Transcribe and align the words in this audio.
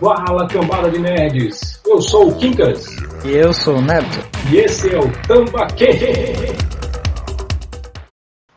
Fala 0.00 0.48
cambada 0.48 0.90
de 0.90 0.98
nerds, 0.98 1.82
eu 1.86 2.00
sou 2.00 2.30
o 2.30 2.34
Kinkas. 2.38 2.86
E 3.22 3.32
eu 3.32 3.52
sou 3.52 3.76
o 3.76 3.82
Neto. 3.82 4.26
E 4.50 4.56
esse 4.56 4.94
é 4.94 4.98
o 4.98 5.12
Tambaquê. 5.26 5.92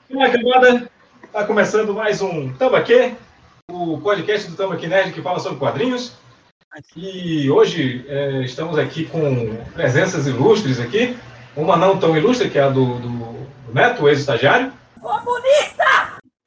Fala 0.10 0.30
cambada, 0.30 0.90
tá 1.34 1.44
começando 1.44 1.94
mais 1.94 2.22
um 2.22 2.54
Tambaquê, 2.54 3.12
o 3.70 4.00
podcast 4.00 4.50
do 4.50 4.56
Tambaquê 4.56 4.88
Nerd 4.88 5.12
que 5.12 5.22
fala 5.22 5.40
sobre 5.40 5.60
quadrinhos. 5.60 6.14
E 6.96 7.52
hoje 7.52 8.06
é, 8.08 8.42
estamos 8.44 8.78
aqui 8.78 9.04
com 9.04 9.58
presenças 9.74 10.28
ilustres 10.28 10.80
aqui. 10.80 11.18
Uma 11.58 11.76
não 11.76 11.98
tão 11.98 12.16
ilustre, 12.16 12.50
que 12.50 12.58
é 12.58 12.64
a 12.64 12.70
do, 12.70 13.00
do, 13.00 13.10
do 13.10 13.74
Neto, 13.74 14.08
ex-estagiário. 14.08 14.72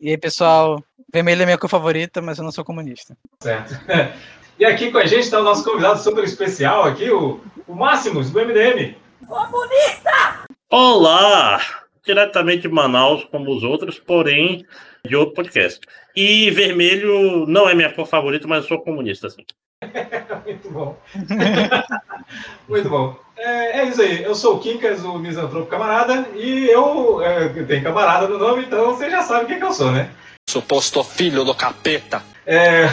E 0.04 0.10
aí, 0.10 0.18
pessoal, 0.18 0.84
vermelho 1.10 1.40
é 1.40 1.46
minha 1.46 1.56
cor 1.56 1.70
favorita, 1.70 2.20
mas 2.20 2.36
eu 2.36 2.44
não 2.44 2.52
sou 2.52 2.62
comunista. 2.62 3.16
Certo. 3.40 3.74
E 4.56 4.64
aqui 4.64 4.92
com 4.92 4.98
a 4.98 5.06
gente 5.06 5.24
está 5.24 5.40
o 5.40 5.42
nosso 5.42 5.64
convidado 5.64 5.98
super 5.98 6.22
especial 6.22 6.84
aqui, 6.84 7.10
o, 7.10 7.40
o 7.66 7.74
Máximos, 7.74 8.30
do 8.30 8.38
MDM. 8.38 8.94
Comunista! 9.26 10.44
Olá! 10.70 11.60
Diretamente 12.06 12.62
de 12.62 12.68
Manaus, 12.68 13.24
como 13.24 13.50
os 13.50 13.64
outros, 13.64 13.98
porém 13.98 14.64
de 15.04 15.16
outro 15.16 15.34
podcast. 15.34 15.80
E 16.14 16.52
vermelho 16.52 17.46
não 17.48 17.68
é 17.68 17.74
minha 17.74 17.92
cor 17.92 18.06
favorita, 18.06 18.46
mas 18.46 18.62
eu 18.62 18.68
sou 18.68 18.80
comunista, 18.80 19.28
sim. 19.28 19.44
Muito 20.44 20.70
bom. 20.70 20.96
Muito 22.68 22.88
bom. 22.88 23.16
É, 23.36 23.80
é, 23.80 23.84
isso 23.84 24.00
aí. 24.00 24.22
Eu 24.22 24.34
sou 24.34 24.56
o 24.56 24.60
Quincas, 24.60 25.04
o 25.04 25.18
misantropo 25.18 25.66
camarada, 25.66 26.28
e 26.34 26.68
eu, 26.68 27.20
é, 27.22 27.48
tenho 27.64 27.82
camarada 27.82 28.28
no 28.28 28.38
nome, 28.38 28.64
então 28.64 28.94
você 28.94 29.10
já 29.10 29.22
sabe 29.22 29.46
quem 29.46 29.58
que 29.58 29.64
eu 29.64 29.72
sou, 29.72 29.90
né? 29.90 30.10
Suposto 30.48 31.02
filho 31.02 31.44
do 31.44 31.54
capeta. 31.54 32.22
É... 32.46 32.84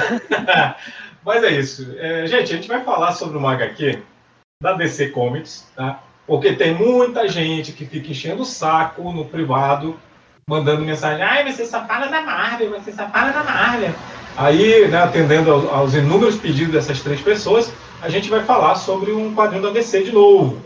Mas 1.24 1.44
é 1.44 1.52
isso. 1.52 1.94
É, 1.98 2.26
gente, 2.26 2.54
a 2.54 2.56
gente 2.56 2.68
vai 2.68 2.84
falar 2.84 3.12
sobre 3.12 3.38
uma 3.38 3.54
HQ 3.54 4.02
da 4.62 4.74
DC 4.74 5.10
Comics, 5.10 5.68
tá? 5.76 6.02
Porque 6.26 6.54
tem 6.54 6.74
muita 6.74 7.28
gente 7.28 7.72
que 7.74 7.86
fica 7.86 8.12
enchendo 8.12 8.44
o 8.44 8.46
saco 8.46 9.12
no 9.12 9.26
privado, 9.26 10.00
mandando 10.48 10.84
mensagem, 10.84 11.24
ai, 11.24 11.52
você 11.52 11.66
só 11.66 11.86
fala 11.86 12.08
da 12.08 12.22
Marvel, 12.22 12.72
você 12.72 12.92
só 12.92 13.08
fala 13.10 13.32
da 13.32 13.44
Marvel. 13.44 13.94
Aí, 14.38 14.88
né, 14.88 14.98
atendendo 14.98 15.52
aos, 15.52 15.66
aos, 15.72 15.94
inúmeros 15.94 16.36
pedidos 16.36 16.74
dessas 16.74 17.02
três 17.02 17.22
pessoas, 17.22 17.72
a 18.02 18.10
gente 18.10 18.30
vai 18.30 18.44
falar 18.44 18.76
sobre 18.76 19.12
um 19.12 19.36
quadrinho 19.36 19.64
da 19.64 19.70
DC 19.70 20.04
de 20.04 20.12
novo. 20.12 20.62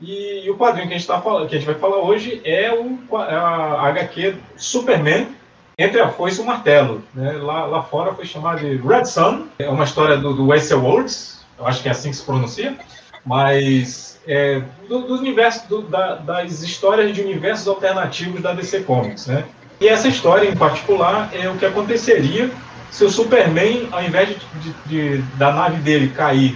E, 0.00 0.46
e 0.46 0.50
o 0.50 0.56
quadrinho 0.56 0.88
que 0.88 0.94
a, 0.94 0.98
gente 0.98 1.06
tá, 1.06 1.20
que 1.20 1.54
a 1.54 1.58
gente 1.58 1.66
vai 1.66 1.74
falar 1.74 1.98
hoje 1.98 2.40
é 2.44 2.72
o, 2.72 3.16
a 3.16 3.86
HQ 3.88 4.36
Superman 4.56 5.28
entre 5.76 6.00
a 6.00 6.08
foice 6.08 6.40
e 6.40 6.42
o 6.42 6.46
martelo. 6.46 7.02
Né? 7.14 7.32
Lá, 7.32 7.64
lá 7.66 7.82
fora 7.82 8.14
foi 8.14 8.24
chamado 8.24 8.60
de 8.60 8.76
Red 8.76 9.04
Sun, 9.04 9.46
é 9.58 9.68
uma 9.68 9.84
história 9.84 10.16
do, 10.16 10.34
do 10.34 10.48
Wesley 10.48 10.78
Worlds, 10.78 11.40
eu 11.58 11.66
acho 11.66 11.82
que 11.82 11.88
é 11.88 11.92
assim 11.92 12.10
que 12.10 12.16
se 12.16 12.22
pronuncia, 12.22 12.76
mas 13.24 14.18
é, 14.26 14.62
do, 14.88 15.00
do 15.00 15.14
universo, 15.18 15.68
do, 15.68 15.82
da, 15.82 16.16
das 16.16 16.62
histórias 16.62 17.14
de 17.14 17.22
universos 17.22 17.68
alternativos 17.68 18.40
da 18.40 18.52
DC 18.52 18.80
Comics. 18.80 19.26
Né? 19.26 19.44
E 19.80 19.88
essa 19.88 20.08
história 20.08 20.48
em 20.48 20.56
particular 20.56 21.30
é 21.32 21.48
o 21.48 21.56
que 21.56 21.64
aconteceria 21.64 22.50
se 22.90 23.04
o 23.04 23.10
Superman, 23.10 23.88
ao 23.92 24.02
invés 24.02 24.28
de, 24.28 24.34
de, 24.36 24.72
de, 24.86 25.22
da 25.36 25.52
nave 25.52 25.80
dele 25.82 26.08
cair 26.08 26.54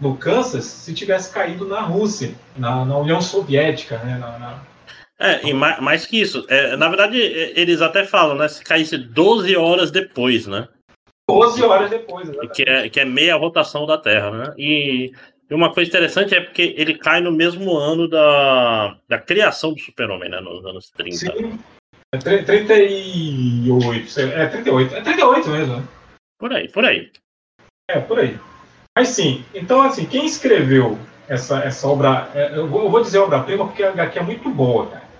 no 0.00 0.16
Kansas, 0.16 0.64
se 0.64 0.94
tivesse 0.94 1.32
caído 1.32 1.66
na 1.66 1.80
Rússia, 1.80 2.34
na, 2.56 2.84
na 2.84 2.98
União 2.98 3.20
Soviética, 3.20 3.98
né? 3.98 4.18
Na, 4.18 4.38
na... 4.38 4.62
É, 5.18 5.46
e 5.46 5.52
mais, 5.52 5.80
mais, 5.80 6.06
que 6.06 6.20
isso, 6.20 6.46
é, 6.48 6.76
na 6.76 6.88
verdade, 6.88 7.18
eles 7.18 7.82
até 7.82 8.06
falam, 8.06 8.36
né? 8.36 8.48
Se 8.48 8.64
caísse 8.64 8.96
12 8.96 9.54
horas 9.56 9.90
depois, 9.90 10.46
né? 10.46 10.66
12 11.28 11.62
horas 11.62 11.90
depois, 11.90 12.28
exatamente. 12.28 12.54
Que 12.54 12.62
é, 12.68 12.88
que 12.88 13.00
é 13.00 13.04
meia 13.04 13.36
rotação 13.36 13.86
da 13.86 13.98
Terra, 13.98 14.30
né? 14.30 14.54
E, 14.56 15.12
e 15.50 15.54
uma 15.54 15.72
coisa 15.72 15.88
interessante 15.88 16.34
é 16.34 16.40
porque 16.40 16.74
ele 16.76 16.94
cai 16.94 17.20
no 17.20 17.30
mesmo 17.30 17.76
ano 17.76 18.08
da, 18.08 18.96
da 19.08 19.18
criação 19.18 19.74
do 19.74 19.80
Super-Homem, 19.80 20.30
né? 20.30 20.40
Nos 20.40 20.64
anos 20.64 20.90
30. 20.90 21.16
Sim. 21.16 21.58
É 22.12 22.18
38. 22.18 24.20
É 24.20 24.46
38. 24.46 24.96
É 24.96 25.00
38 25.00 25.50
mesmo, 25.50 25.76
né? 25.76 25.84
Por 26.38 26.52
aí, 26.52 26.68
por 26.68 26.84
aí. 26.84 27.10
É, 27.88 28.00
por 28.00 28.18
aí. 28.18 28.38
Mas 28.96 29.08
sim, 29.08 29.44
então 29.54 29.80
assim, 29.82 30.04
quem 30.04 30.26
escreveu 30.26 30.98
essa, 31.28 31.60
essa 31.60 31.86
obra. 31.86 32.28
É, 32.34 32.56
eu 32.56 32.66
vou, 32.66 32.84
eu 32.84 32.90
vou 32.90 33.00
dizer 33.00 33.18
obra-prima 33.18 33.66
porque 33.66 33.84
a 33.84 33.90
HQ 33.90 34.18
é 34.18 34.22
muito 34.22 34.50
boa, 34.50 34.88
cara. 34.88 35.10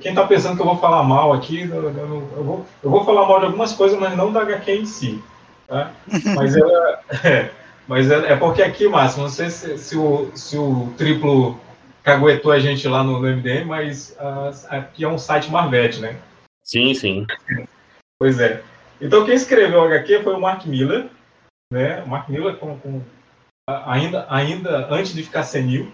Quem 0.00 0.14
tá 0.14 0.26
pensando 0.26 0.56
que 0.56 0.62
eu 0.62 0.66
vou 0.66 0.78
falar 0.78 1.02
mal 1.02 1.32
aqui, 1.32 1.62
eu, 1.62 1.84
eu, 1.84 2.32
eu, 2.36 2.44
vou, 2.44 2.66
eu 2.82 2.90
vou 2.90 3.04
falar 3.04 3.26
mal 3.26 3.40
de 3.40 3.46
algumas 3.46 3.72
coisas, 3.72 3.98
mas 3.98 4.16
não 4.16 4.32
da 4.32 4.42
HQ 4.42 4.72
em 4.72 4.86
si. 4.86 5.22
Tá? 5.66 5.90
Mas, 6.36 6.54
ela, 6.54 7.00
é, 7.24 7.48
mas 7.88 8.10
é, 8.10 8.32
é, 8.32 8.36
porque 8.36 8.62
aqui, 8.62 8.86
Márcio, 8.88 9.22
não 9.22 9.30
sei 9.30 9.48
se, 9.48 9.78
se, 9.78 9.96
o, 9.96 10.30
se 10.34 10.58
o 10.58 10.92
triplo 10.98 11.58
caguetou 12.02 12.52
a 12.52 12.58
gente 12.58 12.86
lá 12.88 13.02
no, 13.02 13.20
no 13.20 13.28
MDM, 13.28 13.64
mas 13.66 14.16
uh, 14.18 14.66
aqui 14.68 15.04
é 15.04 15.08
um 15.08 15.18
site 15.18 15.50
Marvete, 15.50 16.00
né? 16.00 16.18
Sim, 16.64 16.94
sim. 16.94 17.26
Pois 18.18 18.38
é. 18.40 18.62
Então 19.00 19.24
quem 19.24 19.34
escreveu 19.34 19.80
o 19.80 19.84
HQ 19.84 20.22
foi 20.22 20.34
o 20.34 20.40
Mark 20.40 20.64
Miller, 20.66 21.08
né? 21.72 22.02
O 22.02 22.08
Mark 22.08 22.28
Miller 22.28 22.56
com, 22.56 22.78
com, 22.78 23.02
ainda, 23.68 24.26
ainda 24.28 24.88
antes 24.92 25.14
de 25.14 25.22
ficar 25.22 25.42
senil, 25.42 25.90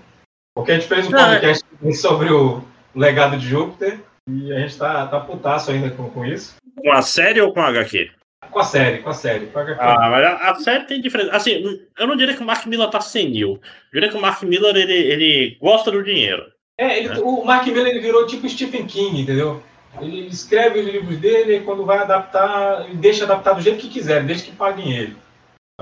porque 0.55 0.73
a 0.73 0.75
gente 0.75 0.89
fez 0.89 1.07
um 1.07 1.17
é. 1.17 1.41
podcast 1.41 1.65
sobre 1.95 2.31
o 2.31 2.63
legado 2.95 3.39
de 3.39 3.47
Júpiter 3.47 4.01
e 4.29 4.53
a 4.53 4.59
gente 4.61 4.77
tá, 4.77 5.07
tá 5.07 5.21
putaço 5.21 5.71
ainda 5.71 5.91
com, 5.91 6.11
com 6.11 6.25
isso. 6.25 6.57
Com 6.77 6.93
a 6.93 7.03
série 7.03 7.41
ou 7.41 7.53
com 7.53 7.61
a 7.61 7.69
HQ? 7.69 8.11
Com 8.51 8.61
a 8.61 8.65
série, 8.65 8.99
com 8.99 9.11
a 9.11 9.15
série. 9.15 9.47
Com 9.47 9.59
a. 9.59 9.77
Ah, 9.79 10.11
mas 10.11 10.25
a, 10.25 10.51
a, 10.51 10.55
série 10.57 10.85
tem 10.85 11.01
diferença. 11.01 11.33
Assim, 11.33 11.81
eu 11.99 12.07
não 12.07 12.17
diria 12.17 12.35
que 12.35 12.43
o 12.43 12.47
Mark 12.47 12.65
Miller 12.67 12.89
tá 12.89 13.01
senil. 13.01 13.61
Eu 13.93 14.01
diria 14.01 14.09
que 14.09 14.17
o 14.17 14.21
Mark 14.21 14.43
Miller 14.43 14.77
ele, 14.77 14.95
ele 14.95 15.57
gosta 15.61 15.91
do 15.91 16.05
dinheiro. 16.05 16.45
É, 16.79 16.99
ele, 16.99 17.09
né? 17.09 17.19
o 17.19 17.45
Mark 17.45 17.67
Miller 17.67 17.89
ele 17.89 18.01
virou 18.01 18.27
tipo 18.27 18.49
Stephen 18.49 18.87
King, 18.87 19.23
entendeu? 19.23 19.63
Ele 20.01 20.29
escreve 20.29 20.79
os 20.79 20.87
livros 20.87 21.19
dele 21.19 21.57
e 21.57 21.61
quando 21.61 21.85
vai 21.85 21.99
adaptar, 21.99 22.85
ele 22.87 22.97
deixa 22.97 23.25
adaptar 23.25 23.55
do 23.55 23.61
jeito 23.61 23.81
que 23.81 23.89
quiser, 23.89 24.25
desde 24.25 24.51
que 24.51 24.57
paguem 24.57 24.97
ele. 24.97 25.17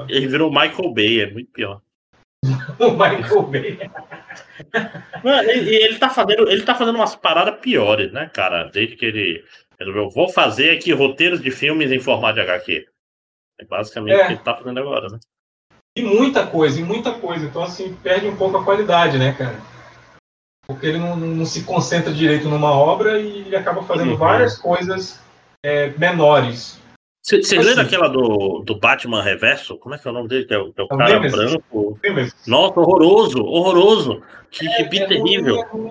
Ele 0.09 0.27
virou 0.27 0.51
Michael 0.51 0.93
Bay, 0.95 1.21
é 1.21 1.31
muito 1.31 1.51
pior. 1.51 1.81
o 2.79 2.91
Michael 2.93 3.43
Bay. 3.43 3.79
e 5.25 5.75
ele 5.85 5.99
tá 5.99 6.09
fazendo, 6.09 6.49
ele 6.49 6.63
tá 6.63 6.75
fazendo 6.75 6.97
umas 6.97 7.17
paradas 7.17 7.61
piores, 7.61 8.13
né, 8.13 8.31
cara? 8.33 8.65
Desde 8.65 8.97
que 8.97 9.05
ele 9.05 9.45
resolveu, 9.79 10.11
vou 10.11 10.29
fazer 10.29 10.71
aqui 10.71 10.93
roteiros 10.93 11.41
de 11.41 11.51
filmes 11.51 11.91
em 11.93 12.01
formato 12.01 12.35
de 12.35 12.41
HQ. 12.41 12.87
É 13.61 13.65
basicamente 13.65 14.15
é. 14.15 14.23
o 14.23 14.27
que 14.27 14.33
ele 14.33 14.43
tá 14.43 14.57
fazendo 14.57 14.81
agora, 14.81 15.09
né? 15.09 15.19
E 15.97 16.03
muita 16.03 16.47
coisa, 16.47 16.79
e 16.79 16.85
muita 16.85 17.13
coisa. 17.13 17.47
Então, 17.47 17.63
assim, 17.63 17.95
perde 18.03 18.27
um 18.27 18.37
pouco 18.37 18.59
a 18.59 18.65
qualidade, 18.65 19.19
né, 19.19 19.33
cara? 19.33 19.57
Porque 20.67 20.87
ele 20.87 20.99
não, 20.99 21.17
não 21.17 21.47
se 21.47 21.63
concentra 21.63 22.13
direito 22.13 22.49
numa 22.49 22.71
obra 22.71 23.19
e 23.19 23.43
ele 23.43 23.57
acaba 23.57 23.83
fazendo 23.83 24.11
uhum. 24.11 24.17
várias 24.17 24.59
coisas 24.59 25.21
é, 25.65 25.89
menores. 25.97 26.79
Vocês 27.23 27.47
assim, 27.47 27.59
leram 27.59 27.83
aquela 27.83 28.09
do, 28.09 28.63
do 28.65 28.79
Batman 28.79 29.23
Reverso? 29.23 29.79
Como 29.79 29.95
é 29.95 29.99
que 29.99 30.07
é 30.07 30.11
o 30.11 30.15
nome 30.15 30.29
dele? 30.29 30.45
Que 30.45 30.55
é 30.55 30.59
o, 30.59 30.73
que 30.73 30.81
é 30.81 30.85
o 30.85 30.87
é 30.87 30.97
cara 30.97 31.19
branco. 31.19 31.99
Nossa, 32.47 32.79
horroroso, 32.79 33.43
horroroso. 33.43 34.23
Que 34.51 34.69
é, 34.69 34.77
gibi 34.77 34.99
é 34.99 35.07
terrível. 35.07 35.63
Ruim, 35.63 35.91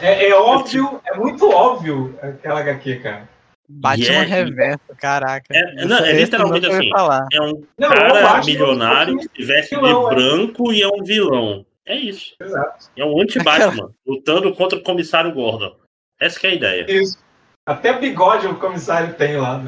é, 0.00 0.28
é, 0.28 0.34
óbvio, 0.34 1.00
é 1.04 1.16
muito 1.16 1.48
óbvio 1.50 2.18
aquela 2.20 2.60
HQ, 2.60 2.96
cara. 2.96 3.28
Batman 3.68 4.04
yeah. 4.04 4.28
Reverso, 4.28 4.84
caraca. 4.96 5.46
É, 5.50 5.84
não, 5.84 5.98
é 5.98 6.12
literalmente 6.12 6.66
assim. 6.66 6.90
É 7.32 7.40
um 7.40 7.64
não, 7.76 7.88
cara 7.88 8.44
milionário 8.44 9.18
que 9.18 9.28
se 9.42 9.44
veste 9.44 9.76
de 9.76 9.84
é. 9.84 10.08
branco 10.08 10.72
e 10.72 10.82
é 10.82 10.88
um 10.88 11.02
vilão. 11.02 11.66
É 11.84 11.94
isso. 11.94 12.34
Exato. 12.40 12.86
É 12.96 13.04
um 13.04 13.20
anti-Batman, 13.20 13.90
lutando 14.06 14.54
contra 14.54 14.78
o 14.78 14.82
comissário 14.82 15.32
Gordon. 15.32 15.74
Essa 16.20 16.46
é 16.46 16.50
a 16.50 16.54
ideia. 16.54 16.86
Isso. 16.88 17.18
Até 17.66 17.98
bigode 17.98 18.46
o 18.46 18.56
comissário 18.56 19.14
tem 19.14 19.36
lá. 19.36 19.60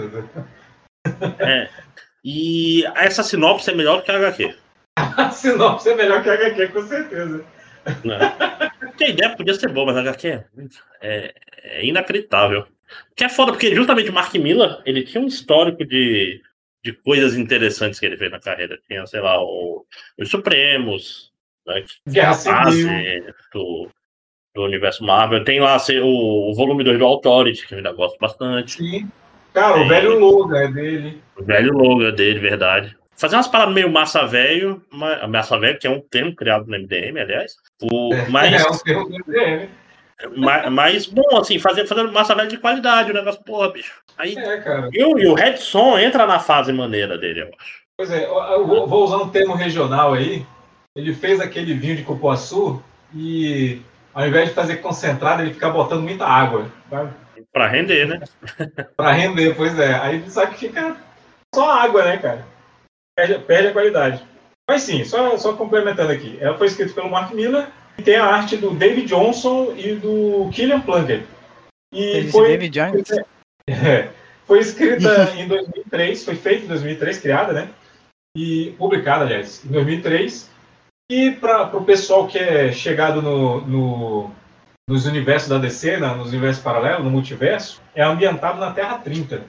É. 1.40 1.68
E 2.24 2.84
essa 2.96 3.22
sinopse 3.22 3.70
é 3.70 3.74
melhor 3.74 4.02
que 4.02 4.10
a 4.10 4.16
HQ. 4.16 4.56
A 5.16 5.30
sinopse 5.30 5.88
é 5.88 5.94
melhor 5.94 6.22
que 6.22 6.28
a 6.28 6.34
HQ, 6.34 6.68
com 6.68 6.82
certeza. 6.82 7.44
Não. 8.04 8.18
Porque 8.80 9.04
a 9.04 9.08
ideia 9.08 9.36
podia 9.36 9.54
ser 9.54 9.68
boa, 9.72 9.86
mas 9.86 9.96
a 9.96 10.00
HQ 10.00 10.28
é, 10.28 10.44
é, 11.00 11.34
é 11.62 11.86
inacreditável. 11.86 12.66
Que 13.14 13.24
é 13.24 13.28
foda, 13.28 13.52
porque 13.52 13.74
justamente 13.74 14.10
o 14.10 14.12
Mark 14.12 14.34
Miller, 14.34 14.80
ele 14.84 15.02
tinha 15.02 15.22
um 15.22 15.26
histórico 15.26 15.84
de, 15.84 16.40
de 16.82 16.92
coisas 16.92 17.36
interessantes 17.36 18.00
que 18.00 18.06
ele 18.06 18.16
fez 18.16 18.30
na 18.30 18.40
carreira. 18.40 18.78
Tinha, 18.88 19.06
sei 19.06 19.20
lá, 19.20 19.40
o, 19.42 19.84
os 20.18 20.30
Supremos, 20.30 21.32
né, 21.66 21.84
Guerra 22.08 22.34
Civil. 22.34 22.88
Do, 23.52 23.90
do 24.54 24.64
universo 24.64 25.04
Marvel. 25.04 25.44
Tem 25.44 25.60
lá 25.60 25.76
o, 26.02 26.50
o 26.50 26.54
volume 26.54 26.82
2 26.82 26.98
do 26.98 27.04
Authority, 27.04 27.66
que 27.66 27.74
eu 27.74 27.78
ainda 27.78 27.92
gosto 27.92 28.18
bastante. 28.18 28.72
Sim. 28.72 29.08
Cara, 29.52 29.74
Tem, 29.74 29.84
o 29.84 29.88
velho 29.88 30.18
Logan 30.18 30.58
é 30.58 30.68
dele. 30.68 31.22
O 31.36 31.44
velho 31.44 31.72
Logan 31.72 32.08
é 32.08 32.12
dele, 32.12 32.38
verdade. 32.38 32.96
Fazer 33.18 33.34
umas 33.36 33.48
paradas 33.48 33.74
meio 33.74 33.90
massa 33.90 34.24
velho, 34.26 34.80
massa 35.28 35.58
velho, 35.58 35.78
que 35.78 35.86
é 35.86 35.90
um 35.90 36.00
termo 36.00 36.34
criado 36.36 36.66
no 36.66 36.76
MDM, 36.78 37.18
aliás. 37.20 37.56
O, 37.82 38.14
é, 38.14 38.28
mas... 38.28 38.52
é 38.62 38.68
um 38.70 38.78
termo 38.78 39.08
do 39.08 39.14
MDM. 39.26 39.68
Mas, 40.36 40.72
mas, 40.72 41.06
bom, 41.06 41.36
assim, 41.38 41.58
fazer, 41.58 41.86
fazendo 41.86 42.12
massa 42.12 42.34
velha 42.34 42.48
de 42.48 42.58
qualidade, 42.58 43.10
o 43.10 43.14
negócio, 43.14 43.42
porra, 43.44 43.70
bicho. 43.72 44.00
Aí, 44.16 44.36
É, 44.36 44.56
cara. 44.58 44.88
e, 44.92 45.04
o- 45.04 45.34
Redson 45.34 45.96
entra 45.98 46.26
na 46.26 46.40
fase 46.40 46.72
maneira 46.72 47.16
dele, 47.16 47.42
eu 47.42 47.50
acho. 47.58 47.78
Pois 47.96 48.10
é, 48.10 48.24
eu- 48.24 48.66
vou 48.86 49.04
usar 49.04 49.18
um 49.18 49.28
termo 49.28 49.54
regional 49.54 50.14
aí. 50.14 50.44
Ele 50.96 51.12
fez 51.14 51.40
aquele 51.40 51.74
vinho 51.74 51.96
de 51.96 52.02
cupuaçu 52.02 52.82
e 53.14 53.80
ao 54.12 54.26
invés 54.26 54.48
de 54.48 54.54
fazer 54.54 54.76
concentrado, 54.76 55.42
ele 55.42 55.54
fica 55.54 55.70
botando 55.70 56.02
muita 56.02 56.24
água. 56.26 56.66
sabe? 56.90 57.12
Pra 57.52 57.68
render, 57.68 58.06
né? 58.06 58.20
Pra 58.96 59.12
render, 59.12 59.54
pois 59.56 59.78
é. 59.78 59.94
Aí 59.94 60.28
só 60.28 60.46
que 60.46 60.58
fica 60.58 60.96
só 61.54 61.70
água, 61.70 62.04
né, 62.04 62.16
cara? 62.16 62.44
Perde, 63.18 63.38
perde 63.40 63.68
a 63.68 63.72
qualidade. 63.72 64.22
Mas 64.70 64.82
sim, 64.82 65.02
só, 65.04 65.36
só 65.36 65.54
complementando 65.54 66.12
aqui. 66.12 66.38
Ela 66.40 66.56
foi 66.56 66.68
escrita 66.68 66.92
pelo 66.94 67.10
Mark 67.10 67.32
Miller 67.34 67.66
e 67.98 68.02
tem 68.02 68.14
a 68.14 68.24
arte 68.24 68.56
do 68.56 68.70
David 68.70 69.08
Johnson 69.08 69.72
e 69.76 69.94
do 69.96 70.48
Killian 70.52 70.80
Plunkett. 70.80 71.24
E 71.92 72.00
Ele 72.00 72.30
foi, 72.30 72.48
David 72.50 72.72
Jones. 72.78 73.10
é, 73.68 74.08
foi 74.46 74.60
escrita 74.60 75.32
em 75.36 75.48
2003, 75.48 76.24
foi 76.24 76.36
feita 76.36 76.64
em 76.66 76.68
2003, 76.68 77.18
criada, 77.18 77.52
né? 77.52 77.68
E 78.36 78.72
publicada, 78.78 79.24
aliás, 79.24 79.64
em 79.64 79.68
2003. 79.68 80.48
E 81.10 81.32
para 81.32 81.76
o 81.76 81.84
pessoal 81.84 82.28
que 82.28 82.38
é 82.38 82.70
chegado 82.70 83.20
no, 83.20 83.62
no- 83.62 84.30
nos 84.88 85.06
universos 85.06 85.48
da 85.48 85.58
DC, 85.58 85.96
né, 85.96 86.06
nos 86.14 86.28
universos 86.28 86.62
paralelos, 86.62 87.02
no 87.04 87.10
multiverso, 87.10 87.80
é 87.96 88.02
ambientado 88.04 88.60
na 88.60 88.70
Terra 88.70 88.98
30. 88.98 89.42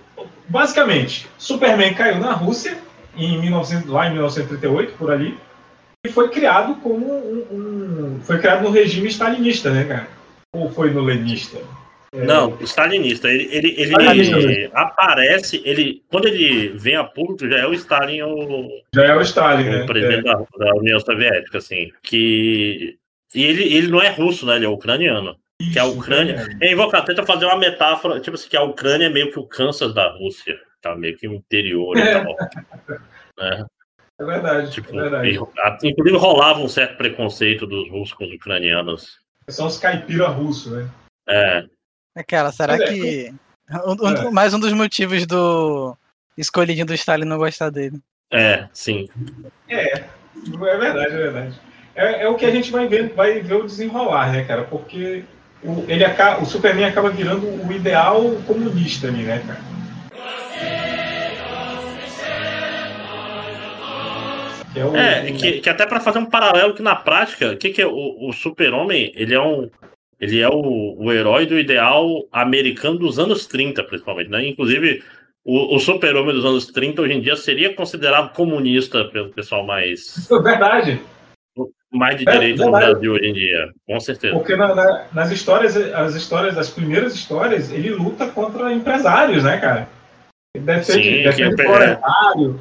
Basicamente, 0.48 1.28
Superman 1.38 1.94
caiu 1.94 2.18
na 2.20 2.32
Rússia, 2.32 2.78
em 3.26 3.40
1900, 3.42 3.88
lá 3.90 4.08
em 4.08 4.12
1938, 4.14 4.94
por 4.98 5.12
ali, 5.12 5.38
e 6.06 6.10
foi 6.10 6.30
criado 6.30 6.76
como 6.82 7.06
um, 7.14 7.46
um- 7.52 8.20
foi 8.24 8.40
criado 8.40 8.64
no 8.64 8.70
regime 8.72 9.08
stalinista, 9.10 9.70
né, 9.72 9.84
cara? 9.84 10.08
Ou 10.54 10.70
foi 10.72 10.90
no 10.92 11.02
lenista? 11.02 11.60
É, 12.12 12.24
Não, 12.26 12.58
stalinista. 12.62 13.28
Ele, 13.30 13.48
ele, 13.52 13.76
ele 13.78 13.92
Stalinista. 13.92 14.72
aparece, 14.74 15.62
ele, 15.64 16.02
quando 16.10 16.28
ele 16.28 16.70
vem 16.70 16.96
a 16.96 17.04
público, 17.04 17.48
já 17.48 17.60
é 17.60 17.68
o 17.68 17.74
Stalin 17.74 18.22
o, 18.24 18.68
Já 18.96 19.06
é 19.06 19.16
o 19.16 19.22
Stalin, 19.22 19.68
o 19.68 19.72
né? 19.72 19.86
presidente 19.86 20.24
da, 20.24 20.34
da 20.34 20.76
União 20.76 21.00
Soviética, 21.00 21.60
assim. 21.60 21.92
Que. 22.02 22.98
E 23.36 23.44
ele, 23.44 23.64
ele 23.76 23.88
não 23.90 24.02
é 24.02 24.10
russo, 24.10 24.46
né? 24.48 24.56
Ele 24.56 24.66
é 24.66 24.70
ucraniano. 24.70 25.36
É, 25.62 25.72
que 25.74 25.78
a 25.78 25.86
Ucrânia. 25.86 26.48
É 26.62 26.72
invocado, 26.72 27.06
tenta 27.06 27.24
fazer 27.26 27.46
uma 27.46 27.58
metáfora, 27.58 28.20
tipo 28.20 28.36
assim, 28.36 28.50
que 28.50 28.58
a 28.58 28.64
Ucrânia 28.64 29.06
é 29.06 29.10
meio 29.10 29.30
que 29.32 29.38
o 29.38 29.44
Kansas 29.44 29.94
da 29.94 30.10
Rússia. 30.10 30.58
Tá 30.82 30.96
meio 30.96 31.18
que 31.18 31.28
o 31.28 31.34
interior 31.34 31.98
e 31.98 32.02
tal. 32.14 32.36
né? 33.38 33.66
É 34.20 34.26
verdade, 34.26 34.72
Tipo, 34.72 34.90
é 35.00 35.02
verdade. 35.04 35.30
e, 35.30 35.38
a- 35.60 35.78
inclusive 35.84 36.18
rolava 36.18 36.60
um 36.60 36.68
certo 36.68 36.98
preconceito 36.98 37.66
dos 37.66 37.90
russos 37.90 38.14
com 38.14 38.26
os 38.26 38.34
ucranianos. 38.34 39.20
São 39.50 39.68
os 39.68 39.78
caipira 39.78 40.28
russos, 40.28 40.72
né? 40.72 40.90
É, 41.28 41.66
É, 42.16 42.24
Cara, 42.24 42.52
será 42.52 42.76
é, 42.76 42.80
que. 42.86 43.34
um- 43.86 44.06
um- 44.06 44.28
É. 44.28 44.32
Mais 44.32 44.54
um 44.54 44.60
dos 44.60 44.74
motivos 44.74 45.26
do 45.26 45.96
escolhidinho 46.38 46.86
do 46.86 46.94
Stalin 46.94 47.26
não 47.26 47.38
gostar 47.38 47.70
dele. 47.70 48.00
é, 48.32 48.68
sim. 48.74 49.08
É, 49.68 49.94
é 50.00 50.78
verdade, 50.78 51.14
é 51.14 51.18
verdade. 51.18 51.62
É, 51.96 52.24
é 52.24 52.30
o 52.30 52.36
que 52.36 52.46
a 52.46 52.52
gente 52.52 52.72
vai 52.72 52.88
ver, 52.88 53.14
vai 53.14 53.40
ver 53.42 53.56
o 53.56 53.66
desenrolar, 53.66 54.32
né, 54.32 54.44
cara? 54.44 54.64
Porque 54.64 55.24
o, 55.64 55.84
ele 55.90 56.04
acaba, 56.06 56.42
o 56.42 56.46
Superman 56.46 56.86
acaba 56.86 57.10
virando 57.10 57.46
o 57.48 57.72
ideal 57.72 58.22
comunista 58.48 59.08
ali, 59.08 59.24
né, 59.24 59.44
cara? 59.46 59.60
Que 64.80 64.82
é, 64.82 64.86
o, 64.86 64.96
É, 64.96 65.32
que, 65.32 65.60
que 65.62 65.70
até 65.70 65.86
para 65.86 66.00
fazer 66.00 66.20
um 66.20 66.26
paralelo 66.26 66.74
que 66.74 66.82
na 66.82 66.96
prática, 66.96 67.52
o 67.52 67.58
que, 67.58 67.70
que 67.72 67.82
é 67.82 67.88
o, 67.88 68.30
o 68.30 68.32
super-homem, 68.34 69.12
ele 69.16 69.34
é 69.36 69.42
um 69.42 69.70
ele 70.22 70.40
é 70.42 70.50
o, 70.50 70.96
o 71.00 71.14
herói 71.14 71.46
do 71.46 71.58
ideal 71.58 72.06
americano 72.32 72.98
dos 73.00 73.18
anos 73.18 73.46
30, 73.48 73.82
principalmente, 73.86 74.30
né? 74.30 74.46
Inclusive, 74.46 75.02
o, 75.46 75.76
o 75.76 75.80
super-homem 75.80 76.34
dos 76.36 76.44
anos 76.44 76.66
30 76.68 77.02
hoje 77.02 77.14
em 77.14 77.22
dia 77.22 77.38
seria 77.38 77.74
considerado 77.74 78.34
comunista 78.34 79.06
pelo 79.06 79.30
pessoal 79.30 79.66
mais, 79.66 80.30
É 80.30 80.40
verdade. 80.42 81.02
mais 81.92 82.18
de 82.18 82.28
É, 82.28 82.32
direita 82.34 82.66
no 82.66 82.72
verdade. 82.72 82.92
Brasil 82.92 83.14
hoje 83.14 83.26
em 83.28 83.34
dia, 83.34 83.70
com 83.88 84.00
certeza. 84.02 84.34
Porque 84.36 84.58
na- 84.58 84.76
na- 84.76 85.06
nas 85.14 85.32
histórias, 85.32 85.78
as 85.78 86.14
histórias, 86.16 86.58
as 86.58 86.70
primeiras 86.70 87.16
histórias, 87.16 87.72
ele 87.72 87.90
luta 87.92 88.28
contra 88.28 88.74
empresários, 88.74 89.46
né, 89.46 89.58
cara? 89.58 89.88
Ele 90.54 90.66
defende, 90.66 91.04
Sim, 91.04 91.24
defende 91.24 91.56
que 91.56 91.62
é- 91.62 91.66
proletário. 91.66 92.60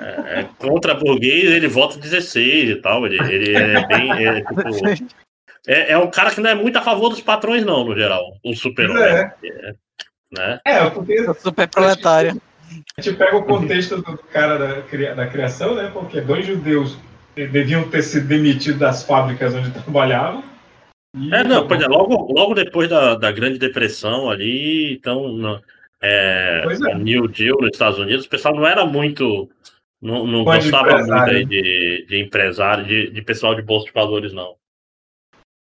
É, 0.00 0.46
contra 0.58 0.94
burguês, 0.94 1.50
ele 1.52 1.68
vota 1.68 1.98
16 1.98 2.70
e 2.70 2.76
tal. 2.76 3.04
Ele, 3.06 3.18
ele 3.32 3.56
é 3.56 3.86
bem. 3.86 4.26
É, 4.26 4.40
tipo, 4.42 4.62
é, 5.66 5.92
é 5.92 5.98
um 5.98 6.10
cara 6.10 6.30
que 6.30 6.40
não 6.40 6.50
é 6.50 6.54
muito 6.54 6.76
a 6.78 6.82
favor 6.82 7.08
dos 7.08 7.20
patrões, 7.20 7.64
não, 7.64 7.84
no 7.84 7.94
geral. 7.96 8.22
O 8.44 8.54
super-homem. 8.54 9.02
É. 9.02 9.32
É, 9.44 9.72
né? 10.32 10.60
É, 10.64 10.90
porque 10.90 11.24
Super 11.34 11.68
proletário. 11.68 12.40
A 12.96 13.00
gente 13.00 13.16
pega 13.16 13.36
o 13.36 13.44
contexto 13.44 13.96
do 14.02 14.18
cara 14.18 14.58
da, 14.58 14.82
cria- 14.82 15.14
da 15.14 15.26
criação, 15.26 15.74
né? 15.74 15.90
Porque 15.92 16.20
dois 16.20 16.46
judeus 16.46 16.98
deviam 17.34 17.88
ter 17.88 18.02
sido 18.02 18.26
demitidos 18.28 18.78
das 18.78 19.04
fábricas 19.04 19.54
onde 19.54 19.70
trabalhavam. 19.82 20.44
E- 21.16 21.34
É, 21.34 21.42
não, 21.42 21.66
pois 21.66 21.80
é, 21.80 21.86
logo, 21.86 22.30
logo 22.32 22.54
depois 22.54 22.88
da, 22.88 23.14
da 23.14 23.32
Grande 23.32 23.58
Depressão 23.58 24.28
ali, 24.30 24.92
então, 24.92 25.28
no- 25.28 25.60
é, 26.02 26.62
é. 26.90 26.94
New 26.94 27.26
Deal 27.26 27.56
nos 27.60 27.70
Estados 27.72 27.98
Unidos, 27.98 28.26
o 28.26 28.28
pessoal 28.28 28.54
não 28.54 28.66
era 28.66 28.84
muito. 28.84 29.48
Não, 30.00 30.26
não 30.26 30.44
gostava 30.44 30.90
muito 30.90 31.02
empresário. 31.02 31.46
de, 31.46 32.06
de 32.08 32.18
empresário, 32.20 32.84
de, 32.84 33.10
de 33.10 33.22
pessoal 33.22 33.54
de 33.54 33.62
bolsa 33.62 33.86
de 33.86 33.92
valores, 33.92 34.32
não. 34.32 34.54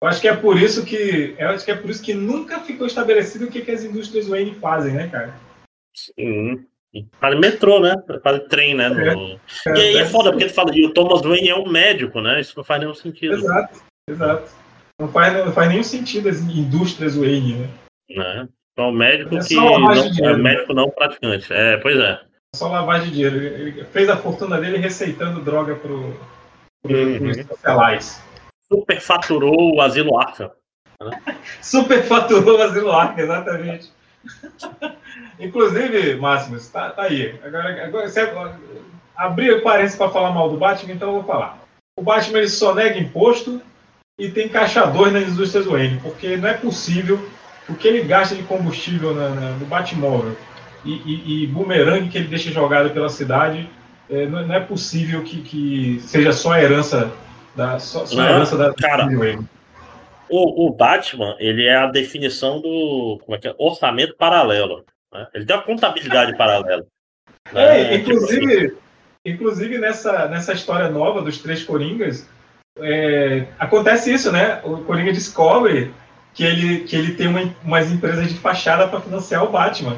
Eu 0.01 0.07
acho 0.07 0.21
que 0.21 0.27
é 0.27 0.35
por 0.35 0.61
isso 0.61 0.85
que. 0.85 1.35
Eu 1.39 1.49
acho 1.49 1.65
que 1.65 1.71
é 1.71 1.75
por 1.75 1.89
isso 1.89 2.03
que 2.03 2.13
nunca 2.13 2.59
ficou 2.59 2.85
estabelecido 2.85 3.45
o 3.45 3.49
que, 3.51 3.61
que 3.61 3.71
as 3.71 3.83
indústrias 3.83 4.27
Wayne 4.27 4.53
fazem, 4.55 4.93
né, 4.93 5.07
cara? 5.07 5.33
Sim. 5.95 6.65
Faz 7.19 7.39
metrô, 7.39 7.79
né? 7.79 7.95
Faz 8.23 8.43
trem, 8.47 8.75
né? 8.75 8.89
no- 8.89 9.39
E 9.75 9.79
aí 9.79 9.97
é 9.97 10.05
foda, 10.05 10.31
porque 10.31 10.45
tu 10.47 10.53
fala, 10.53 10.71
e 10.75 10.85
o 10.85 10.93
Thomas 10.93 11.21
Wayne 11.21 11.49
é 11.49 11.55
um 11.55 11.67
médico, 11.69 12.21
né? 12.21 12.39
Isso 12.39 12.53
não 12.55 12.63
faz 12.63 12.79
nenhum 12.79 12.93
sentido. 12.93 13.33
Exato, 13.33 13.79
exato. 14.07 14.51
Não 14.99 15.07
faz, 15.11 15.33
não 15.45 15.51
faz 15.51 15.69
nenhum 15.69 15.83
sentido 15.83 16.29
as 16.29 16.39
indústrias 16.41 17.15
Wayne, 17.15 17.53
né? 17.53 17.69
Né? 18.09 18.49
Então, 18.73 18.91
médico 18.91 19.35
É 19.35 19.39
que 19.39 19.55
não, 19.55 19.91
é 19.91 20.09
dinheiro. 20.09 20.37
médico 20.37 20.73
não 20.73 20.89
praticante. 20.91 21.51
É, 21.51 21.77
pois 21.77 21.97
é. 21.99 22.19
Só 22.55 22.67
lavagem 22.69 23.09
de 23.09 23.13
dinheiro. 23.15 23.35
Ele 23.37 23.83
fez 23.85 24.09
a 24.09 24.17
fortuna 24.17 24.59
dele 24.59 24.77
receitando 24.77 25.41
droga 25.41 25.75
pro, 25.75 26.13
pro, 26.81 26.93
Uhum. 26.93 27.33
socialites. 27.33 28.21
Superfaturou 28.71 29.75
o 29.75 29.81
asilo 29.81 30.17
Arkham. 30.19 30.51
Superfaturou 31.61 32.57
o 32.57 32.61
Asilo 32.63 32.91
Arca, 32.91 33.21
exatamente. 33.21 33.91
Inclusive, 35.39 36.15
Máximo, 36.15 36.57
tá, 36.71 36.89
tá 36.89 37.03
aí. 37.03 37.39
Agora, 37.43 37.85
agora 37.85 38.09
você 38.09 38.31
abriu 39.15 39.61
parênteses 39.61 39.97
para 39.97 40.09
falar 40.09 40.31
mal 40.31 40.49
do 40.49 40.57
Batman, 40.57 40.93
então 40.93 41.09
eu 41.09 41.13
vou 41.15 41.23
falar. 41.23 41.59
O 41.97 42.01
Batman 42.01 42.39
ele 42.39 42.49
só 42.49 42.73
nega 42.73 42.97
imposto 42.97 43.61
e 44.19 44.29
tem 44.29 44.49
caixador 44.49 45.11
nas 45.11 45.27
indústrias 45.27 45.65
Wayne, 45.67 45.99
porque 46.01 46.35
não 46.37 46.49
é 46.49 46.53
possível 46.55 47.19
o 47.69 47.75
que 47.75 47.87
ele 47.87 48.01
gasta 48.03 48.35
de 48.35 48.43
combustível 48.43 49.13
na, 49.13 49.29
na- 49.29 49.51
no 49.51 49.65
Batmóvel 49.65 50.35
e, 50.87 51.01
e, 51.05 51.43
e 51.43 51.47
bumerangue 51.47 52.09
que 52.09 52.17
ele 52.17 52.27
deixa 52.27 52.51
jogado 52.51 52.89
pela 52.91 53.09
cidade, 53.09 53.69
é, 54.09 54.25
não, 54.25 54.53
é 54.53 54.59
possível 54.59 55.23
que, 55.23 55.41
que 55.41 55.99
seja 56.01 56.31
só 56.31 56.53
a 56.53 56.61
herança 56.61 57.11
da, 57.55 57.77
só, 57.79 58.05
só 58.05 58.15
Não, 58.15 58.23
herança 58.23 58.57
da 58.57 58.73
cara. 58.73 59.07
O, 60.29 60.67
o 60.67 60.73
Batman, 60.73 61.35
ele 61.39 61.65
é 61.65 61.75
a 61.75 61.87
definição 61.87 62.59
do 62.61 63.19
como 63.23 63.35
é 63.35 63.39
que 63.39 63.47
é? 63.47 63.55
orçamento 63.57 64.15
paralelo. 64.15 64.85
né? 65.13 65.27
Ele 65.33 65.45
tem 65.45 65.55
uma 65.55 65.63
contabilidade 65.63 66.35
paralela. 66.37 66.85
né? 67.51 67.95
É, 67.95 67.97
Tipo 67.99 68.11
assim, 68.11 68.35
inclusive, 68.35 68.77
inclusive 69.25 69.77
nessa, 69.77 70.27
nessa 70.27 70.53
história 70.53 70.89
nova 70.89 71.21
dos 71.21 71.37
três 71.39 71.63
Coringas, 71.63 72.27
é, 72.79 73.45
acontece 73.57 74.13
isso, 74.13 74.31
né? 74.31 74.61
O 74.63 74.77
Coringa 74.83 75.11
descobre 75.11 75.91
que 76.33 76.43
ele, 76.43 76.79
que 76.81 76.95
ele 76.95 77.15
tem 77.15 77.27
uma, 77.27 77.41
umas 77.63 77.91
empresas 77.91 78.27
de 78.27 78.35
fachada 78.35 78.87
para 78.87 79.01
financiar 79.01 79.43
o 79.43 79.49
Batman. 79.49 79.97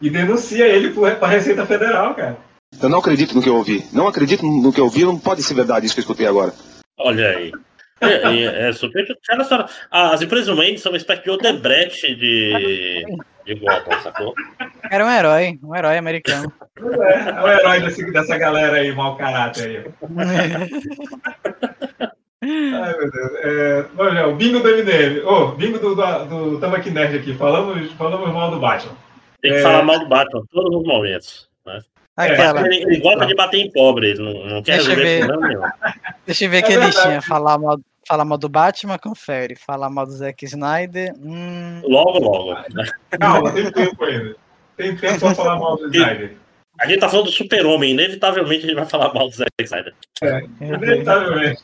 E 0.00 0.08
denuncia 0.10 0.66
ele 0.66 0.90
para 0.90 1.26
a 1.26 1.30
Receita 1.30 1.66
Federal, 1.66 2.14
cara. 2.14 2.36
Eu 2.82 2.88
não 2.88 2.98
acredito 2.98 3.34
no 3.34 3.42
que 3.42 3.48
eu 3.48 3.56
ouvi. 3.56 3.84
Não 3.92 4.06
acredito 4.08 4.44
no 4.46 4.72
que 4.72 4.80
eu 4.80 4.84
ouvi. 4.84 5.04
Não 5.04 5.18
pode 5.18 5.42
ser 5.42 5.54
verdade 5.54 5.86
isso 5.86 5.94
que 5.94 6.00
eu 6.00 6.02
escutei 6.02 6.26
agora. 6.26 6.52
olha 6.98 7.28
aí. 7.30 7.52
É, 8.00 8.14
é, 8.14 8.68
é 8.68 8.72
super. 8.72 9.06
Cara, 9.26 9.44
só- 9.44 9.66
as 9.90 10.22
empresas 10.22 10.56
Wayne 10.56 10.78
são 10.78 10.90
uma 10.90 10.96
espécie 10.96 11.22
de 11.22 11.30
Odebrecht 11.30 12.14
de, 12.14 13.04
de 13.44 13.54
Gotham, 13.56 14.00
sacou? 14.02 14.34
Era 14.90 15.04
um 15.04 15.10
herói, 15.10 15.58
um 15.62 15.76
herói 15.76 15.98
americano. 15.98 16.50
É, 16.78 17.28
é 17.28 17.42
o 17.42 17.48
herói 17.48 17.80
desse, 17.80 18.10
dessa 18.10 18.38
galera 18.38 18.78
aí, 18.78 18.90
mau 18.94 19.16
caráter 19.18 19.84
aí. 19.84 20.08
Ai, 22.42 22.96
meu 22.98 23.10
Deus. 23.10 23.32
É, 23.42 23.84
olha, 23.98 24.28
o 24.28 24.34
bingo 24.34 24.60
do 24.60 24.68
MDM. 24.68 25.22
Ô, 25.26 25.48
bingo 25.48 25.78
do, 25.78 25.94
do, 25.94 26.50
do 26.52 26.58
Tamaki 26.60 26.90
Nerd 26.90 27.16
aqui. 27.18 27.34
Falamos, 27.34 27.90
falamos 27.92 28.32
mal 28.32 28.50
do 28.50 28.58
Batman. 28.58 28.92
Tem 29.42 29.52
que 29.52 29.58
É. 29.58 29.62
falar 29.62 29.82
mal 29.82 29.98
do 29.98 30.06
Batman 30.08 30.42
todos 30.50 30.76
os 30.80 30.86
momentos. 30.86 31.48
Né? 31.66 31.80
Aquela. 32.16 32.66
Ele, 32.66 32.82
ele 32.82 33.00
gosta 33.00 33.24
de 33.26 33.34
bater 33.34 33.58
em 33.58 33.70
pobre, 33.70 34.10
ele 34.10 34.22
não, 34.22 34.46
não 34.46 34.62
quer 34.62 34.76
Deixa 34.76 34.90
resolver 34.90 35.02
ver. 35.04 35.26
problema 35.26 35.48
nenhum. 35.48 35.62
Deixa 36.26 36.44
eu 36.44 36.50
ver 36.50 36.58
É 36.58 36.66
verdade. 36.68 36.86
listinha. 36.86 37.22
Falar 37.22 37.58
mal, 37.58 37.78
Falar 38.08 38.24
mal 38.24 38.38
do 38.38 38.48
Batman, 38.48 38.98
confere. 38.98 39.54
Falar 39.54 39.88
mal 39.88 40.04
do 40.04 40.12
Zack 40.12 40.44
Snyder, 40.44 41.14
hum, 41.22 41.80
Logo, 41.84 42.18
logo. 42.18 42.56
Calma, 43.20 43.52
tem 43.52 43.70
tempo 43.70 44.04
ainda. 44.04 44.36
Tem 44.76 44.96
tempo 44.96 45.20
pra 45.20 45.34
falar 45.34 45.56
mal 45.58 45.76
do 45.76 45.86
Snyder. 45.94 46.36
A 46.80 46.86
gente 46.86 46.98
tá 46.98 47.08
falando 47.08 47.26
do 47.26 47.32
super-homem, 47.32 47.92
inevitavelmente 47.92 48.64
a 48.64 48.68
gente 48.68 48.74
vai 48.76 48.86
falar 48.86 49.14
mal 49.14 49.28
do 49.28 49.34
Zack 49.36 49.50
Snyder. 49.62 49.94
Inevitavelmente. 50.60 51.62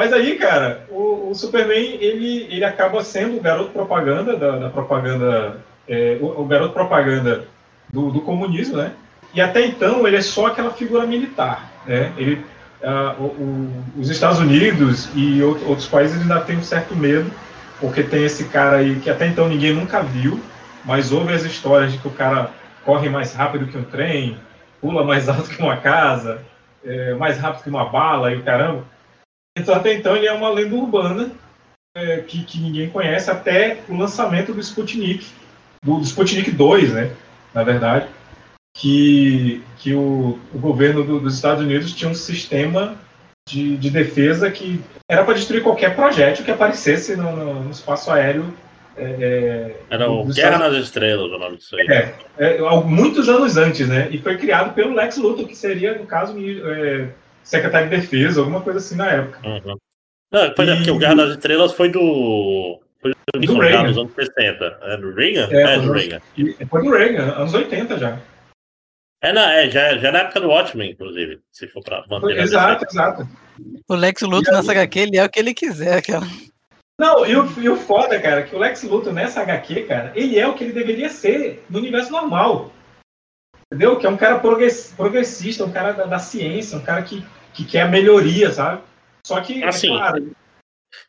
Mas 0.00 0.12
aí, 0.12 0.36
cara, 0.38 0.86
o, 0.90 1.28
o 1.30 1.34
Superman, 1.34 1.98
ele, 2.00 2.44
ele 2.44 2.64
acaba 2.64 3.04
sendo 3.04 3.36
o 3.36 3.40
garoto 3.40 3.70
propaganda 3.72 4.36
da, 4.36 4.58
da 4.58 4.70
propaganda, 4.70 5.60
é, 5.88 6.18
o, 6.20 6.42
o 6.42 6.44
garoto 6.46 6.72
propaganda 6.74 7.44
do, 7.92 8.10
do 8.10 8.20
comunismo, 8.20 8.76
né? 8.76 8.92
E 9.32 9.40
até 9.40 9.66
então 9.66 10.06
ele 10.06 10.16
é 10.16 10.22
só 10.22 10.46
aquela 10.46 10.70
figura 10.70 11.06
militar, 11.06 11.70
né? 11.86 12.12
Ele, 12.16 12.44
ah, 12.82 13.14
o- 13.18 13.22
o- 13.24 13.84
os 13.98 14.08
Estados 14.10 14.38
Unidos 14.38 15.08
e 15.14 15.42
out- 15.42 15.64
outros 15.64 15.88
países 15.88 16.20
ainda 16.20 16.40
têm 16.40 16.56
um 16.58 16.62
certo 16.62 16.94
medo, 16.94 17.30
porque 17.80 18.02
tem 18.02 18.24
esse 18.24 18.44
cara 18.44 18.76
aí 18.76 19.00
que 19.00 19.10
até 19.10 19.26
então 19.26 19.48
ninguém 19.48 19.72
nunca 19.74 20.02
viu, 20.02 20.40
mas 20.84 21.12
houve 21.12 21.32
as 21.32 21.42
histórias 21.44 21.92
de 21.92 21.98
que 21.98 22.08
o 22.08 22.12
cara 22.12 22.50
corre 22.84 23.08
mais 23.08 23.34
rápido 23.34 23.66
que 23.66 23.76
um 23.78 23.84
trem, 23.84 24.36
pula 24.80 25.02
mais 25.04 25.28
alto 25.30 25.48
que 25.48 25.60
uma 25.62 25.76
casa, 25.78 26.40
é, 26.84 27.14
mais 27.14 27.38
rápido 27.38 27.62
que 27.64 27.70
uma 27.70 27.86
bala 27.88 28.32
e 28.32 28.36
o 28.36 28.42
caramba. 28.42 28.84
Então, 29.56 29.74
até 29.74 29.94
então, 29.94 30.16
ele 30.16 30.26
é 30.26 30.32
uma 30.32 30.50
lenda 30.50 30.74
urbana 30.74 31.30
é, 31.96 32.18
que, 32.18 32.44
que 32.44 32.58
ninguém 32.58 32.90
conhece 32.90 33.30
até 33.30 33.78
o 33.88 33.96
lançamento 33.96 34.52
do 34.52 34.60
Sputnik, 34.60 35.26
do, 35.84 35.98
do 35.98 36.04
Sputnik 36.04 36.50
2, 36.50 36.92
né? 36.92 37.10
Na 37.54 37.62
verdade, 37.62 38.06
que, 38.76 39.62
que 39.78 39.94
o, 39.94 40.38
o 40.52 40.58
governo 40.58 41.04
do- 41.04 41.20
dos 41.20 41.34
Estados 41.36 41.62
Unidos 41.62 41.92
tinha 41.92 42.10
um 42.10 42.14
sistema 42.14 42.96
de, 43.48 43.76
de 43.76 43.90
defesa 43.90 44.50
que 44.50 44.80
era 45.08 45.22
para 45.24 45.34
destruir 45.34 45.62
qualquer 45.62 45.94
projétil 45.94 46.44
que 46.44 46.50
aparecesse 46.50 47.16
no, 47.16 47.36
no- 47.36 47.64
no 47.64 47.70
espaço 47.70 48.10
aéreo. 48.10 48.52
é, 48.96 49.76
Era 49.90 50.10
o 50.10 50.24
Guerra 50.24 50.30
Estados- 50.56 50.76
nas 50.76 50.84
Estrelas, 50.84 51.30
o 51.30 51.38
nome 51.38 51.56
disso 51.58 51.76
aí. 51.76 51.86
É, 51.88 52.14
é, 52.38 52.58
há 52.58 52.76
muitos 52.80 53.28
anos 53.28 53.56
antes, 53.56 53.88
né? 53.88 54.08
E 54.10 54.18
foi 54.18 54.36
criado 54.36 54.74
pelo 54.74 54.94
Lex 54.94 55.16
Luthor, 55.18 55.46
que 55.46 55.54
seria, 55.56 55.96
no 55.98 56.06
caso, 56.06 56.34
é, 56.38 57.08
secretário 57.44 57.90
de 57.90 57.96
defesa, 57.96 58.40
alguma 58.40 58.60
coisa 58.62 58.78
assim 58.78 58.96
na 58.96 59.10
época. 59.10 59.38
Uhum. 59.46 59.76
Não, 60.32 60.50
pois 60.56 60.68
é, 60.68 60.74
porque 60.76 60.90
o 60.90 60.98
Guerra 60.98 61.14
nas 61.14 61.30
Estrelas 61.30 61.72
foi 61.74 61.88
do. 61.90 62.80
Foi 63.12 63.40
do 63.46 63.52
já, 63.54 63.62
Reagan. 63.62 63.82
nos 63.88 63.98
anos 63.98 64.12
60. 64.14 64.78
É 64.82 64.96
do 64.96 65.14
Reagan? 65.14 65.48
É, 65.50 65.62
É, 65.74 65.78
do 65.78 65.92
Reagan. 65.92 66.20
Foi 66.70 66.82
do 66.82 66.90
Reagan, 66.90 67.32
anos 67.34 67.54
80 67.54 67.98
já. 67.98 68.18
É, 69.22 69.32
não, 69.32 69.42
é 69.42 69.70
já, 69.70 69.96
já 69.98 70.12
na 70.12 70.18
época 70.20 70.40
do 70.40 70.48
Watchmen, 70.48 70.90
inclusive, 70.90 71.40
se 71.50 71.66
for 71.68 71.82
pra 71.82 72.04
manter 72.10 72.38
exato, 72.38 72.84
exato. 72.84 73.28
o 73.88 73.94
Lex 73.94 74.20
Luthor 74.22 74.52
nessa 74.54 74.72
HQ, 74.72 74.98
ele 74.98 75.16
é 75.16 75.24
o 75.24 75.28
que 75.30 75.38
ele 75.40 75.54
quiser, 75.54 75.96
aquela. 75.96 76.26
Não, 77.00 77.26
e 77.26 77.34
o, 77.34 77.60
e 77.60 77.68
o 77.68 77.76
foda, 77.76 78.20
cara, 78.20 78.42
que 78.42 78.54
o 78.54 78.58
Lex 78.58 78.82
Luthor 78.84 79.12
nessa 79.12 79.40
HQ, 79.40 79.82
cara, 79.84 80.12
ele 80.14 80.38
é 80.38 80.46
o 80.46 80.54
que 80.54 80.62
ele 80.64 80.72
deveria 80.74 81.08
ser 81.08 81.64
no 81.70 81.78
universo 81.78 82.12
normal. 82.12 82.70
Entendeu? 83.72 83.98
Que 83.98 84.06
é 84.06 84.10
um 84.10 84.16
cara 84.16 84.38
progress- 84.38 84.92
progressista, 84.94 85.64
um 85.64 85.72
cara 85.72 85.92
da, 85.92 86.04
da 86.04 86.18
ciência, 86.18 86.76
um 86.78 86.82
cara 86.84 87.02
que, 87.02 87.24
que 87.54 87.64
quer 87.64 87.80
a 87.82 87.88
melhoria, 87.88 88.52
sabe? 88.52 88.82
Só 89.26 89.40
que, 89.40 89.62
é 89.64 89.68
Assim, 89.68 89.88
claro, 89.88 90.32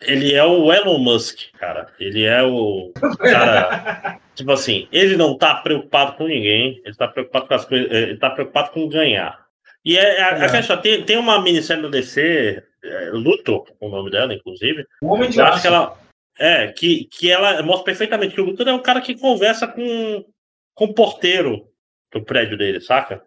Ele 0.01 0.33
é 0.33 0.43
o 0.43 0.71
Elon 0.73 0.97
Musk, 0.99 1.39
cara. 1.57 1.87
Ele 1.99 2.23
é 2.23 2.43
o 2.43 2.91
cara. 3.19 4.19
tipo 4.35 4.51
assim, 4.51 4.87
ele 4.91 5.15
não 5.15 5.37
tá 5.37 5.55
preocupado 5.55 6.13
com 6.17 6.27
ninguém, 6.27 6.81
ele 6.85 6.95
tá 6.95 7.07
preocupado 7.07 7.47
com 7.47 7.53
as 7.53 7.65
coisas, 7.65 7.89
eh, 7.91 8.01
ele 8.03 8.17
tá 8.17 8.29
preocupado 8.29 8.71
com 8.71 8.87
ganhar. 8.89 9.45
E 9.83 9.97
é, 9.97 10.21
a, 10.21 10.35
a 10.35 10.45
É. 10.45 10.49
questão, 10.49 10.77
tem, 10.81 11.03
tem 11.03 11.17
uma 11.17 11.41
minissérie 11.41 11.81
do 11.81 11.89
DC, 11.89 12.63
é, 12.83 13.09
Luthor, 13.11 13.65
o 13.79 13.87
nome 13.89 14.09
dela, 14.11 14.33
inclusive. 14.33 14.85
o 15.01 15.13
Homem 15.13 15.29
de 15.29 15.39
Aço. 15.41 15.61
que 15.61 15.67
ela. 15.67 15.97
É, 16.37 16.67
que, 16.73 17.05
que 17.05 17.31
ela 17.31 17.61
mostra 17.63 17.85
perfeitamente 17.85 18.35
que 18.35 18.41
o 18.41 18.45
Luthor 18.45 18.67
é 18.67 18.73
um 18.73 18.81
cara 18.81 18.99
que 18.99 19.15
conversa 19.17 19.67
com, 19.67 20.25
com 20.73 20.85
o 20.85 20.93
porteiro 20.93 21.69
do 22.11 22.21
prédio 22.23 22.57
dele, 22.57 22.81
saca? 22.81 23.23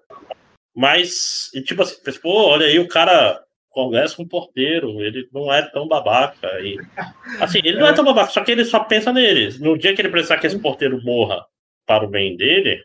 Mas, 0.76 1.50
e 1.54 1.62
tipo 1.62 1.82
assim, 1.82 1.96
pô, 2.22 2.48
olha 2.50 2.66
aí, 2.66 2.78
o 2.78 2.86
cara 2.86 3.42
conversa 3.78 4.16
com 4.16 4.24
o 4.24 4.28
porteiro, 4.28 5.00
ele 5.00 5.28
não 5.32 5.52
é 5.52 5.62
tão 5.62 5.86
babaca. 5.86 6.48
E, 6.60 6.76
assim, 7.40 7.58
ele 7.58 7.78
não 7.78 7.86
é 7.86 7.92
tão 7.92 8.04
babaca, 8.04 8.30
só 8.30 8.42
que 8.42 8.50
ele 8.50 8.64
só 8.64 8.80
pensa 8.80 9.12
nele. 9.12 9.56
No 9.60 9.78
dia 9.78 9.94
que 9.94 10.00
ele 10.00 10.08
precisar 10.08 10.38
que 10.38 10.46
esse 10.48 10.58
porteiro 10.58 11.00
morra 11.04 11.44
para 11.86 12.04
o 12.04 12.08
bem 12.08 12.36
dele, 12.36 12.82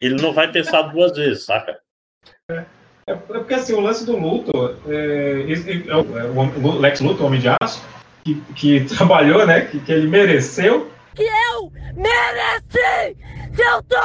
ele 0.00 0.20
não 0.20 0.32
vai 0.34 0.52
pensar 0.52 0.82
duas 0.82 1.16
vezes, 1.16 1.44
saca? 1.44 1.78
É 2.50 2.64
é 3.08 3.14
porque 3.14 3.54
assim, 3.54 3.72
o 3.72 3.80
lance 3.80 4.04
do 4.04 4.16
Luthor, 4.18 4.76
é, 4.88 5.44
é 5.88 5.96
o, 5.96 6.18
é 6.18 6.24
o 6.24 6.66
o 6.66 6.78
Lex 6.80 7.00
Luthor, 7.00 7.22
o 7.22 7.26
Homem 7.26 7.38
de 7.38 7.48
Aço, 7.62 7.80
que, 8.24 8.34
que 8.56 8.80
trabalhou, 8.96 9.46
né? 9.46 9.60
Que, 9.60 9.78
que 9.78 9.92
ele 9.92 10.08
mereceu. 10.08 10.90
mereci! 11.94 13.16
Se 13.54 13.62
eu 13.62 13.80
tô 13.84 13.96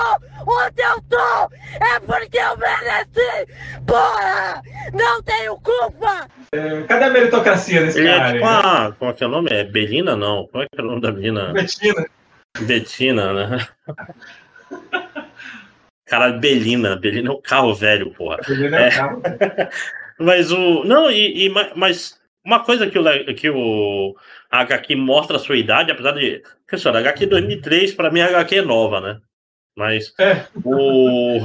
onde 0.48 0.82
eu 0.84 1.02
tô, 1.10 1.56
é 1.84 2.00
porque 2.06 2.38
eu 2.38 2.56
mereci! 2.58 3.52
Porra! 3.88 4.62
Não 4.94 5.22
tenho 5.24 5.56
culpa! 5.62 6.28
É, 6.54 6.82
cadê 6.84 7.06
a 7.06 7.10
meritocracia 7.10 7.82
desse 7.84 8.00
Ele 8.00 8.10
é 8.10 8.18
cara? 8.18 8.34
tipo 8.34 8.46
né? 8.46 8.52
a. 8.52 8.92
Como 8.98 9.12
é 9.12 9.14
que 9.14 9.24
é 9.24 9.28
o 9.28 9.30
nome? 9.30 9.50
É 9.52 9.64
Belina, 9.64 10.16
não? 10.16 10.48
Como 10.48 10.64
é 10.64 10.68
que 10.74 10.80
é 10.82 10.84
o 10.84 10.88
nome 10.88 11.02
da 11.02 11.12
menina? 11.12 11.54
Betina. 11.54 12.06
Betina, 12.62 13.34
né? 13.34 13.68
Caralho, 16.06 16.40
Belina. 16.40 16.96
Belina 16.98 17.30
é 17.30 17.32
um 17.34 17.42
carro 17.42 17.74
velho, 17.74 18.12
porra. 18.14 18.38
Não 18.48 18.78
É. 18.78 18.88
é 18.88 18.92
carro. 18.92 19.22
Mas 20.20 20.52
o. 20.52 20.84
Não, 20.84 21.10
e, 21.10 21.46
e 21.46 21.50
ma- 21.50 21.72
mas 21.76 22.20
uma 22.46 22.64
coisa 22.64 22.86
que 22.88 23.00
o, 23.00 23.04
que 23.34 23.50
o 23.50 24.16
HQ 24.52 24.96
mostra 24.96 25.38
a 25.38 25.40
sua 25.40 25.58
idade, 25.58 25.92
apesar 25.92 26.12
de. 26.12 26.44
Pessoal, 26.68 26.96
HQ 26.98 27.26
2003, 27.26 27.94
pra 27.96 28.12
mim 28.12 28.20
a 28.22 28.28
HQ 28.28 28.58
é 28.58 28.62
nova, 28.62 29.02
né? 29.02 29.20
Mas 29.76 30.14
É. 30.20 30.46
o. 30.64 31.40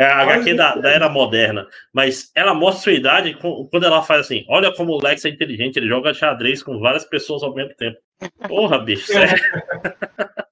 É 0.00 0.06
a 0.06 0.22
HQ 0.22 0.54
da, 0.54 0.76
da 0.76 0.90
era 0.90 1.08
moderna. 1.08 1.66
Mas 1.92 2.30
ela 2.34 2.54
mostra 2.54 2.78
a 2.78 2.82
sua 2.84 2.92
idade 2.92 3.34
quando 3.70 3.84
ela 3.84 4.02
faz 4.02 4.20
assim: 4.20 4.46
olha 4.48 4.72
como 4.74 4.92
o 4.92 5.02
Lex 5.02 5.24
é 5.24 5.28
inteligente, 5.28 5.76
ele 5.76 5.88
joga 5.88 6.14
xadrez 6.14 6.62
com 6.62 6.78
várias 6.78 7.04
pessoas 7.04 7.42
ao 7.42 7.54
mesmo 7.54 7.74
tempo. 7.74 7.98
Porra, 8.48 8.78
bicho, 8.78 9.06
sério. 9.12 9.42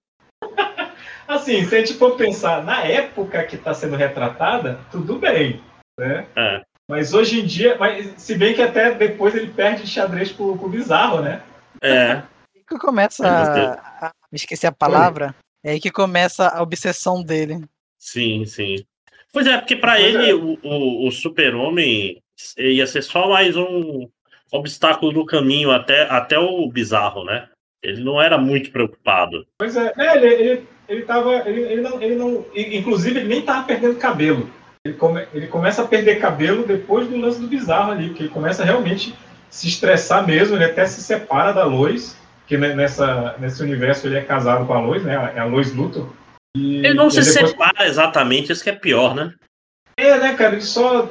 Assim, 1.27 1.63
se 1.67 1.77
a 1.77 1.79
gente 1.81 1.93
for 1.95 2.17
pensar 2.17 2.65
na 2.65 2.85
época 2.85 3.45
que 3.45 3.57
está 3.57 3.75
sendo 3.75 3.97
retratada, 3.97 4.81
tudo 4.91 5.19
bem. 5.19 5.63
Né? 5.99 6.27
É. 6.35 6.63
Mas 6.89 7.13
hoje 7.13 7.41
em 7.41 7.45
dia, 7.45 7.77
mas, 7.79 8.15
se 8.17 8.35
bem 8.35 8.55
que 8.55 8.63
até 8.63 8.95
depois 8.95 9.35
ele 9.35 9.53
perde 9.53 9.87
xadrez 9.87 10.33
pro, 10.33 10.57
pro 10.57 10.71
bizarro, 10.71 11.21
né? 11.21 11.43
É. 11.83 12.23
que 12.67 12.79
começa 12.79 13.29
a, 13.29 14.07
a- 14.07 14.13
me 14.33 14.37
esqueci 14.37 14.67
a 14.67 14.73
palavra. 14.73 15.35
É 15.63 15.73
aí 15.73 15.81
que 15.81 15.91
começa 15.91 16.49
a 16.49 16.63
obsessão 16.63 17.23
dele. 17.23 17.63
Sim, 17.99 18.47
sim. 18.47 18.77
Pois 19.33 19.47
é, 19.47 19.59
porque 19.59 19.77
Pois 19.77 20.15
ele 20.15 20.31
é. 20.31 20.35
o, 20.35 20.59
o, 20.63 21.09
o 21.09 21.11
super-homem 21.11 22.23
ia 22.57 22.87
ser 22.87 23.03
só 23.03 23.29
mais 23.29 23.57
um 23.57 24.09
obstáculo 24.53 25.13
no 25.13 25.27
caminho 25.27 25.71
até, 25.71 26.03
até 26.03 26.39
o 26.39 26.67
bizarro, 26.69 27.25
né? 27.25 27.49
Ele 27.83 28.03
não 28.03 28.21
era 28.21 28.39
muito 28.39 28.71
preocupado. 28.73 29.47
Pois 29.59 29.77
é, 29.77 29.93
é, 29.97 30.17
ele, 30.17 30.27
ele, 30.27 30.63
ele 30.89 31.03
tava. 31.03 31.49
Ele, 31.49 31.61
ele 31.61 31.81
não, 31.81 32.03
ele 32.03 32.15
não. 32.17 32.45
Inclusive, 32.55 33.21
ele 33.21 33.29
nem 33.29 33.43
tava 33.43 33.67
perdendo 33.67 33.97
cabelo. 33.97 34.51
Ele, 34.85 34.95
come, 34.95 35.27
ele 35.35 35.47
começa 35.47 35.83
a 35.83 35.87
perder 35.87 36.19
cabelo 36.19 36.67
depois 36.67 37.07
do 37.09 37.17
lance 37.17 37.41
do 37.41 37.47
bizarro 37.47 37.93
ali, 37.93 38.09
porque 38.09 38.25
ele 38.25 38.31
começa 38.31 38.65
realmente 38.65 39.15
se 39.51 39.69
estressar 39.69 40.27
mesmo, 40.27 40.57
ele 40.57 40.65
até 40.65 40.87
se 40.87 41.03
separa 41.03 41.53
da 41.53 41.65
Lois, 41.65 42.17
que 42.47 42.57
ne- 42.57 42.75
nessa, 42.75 43.37
nesse 43.39 43.63
universo 43.63 44.07
ele 44.07 44.17
é 44.17 44.23
casado 44.23 44.67
com 44.67 44.75
a 44.75 44.81
Lois, 44.81 45.03
né? 45.05 45.33
É 45.37 45.41
a 45.41 45.45
Lois 45.45 45.75
Luthor. 45.75 46.09
E- 46.57 46.79
Ele 46.79 46.95
não 46.95 47.11
se 47.11 47.21
depois- 47.21 47.51
separa 47.51 47.87
exatamente, 47.87 48.53
isso 48.53 48.63
que 48.65 48.71
é 48.71 48.75
pior, 48.75 49.15
né? 49.15 49.35
É, 49.97 50.19
né, 50.19 50.35
cara? 50.37 50.53
Ele 50.55 50.63
só. 50.63 51.09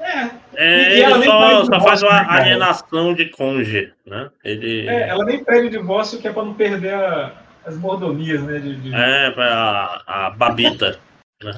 É, 0.00 0.30
É, 0.56 0.98
E 0.98 1.02
ela 1.02 1.16
ele 1.16 1.24
só, 1.24 1.38
faz 1.40 1.56
só 1.56 1.62
divórcio, 1.62 1.88
faz 1.88 2.02
uma 2.02 2.22
né, 2.22 2.26
alienação 2.28 3.14
de 3.14 3.26
cônjuge, 3.30 3.92
né? 4.06 4.30
Ele 4.44 4.86
é, 4.88 5.08
ela 5.08 5.24
nem 5.24 5.42
pede 5.42 5.66
o 5.68 5.70
divórcio 5.70 6.18
que 6.20 6.28
é 6.28 6.32
pra 6.32 6.44
não 6.44 6.54
perder 6.54 6.94
a- 6.94 7.32
as 7.64 7.76
mordomias, 7.76 8.42
né? 8.42 8.58
De, 8.58 8.74
de- 8.76 8.94
é 8.94 9.32
a, 9.38 10.02
a 10.06 10.30
babita. 10.30 10.98
né? 11.42 11.52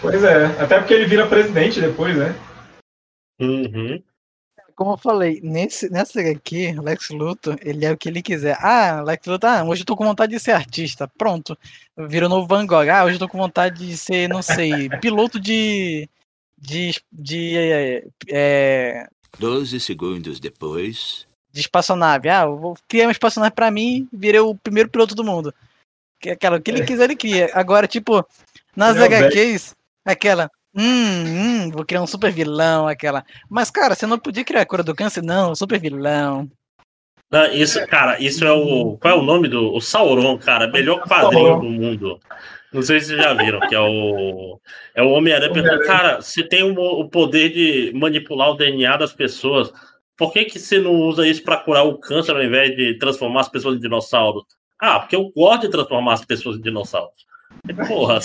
Pois 0.00 0.22
é, 0.24 0.46
até 0.60 0.78
porque 0.78 0.94
ele 0.94 1.06
vira 1.06 1.26
presidente 1.26 1.80
depois, 1.80 2.16
né? 2.16 2.34
Uhum. 3.40 4.02
Como 4.78 4.92
eu 4.92 4.96
falei, 4.96 5.40
nesse, 5.42 5.90
nessa 5.90 6.20
aqui, 6.20 6.70
Lex 6.70 7.10
Luthor, 7.10 7.58
ele 7.62 7.84
é 7.84 7.90
o 7.90 7.96
que 7.96 8.08
ele 8.08 8.22
quiser. 8.22 8.56
Ah, 8.60 9.02
Lex 9.02 9.26
Luthor, 9.26 9.50
ah, 9.50 9.64
hoje 9.64 9.82
eu 9.82 9.84
tô 9.84 9.96
com 9.96 10.04
vontade 10.04 10.30
de 10.30 10.38
ser 10.38 10.52
artista. 10.52 11.08
Pronto. 11.18 11.58
Vira 11.96 12.26
o 12.26 12.28
novo 12.28 12.46
Van 12.46 12.64
Gogh. 12.64 12.88
Ah, 12.88 13.04
hoje 13.04 13.16
eu 13.16 13.18
tô 13.18 13.28
com 13.28 13.38
vontade 13.38 13.84
de 13.84 13.96
ser, 13.96 14.28
não 14.28 14.40
sei, 14.40 14.88
piloto 15.00 15.40
de. 15.40 16.08
de. 16.56 16.94
de. 17.10 17.56
é, 17.56 18.04
é, 18.28 19.08
Doze 19.36 19.80
segundos 19.80 20.38
depois. 20.38 21.26
de 21.50 21.60
espaçonave. 21.60 22.28
Ah, 22.28 22.42
eu 22.42 22.56
vou 22.56 22.78
criar 22.86 23.06
uma 23.06 23.12
espaçonave 23.12 23.56
pra 23.56 23.72
mim, 23.72 24.08
virei 24.12 24.38
o 24.38 24.54
primeiro 24.54 24.88
piloto 24.88 25.12
do 25.12 25.24
mundo. 25.24 25.52
Que 26.20 26.28
é 26.28 26.32
aquela, 26.34 26.58
o 26.58 26.62
que 26.62 26.70
ele 26.70 26.84
quiser, 26.84 27.02
ele 27.02 27.16
cria. 27.16 27.50
Agora, 27.52 27.88
tipo, 27.88 28.24
nas 28.76 28.96
é 28.96 29.00
o 29.00 29.04
HQs, 29.04 29.74
aquela. 30.04 30.48
Hum, 30.74 31.64
hum, 31.64 31.70
vou 31.70 31.84
criar 31.84 32.02
um 32.02 32.06
super 32.06 32.32
vilão, 32.32 32.86
aquela. 32.86 33.24
Mas, 33.48 33.70
cara, 33.70 33.94
você 33.94 34.06
não 34.06 34.18
podia 34.18 34.44
criar 34.44 34.62
a 34.62 34.66
cura 34.66 34.82
do 34.82 34.94
câncer, 34.94 35.22
não, 35.22 35.54
super 35.54 35.80
vilão. 35.80 36.48
Não, 37.30 37.44
isso, 37.52 37.84
cara, 37.86 38.18
isso 38.22 38.44
é 38.44 38.52
o. 38.52 38.96
Qual 38.98 39.14
é 39.14 39.18
o 39.18 39.22
nome 39.22 39.48
do. 39.48 39.74
O 39.74 39.80
Sauron, 39.80 40.38
cara, 40.38 40.66
melhor 40.68 41.00
quadrinho 41.06 41.60
do 41.60 41.70
mundo. 41.70 42.20
Não 42.72 42.82
sei 42.82 43.00
se 43.00 43.08
vocês 43.08 43.22
já 43.22 43.34
viram, 43.34 43.60
que 43.60 43.74
é 43.74 43.80
o. 43.80 44.58
É 44.94 45.02
o 45.02 45.10
Homem-Aranha 45.10 45.52
perguntando, 45.52 45.84
cara, 45.84 46.20
você 46.20 46.42
tem 46.42 46.62
o, 46.62 46.74
o 46.74 47.08
poder 47.08 47.50
de 47.50 47.92
manipular 47.94 48.50
o 48.50 48.54
DNA 48.54 48.96
das 48.96 49.12
pessoas. 49.12 49.72
Por 50.16 50.32
que, 50.32 50.46
que 50.46 50.58
você 50.58 50.80
não 50.80 50.92
usa 50.92 51.26
isso 51.26 51.42
para 51.42 51.58
curar 51.58 51.84
o 51.84 51.98
câncer 51.98 52.34
ao 52.34 52.42
invés 52.42 52.74
de 52.74 52.98
transformar 52.98 53.40
as 53.40 53.48
pessoas 53.48 53.76
em 53.76 53.80
dinossauros? 53.80 54.44
Ah, 54.80 55.00
porque 55.00 55.16
eu 55.16 55.30
gosto 55.30 55.62
de 55.62 55.70
transformar 55.70 56.14
as 56.14 56.24
pessoas 56.24 56.56
em 56.56 56.62
dinossauros. 56.62 57.27
Porra. 57.74 58.18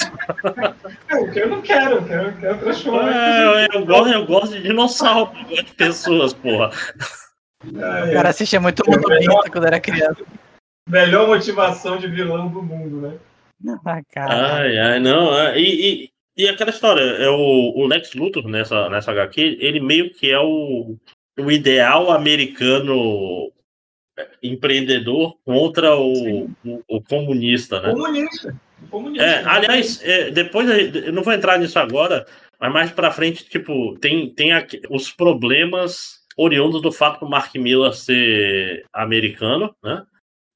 É, 1.10 1.40
eu 1.42 1.50
não 1.50 1.62
quero, 1.62 1.96
eu 1.96 2.06
quero, 2.06 2.28
eu 2.30 2.38
quero 2.38 2.58
transformar. 2.60 3.12
É, 3.12 3.68
eu, 3.74 3.86
gosto, 3.86 4.14
eu 4.14 4.26
gosto 4.26 4.54
de 4.54 4.64
dinossauro, 4.64 5.32
eu 5.38 5.50
gosto 5.50 5.66
de 5.66 5.74
pessoas, 5.74 6.34
porra. 6.34 6.72
O 7.66 8.14
cara 8.14 8.30
assistia 8.30 8.60
muito 8.60 8.84
Mundo 8.90 9.08
Pinto 9.08 9.52
quando 9.52 9.68
era 9.68 9.80
criança. 9.80 10.24
Melhor 10.90 11.28
motivação 11.28 11.98
de 11.98 12.08
vilão 12.08 12.50
do 12.50 12.62
mundo, 12.62 13.02
né? 13.02 13.18
Ah, 13.86 14.02
cara. 14.12 14.56
Ai, 14.58 14.78
ai, 14.78 15.00
não. 15.00 15.34
é, 15.38 15.58
E, 15.58 16.04
e, 16.04 16.10
e 16.36 16.50
aquela 16.50 16.72
história, 16.72 17.02
é 17.02 17.30
o, 17.30 17.74
o 17.76 17.88
Lex 17.88 18.14
Luthor 18.14 18.48
nessa, 18.48 18.90
nessa 18.90 19.12
HQ, 19.12 19.58
ele 19.62 19.80
meio 19.80 20.14
que 20.14 20.30
é 20.30 20.40
o, 20.40 20.98
o 21.40 21.52
ideal 21.52 22.12
americano 22.12 23.52
empreendedor 24.42 25.38
contra 25.46 25.96
o, 25.96 26.46
o, 26.66 26.84
o 26.88 27.02
comunista, 27.02 27.82
né? 27.82 27.92
Comunista. 27.92 28.56
É, 29.20 29.44
aliás, 29.46 30.02
é, 30.04 30.32
depois 30.32 30.68
eu 30.70 31.14
não 31.14 31.24
vou 31.24 31.34
entrar 31.34 31.58
nisso 31.58 31.80
agora, 31.80 32.26
mas 32.60 32.72
mais 32.72 32.92
pra 32.92 33.12
frente, 33.12 33.46
tipo, 33.46 33.98
tem, 34.00 34.30
tem 34.30 34.54
aqui, 34.54 34.82
os 34.90 35.12
problemas 35.12 36.22
oriundos 36.38 36.82
do 36.82 36.92
fato 36.92 37.20
do 37.20 37.30
Mark 37.30 37.54
Miller 37.56 37.94
ser 37.94 38.86
americano, 38.94 39.76
né? 39.84 40.04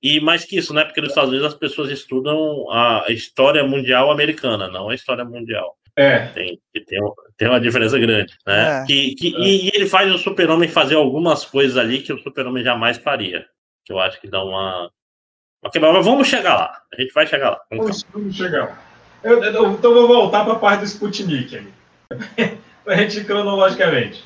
E 0.01 0.19
mais 0.19 0.45
que 0.45 0.57
isso, 0.57 0.73
né? 0.73 0.83
Porque 0.85 1.01
nos 1.01 1.09
Estados 1.09 1.31
Unidos 1.31 1.47
as 1.47 1.57
pessoas 1.57 1.89
estudam 1.89 2.69
a 2.71 3.05
história 3.09 3.63
mundial 3.63 4.11
americana, 4.11 4.67
não 4.67 4.89
a 4.89 4.95
história 4.95 5.25
mundial. 5.25 5.75
É. 5.95 6.27
Tem, 6.27 6.59
que 6.71 6.79
tem, 6.81 6.99
tem 7.35 7.47
uma 7.47 7.59
diferença 7.59 7.97
grande, 7.97 8.31
né? 8.45 8.83
É. 8.83 8.85
Que, 8.85 9.15
que, 9.15 9.29
e, 9.35 9.65
e 9.65 9.71
ele 9.73 9.87
faz 9.87 10.13
o 10.13 10.17
super-homem 10.19 10.69
fazer 10.69 10.93
algumas 10.93 11.43
coisas 11.43 11.75
ali 11.75 12.01
que 12.01 12.13
o 12.13 12.19
super-homem 12.19 12.63
jamais 12.63 12.99
faria. 12.99 13.47
Que 13.83 13.91
eu 13.91 13.99
acho 13.99 14.21
que 14.21 14.27
dá 14.27 14.43
uma. 14.43 14.91
Ok, 15.67 15.81
mas 15.81 16.05
vamos 16.05 16.27
chegar 16.27 16.55
lá. 16.55 16.81
A 16.97 17.01
gente 17.01 17.13
vai 17.13 17.27
chegar 17.27 17.49
lá. 17.51 17.59
Vamos 17.69 18.05
Vamos, 18.13 18.35
chegar. 18.35 18.65
lá. 18.65 18.77
Eu, 19.23 19.43
eu- 19.43 19.71
então 19.71 19.93
vou 19.93 20.07
voltar 20.07 20.43
para 20.45 20.53
a 20.53 20.57
parte 20.59 20.79
do 20.81 20.85
Sputnik 20.85 21.57
ali. 21.57 21.73
para 22.85 22.93
a 22.93 22.97
gente 22.97 23.19
ir 23.19 23.25
cronologicamente. 23.25 24.23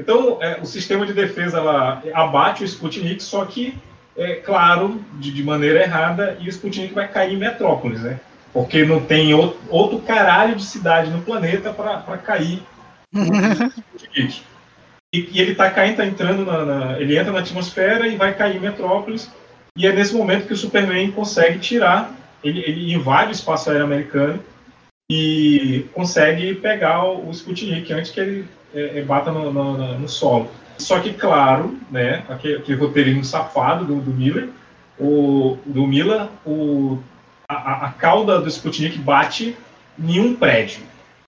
Então, 0.00 0.38
é, 0.42 0.58
o 0.60 0.66
sistema 0.66 1.06
de 1.06 1.12
defesa 1.12 1.58
ela 1.58 2.02
abate 2.12 2.64
o 2.64 2.66
Sputnik, 2.66 3.22
só 3.22 3.44
que, 3.44 3.78
é 4.16 4.34
claro, 4.36 5.00
de, 5.20 5.30
de 5.32 5.42
maneira 5.44 5.80
errada, 5.82 6.36
e 6.40 6.46
o 6.46 6.50
Sputnik 6.50 6.92
vai 6.92 7.06
cair 7.06 7.34
em 7.34 7.38
Metrópolis, 7.38 8.00
né? 8.02 8.18
Porque 8.52 8.84
não 8.84 9.00
tem 9.04 9.32
outro, 9.34 9.60
outro 9.68 10.00
caralho 10.00 10.56
de 10.56 10.64
cidade 10.64 11.10
no 11.10 11.22
planeta 11.22 11.72
para 11.72 12.18
cair 12.18 12.60
o 13.14 13.22
Sputnik. 13.96 14.42
E, 15.14 15.28
e 15.30 15.40
ele 15.40 15.52
está 15.52 15.70
caindo, 15.70 15.98
tá 15.98 16.04
entrando 16.04 16.44
na, 16.44 16.64
na- 16.64 16.98
Ele 17.00 17.16
entra 17.16 17.32
na 17.32 17.38
atmosfera 17.38 18.08
e 18.08 18.16
vai 18.16 18.34
cair 18.34 18.56
em 18.56 18.58
Metrópolis. 18.58 19.30
E 19.76 19.86
é 19.86 19.92
nesse 19.92 20.14
momento 20.14 20.46
que 20.46 20.52
o 20.52 20.56
Superman 20.56 21.10
consegue 21.10 21.58
tirar 21.58 22.14
ele, 22.44 22.60
ele 22.60 22.94
invade 22.94 23.30
o 23.30 23.32
espaço 23.32 23.70
aéreo 23.70 23.84
americano 23.86 24.38
e 25.10 25.86
consegue 25.92 26.54
pegar 26.54 27.02
o, 27.04 27.28
o 27.28 27.30
Sputnik 27.32 27.92
antes 27.92 28.10
que 28.12 28.20
ele 28.20 28.44
é, 28.72 28.98
é, 28.98 29.02
bata 29.02 29.32
no, 29.32 29.52
no- 29.52 29.98
no- 29.98 30.08
solo. 30.08 30.48
Só 30.78 31.00
que, 31.00 31.12
claro, 31.12 31.76
né, 31.90 32.22
aquele, 32.28 32.56
aquele 32.58 32.78
roteirinho 32.78 33.24
safado 33.24 33.84
do, 33.84 34.00
do 34.00 34.12
Miller, 34.12 34.48
o, 34.98 35.58
do 35.66 35.86
Miller, 35.86 36.28
o, 36.46 36.98
a, 37.48 37.86
a- 37.86 37.92
cauda 37.92 38.40
do 38.40 38.48
Sputnik 38.48 38.98
bate 38.98 39.56
em 39.98 40.20
um 40.20 40.36
prédio. 40.36 40.82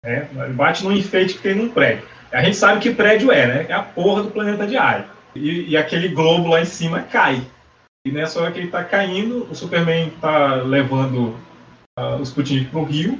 Né? 0.04 0.28
Bate 0.54 0.84
num 0.84 0.92
enfeite 0.92 1.34
que 1.34 1.40
tem 1.42 1.54
num 1.54 1.68
prédio. 1.68 2.04
A 2.32 2.42
gente 2.42 2.56
sabe 2.56 2.80
que 2.80 2.90
prédio 2.94 3.32
é, 3.32 3.46
né? 3.46 3.66
É 3.68 3.72
a 3.72 3.82
porra 3.82 4.22
do 4.22 4.30
planeta 4.30 4.66
diário. 4.66 5.04
E, 5.34 5.70
e 5.70 5.76
aquele 5.76 6.08
globo 6.08 6.48
lá 6.48 6.60
em 6.60 6.64
cima 6.64 7.00
cai. 7.02 7.40
E 8.06 8.12
nessa 8.12 8.40
hora 8.40 8.52
que 8.52 8.60
ele 8.60 8.68
tá 8.68 8.84
caindo, 8.84 9.48
o 9.50 9.54
Superman 9.56 10.10
tá 10.20 10.54
levando 10.62 11.34
ah, 11.98 12.14
o 12.14 12.22
Sputnik 12.22 12.66
pro 12.66 12.84
rio. 12.84 13.18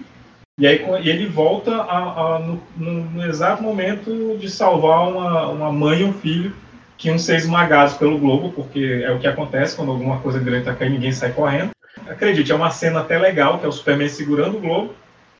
E 0.60 0.64
aí 0.64 0.80
e 1.02 1.10
ele 1.10 1.26
volta 1.26 1.74
a- 1.82 2.36
a- 2.36 2.38
no, 2.38 2.62
no- 2.76 3.04
no 3.10 3.26
exato 3.26 3.64
momento 3.64 4.36
de 4.38 4.48
salvar 4.48 5.08
uma, 5.08 5.48
uma 5.48 5.72
mãe 5.72 6.02
e 6.02 6.04
um 6.04 6.12
filho 6.12 6.54
que 6.96 7.08
iam 7.08 7.18
ser 7.18 7.34
esmagados 7.34 7.94
pelo 7.94 8.16
globo, 8.16 8.52
porque 8.52 9.02
é 9.04 9.10
o 9.10 9.18
que 9.18 9.26
acontece 9.26 9.74
quando 9.74 9.90
alguma 9.90 10.20
coisa 10.20 10.38
grande 10.38 10.66
tá 10.66 10.74
caindo, 10.74 10.92
ninguém 10.94 11.10
sai 11.12 11.32
correndo. 11.32 11.70
Acredite, 12.08 12.52
é 12.52 12.54
uma 12.54 12.70
cena 12.70 13.00
até 13.00 13.18
legal, 13.18 13.58
que 13.58 13.66
é 13.66 13.68
o 13.68 13.72
Superman 13.72 14.08
segurando 14.08 14.56
o 14.58 14.60
globo 14.60 14.94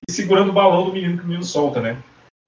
e 0.09 0.12
segurando 0.12 0.50
o 0.50 0.52
balão 0.52 0.85
do 0.87 0.92
menino 0.92 1.18
que 1.18 1.22
o 1.24 1.26
menino 1.26 1.44
solta, 1.44 1.80
né? 1.80 1.96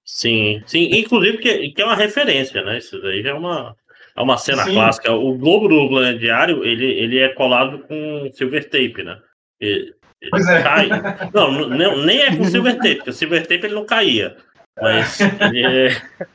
Sim, 0.05 0.61
sim. 0.67 0.89
Inclusive 0.99 1.37
que, 1.37 1.69
que 1.69 1.81
é 1.81 1.85
uma 1.85 1.95
referência, 1.95 2.61
né? 2.61 2.77
Isso 2.77 3.01
daí 3.01 3.25
é 3.25 3.33
uma, 3.33 3.73
é 4.19 4.21
uma 4.21 4.37
cena 4.37 4.65
Sim. 4.65 4.73
clássica. 4.73 5.13
O 5.13 5.37
Globo 5.37 5.67
do 5.69 6.19
Diário, 6.19 6.65
ele, 6.65 6.85
ele 6.85 7.19
é 7.19 7.29
colado 7.29 7.79
com 7.87 8.29
silver 8.33 8.65
tape, 8.65 9.01
né? 9.03 9.17
Ele 9.59 9.95
Pois 10.29 10.47
é. 10.47 10.61
cai. 10.61 10.89
Não, 11.33 11.69
nem, 11.69 12.05
nem 12.05 12.21
é 12.21 12.35
com 12.35 12.43
silver 12.43 12.75
tape, 12.75 12.95
porque 12.95 13.09
o 13.11 13.13
silver 13.13 13.41
tape 13.43 13.65
ele 13.65 13.75
não 13.75 13.85
caía. 13.85 14.35
Mas 14.81 15.19
ele 15.21 15.65
é, 15.65 15.89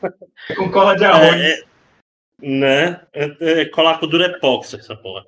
Com 0.56 0.70
cola 0.70 0.96
de 0.96 1.04
arroz. 1.04 1.34
é, 1.34 1.50
é- 1.60 1.62
né? 2.40 3.00
É, 3.12 3.60
é 3.60 3.64
colar 3.66 3.98
com 3.98 4.06
Durepox, 4.06 4.74
essa 4.74 4.96
porra. 4.96 5.24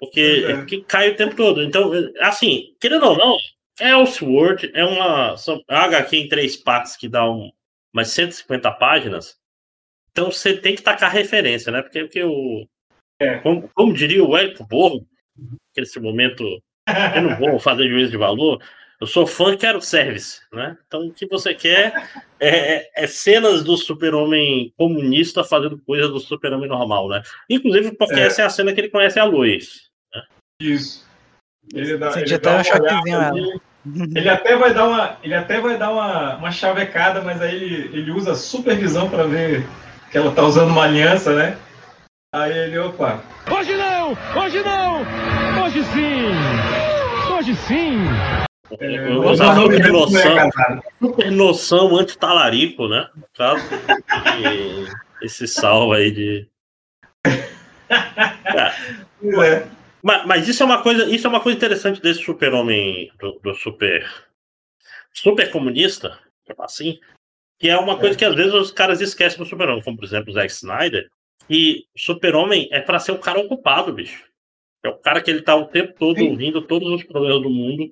Porque, 0.00 0.44
é. 0.46 0.52
é 0.52 0.56
porque 0.56 0.80
cai 0.82 1.10
o 1.10 1.16
tempo 1.16 1.36
todo. 1.36 1.62
Então, 1.62 1.92
assim, 2.20 2.74
querendo 2.80 3.04
ou 3.06 3.16
não, 3.16 3.36
Elseworld 3.80 4.70
é 4.74 4.84
uma 4.84 5.36
são 5.36 5.62
HQ 5.68 6.16
em 6.16 6.28
três 6.28 6.56
partes 6.56 6.96
que 6.96 7.08
dá 7.08 7.30
um, 7.30 7.50
umas 7.92 8.08
150 8.08 8.70
páginas. 8.72 9.37
Então 10.10 10.30
você 10.30 10.56
tem 10.56 10.74
que 10.74 10.82
tacar 10.82 11.12
referência, 11.12 11.70
né? 11.72 11.82
Porque, 11.82 12.00
porque 12.04 12.22
o. 12.24 12.66
É. 13.20 13.38
Como, 13.38 13.68
como 13.74 13.92
diria 13.92 14.22
o 14.24 14.36
Hélio 14.36 14.56
Borgo, 14.68 15.06
que 15.74 15.80
nesse 15.80 15.98
momento 16.00 16.44
eu 17.14 17.22
não 17.22 17.36
vou 17.36 17.58
fazer 17.58 17.88
juízo 17.88 18.10
de 18.12 18.16
valor, 18.16 18.62
eu 19.00 19.06
sou 19.06 19.26
fã 19.26 19.56
quero 19.56 19.80
service, 19.80 20.40
né? 20.52 20.76
Então 20.86 21.06
o 21.06 21.12
que 21.12 21.26
você 21.26 21.54
quer 21.54 21.92
é, 22.40 22.48
é- 22.76 22.90
é 22.96 23.06
cenas 23.06 23.62
do 23.62 23.76
super-homem 23.76 24.72
comunista 24.76 25.44
fazendo 25.44 25.78
coisas 25.78 26.10
do 26.10 26.18
super-homem 26.20 26.68
normal, 26.68 27.08
né? 27.08 27.22
Inclusive 27.48 27.92
porque 27.96 28.14
É. 28.14 28.26
essa 28.26 28.42
é 28.42 28.44
a 28.44 28.50
cena 28.50 28.72
que 28.72 28.80
ele 28.80 28.88
conhece 28.90 29.18
a 29.18 29.24
Lois. 29.24 29.88
Isso. 30.60 31.06
Ele 31.74 31.96
dá, 31.98 32.10
ele 32.20 32.34
até 32.34 32.38
dá 32.38 32.60
um 32.60 32.64
choquezinho 32.64 33.04
nela. 33.04 33.28
ali. 33.28 33.60
Ele 34.16 34.28
até 34.28 34.56
vai 34.56 34.74
dar 34.74 34.86
uma, 34.88 35.18
ele 35.22 35.34
até 35.34 35.60
vai 35.60 35.78
dar 35.78 35.90
uma, 35.92 36.36
uma 36.36 36.50
chavecada, 36.50 37.20
mas 37.22 37.40
aí 37.40 37.54
ele, 37.54 37.98
ele 37.98 38.10
usa 38.10 38.34
supervisão 38.34 39.08
para 39.08 39.24
ver 39.24 39.64
que 40.10 40.18
ela 40.18 40.32
tá 40.32 40.42
usando 40.42 40.70
uma 40.70 40.84
aliança, 40.84 41.34
né? 41.34 41.58
Aí 42.34 42.56
ele, 42.56 42.78
opa, 42.78 43.22
Hoje 43.50 43.76
não! 43.76 44.12
Hoje 44.36 44.62
não! 44.62 45.02
Hoje 45.64 45.82
sim! 45.84 47.34
Hoje 47.34 47.54
sim! 47.56 47.98
é, 48.78 49.10
Eu 49.10 49.22
o 49.22 49.30
usava 49.30 49.60
nome 49.60 49.76
super 49.76 49.88
é 49.88 49.92
noção, 49.92 50.50
super 50.98 51.30
noção 51.30 51.96
anti-talarico, 51.96 52.88
né? 52.88 53.08
No 53.14 53.24
caso, 53.34 53.62
e 54.40 54.86
esse 55.24 55.46
salvo 55.46 55.92
aí 55.92 56.10
de. 56.10 56.48
É. 57.24 59.68
Mas, 60.02 60.26
mas 60.26 60.48
isso 60.48 60.62
é 60.62 60.66
uma 60.66 60.82
coisa, 60.82 61.04
isso 61.04 61.26
é 61.26 61.30
uma 61.30 61.40
coisa 61.40 61.56
interessante 61.56 62.00
desse 62.00 62.22
super-homem, 62.22 63.10
do, 63.18 63.38
do 63.42 63.54
super 63.54 64.06
super 65.12 65.50
comunista, 65.50 66.18
assim, 66.60 67.00
que 67.58 67.68
é 67.68 67.76
uma 67.76 67.98
coisa 67.98 68.16
que 68.16 68.24
às 68.24 68.34
vezes 68.34 68.54
os 68.54 68.70
caras 68.70 69.00
esquecem 69.00 69.38
do 69.38 69.44
super-homem, 69.46 69.82
como 69.82 69.96
por 69.96 70.04
exemplo 70.04 70.30
o 70.30 70.32
Zack 70.34 70.50
Snyder, 70.52 71.08
e 71.50 71.84
super-homem 71.96 72.68
é 72.70 72.80
para 72.80 72.98
ser 72.98 73.12
o 73.12 73.18
cara 73.18 73.40
ocupado, 73.40 73.92
bicho. 73.92 74.24
É 74.84 74.88
o 74.88 74.98
cara 74.98 75.20
que 75.20 75.30
ele 75.30 75.42
tá 75.42 75.56
o 75.56 75.66
tempo 75.66 75.94
todo 75.98 76.18
Sim. 76.18 76.30
ouvindo 76.30 76.62
todos 76.62 76.88
os 76.92 77.02
problemas 77.02 77.42
do 77.42 77.50
mundo 77.50 77.90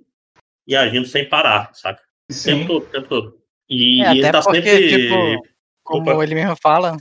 e 0.66 0.76
agindo 0.76 1.06
sem 1.06 1.28
parar, 1.28 1.70
sabe? 1.74 1.98
O 2.30 2.42
tempo 2.44 2.66
todo, 2.66 2.82
o 2.84 2.86
tempo 2.90 3.08
todo. 3.08 3.38
E, 3.68 4.02
É, 4.04 4.14
e 4.14 4.18
ele 4.18 4.26
até 4.26 4.32
tá 4.32 4.42
porque, 4.44 4.62
sempre. 4.62 4.88
tipo, 4.88 5.48
como 5.82 6.10
Opa. 6.12 6.22
ele 6.22 6.34
mesmo 6.34 6.56
fala, 6.56 6.96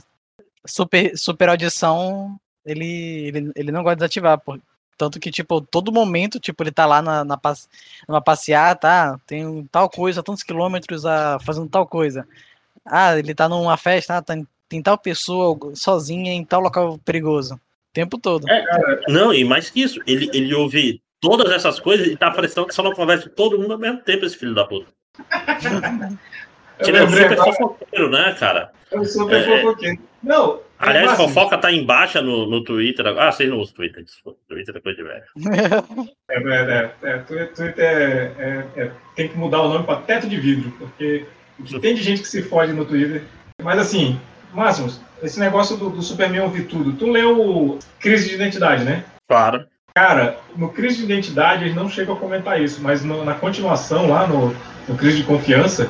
super, 0.66 1.16
super 1.16 1.48
audição, 1.50 2.36
ele, 2.64 3.28
ele, 3.28 3.52
ele 3.54 3.70
não 3.70 3.82
gosta 3.82 3.96
de 3.96 4.00
desativar, 4.00 4.40
pô. 4.40 4.58
Tanto 4.98 5.20
que, 5.20 5.30
tipo, 5.30 5.60
todo 5.60 5.92
momento, 5.92 6.40
tipo, 6.40 6.62
ele 6.62 6.72
tá 6.72 6.86
lá 6.86 7.02
na, 7.02 7.22
na 7.22 7.36
passe- 7.36 7.68
numa 8.08 8.20
passeata, 8.22 8.80
tá? 8.80 9.20
Tem 9.26 9.64
tal 9.70 9.90
coisa, 9.90 10.22
tantos 10.22 10.42
quilômetros 10.42 11.04
a, 11.04 11.38
fazendo 11.40 11.68
tal 11.68 11.86
coisa. 11.86 12.26
Ah, 12.86 13.18
ele 13.18 13.34
tá 13.34 13.48
numa 13.48 13.76
festa, 13.76 14.16
ah, 14.16 14.22
tem, 14.22 14.46
tem 14.68 14.82
tal 14.82 14.96
pessoa 14.98 15.58
sozinha 15.74 16.32
em 16.32 16.44
tal 16.44 16.60
local 16.60 16.98
perigoso. 17.04 17.54
O 17.54 17.60
tempo 17.92 18.18
todo. 18.18 18.46
Não, 19.08 19.32
e 19.32 19.44
mais 19.44 19.70
que 19.70 19.82
isso, 19.82 20.00
ele, 20.06 20.30
ele 20.34 20.54
ouve 20.54 21.00
todas 21.20 21.50
essas 21.52 21.80
coisas 21.80 22.06
e 22.06 22.16
tá 22.16 22.30
parecendo 22.30 22.66
que 22.66 22.74
só 22.74 22.82
não 22.82 22.92
conversa 22.92 23.28
com 23.28 23.34
todo 23.34 23.58
mundo 23.58 23.72
ao 23.72 23.78
mesmo 23.78 24.00
tempo, 24.02 24.24
esse 24.24 24.36
filho 24.36 24.54
da 24.54 24.64
puta. 24.64 24.86
Ele 26.78 26.98
é 26.98 27.06
super 27.08 27.32
agora, 27.32 27.52
fofoqueiro, 27.54 28.10
né, 28.10 28.36
cara? 28.38 28.70
eu 28.92 29.02
sou 29.06 29.22
super 29.22 29.48
É, 29.48 29.60
fofoqueiro. 29.62 29.98
Não, 30.22 30.60
Aliás, 30.78 31.06
Máximo, 31.06 31.28
fofoca 31.28 31.56
tá 31.56 31.72
em 31.72 31.86
baixa 31.86 32.20
no, 32.20 32.44
no 32.46 32.62
Twitter. 32.62 33.06
Ah, 33.06 33.32
vocês 33.32 33.48
não 33.48 33.58
usam 33.58 33.74
Twitter. 33.74 34.04
desculpa. 34.04 34.38
Twitter 34.46 34.76
é 34.76 34.80
coisa 34.80 34.98
de 34.98 35.04
velho. 35.04 35.24
É, 36.28 36.38
é, 36.38 36.92
é, 37.02 37.10
é, 37.12 37.18
Twitter 37.20 37.54
Twitter 37.54 37.84
é- 37.84 38.32
é- 38.76 38.82
é- 38.82 38.92
tem 39.14 39.28
que 39.28 39.38
mudar 39.38 39.62
o 39.62 39.68
nome 39.68 39.86
para 39.86 40.02
teto 40.02 40.28
de 40.28 40.36
vidro, 40.38 40.70
porque 40.72 41.24
que 41.64 41.80
tem 41.80 41.94
de 41.94 42.02
gente 42.02 42.22
que 42.22 42.28
se 42.28 42.42
fode 42.42 42.72
no 42.72 42.84
Twitter. 42.84 43.22
Mas 43.62 43.78
assim, 43.78 44.18
Máximos, 44.52 45.00
esse 45.22 45.38
negócio 45.40 45.76
do, 45.76 45.90
do 45.90 46.02
Superman 46.02 46.40
ouvir 46.42 46.64
tudo. 46.64 46.92
Tu 46.92 47.10
leu 47.10 47.78
Crise 48.00 48.28
de 48.28 48.34
Identidade, 48.34 48.84
né? 48.84 49.04
Claro. 49.28 49.66
Cara, 49.94 50.38
no 50.56 50.68
Crise 50.70 50.98
de 50.98 51.04
Identidade 51.04 51.64
eles 51.64 51.74
não 51.74 51.88
chegam 51.88 52.14
a 52.14 52.18
comentar 52.18 52.60
isso, 52.60 52.80
mas 52.82 53.02
no- 53.04 53.24
na 53.24 53.34
continuação, 53.34 54.08
lá 54.08 54.26
no, 54.26 54.54
no 54.88 54.96
Crise 54.96 55.18
de 55.18 55.24
Confiança, 55.24 55.88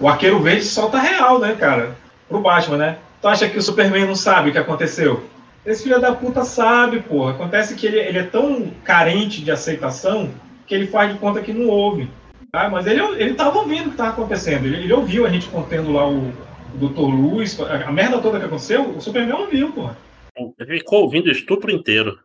o 0.00 0.08
Arqueiro 0.08 0.40
Verde 0.40 0.64
solta 0.64 0.98
real, 0.98 1.38
né, 1.38 1.54
cara? 1.58 1.96
Pro 2.28 2.40
Batman, 2.40 2.76
né? 2.76 2.98
Tu 3.22 3.28
acha 3.28 3.48
que 3.48 3.58
o 3.58 3.62
Superman 3.62 4.06
não 4.06 4.14
sabe 4.16 4.50
o 4.50 4.52
que 4.52 4.58
aconteceu? 4.58 5.24
Esse 5.64 5.84
filho 5.84 6.00
da 6.00 6.12
puta 6.12 6.44
sabe, 6.44 7.00
porra. 7.00 7.30
Acontece 7.30 7.74
que 7.74 7.86
ele, 7.86 7.98
ele 7.98 8.18
é 8.18 8.22
tão 8.24 8.70
carente 8.84 9.42
de 9.42 9.50
aceitação 9.50 10.30
que 10.66 10.74
ele 10.74 10.86
faz 10.86 11.12
de 11.12 11.18
conta 11.18 11.40
que 11.40 11.52
não 11.52 11.68
ouve. 11.68 12.10
Tá? 12.54 12.68
Mas 12.68 12.86
ele, 12.86 13.00
ele 13.20 13.34
tava 13.34 13.58
ouvindo 13.58 13.88
o 13.88 13.90
que 13.90 13.96
tava 13.96 14.10
acontecendo. 14.10 14.66
Ele, 14.66 14.84
ele 14.84 14.92
ouviu 14.92 15.26
a 15.26 15.28
gente 15.28 15.48
contendo 15.48 15.92
lá 15.92 16.08
o, 16.08 16.28
o 16.28 16.88
Dr. 16.88 17.00
Luz, 17.00 17.60
a, 17.60 17.88
a 17.88 17.90
merda 17.90 18.22
toda 18.22 18.38
que 18.38 18.44
aconteceu, 18.44 18.90
o 18.90 19.00
Superman 19.00 19.40
ouviu, 19.40 19.72
porra. 19.72 19.96
Ele 20.36 20.78
ficou 20.78 21.02
ouvindo 21.02 21.26
o 21.26 21.32
estupro 21.32 21.72
inteiro. 21.72 22.20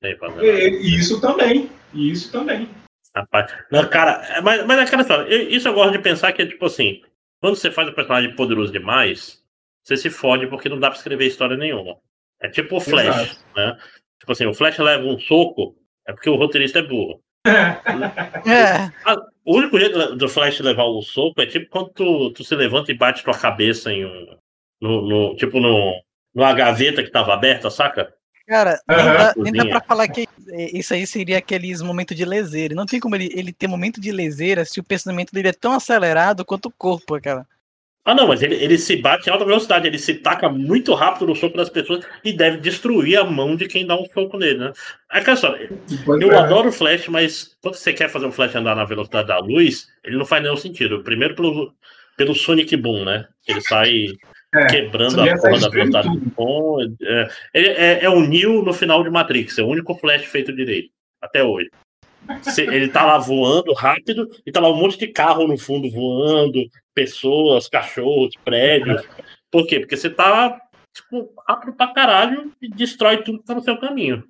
E, 0.00 0.96
isso 0.96 1.20
também. 1.20 1.68
Isso 1.92 2.30
também. 2.30 2.68
Rapaz. 3.12 3.52
Não, 3.72 3.84
cara, 3.88 4.24
é- 4.28 4.40
mas, 4.40 4.64
mas 4.64 4.78
é 4.78 4.82
aquela 4.82 5.02
história. 5.02 5.34
Isso 5.52 5.66
eu 5.66 5.74
gosto 5.74 5.90
de 5.90 5.98
pensar 5.98 6.32
que 6.32 6.42
é 6.42 6.46
tipo 6.46 6.64
assim: 6.64 7.02
quando 7.40 7.56
você 7.56 7.68
faz 7.68 7.88
um 7.88 7.92
personagem 7.92 8.36
poderoso 8.36 8.72
demais, 8.72 9.42
você 9.82 9.96
se 9.96 10.10
fode 10.10 10.46
porque 10.46 10.68
não 10.68 10.78
dá 10.78 10.90
pra 10.90 10.96
escrever 10.96 11.26
história 11.26 11.56
nenhuma. 11.56 11.96
É 12.40 12.48
tipo 12.48 12.76
o 12.76 12.80
Flash, 12.80 13.16
Exato. 13.16 13.44
né? 13.56 13.76
Tipo 14.20 14.30
assim, 14.30 14.46
o 14.46 14.54
Flash 14.54 14.78
leva 14.78 15.04
um 15.04 15.18
soco, 15.18 15.74
é 16.06 16.12
porque 16.12 16.30
o 16.30 16.36
roteirista 16.36 16.78
é 16.78 16.82
burro. 16.82 17.20
É, 17.44 18.92
O 19.44 19.56
único 19.56 19.78
jeito 19.78 20.14
do 20.16 20.28
Flash 20.28 20.60
levar 20.60 20.84
o 20.84 21.02
soco 21.02 21.40
é 21.42 21.46
tipo 21.46 21.68
quando 21.68 21.90
tu, 21.90 22.30
tu 22.32 22.44
se 22.44 22.54
levanta 22.54 22.92
e 22.92 22.96
bate 22.96 23.24
tua 23.24 23.36
cabeça 23.36 23.92
em 23.92 24.04
um. 24.04 24.36
No, 24.80 25.02
no- 25.02 25.36
tipo 25.36 25.60
no, 25.60 26.00
numa 26.34 26.52
gaveta 26.52 27.02
que 27.02 27.10
tava 27.10 27.32
aberta, 27.34 27.70
saca? 27.70 28.12
cara, 28.46 28.80
nem 28.88 28.96
dá, 28.98 29.34
nem 29.36 29.52
dá 29.52 29.66
pra 29.66 29.80
falar 29.80 30.08
que 30.08 30.26
isso 30.72 30.92
aí 30.92 31.06
seria 31.06 31.38
aqueles 31.38 31.80
momentos 31.80 32.16
de 32.16 32.24
leseira. 32.24 32.74
Não 32.74 32.84
tem 32.84 33.00
como 33.00 33.14
ele, 33.14 33.30
ele 33.34 33.52
ter 33.52 33.66
momento 33.66 34.00
de 34.00 34.12
leseira 34.12 34.64
se 34.64 34.78
o 34.80 34.84
pensamento 34.84 35.32
dele 35.32 35.48
é 35.48 35.52
tão 35.52 35.72
acelerado 35.72 36.44
quanto 36.44 36.66
o 36.66 36.72
corpo, 36.72 37.18
cara. 37.20 37.46
Ah, 38.04 38.16
não, 38.16 38.26
mas 38.26 38.42
ele, 38.42 38.56
ele 38.56 38.76
se 38.78 38.96
bate 38.96 39.28
em 39.28 39.32
alta 39.32 39.44
velocidade, 39.44 39.86
ele 39.86 39.98
se 39.98 40.14
taca 40.14 40.48
muito 40.48 40.92
rápido 40.92 41.28
no 41.28 41.36
soco 41.36 41.56
das 41.56 41.70
pessoas 41.70 42.04
e 42.24 42.32
deve 42.32 42.56
destruir 42.58 43.16
a 43.16 43.24
mão 43.24 43.54
de 43.54 43.68
quem 43.68 43.86
dá 43.86 43.94
um 43.96 44.04
soco 44.06 44.36
nele, 44.36 44.58
né? 44.58 44.72
É 45.12 45.18
aquela 45.18 45.34
história, 45.36 45.70
Eu 46.20 46.32
É. 46.32 46.36
adoro 46.36 46.70
o 46.70 46.72
Flash, 46.72 47.06
mas 47.06 47.56
quando 47.62 47.76
você 47.76 47.92
quer 47.92 48.08
fazer 48.08 48.26
um 48.26 48.32
Flash 48.32 48.56
andar 48.56 48.74
na 48.74 48.84
velocidade 48.84 49.28
da 49.28 49.38
luz, 49.38 49.86
ele 50.02 50.16
não 50.16 50.24
faz 50.24 50.42
nenhum 50.42 50.56
sentido. 50.56 51.04
Primeiro 51.04 51.36
pelo, 51.36 51.72
pelo 52.16 52.34
Sonic 52.34 52.76
Boom, 52.76 53.04
né? 53.04 53.28
Que 53.44 53.52
ele 53.52 53.60
sai 53.60 54.06
É, 54.54 54.66
quebrando 54.66 55.20
a 55.20 55.36
porra 55.38 55.60
da 55.60 55.68
velocidade 55.68 56.08
do 56.08 56.32
som. 56.34 56.78
É, 57.00 57.28
ele 57.54 57.68
é, 57.68 58.04
é 58.04 58.10
o 58.10 58.20
Neo 58.20 58.62
no 58.62 58.72
final 58.74 59.02
de 59.04 59.10
Matrix, 59.10 59.58
é 59.58 59.62
o 59.62 59.68
único 59.68 59.94
Flash 59.94 60.24
feito 60.24 60.52
direito, 60.52 60.90
até 61.22 61.42
hoje. 61.42 61.70
Ele 62.58 62.88
tá 62.88 63.04
lá 63.04 63.18
voando 63.18 63.72
rápido 63.74 64.28
e 64.46 64.52
tá 64.52 64.60
lá 64.60 64.70
um 64.70 64.76
monte 64.76 64.98
de 64.98 65.08
carro 65.08 65.46
no 65.46 65.58
fundo 65.58 65.90
voando, 65.90 66.62
pessoas, 66.94 67.68
cachorros, 67.68 68.34
prédios. 68.44 69.02
Por 69.50 69.66
quê? 69.66 69.80
Porque 69.80 69.96
você 69.96 70.08
tá 70.10 70.58
tipo, 70.94 71.30
rápido 71.48 71.72
pra 71.74 71.88
caralho 71.92 72.52
e 72.60 72.68
destrói 72.68 73.18
tudo 73.22 73.38
que 73.40 73.44
tá 73.46 73.54
no 73.54 73.62
seu 73.62 73.76
caminho. 73.78 74.22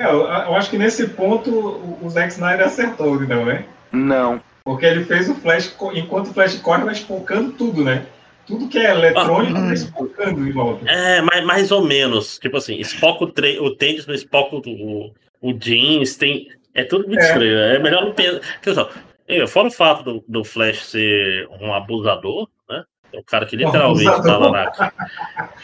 É, 0.00 0.06
eu, 0.06 0.20
eu 0.22 0.54
acho 0.54 0.70
que 0.70 0.78
nesse 0.78 1.08
ponto 1.08 1.50
o, 1.50 1.98
o 2.06 2.08
Zack 2.10 2.32
Snyder 2.32 2.66
acertou, 2.66 3.20
né? 3.20 3.66
Não. 3.92 4.40
Porque 4.64 4.86
ele 4.86 5.04
fez 5.04 5.28
o 5.28 5.34
Flash, 5.34 5.74
enquanto 5.94 6.28
o 6.28 6.32
Flash 6.34 6.58
corre, 6.60 6.84
vai 6.84 6.94
espocando 6.94 7.52
tudo, 7.52 7.84
né? 7.84 8.06
Tudo 8.46 8.68
que 8.68 8.78
é 8.78 8.90
eletrônico 8.90 9.56
Ah. 9.58 9.60
vai 9.66 9.74
espocando 9.74 10.46
em 10.46 10.52
volta. 10.52 10.88
É, 10.90 11.20
mais, 11.22 11.44
mais 11.44 11.70
ou 11.70 11.84
menos. 11.84 12.38
Tipo 12.38 12.56
assim, 12.56 12.76
espoca 12.76 13.24
o, 13.24 13.30
tre- 13.32 13.58
o 13.60 13.74
tênis, 13.76 14.06
não 14.06 14.14
espoca 14.14 14.56
o, 14.56 15.12
o 15.40 15.52
jeans, 15.52 16.16
tem. 16.16 16.48
É 16.74 16.84
tudo 16.84 17.06
muito 17.08 17.20
É. 17.20 17.26
estranho. 17.26 17.58
É 17.58 17.78
melhor 17.78 18.04
não 18.04 18.12
pensar. 18.12 18.88
Eh, 19.28 19.46
fora 19.46 19.68
o 19.68 19.72
fato 19.72 20.02
do, 20.02 20.24
do 20.28 20.44
Flash 20.44 20.86
ser 20.86 21.48
um 21.60 21.72
abusador, 21.72 22.48
né? 22.68 22.84
É 23.12 23.18
o 23.18 23.24
cara 23.24 23.44
que 23.46 23.56
literalmente 23.56 24.04
tá 24.22 24.36
lá 24.38 24.50
na. 24.50 24.92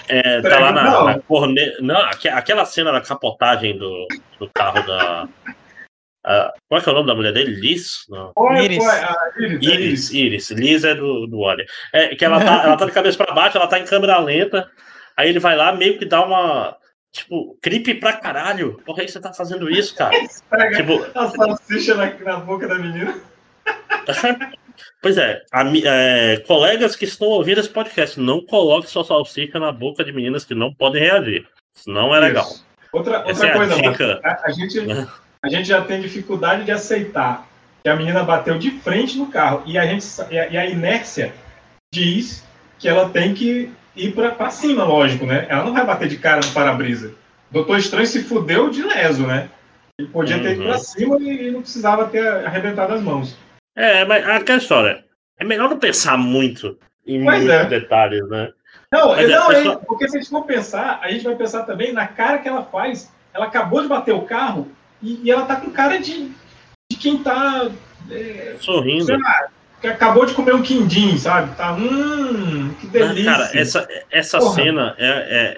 É, 0.09 0.41
tá 0.43 0.59
lá 0.61 0.73
na, 0.73 0.83
Não. 0.91 1.05
na 1.05 1.19
corne... 1.21 1.61
Não, 1.81 1.97
aque- 1.97 2.29
aquela 2.29 2.65
cena 2.65 2.91
da 2.93 3.01
capotagem 3.01 3.79
do, 3.79 4.07
do 4.39 4.51
carro 4.55 4.85
da. 4.87 5.29
a- 6.25 6.53
qual 6.69 6.81
é, 6.81 6.83
que 6.85 6.89
é 6.89 6.93
o 6.93 6.95
nome 6.97 7.07
da 7.09 7.15
mulher 7.15 7.33
dele? 7.33 7.53
Liz? 7.61 8.05
Não. 8.09 8.33
Olha, 8.37 8.63
Iris. 8.63 8.79
pô, 8.79 8.91
a 8.91 9.31
Iris, 9.39 9.53
é 9.63 9.75
Iris, 9.75 10.01
isso. 10.05 10.17
Iris. 10.17 10.51
Liz 10.51 10.85
é 10.85 10.95
do, 10.95 11.27
do 11.29 11.39
Wally. 11.41 11.65
É 11.93 12.15
que 12.17 12.25
ela 12.25 12.41
tá, 12.45 12.63
ela 12.65 12.77
tá 12.77 12.85
de 12.87 12.93
cabeça 12.93 13.25
pra 13.25 13.33
baixo, 13.35 13.57
ela 13.57 13.69
tá 13.69 13.79
em 13.79 13.85
câmera 13.85 14.19
lenta. 14.19 14.69
Aí 15.17 15.29
ele 15.29 15.39
vai 15.39 15.57
lá, 15.57 15.73
meio 15.73 15.99
que 15.99 16.05
dá 16.05 16.25
uma. 16.25 16.77
Tipo, 17.13 17.57
creepy 17.63 17.95
pra 17.95 18.13
caralho. 18.15 18.81
Por 18.85 18.95
que 18.95 19.09
você 19.09 19.19
tá 19.21 19.33
fazendo 19.33 19.71
isso, 19.71 19.95
cara? 19.95 20.15
Tipo, 20.77 21.07
a 21.19 21.29
salsicha 21.31 21.95
na, 21.95 22.13
na 22.19 22.37
boca 22.41 22.69
da 22.69 22.75
menina. 22.79 23.19
pois 25.01 25.17
é, 25.17 25.43
ami- 25.53 25.83
é, 25.85 26.39
colegas 26.47 26.95
que 26.97 27.05
estão 27.05 27.29
ouvindo 27.29 27.61
esse 27.61 27.69
podcast, 27.71 28.21
não 28.21 28.45
coloque 28.45 28.89
sua 28.91 29.05
salsicha 29.05 29.59
na 29.59 29.73
boca 29.73 30.05
de 30.05 30.13
meninas 30.13 30.45
que 30.45 30.55
não 30.55 30.73
podem 30.75 31.03
reagir. 31.03 31.47
Isso 31.75 31.91
não 31.91 32.15
é 32.15 32.21
legal. 32.21 32.47
Isso. 32.47 32.67
Outra, 32.93 33.25
Essa 33.27 33.47
outra 33.47 33.47
é 33.47 33.51
a 33.51 33.57
coisa, 33.57 33.75
dica. 33.77 34.21
Marcos, 34.23 34.45
a, 34.45 34.47
a 34.47 34.51
gente, 34.53 34.81
Né? 34.83 35.09
a 35.43 35.49
gente 35.49 35.69
já 35.69 35.83
tem 35.83 36.01
dificuldade 36.01 36.65
de 36.65 36.73
aceitar 36.73 37.47
que 37.83 37.89
a 37.91 37.97
menina 37.97 38.23
bateu 38.23 38.59
de 38.59 38.71
frente 38.81 39.17
no 39.19 39.27
carro 39.29 39.63
e 39.67 39.77
a, 39.79 39.87
gente, 39.87 40.07
e 40.31 40.39
a, 40.39 40.49
e 40.49 40.57
a 40.57 40.67
inércia 40.67 41.33
diz 41.93 42.45
que 42.79 42.89
ela 42.89 43.09
tem 43.09 43.33
que 43.35 43.71
ir 43.97 44.13
pra, 44.15 44.31
pra 44.31 44.51
cima, 44.51 44.85
lógico, 44.85 45.27
né? 45.27 45.47
Ela 45.49 45.65
não 45.65 45.73
vai 45.73 45.85
bater 45.87 46.09
de 46.09 46.19
cara 46.19 46.41
no 46.45 46.53
para-brisa. 46.53 47.15
Doutor 47.51 47.79
Estranho 47.79 48.07
se 48.07 48.23
fudeu 48.25 48.69
de 48.71 48.83
leso, 48.83 49.27
né? 49.27 49.49
Ele 49.99 50.09
podia 50.09 50.39
ter 50.41 50.53
ido 50.53 50.63
Uhum. 50.63 50.69
pra 50.69 50.79
cima 50.79 51.17
e, 51.21 51.51
não 51.51 51.63
precisava 51.63 52.07
ter 52.07 52.27
arrebentado 52.45 52.93
as 52.95 53.01
mãos. 53.03 53.37
É, 53.77 54.05
mas 54.05 54.27
aquela 54.29 54.59
história. 54.59 55.05
É 55.39 55.45
melhor 55.45 55.69
não 55.71 55.79
pensar 55.79 56.17
muito 56.19 56.79
em 57.07 57.25
Pois 57.25 57.39
muitos 57.43 57.55
é. 57.55 57.65
detalhes, 57.67 58.29
né? 58.29 58.51
Não, 58.93 59.09
Mas 59.11 59.29
é, 59.29 59.35
não 59.35 59.51
é, 59.51 59.55
pessoal- 59.57 59.79
porque 59.87 60.09
se 60.09 60.17
a 60.17 60.21
gente 60.21 60.31
for 60.31 60.45
pensar, 60.45 61.01
a 61.03 61.11
gente 61.11 61.25
vai 61.25 61.35
pensar 61.35 61.65
também 61.65 61.93
na 61.93 62.07
cara 62.07 62.39
que 62.39 62.49
ela 62.49 62.63
faz. 62.65 63.13
Ela 63.35 63.47
acabou 63.47 63.83
de 63.83 63.89
bater 63.89 64.13
o 64.15 64.23
carro 64.23 64.69
e, 65.03 65.21
e 65.25 65.31
ela 65.31 65.45
tá 65.45 65.57
com 65.57 65.71
cara 65.71 65.99
de, 65.99 66.31
de 66.91 66.97
quem 66.99 67.19
tá. 67.23 67.69
é, 68.11 68.57
Sorrindo. 68.61 69.13
lá, 69.19 69.49
que 69.87 69.93
acabou 69.93 70.27
de 70.27 70.35
comer 70.35 70.55
um 70.55 70.63
quindim, 70.63 71.17
sabe? 71.17 71.55
Tá, 71.55 71.73
hum, 71.73 72.75
que 72.81 72.89
delícia. 72.89 73.25
Cara, 73.25 73.51
essa, 73.55 73.89
essa 74.11 74.39
Porra. 74.39 74.55
cena 74.55 74.95
é, 74.99 75.09
é, 75.09 75.57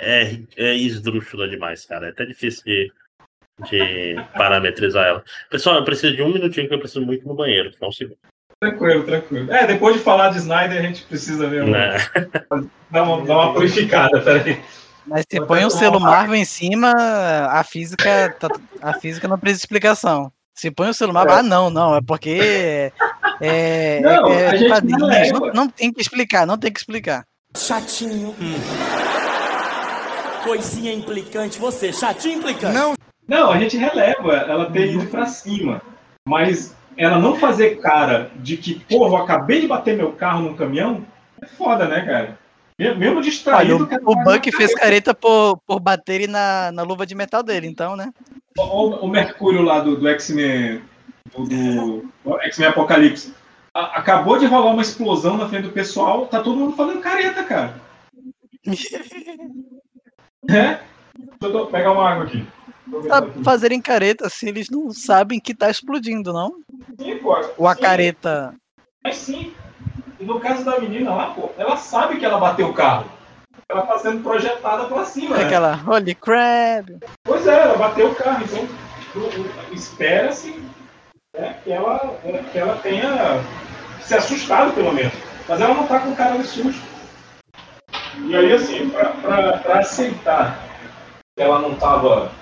é, 0.62 0.67
é 0.71 0.77
esdrúxula 0.77 1.49
demais, 1.49 1.87
cara. 1.87 2.09
É 2.09 2.11
até 2.11 2.27
difícil 2.27 2.62
de, 2.64 2.93
de 3.71 4.17
parametrizar 4.37 5.07
ela. 5.07 5.25
Pessoal, 5.51 5.77
eu 5.77 5.85
preciso 5.85 6.14
de 6.14 6.23
um 6.23 6.33
minutinho 6.33 6.69
que 6.69 6.75
eu 6.75 6.79
preciso 6.79 7.05
muito 7.05 7.27
no 7.27 7.35
banheiro. 7.35 7.73
Só 7.79 7.88
um 7.88 7.93
segundo. 7.93 8.19
Tranquilo, 8.61 9.05
tranquilo. 9.05 9.53
É, 9.53 9.67
depois 9.67 9.97
de 9.97 10.03
falar 10.03 10.31
de 10.31 10.38
Snyder, 10.38 10.79
a 10.79 10.83
gente 10.83 11.05
precisa 11.05 11.49
mesmo 11.49 11.71
Né? 11.71 11.97
dar, 12.91 13.03
uma, 13.05 13.25
dar 13.25 13.35
uma 13.35 13.55
purificada, 13.55 14.21
peraí. 14.21 14.61
Mas 15.07 15.25
se 15.31 15.41
põe 15.41 15.64
um 15.64 15.69
tomar 15.69 15.81
selo 15.81 16.01
Marvel 16.01 16.35
em 16.35 16.45
cima, 16.45 16.93
a 16.93 17.64
física, 17.64 18.37
tá- 18.38 18.49
a 18.83 18.93
física 18.95 19.27
não 19.27 19.38
precisa 19.38 19.61
de 19.61 19.62
explicação. 19.62 20.31
Se 20.55 20.73
põe 20.73 20.88
o 20.91 20.93
selo 20.93 21.14
Marvel, 21.14 21.37
ah, 21.37 21.43
não, 21.43 21.71
não, 21.71 21.95
é 21.97 22.01
porque 22.03 22.93
é, 23.40 24.01
Não, 24.01 24.27
é, 24.33 24.48
a 24.48 24.55
é 24.55 24.83
não 24.83 25.40
não, 25.40 25.53
não 25.55 25.68
tem 25.68 25.92
que 25.92 26.01
explicar, 26.01 26.46
não 26.46 26.59
tem 26.59 26.72
que 26.72 26.79
explicar. 26.81 27.24
Chatinho. 27.57 28.35
Coisinha 30.44 30.92
implicante. 30.92 31.59
Você, 31.59 31.92
chatinho 31.92 32.38
implicante. 32.38 32.74
Não. 32.74 32.94
Não, 33.27 33.51
a 33.53 33.59
gente 33.59 33.77
releva 33.77 34.33
ela 34.37 34.70
ter 34.70 34.94
ido 34.94 35.07
pra 35.07 35.27
cima. 35.27 35.83
Mas 36.27 36.74
ela 36.96 37.18
não 37.18 37.37
fazer 37.37 37.77
cara 37.81 38.31
de 38.37 38.57
que, 38.57 38.74
porra, 38.81 39.11
eu 39.11 39.22
acabei 39.22 39.61
de 39.61 39.66
bater 39.68 39.96
meu 39.96 40.12
carro 40.12 40.42
num 40.42 40.55
caminhão, 40.55 41.05
é 41.40 41.46
foda, 41.46 41.87
né, 41.87 42.01
cara? 42.05 42.38
Me- 42.79 42.94
Mesmo 42.94 43.16
Olha, 43.16 43.22
distraído. 43.22 43.85
o, 43.85 43.87
cara, 43.87 44.03
o 44.05 44.12
faz 44.14 44.24
Buck 44.24 44.53
fez 44.53 44.74
careta. 44.74 44.81
careta 44.81 45.14
por, 45.14 45.59
por 45.66 45.81
bater 45.81 46.29
na, 46.29 46.70
na 46.72 46.83
luva 46.83 47.05
de 47.05 47.14
metal 47.14 47.42
dele, 47.42 47.66
então, 47.66 47.94
né? 47.96 48.11
Olha 48.59 48.96
o 48.96 49.09
Mercúrio 49.09 49.62
lá 49.62 49.81
do, 49.81 49.96
do 49.96 50.09
X-Men. 50.09 50.81
Do, 51.37 52.11
do 52.25 52.41
X-Men 52.43 52.69
Apocalipse. 52.69 53.35
A- 53.75 53.99
acabou 53.99 54.38
de 54.38 54.47
rolar 54.47 54.73
uma 54.73 54.83
explosão 54.83 55.37
na 55.37 55.49
frente 55.49 55.64
do 55.64 55.73
pessoal, 55.73 56.27
tá 56.27 56.43
todo 56.43 56.57
mundo 56.59 56.77
fazendo 56.77 57.01
careta, 57.01 57.43
cara. 57.45 57.75
É? 60.51 60.81
Deixa 61.41 61.57
eu 61.59 61.67
pegar 61.67 61.93
uma 61.93 62.09
água 62.11 62.25
aqui. 62.25 62.47
Aqui. 63.11 63.45
fazerem 63.45 63.83
careta 63.83 64.31
se 64.31 64.49
eles 64.49 64.71
não 64.71 64.91
sabem 64.91 65.38
que 65.38 65.55
tá 65.55 65.69
explodindo, 65.69 66.33
não? 66.33 66.55
Sim, 66.99 67.19
pô. 67.19 67.37
Ou 67.59 67.67
a 67.69 67.75
Sim, 67.75 67.83
careta. 67.83 68.55
Mas 69.05 69.17
sim. 69.17 69.53
no 70.19 70.41
caso 70.41 70.64
da 70.64 70.81
menina 70.81 71.12
lá, 71.14 71.35
pô, 71.35 71.51
ela 71.59 71.77
sabe 71.77 72.19
que 72.19 72.25
ela 72.25 72.38
bateu 72.38 72.69
o 72.69 72.73
carro. 72.73 73.11
Ela 73.69 73.83
tá 73.83 73.99
sendo 73.99 74.23
projetada 74.23 74.87
pra 74.87 75.05
cima, 75.05 75.37
É 75.37 75.41
né? 75.41 75.45
aquela 75.45 75.79
Holy 75.87 76.14
Crab. 76.14 76.99
Pois 77.25 77.47
é, 77.47 77.61
ela 77.61 77.77
bateu 77.77 78.11
o 78.11 78.14
carro, 78.14 78.43
então 78.45 78.67
o- 79.21 79.71
o- 79.71 79.75
espera-se 79.75 80.59
né, 81.38 81.57
que, 81.62 81.72
ela, 81.72 82.18
que 82.53 82.59
ela 82.59 82.77
tenha 82.77 83.40
se 84.01 84.14
assustado, 84.14 84.74
pelo 84.74 84.92
menos. 84.92 85.12
Mas 85.48 85.61
ela 85.61 85.74
não 85.74 85.87
tá 85.87 86.01
com 86.01 86.14
cara 86.14 86.37
de 86.37 86.44
susto. 86.44 86.83
E 88.27 88.37
aí, 88.37 88.53
assim, 88.53 88.90
pra 88.90 89.79
aceitar 89.79 90.62
que 91.37 91.42
ela 91.42 91.61
não 91.61 91.74
tava, 91.74 92.33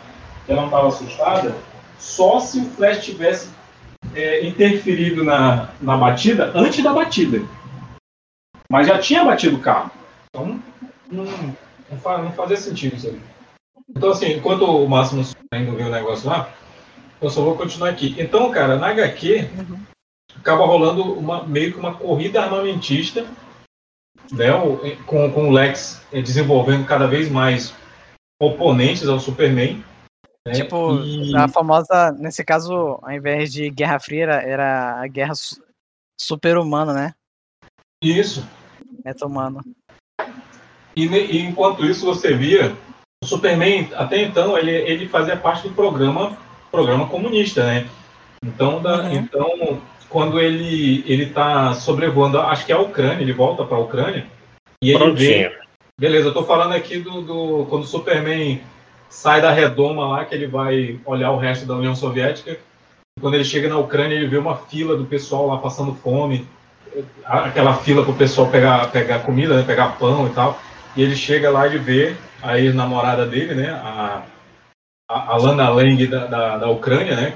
que 0.44 0.52
ela 0.52 0.62
não 0.62 0.70
tava 0.70 0.88
assustada, 0.88 1.54
só 1.98 2.40
se 2.40 2.60
o 2.60 2.64
Flash 2.70 3.04
tivesse 3.04 3.50
é, 4.14 4.44
interferido 4.46 5.22
na, 5.22 5.68
na 5.80 5.96
batida 5.96 6.50
antes 6.54 6.82
da 6.82 6.92
batida. 6.92 7.42
Mas 8.70 8.88
já 8.88 8.98
tinha 8.98 9.24
batido 9.24 9.56
o 9.56 9.60
carro. 9.60 9.90
Então, 10.28 10.60
não, 11.10 11.24
não, 11.24 12.24
não 12.24 12.32
fazia 12.32 12.56
sentido 12.56 12.96
isso 12.96 13.08
aí. 13.08 13.20
Então, 13.88 14.10
assim, 14.10 14.32
enquanto 14.32 14.64
o 14.64 14.88
Máximo 14.88 15.22
ainda 15.52 15.72
vê 15.72 15.84
o 15.84 15.90
negócio 15.90 16.28
lá, 16.28 16.48
eu 17.20 17.30
só 17.30 17.42
vou 17.42 17.56
continuar 17.56 17.90
aqui. 17.90 18.14
Então, 18.18 18.50
cara, 18.50 18.76
na 18.76 18.88
HQ, 18.88 19.48
acaba 20.36 20.66
rolando 20.66 21.02
uma, 21.18 21.44
meio 21.44 21.72
que 21.72 21.78
uma 21.78 21.94
corrida 21.94 22.42
armamentista, 22.42 23.26
né, 24.32 24.48
com, 25.06 25.30
com 25.32 25.48
o 25.48 25.52
Lex 25.52 26.02
eh, 26.12 26.20
desenvolvendo 26.20 26.86
cada 26.86 27.06
vez 27.06 27.30
mais 27.30 27.74
oponentes 28.40 29.08
ao 29.08 29.18
Superman. 29.20 29.82
né, 30.46 30.52
Tipo, 30.52 31.00
e- 31.02 31.34
a 31.36 31.48
famosa, 31.48 32.12
nesse 32.12 32.44
caso, 32.44 32.98
ao 33.02 33.12
invés 33.12 33.52
de 33.52 33.70
Guerra 33.70 33.98
Fria, 33.98 34.24
era, 34.24 35.00
a 35.00 35.06
guerra 35.06 35.34
su- 35.34 35.62
super-humana, 36.20 36.92
né? 36.92 37.14
Isso. 38.02 38.46
Meta-humano. 39.04 39.62
E, 40.94 41.06
e 41.06 41.38
enquanto 41.40 41.84
isso 41.84 42.04
você 42.06 42.34
via, 42.34 42.76
o 43.22 43.26
Superman, 43.26 43.90
até 43.94 44.22
então, 44.22 44.56
ele, 44.58 44.70
ele 44.70 45.08
fazia 45.08 45.36
parte 45.36 45.68
do 45.68 45.74
programa, 45.74 46.36
programa 46.70 47.06
comunista, 47.06 47.64
né? 47.64 47.86
Então, 48.44 48.80
da- 48.80 49.02
Uhum. 49.02 49.12
então 49.14 49.78
quando 50.08 50.40
ele 50.40 51.04
ele 51.06 51.26
tá 51.26 51.74
sobrevoando, 51.74 52.38
acho 52.40 52.64
que 52.64 52.72
é 52.72 52.74
a 52.76 52.80
Ucrânia, 52.80 53.22
ele 53.22 53.32
volta 53.32 53.64
para 53.64 53.76
a 53.76 53.80
Ucrânia 53.80 54.24
e 54.82 54.90
ele 54.90 54.98
Prontinho. 54.98 55.50
vê. 55.50 55.52
Beleza, 55.98 56.28
eu 56.28 56.34
tô 56.34 56.44
falando 56.44 56.74
aqui 56.74 56.98
do, 56.98 57.22
do 57.22 57.66
quando 57.68 57.82
o 57.84 57.86
Superman 57.86 58.60
sai 59.08 59.40
da 59.40 59.50
redoma 59.50 60.06
lá, 60.08 60.24
que 60.24 60.34
ele 60.34 60.46
vai 60.46 60.98
olhar 61.06 61.30
o 61.30 61.38
resto 61.38 61.66
da 61.66 61.74
União 61.74 61.94
Soviética. 61.94 62.58
Quando 63.20 63.34
ele 63.34 63.44
chega 63.44 63.68
na 63.68 63.78
Ucrânia, 63.78 64.14
ele 64.14 64.26
vê 64.26 64.36
uma 64.36 64.56
fila 64.56 64.94
do 64.96 65.06
pessoal 65.06 65.46
lá 65.46 65.56
passando 65.56 65.94
fome, 65.94 66.46
aquela 67.24 67.74
fila 67.74 68.04
pro 68.04 68.12
pessoal 68.12 68.48
pegar, 68.48 68.90
pegar 68.90 69.20
comida, 69.20 69.56
né, 69.56 69.62
pegar 69.66 69.96
pão 69.98 70.26
e 70.26 70.30
tal. 70.30 70.60
E 70.94 71.02
ele 71.02 71.16
chega 71.16 71.50
lá 71.50 71.66
e 71.66 71.78
vê 71.78 72.14
a 72.42 72.58
ex-namorada 72.58 73.24
dele, 73.26 73.54
né? 73.54 73.70
A, 73.70 74.22
a, 75.08 75.32
a 75.32 75.36
Lana 75.36 75.68
Lang 75.70 76.06
da, 76.06 76.26
da, 76.26 76.58
da 76.58 76.68
Ucrânia, 76.70 77.14
né? 77.16 77.34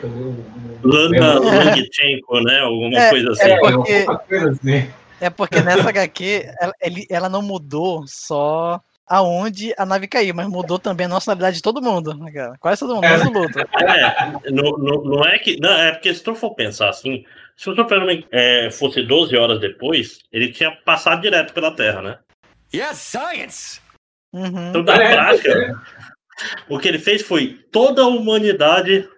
Lana 0.83 1.17
É. 1.17 1.75
Longchenko, 1.77 2.41
né? 2.41 2.61
Alguma 2.61 2.99
É, 2.99 3.11
coisa 3.11 3.31
assim. 3.33 3.43
é 3.43 3.53
É, 3.53 3.59
porque- 3.61 3.93
alguma 4.01 4.19
coisa 4.19 4.51
assim. 4.51 4.91
É 5.21 5.29
porque 5.31 5.61
nessa 5.61 5.89
HQ, 5.91 6.49
ela, 6.61 6.73
ela 7.11 7.29
não 7.29 7.43
mudou 7.43 8.05
só 8.07 8.81
aonde 9.07 9.75
a 9.77 9.85
nave 9.85 10.07
caiu, 10.09 10.35
mas 10.35 10.49
mudou 10.49 10.79
também 10.79 11.05
a 11.05 11.09
nacionalidade 11.11 11.57
de 11.57 11.63
todo 11.63 11.83
mundo, 11.83 12.15
né, 12.15 12.33
cara? 12.33 12.55
Quase 12.59 12.81
todo 12.81 12.95
mundo, 12.95 13.05
É. 13.05 13.17
Luthor. 13.17 13.67
É, 13.83 14.51
não, 14.51 14.71
não, 14.79 15.03
não 15.05 15.25
é 15.25 15.39
que. 15.39 15.61
Não, 15.61 15.71
é 15.73 15.93
porque 15.93 16.15
se 16.15 16.23
tu 16.23 16.35
for 16.35 16.55
pensar 16.55 16.89
assim, 16.89 17.25
se 17.57 17.69
o 17.69 17.75
Superman 17.77 18.25
é, 18.33 18.71
fosse 18.71 19.03
12 19.03 19.37
horas 19.37 19.61
depois, 19.61 20.21
ele 20.33 20.51
tinha 20.53 20.71
passado 20.85 21.21
direto 21.21 21.53
pela 21.53 21.75
Terra, 21.77 22.01
né? 22.01 22.19
Yes, 22.73 22.97
science! 22.99 23.81
Uhum. 24.33 24.69
Então, 24.71 24.83
na 24.85 24.95
É, 24.95 25.13
prática, 25.13 25.83
o 26.69 26.79
que 26.79 26.89
ele 26.89 26.99
fez 26.99 27.23
foi 27.23 27.59
toda 27.71 28.03
a 28.03 28.07
humanidade, 28.09 29.09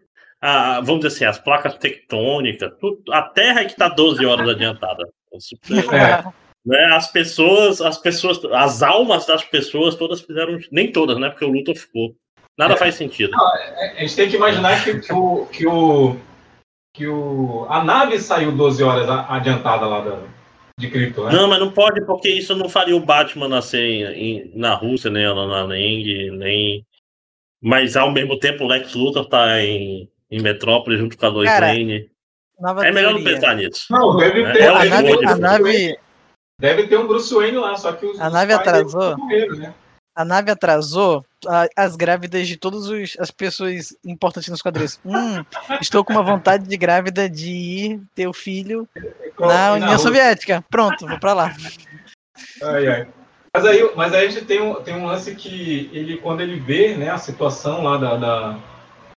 a, 0.41 0.81
vamos 0.81 1.03
dizer 1.03 1.09
assim, 1.09 1.25
as 1.25 1.39
placas 1.39 1.75
tectônicas, 1.77 2.73
tudo- 2.81 3.03
a 3.13 3.23
Terra 3.23 3.61
é 3.61 3.65
que 3.65 3.73
está 3.73 3.89
12 3.89 4.25
horas 4.27 4.49
adiantada. 4.49 5.05
Super- 5.39 5.95
É. 5.95 6.25
né, 6.67 6.85
as 6.95 7.11
pessoas, 7.11 7.81
as 7.81 7.99
pessoas, 7.99 8.45
as 8.53 8.83
almas 8.83 9.27
das 9.27 9.43
pessoas 9.45 9.95
todas 9.97 10.21
fizeram, 10.21 10.59
nem 10.71 10.91
todas, 10.93 11.19
né? 11.19 11.31
Porque 11.31 11.45
o 11.45 11.51
Luthor 11.53 11.75
ficou. 11.77 12.15
Nada 12.59 12.77
faz 12.77 12.95
sentido. 12.97 13.33
A 13.35 14.01
gente 14.01 14.15
tem 14.15 14.29
que 14.29 14.37
imaginar 14.37 14.85
que, 14.85 15.01
que 15.01 15.13
o, 15.13 15.47
que 15.47 15.67
o. 15.67 16.17
que 16.95 17.07
o. 17.07 17.67
A 17.71 17.83
nave 17.83 18.19
saiu 18.19 18.53
12 18.53 18.83
horas 18.85 19.09
adiantada 19.09 19.87
lá 19.87 20.01
da, 20.03 20.19
de 20.79 20.91
Krypton, 20.91 21.25
né? 21.29 21.33
Não, 21.33 21.49
mas 21.49 21.59
não 21.59 21.73
pode, 21.73 22.05
porque 22.05 22.29
isso 22.29 22.55
não 22.55 22.69
faria 22.69 22.95
o 22.95 23.01
Batman 23.01 23.49
nascer 23.49 23.83
em- 23.83 24.05
em- 24.05 24.53
na 24.55 24.75
Rússia, 24.75 25.11
nem 25.11 25.25
a 25.25 25.33
Lana 25.33 25.63
Lang, 25.65 26.31
nem. 26.33 26.85
Mas 27.63 27.97
ao 27.97 28.11
mesmo 28.11 28.39
tempo 28.39 28.65
o 28.65 28.67
Lex 28.67 28.93
Luthor 28.95 29.27
tá 29.29 29.61
em, 29.61 30.11
em 30.31 30.41
Metrópole 30.43 30.99
junto 30.99 31.17
com 31.17 31.27
a 31.27 31.29
Lois 31.29 31.49
Cara, 31.49 31.69
Lane. 31.69 32.11
É 32.83 32.91
melhor 32.93 33.15
não 33.15 33.23
pensar 33.25 33.55
nisso. 33.57 33.87
Não, 33.91 34.17
deve 34.17 34.43
É, 34.43 34.53
ter. 34.53 34.63
é 34.63 34.67
A 34.69 34.85
nave, 34.85 35.13
um 35.17 35.29
a 35.29 35.37
nave, 35.37 35.99
deve 36.61 36.87
ter 36.89 36.97
um 36.99 37.07
Bruce 37.07 37.33
Wayne 37.35 37.57
lá, 37.59 37.77
só 37.77 37.93
que 37.93 38.07
os. 38.07 38.21
A 38.21 38.27
os 38.27 38.33
nave 38.33 38.53
atrasou? 38.53 39.17
morreram, 39.17 39.57
né? 39.57 39.75
a 40.15 40.25
nave 40.27 40.51
atrasou 40.51 41.25
a- 41.49 41.67
as 41.75 41.97
grávidas 41.97 42.47
de 42.47 42.57
todas 42.59 42.83
as 43.19 43.31
pessoas 43.31 43.97
importantes 44.05 44.49
nos 44.51 44.61
quadrinhos. 44.61 45.01
Hum, 45.05 45.43
estou 45.81 46.05
com 46.05 46.13
uma 46.13 46.23
vontade 46.23 46.69
de 46.69 46.77
grávida 46.77 47.31
de 47.31 47.51
ir 47.51 48.01
ter 48.15 48.27
o 48.29 48.33
filho 48.33 48.87
na 49.41 49.71
E 49.71 49.73
União 49.77 49.93
Rússia. 49.93 49.99
Soviética. 49.99 50.65
Pronto, 50.71 51.07
vou 51.09 51.19
pra 51.19 51.33
lá. 51.33 51.57
Ai, 52.63 52.87
ai. 52.89 53.07
Mas 53.55 53.67
aí, 53.67 53.91
mas 53.95 54.15
aí 54.15 54.27
a 54.27 54.31
gente 54.31 54.47
tem 54.47 54.63
um, 54.63 54.75
tem 54.83 54.95
um 54.95 55.05
lance 55.07 55.35
que 55.35 55.91
ele, 55.93 56.17
quando 56.17 56.41
ele 56.41 56.59
vê 56.59 56.95
né, 56.97 57.11
a 57.11 57.19
situação 57.19 57.83
lá 57.83 57.99
da, 57.99 58.17
da, 58.17 58.59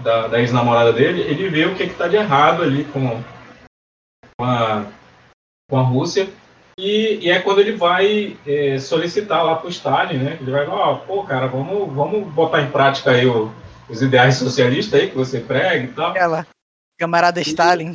da, 0.02 0.26
da 0.28 0.40
ex-namorada 0.40 0.92
dele, 0.92 1.20
ele 1.22 1.48
vê 1.48 1.66
o 1.66 1.74
que 1.76 1.84
está 1.84 2.08
de 2.08 2.16
errado 2.16 2.62
ali 2.62 2.84
com, 2.86 3.22
com, 4.36 4.44
a, 4.44 4.86
com 5.70 5.78
a 5.78 5.82
Rússia. 5.82 6.28
E, 6.76 7.20
e 7.22 7.30
é 7.30 7.38
quando 7.40 7.60
ele 7.60 7.76
vai 7.76 8.36
é, 8.44 8.78
solicitar 8.80 9.44
lá 9.44 9.54
para 9.54 9.68
o 9.68 9.70
Stalin, 9.70 10.18
né? 10.18 10.38
Ele 10.40 10.50
vai 10.50 10.66
falar, 10.66 10.88
ó, 10.90 10.94
pô, 10.96 11.22
cara, 11.22 11.46
vamos, 11.46 11.94
vamos 11.94 12.26
botar 12.32 12.60
em 12.62 12.70
prática 12.72 13.12
aí 13.12 13.24
o- 13.26 13.52
os 13.88 14.02
ideais 14.02 14.34
socialistas 14.34 14.98
aí 14.98 15.10
que 15.10 15.16
você 15.16 15.38
prega 15.38 15.84
e 15.84 15.88
tal. 15.92 16.10
Aquela 16.10 16.44
camarada 16.98 17.40
Stalin. 17.40 17.94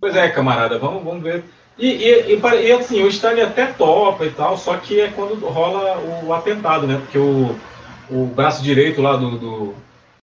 Pois 0.00 0.16
é, 0.16 0.28
camarada, 0.30 0.78
vamos, 0.80 1.04
vamos 1.04 1.22
ver. 1.22 1.44
E, 1.80 1.86
e, 1.86 2.34
e, 2.34 2.66
e, 2.66 2.72
assim, 2.72 3.02
o 3.02 3.08
Stalin 3.08 3.40
até 3.40 3.66
topa 3.66 4.26
e 4.26 4.30
tal, 4.30 4.58
só 4.58 4.76
que 4.76 5.00
é 5.00 5.08
quando 5.08 5.34
rola 5.46 5.98
o 6.22 6.32
atentado, 6.34 6.86
né? 6.86 6.98
Porque 6.98 7.16
o, 7.16 7.56
o 8.10 8.26
braço 8.26 8.62
direito 8.62 9.00
lá 9.00 9.16
do, 9.16 9.38
do, 9.38 9.74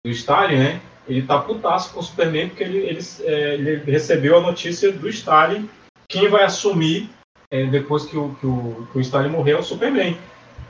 do 0.04 0.12
Stalin, 0.12 0.58
né? 0.58 0.82
Ele 1.08 1.22
tá 1.22 1.38
putaço 1.38 1.94
com 1.94 2.00
o 2.00 2.04
Superman 2.04 2.50
porque 2.50 2.64
ele, 2.64 2.80
ele, 2.80 3.00
é, 3.22 3.54
ele 3.54 3.76
recebeu 3.92 4.38
a 4.38 4.42
notícia 4.42 4.92
do 4.92 5.08
Stalin. 5.08 5.70
Quem 6.10 6.28
vai 6.28 6.44
assumir 6.44 7.08
é, 7.52 7.66
depois 7.68 8.06
que 8.06 8.18
o, 8.18 8.34
que, 8.40 8.48
o, 8.48 8.88
que 8.92 8.98
o 8.98 9.02
Stalin 9.02 9.30
morreu 9.30 9.58
é 9.58 9.60
o 9.60 9.64
Superman. 9.64 10.18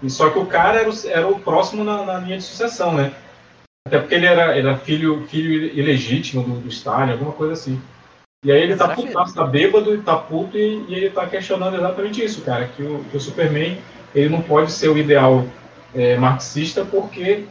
E 0.01 0.09
só 0.09 0.29
que 0.31 0.39
o 0.39 0.45
cara 0.45 0.81
era 0.81 0.89
o, 0.89 0.93
era 1.07 1.27
o 1.29 1.39
próximo 1.39 1.81
na, 1.85 2.03
na 2.03 2.19
linha 2.19 2.37
de 2.37 2.43
sucessão, 2.43 2.93
né? 2.93 3.13
Até 3.87 3.99
porque 3.99 4.15
ele 4.15 4.25
era, 4.25 4.57
era 4.57 4.77
filho, 4.77 5.25
filho 5.27 5.65
ilegítimo 5.79 6.43
do, 6.43 6.59
do 6.59 6.67
Stalin, 6.67 7.13
alguma 7.13 7.31
coisa 7.31 7.53
assim. 7.53 7.81
E 8.43 8.51
aí 8.51 8.61
ele 8.63 8.75
tá 8.75 8.89
putaço, 8.89 9.35
tá 9.35 9.45
bêbado, 9.45 10.01
tá 10.01 10.17
puto 10.17 10.57
e, 10.57 10.85
e 10.89 10.95
ele 10.95 11.09
tá 11.09 11.25
questionando 11.25 11.77
exatamente 11.77 12.23
isso, 12.23 12.41
cara. 12.41 12.67
Que 12.75 12.83
o, 12.83 13.03
que 13.09 13.15
o 13.17 13.19
Superman 13.19 13.77
ele 14.13 14.29
não 14.29 14.41
pode 14.41 14.71
ser 14.71 14.89
o 14.89 14.97
ideal 14.97 15.45
é, 15.95 16.17
marxista 16.17 16.83
porque 16.83 17.45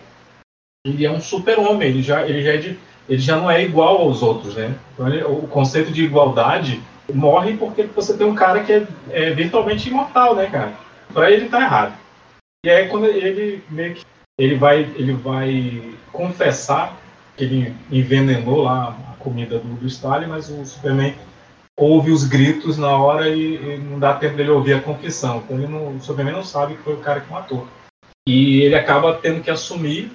ele 0.87 1.07
é 1.07 1.11
um 1.11 1.21
super-homem, 1.21 1.89
ele 1.89 2.03
já, 2.03 2.27
ele, 2.27 2.43
já 2.43 2.53
é 2.53 2.57
de- 2.57 2.79
ele 3.09 3.21
já 3.21 3.37
não 3.37 3.51
é 3.51 3.63
igual 3.63 3.99
aos 3.99 4.23
outros, 4.23 4.55
né? 4.55 4.75
Então 4.93 5.09
ele- 5.09 5.25
o 5.25 5.47
conceito 5.49 5.91
de 5.93 6.05
igualdade 6.05 6.81
morre 7.13 7.57
porque 7.57 7.85
você 7.85 8.17
tem 8.17 8.27
um 8.27 8.35
cara 8.35 8.63
que 8.63 8.73
é, 8.73 8.87
é 9.11 9.31
virtualmente 9.31 9.89
imortal, 9.89 10.35
né, 10.35 10.47
cara? 10.51 10.73
Pra 11.13 11.31
ele 11.31 11.49
tá 11.49 11.61
errado. 11.61 11.95
E 12.65 12.71
aí 12.71 12.89
quando 12.89 13.07
ele 13.07 13.63
meio 13.71 13.95
que 13.95 14.05
ele 14.39 14.57
vai, 14.57 14.81
ele 14.97 15.13
vai 15.13 15.83
confessar 16.13 16.97
que 17.37 17.45
ele 17.45 17.75
envenenou 17.91 18.63
lá 18.63 18.97
a 19.11 19.12
comida 19.23 19.59
do, 19.59 19.75
do 19.75 19.87
Stalin, 19.87 20.27
mas 20.27 20.49
o 20.51 20.65
Superman 20.65 21.15
ouve 21.79 22.11
os 22.11 22.25
gritos 22.25 22.77
na 22.77 22.97
hora 22.97 23.29
e, 23.29 23.57
e 23.57 23.79
não 23.79 23.99
dá 23.99 24.15
tempo 24.15 24.37
dele 24.37 24.51
ouvir 24.51 24.75
a 24.75 24.81
confissão. 24.81 25.39
Então 25.39 25.57
ele 25.59 25.67
não, 25.69 25.97
o 25.97 26.01
Superman 26.03 26.35
não 26.35 26.45
sabe 26.45 26.75
que 26.77 26.83
foi 26.83 26.95
o 26.95 26.99
cara 27.01 27.21
que 27.21 27.31
matou. 27.33 27.67
E 28.27 28.61
ele 28.63 28.75
acaba 28.75 29.15
tendo 29.15 29.43
que 29.43 29.51
assumir 29.51 30.13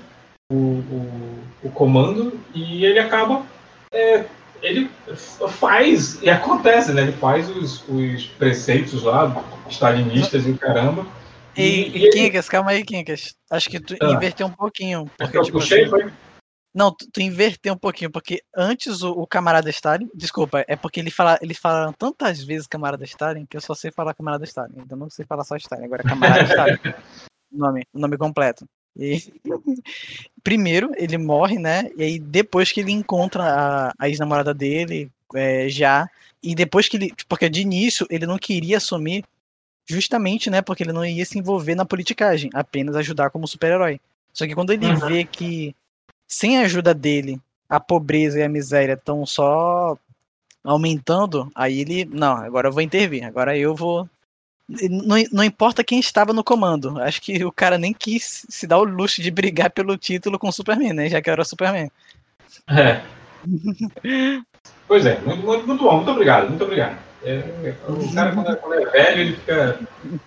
o, 0.51 0.55
o, 0.55 1.39
o 1.63 1.69
comando 1.71 2.39
e 2.53 2.85
ele 2.85 2.99
acaba. 2.99 3.43
é, 3.91 4.25
ele 4.61 4.89
faz, 5.59 6.21
e 6.23 6.29
acontece, 6.29 6.91
né? 6.91 7.03
Ele 7.03 7.11
faz 7.11 7.47
os, 7.49 7.83
os 7.87 8.25
preceitos 8.25 9.03
lá, 9.03 9.43
stalinistas 9.69 10.45
e 10.47 10.51
o 10.51 10.57
caramba. 10.57 11.05
E, 11.55 11.61
E- 11.61 12.05
e 12.05 12.09
Kinkas, 12.09 12.49
calma 12.49 12.71
aí, 12.71 12.83
Kinkas. 12.83 13.35
Acho 13.51 13.69
que 13.69 13.79
tu 13.79 13.95
Ah. 14.01 14.11
inverteu 14.13 14.47
um 14.47 14.51
pouquinho. 14.51 15.05
Porque 15.05 15.23
Porque, 15.23 15.37
eu 15.37 15.43
tipo 15.43 15.59
puxei, 15.59 15.81
assim, 15.81 15.89
foi? 15.89 16.11
Não, 16.77 16.91
tu, 16.91 17.09
tu 17.11 17.21
inverteu 17.21 17.73
um 17.73 17.77
pouquinho, 17.77 18.11
porque 18.11 18.43
antes 18.55 19.01
o, 19.01 19.09
o 19.09 19.25
camarada 19.25 19.67
Stalin. 19.67 20.07
Desculpa, 20.13 20.63
é 20.67 20.75
porque 20.75 20.99
ele 20.99 21.09
fala, 21.09 21.39
ele 21.41 21.55
fala 21.55 21.91
tantas 21.97 22.43
vezes 22.43 22.67
camarada 22.67 23.03
Stalin 23.03 23.47
que 23.47 23.57
eu 23.57 23.61
só 23.61 23.73
sei 23.73 23.89
falar 23.89 24.13
camarada 24.13 24.45
Stalin. 24.45 24.75
Então 24.77 24.95
não 24.95 25.09
sei 25.09 25.25
falar 25.25 25.43
só 25.43 25.55
Stalin, 25.55 25.85
agora 25.85 26.03
é 26.03 26.05
camarada 26.07 26.43
Stalin. 26.45 26.77
O 27.51 27.57
nome, 27.57 27.83
nome 27.91 28.15
completo. 28.15 28.69
E, 28.95 29.17
primeiro, 30.43 30.91
ele 30.97 31.17
morre, 31.17 31.57
né? 31.57 31.89
E 31.97 32.03
aí, 32.03 32.19
depois 32.19 32.71
que 32.71 32.79
ele 32.79 32.91
encontra 32.91 33.43
a, 33.43 33.93
a 33.97 34.07
ex-namorada 34.07 34.53
dele, 34.53 35.09
é, 35.33 35.67
já. 35.69 36.07
E 36.43 36.53
depois 36.53 36.87
que 36.87 36.97
ele. 36.97 37.11
Porque 37.27 37.49
de 37.49 37.61
início 37.61 38.05
ele 38.07 38.27
não 38.27 38.37
queria 38.37 38.77
assumir, 38.77 39.23
justamente, 39.87 40.47
né? 40.51 40.61
Porque 40.61 40.83
ele 40.83 40.93
não 40.93 41.03
ia 41.03 41.25
se 41.25 41.39
envolver 41.39 41.73
na 41.73 41.85
politicagem, 41.85 42.51
apenas 42.53 42.95
ajudar 42.95 43.31
como 43.31 43.47
super-herói. 43.47 43.99
Só 44.31 44.45
que 44.45 44.53
quando 44.53 44.71
ele 44.71 44.85
Uhum. 44.85 45.07
vê 45.07 45.25
que, 45.25 45.75
sem 46.27 46.57
a 46.57 46.61
ajuda 46.61 46.93
dele, 46.93 47.39
a 47.69 47.79
pobreza 47.79 48.39
e 48.39 48.43
a 48.43 48.49
miséria 48.49 48.93
estão 48.93 49.25
só 49.25 49.97
aumentando, 50.63 51.49
aí 51.55 51.79
ele. 51.81 52.05
Não, 52.05 52.35
agora 52.35 52.67
eu 52.67 52.71
vou 52.71 52.81
intervir, 52.81 53.23
agora 53.23 53.57
eu 53.57 53.73
vou. 53.73 54.07
Não, 54.67 55.15
não 55.31 55.43
importa 55.43 55.83
quem 55.83 55.99
estava 55.99 56.33
no 56.33 56.43
comando. 56.43 57.01
Acho 57.01 57.21
que 57.21 57.43
o 57.45 57.51
cara 57.51 57.77
nem 57.77 57.93
quis 57.93 58.45
se 58.49 58.67
dar 58.67 58.77
o 58.77 58.83
luxo 58.83 59.21
de 59.21 59.31
brigar 59.31 59.69
pelo 59.69 59.97
título 59.97 60.37
com 60.37 60.49
o 60.49 60.51
Superman, 60.51 60.91
né? 60.93 61.09
Já 61.09 61.21
que 61.21 61.29
era 61.29 61.41
o 61.41 61.45
Superman. 61.45 61.89
É. 62.69 63.01
Pois 64.87 65.05
é, 65.05 65.19
muito, 65.21 65.45
muito, 65.45 65.67
muito 65.67 65.83
bom, 65.83 65.95
muito 65.97 66.11
obrigado, 66.11 66.49
muito 66.49 66.63
obrigado. 66.63 66.97
É, 67.23 67.43
o 67.87 68.13
cara, 68.13 68.31
quando 68.33 68.49
é, 68.49 68.55
quando 68.55 68.73
é 68.75 68.85
velho, 68.85 69.21
ele 69.21 69.35
fica. 69.35 69.79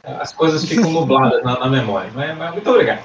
As 0.02 0.32
coisas 0.32 0.64
ficam 0.64 0.90
nubladas 0.90 1.42
na, 1.42 1.58
na 1.58 1.68
memória. 1.68 2.10
Mas, 2.14 2.36
mas 2.36 2.52
muito 2.52 2.70
obrigado. 2.70 3.00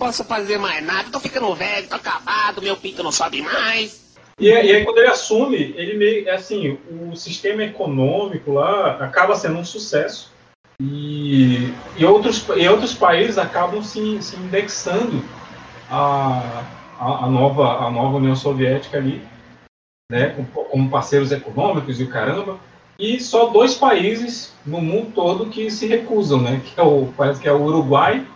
Posso 0.00 0.24
fazer 0.24 0.56
mais 0.56 0.82
nada, 0.82 1.10
tô 1.12 1.20
ficando 1.20 1.54
velho, 1.54 1.86
tô 1.86 1.94
acabado, 1.94 2.62
meu 2.62 2.74
pinto 2.74 3.02
não 3.02 3.12
sobe 3.12 3.42
mais. 3.42 4.16
E, 4.38 4.50
aí- 4.50 4.68
e 4.68 4.74
aí, 4.76 4.82
quando 4.82 4.96
ele 4.96 5.08
assume, 5.08 5.74
ele 5.76 5.92
meio. 5.98 6.26
é 6.26 6.32
Assim, 6.32 6.78
o 6.90 7.14
sistema 7.14 7.62
econômico 7.64 8.50
lá 8.50 8.92
acaba 8.92 9.36
sendo 9.36 9.58
um 9.58 9.64
sucesso. 9.64 10.32
E, 10.80 11.70
e, 11.98 12.04
outros, 12.06 12.46
e 12.56 12.66
outros 12.66 12.94
países 12.94 13.36
acabam 13.36 13.82
se, 13.82 14.22
se 14.22 14.36
indexando 14.36 15.22
à, 15.90 16.64
à, 16.98 17.26
à 17.26 17.28
nova, 17.28 17.86
à 17.86 17.90
nova 17.90 18.16
União 18.16 18.34
Soviética 18.34 18.96
ali, 18.96 19.22
né, 20.10 20.34
como, 20.54 20.88
parceiros 20.88 21.30
econômicos 21.30 22.00
e 22.00 22.04
o 22.04 22.08
caramba. 22.08 22.58
E 22.98 23.20
só 23.20 23.48
dois 23.48 23.74
países 23.74 24.54
no 24.64 24.80
mundo 24.80 25.12
todo 25.14 25.50
que 25.50 25.70
se 25.70 25.86
recusam, 25.86 26.40
né, 26.40 26.62
que 26.64 26.80
é 26.80 26.82
o, 26.82 27.12
que 27.38 27.46
é 27.46 27.52
o 27.52 27.62
Uruguai 27.62 28.26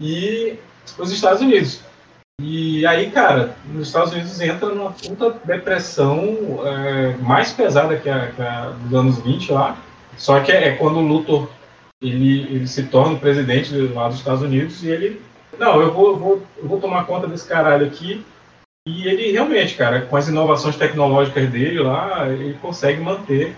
e 0.00 0.56
os 0.98 1.10
Estados 1.10 1.40
Unidos. 1.40 1.80
E 2.40 2.84
aí, 2.84 3.10
cara, 3.10 3.56
nos 3.66 3.86
Estados 3.86 4.12
Unidos 4.12 4.40
entra 4.40 4.68
numa 4.68 4.90
puta 4.90 5.30
depressão 5.44 6.36
é, 6.64 7.16
mais 7.18 7.52
pesada 7.52 7.96
que 7.96 8.10
a, 8.10 8.32
que 8.32 8.42
a 8.42 8.70
dos 8.70 8.94
anos 8.94 9.18
20 9.20 9.52
lá. 9.52 9.76
Só 10.16 10.40
que 10.40 10.50
é, 10.50 10.72
quando 10.72 10.98
o 10.98 11.06
Luthor 11.06 11.48
ele, 12.02 12.42
ele 12.42 12.66
se 12.66 12.84
torna 12.84 13.14
o 13.14 13.20
presidente 13.20 13.72
lá 13.74 14.08
dos 14.08 14.18
Estados 14.18 14.42
Unidos 14.42 14.82
e 14.82 14.88
ele. 14.88 15.22
Não, 15.58 15.80
eu 15.80 15.92
vou, 15.92 16.08
eu 16.08 16.18
vou, 16.18 16.42
eu 16.58 16.68
vou 16.68 16.80
tomar 16.80 17.06
conta 17.06 17.28
desse 17.28 17.46
caralho 17.46 17.86
aqui. 17.86 18.24
E 18.86 19.06
ele 19.08 19.32
realmente, 19.32 19.76
cara, 19.76 20.02
com 20.02 20.16
as 20.16 20.28
inovações 20.28 20.76
tecnológicas 20.76 21.48
dele 21.48 21.78
lá, 21.78 22.28
ele 22.28 22.54
consegue 22.60 23.00
manter 23.00 23.56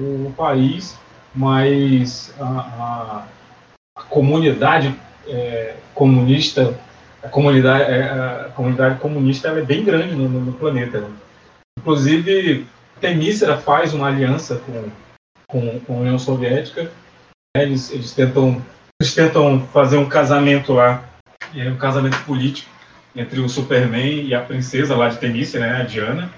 o 0.00 0.32
país, 0.36 0.98
mas 1.34 2.34
a, 2.40 2.44
a, 2.44 3.26
a 3.96 4.02
comunidade 4.02 4.92
é, 5.28 5.76
comunista 5.94 6.78
a 7.22 7.28
comunidade, 7.28 7.84
é, 7.90 8.02
a 8.04 8.50
comunidade 8.54 9.00
comunista 9.00 9.48
é 9.48 9.60
bem 9.62 9.84
grande 9.84 10.14
no, 10.14 10.28
no- 10.28 10.40
no 10.40 10.52
planeta. 10.52 11.00
né? 11.00 11.10
Inclusive, 11.78 12.66
Temícera 13.00 13.56
faz 13.58 13.92
uma 13.92 14.06
aliança 14.08 14.56
com, 14.60 14.88
com, 15.48 15.80
com 15.80 15.96
a 15.96 16.00
União 16.00 16.18
Soviética. 16.18 16.84
né? 16.84 16.90
Eles, 17.62 17.90
eles, 17.90 18.12
tentam, 18.12 18.62
eles 19.00 19.14
tentam 19.14 19.66
fazer 19.68 19.96
um 19.96 20.08
casamento 20.08 20.72
lá, 20.74 21.04
é, 21.54 21.68
um 21.68 21.76
casamento 21.76 22.22
político 22.24 22.70
entre 23.16 23.40
o 23.40 23.48
Superman 23.48 24.22
e 24.26 24.34
a 24.34 24.40
princesa 24.42 24.94
lá 24.94 25.08
de 25.08 25.18
Temícera, 25.18 25.66
né, 25.66 25.80
a 25.80 25.84
Diana. 25.84 26.32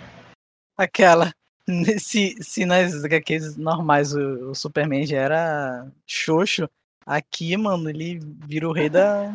Aquela. 0.79 1.31
Se, 1.98 2.37
se 2.40 2.64
nas 2.64 3.05
HQs 3.05 3.57
normais 3.57 4.12
o, 4.14 4.50
o 4.50 4.55
Superman 4.55 5.07
já 5.07 5.18
era 5.18 5.87
xoxo, 6.07 6.68
aqui, 7.06 7.56
mano, 7.56 7.88
ele 7.88 8.20
vira 8.46 8.68
o 8.68 8.72
rei 8.72 8.88
da. 8.88 9.34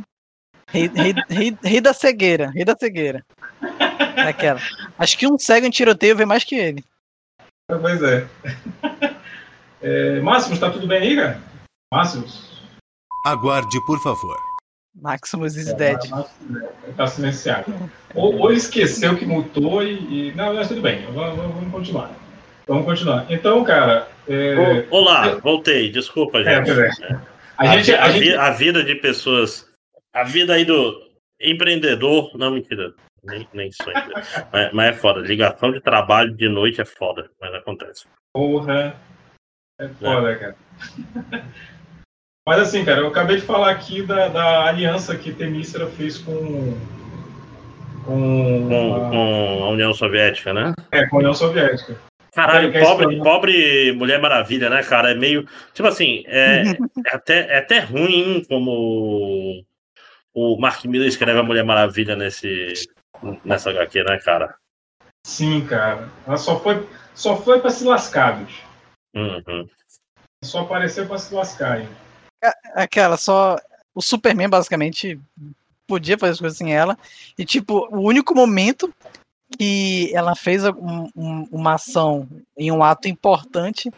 Rei, 0.70 0.90
rei, 0.94 1.14
rei, 1.30 1.58
rei 1.64 1.82
da 1.82 1.94
cegueira. 1.94 2.50
Rei 2.50 2.66
da 2.66 2.76
cegueira. 2.76 3.24
Aquela. 4.28 4.60
Acho 4.98 5.18
que 5.18 5.28
um 5.28 5.38
cego 5.38 5.66
em 5.68 5.70
tiroteio 5.72 6.16
vê 6.16 6.26
mais 6.26 6.44
que 6.44 6.56
ele. 6.56 6.84
Pois 7.68 8.02
é. 8.04 8.28
é 9.82 10.20
Máximos, 10.22 10.60
tá 10.60 10.70
tudo 10.70 10.88
bem 10.88 11.02
aí, 11.02 11.16
cara? 11.16 11.42
Máximos? 11.94 12.62
Aguarde, 13.26 13.80
por 13.86 14.02
favor. 14.02 14.38
Maximus 15.02 15.56
is 15.58 15.74
dead. 15.74 16.00
Tá 16.96 17.06
silenciado. 17.08 17.74
Ou, 18.14 18.38
ou 18.40 18.50
ele 18.50 18.58
esqueceu 18.58 19.18
que 19.18 19.26
mutou 19.26 19.84
e. 19.84 20.30
e- 20.30 20.34
Não, 20.36 20.54
mas 20.54 20.68
tudo 20.70 20.82
bem, 20.82 21.06
vamos, 21.12 21.36
vamos 21.36 21.72
continuar. 21.72 22.12
Vamos 22.68 22.86
continuar. 22.86 23.26
Então, 23.30 23.64
cara. 23.64 24.08
é, 24.28 24.88
Olá, 24.90 25.36
voltei, 25.40 25.92
desculpa, 25.92 26.40
É, 26.40 26.44
gente. 26.64 26.74
pois 26.74 27.00
é. 27.02 27.20
A 27.58 27.64
A, 27.72 27.78
gente- 27.78 27.94
a 27.94 28.10
gente- 28.10 28.34
a 28.36 28.50
vida 28.52 28.84
de 28.84 28.96
pessoas. 28.96 29.70
A 30.14 30.24
vida 30.24 30.54
aí 30.54 30.66
do 30.66 31.02
empreendedor. 31.42 32.32
Não, 32.38 32.52
mentira. 32.52 32.94
Nem, 33.24 33.48
nem 33.54 33.70
empreendedor. 33.70 34.22
mas, 34.52 34.74
mas 34.74 34.90
é 34.90 34.94
foda. 34.94 35.20
Ligação 35.22 35.72
de 35.72 35.82
trabalho 35.82 36.36
de 36.36 36.48
noite 36.50 36.82
é 36.82 36.86
foda, 36.86 37.30
mas 37.40 37.54
acontece. 37.54 38.06
Porra. 38.34 38.96
É 39.80 39.88
foda, 39.90 40.36
cara. 40.38 40.56
Mas 42.48 42.60
assim, 42.60 42.86
cara, 42.86 43.00
eu 43.02 43.08
acabei 43.08 43.38
de 43.38 43.42
falar 43.42 43.72
aqui 43.72 44.04
da, 44.04 44.28
da 44.28 44.66
aliança 44.68 45.18
que 45.18 45.34
Temícera 45.34 45.88
fez 45.88 46.20
com. 46.20 46.78
Com, 48.06 48.68
Com, 48.70 48.96
a, 48.96 49.10
com 49.10 49.64
a 49.64 49.70
União 49.72 49.92
Soviética, 49.96 50.54
né? 50.54 50.72
é, 50.92 51.08
com 51.08 51.16
a 51.16 51.20
União 51.20 51.34
Soviética. 51.34 51.98
Caralho, 52.36 52.76
é 52.76 52.82
pobre, 52.84 53.16
né? 53.16 53.24
pobre 53.24 53.92
Mulher 53.94 54.20
Maravilha, 54.20 54.70
né, 54.70 54.84
cara? 54.84 55.12
É 55.12 55.16
meio. 55.16 55.48
Tipo 55.74 55.88
assim, 55.88 56.24
é, 56.28 56.64
é 57.08 57.16
até, 57.16 57.40
é 57.48 57.58
até 57.60 57.80
ruim 57.80 58.44
como 58.50 59.64
o 60.34 60.60
Mark 60.60 60.84
Miller 60.84 61.08
escreve 61.08 61.40
a 61.40 61.44
Mulher 61.44 61.64
Maravilha 61.64 62.14
nesse, 62.14 62.74
nessa 63.46 63.70
HQ, 63.70 64.04
né, 64.04 64.20
cara? 64.20 64.54
Sim, 65.26 65.66
cara. 65.66 66.10
Ela 66.28 66.38
só 66.38 66.60
foi, 66.60 66.88
só 67.14 67.38
foi 67.38 67.62
pra 67.62 67.72
se 67.72 67.86
lascar, 67.86 68.44
bicho. 68.44 68.64
Uhum. 69.16 69.66
Só 70.44 70.60
apareceu 70.60 71.08
pra 71.08 71.18
se 71.18 71.34
lascar. 71.34 71.82
hein? 71.82 71.90
Aquela, 72.76 73.16
só. 73.16 73.56
O 73.96 74.02
Superman, 74.02 74.50
basicamente, 74.50 75.18
podia 75.88 76.18
fazer 76.18 76.34
as 76.34 76.40
coisas 76.40 76.58
sem 76.58 76.76
ela. 76.76 76.98
E, 77.38 77.46
tipo, 77.46 77.88
o 77.90 78.02
único 78.02 78.36
momento 78.36 78.94
que 79.58 80.12
ela 80.16 80.36
fez 80.36 80.64
um- 80.66 81.10
um- 81.16 81.48
uma 81.52 81.74
ação 81.76 82.28
em 82.58 82.72
um 82.72 82.84
ato 82.84 83.08
importante, 83.08 83.92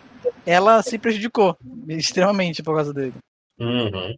ela 0.45 0.81
se 0.83 0.97
prejudicou 0.97 1.57
extremamente 1.87 2.61
por 2.61 2.75
causa 2.75 2.93
dele. 2.93 3.13
Uhum. 3.59 4.15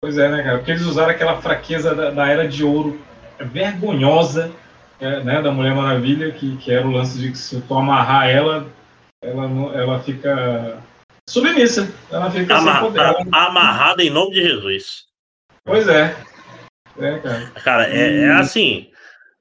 Pois 0.00 0.18
é, 0.18 0.28
né, 0.30 0.42
cara? 0.42 0.58
Porque 0.58 0.72
eles 0.72 0.82
usaram 0.82 1.10
aquela 1.10 1.40
fraqueza 1.40 1.94
da, 1.94 2.10
da 2.10 2.26
Era 2.26 2.48
de 2.48 2.64
Ouro 2.64 3.00
vergonhosa 3.38 4.52
é, 5.00 5.22
né, 5.22 5.42
da 5.42 5.50
Mulher 5.50 5.74
Maravilha, 5.74 6.30
que, 6.32 6.56
que 6.58 6.70
era 6.72 6.86
o 6.86 6.90
lance 6.92 7.18
de 7.18 7.32
que 7.32 7.38
se 7.38 7.60
tu 7.60 7.74
amarrar 7.74 8.28
ela, 8.28 8.66
ela, 9.22 9.48
não- 9.48 9.72
ela 9.74 10.00
fica 10.00 10.80
submissa. 11.28 11.92
Ela 12.10 12.30
fica 12.30 12.56
sem 12.58 12.68
Ama- 12.68 12.80
poder. 12.80 13.00
a- 13.00 13.04
Ela- 13.08 13.26
amarrada 13.32 14.02
em 14.02 14.10
nome 14.10 14.32
de 14.34 14.42
Jesus. 14.42 15.04
Pois 15.64 15.88
é. 15.88 16.16
É, 16.98 17.18
cara. 17.18 17.50
Cara, 17.64 17.88
é, 17.88 18.24
é 18.24 18.32
assim. 18.34 18.91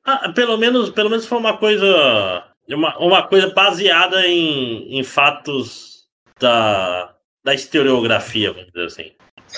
Ah, 0.06 0.32
pelo, 0.34 0.58
menos, 0.58 0.90
pelo 0.90 1.10
menos 1.10 1.26
foi 1.26 1.38
uma 1.38 1.58
coisa. 1.58 2.44
Uma, 2.70 2.98
uma 2.98 3.24
coisa 3.24 3.54
baseada 3.54 4.26
em, 4.28 4.98
em 5.00 5.04
fatos 5.04 6.06
da, 6.40 7.14
da 7.44 7.54
historiografia, 7.54 8.54
vamos 8.54 8.72
dizer 8.72 8.86
assim. 8.86 9.12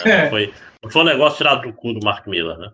É. 0.09 0.23
Não, 0.23 0.29
foi, 0.29 0.53
não 0.83 0.89
foi 0.91 1.01
um 1.01 1.05
negócio 1.05 1.37
tirado 1.37 1.61
do 1.61 1.73
cu 1.73 1.93
do 1.93 2.03
Mark 2.03 2.25
Miller, 2.25 2.57
né? 2.57 2.71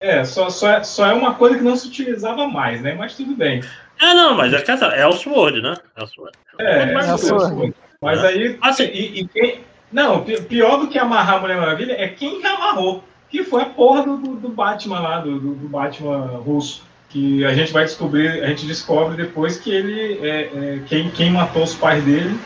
É, 0.00 0.24
só, 0.24 0.50
só, 0.50 0.70
é, 0.70 0.84
só 0.84 1.06
é 1.06 1.12
uma 1.14 1.34
coisa 1.34 1.56
que 1.56 1.64
não 1.64 1.74
se 1.74 1.88
utilizava 1.88 2.46
mais, 2.46 2.80
né? 2.82 2.94
Mas 2.94 3.16
tudo 3.16 3.34
bem. 3.34 3.62
Ah, 4.00 4.14
não, 4.14 4.34
mas 4.34 4.52
é 4.52 4.62
é 5.00 5.06
o 5.06 5.12
Sword, 5.12 5.62
né? 5.62 5.74
É 5.96 6.04
o 6.04 6.06
Sword. 6.06 6.36
É, 6.58 6.82
é, 6.82 6.92
Mas- 6.92 7.22
mesmo. 7.24 7.74
Mas 8.00 8.22
aí. 8.24 8.58
E, 8.92 9.20
e 9.20 9.28
quem, 9.28 9.60
não, 9.90 10.22
pi- 10.22 10.42
pior 10.42 10.76
do 10.78 10.88
que 10.88 10.98
amarrar 10.98 11.36
a 11.36 11.40
Mulher 11.40 11.56
Maravilha 11.56 11.94
é 11.94 12.08
quem 12.08 12.44
amarrou. 12.44 13.02
Que 13.30 13.42
foi 13.44 13.62
a 13.62 13.66
porra 13.66 14.02
do, 14.04 14.16
do, 14.16 14.36
do 14.36 14.48
Batman 14.48 15.00
lá, 15.00 15.20
do, 15.20 15.38
do, 15.38 15.68
Batman 15.68 16.26
russo. 16.38 16.84
Que 17.08 17.44
a 17.44 17.54
gente 17.54 17.72
vai 17.72 17.84
descobrir, 17.84 18.28
a 18.42 18.48
gente 18.48 18.66
descobre 18.66 19.16
depois 19.16 19.58
que 19.58 19.70
ele. 19.70 20.18
É, 20.26 20.40
é, 20.42 20.80
quem, 20.86 21.10
quem 21.10 21.30
matou 21.30 21.62
os 21.62 21.74
pais 21.74 22.04
dele 22.04 22.36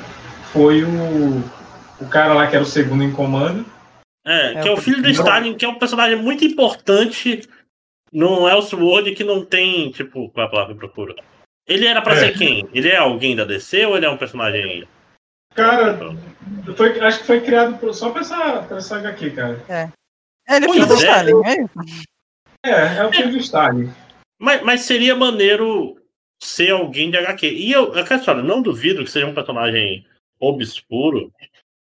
foi 0.52 0.82
o, 0.84 1.42
o 2.00 2.06
cara 2.08 2.34
lá 2.34 2.46
que 2.46 2.54
era 2.54 2.62
o 2.62 2.66
segundo 2.66 3.02
em 3.02 3.12
comando. 3.12 3.64
É, 4.26 4.52
É, 4.54 4.60
que 4.62 4.68
é 4.68 4.72
o 4.72 4.76
filho 4.76 4.98
do 4.98 5.04
não- 5.04 5.10
Stalin, 5.10 5.54
que 5.54 5.64
é 5.64 5.68
um 5.68 5.78
personagem 5.78 6.16
muito 6.22 6.44
importante 6.44 7.48
no 8.12 8.48
Elseworld 8.48 9.14
que 9.14 9.24
não 9.24 9.44
tem, 9.44 9.90
tipo, 9.90 10.28
qual 10.30 10.44
é 10.44 10.48
a 10.48 10.50
palavra 10.50 10.74
que 10.74 10.80
procuro? 10.80 11.14
Ele 11.66 11.86
era 11.86 12.02
pra 12.02 12.14
É. 12.14 12.16
ser 12.16 12.36
quem? 12.38 12.68
Ele 12.74 12.88
é 12.88 12.96
alguém 12.96 13.34
da 13.34 13.44
DC 13.44 13.86
ou 13.86 13.96
ele 13.96 14.04
é 14.06 14.10
um 14.10 14.16
personagem. 14.16 14.86
Cara, 15.54 15.98
foi- 16.76 17.00
acho 17.00 17.20
que 17.20 17.26
foi 17.26 17.40
criado 17.40 17.94
só 17.94 18.10
pra 18.10 18.20
essa, 18.20 18.62
pra 18.62 18.76
essa 18.76 18.96
HQ, 18.98 19.30
cara. 19.30 19.60
É, 19.68 19.88
ele 20.56 20.64
é 20.64 20.68
Pois 20.68 20.72
filho 20.72 20.86
do 20.86 20.94
é. 20.94 20.96
Stalin, 20.96 21.42
é 21.44 21.62
isso? 21.62 22.04
É, 22.64 22.96
é 22.98 23.06
o 23.06 23.12
filho 23.12 23.30
do 23.30 23.38
Stalin. 23.38 23.92
Mas, 24.38 24.62
mas 24.62 24.80
seria 24.82 25.14
maneiro 25.14 25.96
ser 26.42 26.70
alguém 26.70 27.10
de 27.10 27.18
HQ. 27.18 27.46
E 27.46 27.70
eu, 27.70 27.94
eu 27.94 28.04
quero 28.04 28.24
falar, 28.24 28.42
não 28.42 28.62
duvido 28.62 29.04
que 29.04 29.10
seja 29.10 29.26
um 29.26 29.34
personagem 29.34 30.06
obscuro 30.38 31.32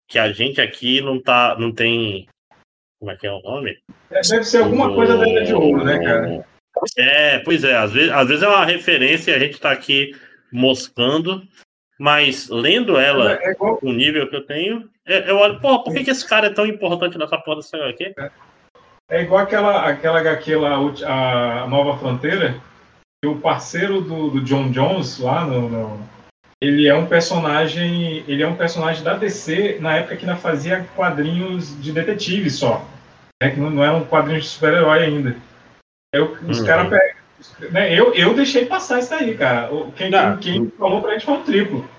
que 0.08 0.18
a 0.18 0.32
gente 0.32 0.60
aqui 0.60 1.00
não 1.02 1.22
tá. 1.22 1.56
não 1.58 1.72
tem. 1.72 2.28
Como 3.00 3.12
é 3.12 3.18
que 3.18 3.26
é 3.26 3.32
o 3.32 3.42
nome? 3.42 3.80
É, 4.10 4.22
Deve 4.22 4.44
ser 4.44 4.64
alguma 4.64 4.94
coisa 4.94 5.18
da 5.18 5.28
Era 5.28 5.46
de 5.46 5.54
Ouro, 5.54 5.84
né, 5.84 6.00
cara? 6.00 6.46
É, 6.98 7.40
pois 7.40 7.64
é, 7.64 7.76
às 7.76 7.92
vezes, 7.92 8.12
às 8.12 8.28
vezes 8.28 8.44
é 8.44 8.48
uma 8.48 8.66
referência 8.66 9.32
e 9.32 9.36
a 9.36 9.40
gente 9.40 9.60
tá 9.60 9.72
aqui 9.72 10.16
moscando, 10.52 11.48
mas 12.02 12.50
lendo 12.50 12.98
ela, 12.98 13.34
É 13.44 13.52
igual, 13.52 13.78
o 13.80 13.92
nível 13.94 14.28
que 14.28 14.36
eu 14.36 14.44
tenho, 14.44 14.90
é- 15.06 15.30
eu 15.30 15.38
olho, 15.38 15.60
pô, 15.60 15.84
por 15.84 15.94
que, 15.94 16.04
que 16.04 16.10
esse 16.10 16.28
cara 16.28 16.48
é 16.48 16.50
tão 16.50 16.66
importante 16.66 17.16
nessa 17.16 17.38
porra 17.38 17.58
dessa 17.58 17.78
HQ? 17.78 18.16
é 19.12 19.22
igual 19.22 19.42
aquela, 19.44 19.86
aquela 19.88 20.20
HQ 20.20 20.56
lá, 20.56 20.78
a 21.06 21.68
Nova 21.68 22.00
Fronteira, 22.00 22.56
que 23.24 23.30
o 23.30 23.38
parceiro 23.38 24.02
do, 24.02 24.32
do 24.32 24.42
John 24.42 24.72
Jones 24.72 25.20
lá 25.20 25.46
no, 25.46 25.70
no- 25.70 26.10
Ele 26.60 26.88
é 26.88 26.96
um 26.96 27.06
personagem. 27.06 28.24
Ele 28.28 28.42
é 28.42 28.48
um 28.48 28.56
personagem 28.56 29.04
da 29.04 29.14
DC 29.16 29.78
na 29.80 29.98
época 29.98 30.16
que 30.16 30.26
ainda 30.26 30.38
fazia 30.38 30.84
quadrinhos 30.96 31.80
de 31.84 31.92
detetive 31.92 32.50
só. 32.50 32.84
Né, 33.44 33.52
que 33.52 33.60
não, 33.60 33.70
não 33.70 33.84
eram 33.84 34.04
quadrinhos 34.06 34.46
de 34.46 34.50
super-herói 34.50 35.04
ainda. 35.04 35.36
Eu, 36.14 36.32
os 36.48 36.60
Uhum. 36.62 36.66
caras 36.66 36.90
pegam. 36.90 37.21
Né, 37.72 37.98
eu, 37.98 38.14
eu 38.14 38.34
deixei 38.34 38.66
passar 38.66 39.00
isso 39.00 39.14
aí, 39.14 39.36
cara. 39.38 39.70
Quem, 39.96 40.12
quem, 40.12 40.38
quem 40.38 40.70
falou 40.78 41.02
pra 41.02 41.14
gente 41.14 41.26
foi 41.26 41.36
o 41.36 41.44
triplo. 41.44 41.90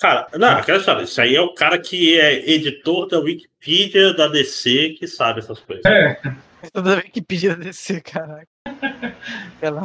Cara, 0.00 0.26
não, 0.34 0.48
aquela 0.48 0.78
história, 0.78 1.02
isso 1.02 1.20
aí 1.20 1.36
é 1.36 1.40
o 1.40 1.52
cara 1.52 1.78
que 1.78 2.18
é 2.18 2.50
editor 2.50 3.06
da 3.06 3.18
Wikipedia 3.18 4.14
da 4.14 4.28
DC 4.28 4.96
que 4.98 5.06
sabe 5.06 5.40
essas 5.40 5.60
coisas. 5.60 5.84
É, 5.84 6.18
Toda 6.72 6.96
vez 6.96 7.10
que 7.10 7.22
pedir 7.22 7.56
DC, 7.56 8.00
caraca. 8.02 8.46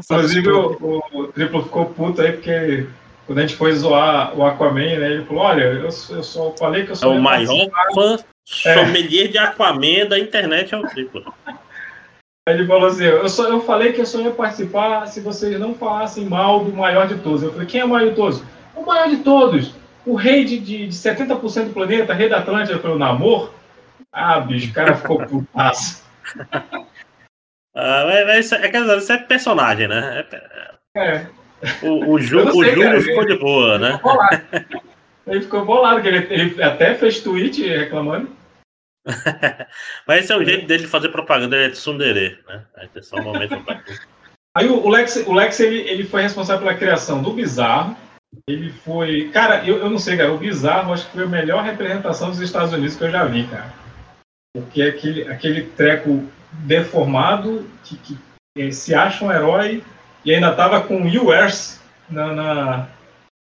Inclusive 0.10 0.50
o, 0.50 0.78
o, 0.82 1.20
o 1.20 1.28
triplo 1.28 1.64
ficou 1.64 1.86
puto 1.86 2.22
aí 2.22 2.34
porque 2.34 2.88
quando 3.26 3.40
a 3.40 3.42
gente 3.42 3.56
foi 3.56 3.74
zoar 3.74 4.38
o 4.38 4.46
Aquaman, 4.46 5.00
né? 5.00 5.14
Ele 5.14 5.26
falou: 5.26 5.44
Olha, 5.44 5.64
eu, 5.64 5.84
eu 5.84 5.92
só 5.92 6.52
falei 6.58 6.84
que 6.84 6.90
eu 6.90 6.94
É 6.94 6.98
sou 6.98 7.16
o 7.16 7.22
maior 7.22 7.70
fã 7.94 8.18
sommelier 8.44 9.30
de 9.30 9.38
Aquaman 9.38 10.06
da 10.08 10.20
internet 10.20 10.74
é 10.74 10.78
o 10.78 10.88
triplo. 10.88 11.24
Ele 12.48 12.68
falou 12.68 12.88
assim: 12.88 13.06
eu, 13.06 13.28
só, 13.28 13.50
eu 13.50 13.62
falei 13.62 13.92
que 13.94 14.02
eu 14.02 14.06
só 14.06 14.22
ia 14.22 14.32
participar 14.32 15.08
se 15.08 15.20
vocês 15.20 15.60
não 15.60 15.74
falassem 15.74 16.26
mal 16.26 16.64
do 16.64 16.72
maior 16.72 17.08
de 17.08 17.16
todos. 17.16 17.42
Eu 17.42 17.52
falei: 17.52 17.66
quem 17.68 17.82
é 17.82 17.86
o 17.86 17.90
maior 17.90 18.10
de 18.10 18.16
todos? 18.16 18.44
O 18.76 18.86
maior 18.86 19.10
de 19.10 19.18
todos. 19.18 19.74
O 20.06 20.14
rei 20.16 20.46
de, 20.46 20.60
de, 20.60 20.88
de 20.88 20.96
70% 20.96 21.66
do 21.66 21.74
planeta, 21.74 22.14
rei 22.14 22.30
da 22.30 22.38
Atlântida. 22.38 22.74
Eu 22.74 22.82
falei: 22.82 22.96
o 22.98 23.00
Namor? 23.00 23.52
Ah, 24.14 24.40
bicho, 24.40 24.70
o 24.70 24.74
cara 24.74 24.96
ficou 24.96 25.26
putaço. 25.26 26.04
Ah, 27.78 28.06
mas, 28.08 28.26
mas 28.26 28.46
isso 28.46 28.56
é, 28.56 28.70
quer 28.70 28.82
dizer, 28.84 28.98
isso 29.00 29.12
é 29.12 29.18
personagem, 29.18 29.86
né? 29.90 30.20
É 30.20 30.24
pe- 30.24 30.42
É, 30.96 31.28
o, 31.84 32.12
o, 32.14 32.20
Ju, 32.24 32.46
não 32.46 32.54
o 32.56 32.64
sei, 32.64 32.74
Júlio 32.74 32.90
cara, 32.90 33.02
ficou 33.02 33.26
de 33.26 33.38
boa, 33.38 33.78
né? 33.78 33.92
ficou 33.98 34.14
bolado. 34.14 34.42
Ele 35.28 35.42
ficou 35.42 35.66
bolado, 35.66 36.02
que 36.02 36.08
ele, 36.08 36.28
ele 36.34 36.64
até 36.64 36.96
fez 36.96 37.20
tweet 37.20 37.62
reclamando. 37.68 38.30
Mas 40.08 40.24
esse 40.24 40.32
é 40.34 40.36
o 40.38 40.44
jeito 40.44 40.66
dele 40.66 40.84
de 40.84 40.90
fazer 40.90 41.10
propaganda, 41.10 41.56
ele 41.56 41.66
é 41.66 41.70
tsundere, 41.70 42.40
né? 42.48 42.64
Aí 42.76 42.88
tem 42.88 43.04
só 43.04 43.18
um 43.18 43.24
momento 43.24 43.64
Aí 44.58 44.68
o, 44.68 44.84
o 44.86 44.90
Lex, 44.90 45.18
o 45.28 45.34
Lex 45.34 45.60
ele, 45.60 45.80
ele 45.82 46.04
foi 46.06 46.22
responsável 46.22 46.66
pela 46.66 46.78
criação 46.78 47.22
do 47.22 47.34
Bizarro. 47.34 47.96
Ele 48.48 48.70
foi. 48.72 49.30
Cara, 49.30 49.66
eu, 49.66 49.78
eu 49.78 49.90
não 49.90 50.00
sei, 50.00 50.18
cara. 50.18 50.32
O 50.34 50.38
Bizarro 50.38 50.94
acho 50.94 51.06
que 51.08 51.12
foi 51.14 51.24
a 51.24 51.28
melhor 51.28 51.64
representação 51.64 52.30
dos 52.30 52.40
Estados 52.40 52.74
Unidos 52.74 52.96
que 52.96 53.04
eu 53.04 53.12
já 53.12 53.26
vi, 53.26 53.46
cara. 53.48 53.74
Porque 54.56 54.82
é 54.82 54.90
aquele, 54.90 55.28
aquele 55.28 55.64
treco 55.64 56.24
deformado 56.52 57.70
que, 57.84 57.98
que 57.98 58.18
eh, 58.58 58.72
se 58.72 58.96
acha 58.96 59.26
um 59.26 59.32
herói 59.32 59.84
e 60.24 60.34
ainda 60.34 60.54
tava 60.56 60.82
com 60.82 61.06
US 61.06 61.82
na, 62.10 62.34
na- 62.34 62.88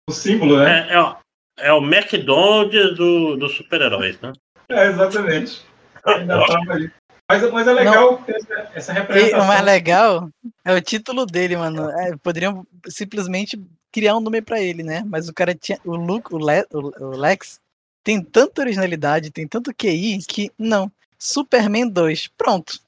no 0.09 0.15
símbolo, 0.15 0.59
né? 0.59 0.87
É, 0.91 0.95
é, 0.95 1.01
o- 1.01 1.17
é 1.59 1.73
o 1.73 1.83
McDonald's 1.83 2.95
do, 2.97 3.37
dos 3.37 3.57
super-heróis, 3.57 4.21
né? 4.21 4.33
É, 4.71 4.87
exatamente. 4.89 5.62
Ainda 6.05 6.47
tava 6.47 6.73
ali. 6.73 6.91
Mas, 7.31 7.51
mas 7.53 7.69
é 7.69 7.73
legal 7.73 8.19
ter 8.19 8.37
essa, 8.37 8.71
essa 8.75 8.93
E 8.93 8.95
representação. 8.95 9.45
o 9.45 9.47
mais 9.47 9.62
legal 9.64 10.31
é 10.64 10.73
o 10.75 10.81
título 10.81 11.27
dele, 11.27 11.57
mano. 11.57 11.91
É, 11.91 12.16
poderiam 12.23 12.66
simplesmente 12.87 13.61
criar 13.93 14.16
um 14.16 14.21
nome 14.21 14.41
pra 14.41 14.61
ele, 14.61 14.83
né? 14.83 15.03
Mas 15.07 15.29
o 15.29 15.35
cara 15.35 15.55
tinha. 15.55 15.79
O, 15.85 15.95
Luke, 15.97 16.35
o, 16.35 16.39
Le- 16.39 16.66
o- 16.73 17.05
o 17.05 17.16
Lex 17.16 17.61
tem 18.03 18.23
tanta 18.23 18.62
originalidade, 18.62 19.31
tem 19.31 19.47
tanto 19.47 19.75
QI 19.75 20.19
que 20.27 20.51
não. 20.59 20.91
Superman 21.19 21.89
2. 21.89 22.29
Pronto. 22.39 22.79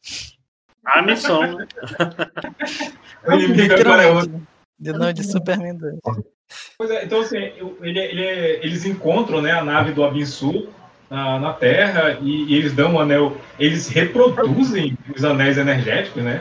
A 0.87 1.03
missão. 1.03 1.43
né? 1.59 1.67
O 3.27 3.33
inimigo 3.35 3.75
agora 3.75 4.03
é 4.05 4.11
outro. 4.11 4.43
De 4.79 4.93
nome 4.95 5.13
de 5.13 5.23
Superman 5.25 5.77
2. 5.77 5.99
Pois 6.79 6.91
é, 6.91 7.05
então, 7.05 7.21
assim, 7.21 7.37
ele, 7.37 7.99
ele 8.01 8.25
é- 8.25 8.65
eles 8.65 8.87
encontram 8.87 9.43
né, 9.43 9.53
a 9.53 9.63
nave 9.63 9.93
do 9.93 10.03
Abinsu 10.03 10.69
na, 11.11 11.39
na 11.39 11.53
Terra 11.53 12.19
e, 12.23 12.45
e 12.45 12.55
eles 12.57 12.73
dão 12.73 12.95
um 12.95 13.01
anel. 13.01 13.37
Eles 13.59 13.89
reproduzem 13.89 14.97
os 15.15 15.25
anéis 15.25 15.59
energéticos, 15.59 16.23
né? 16.23 16.41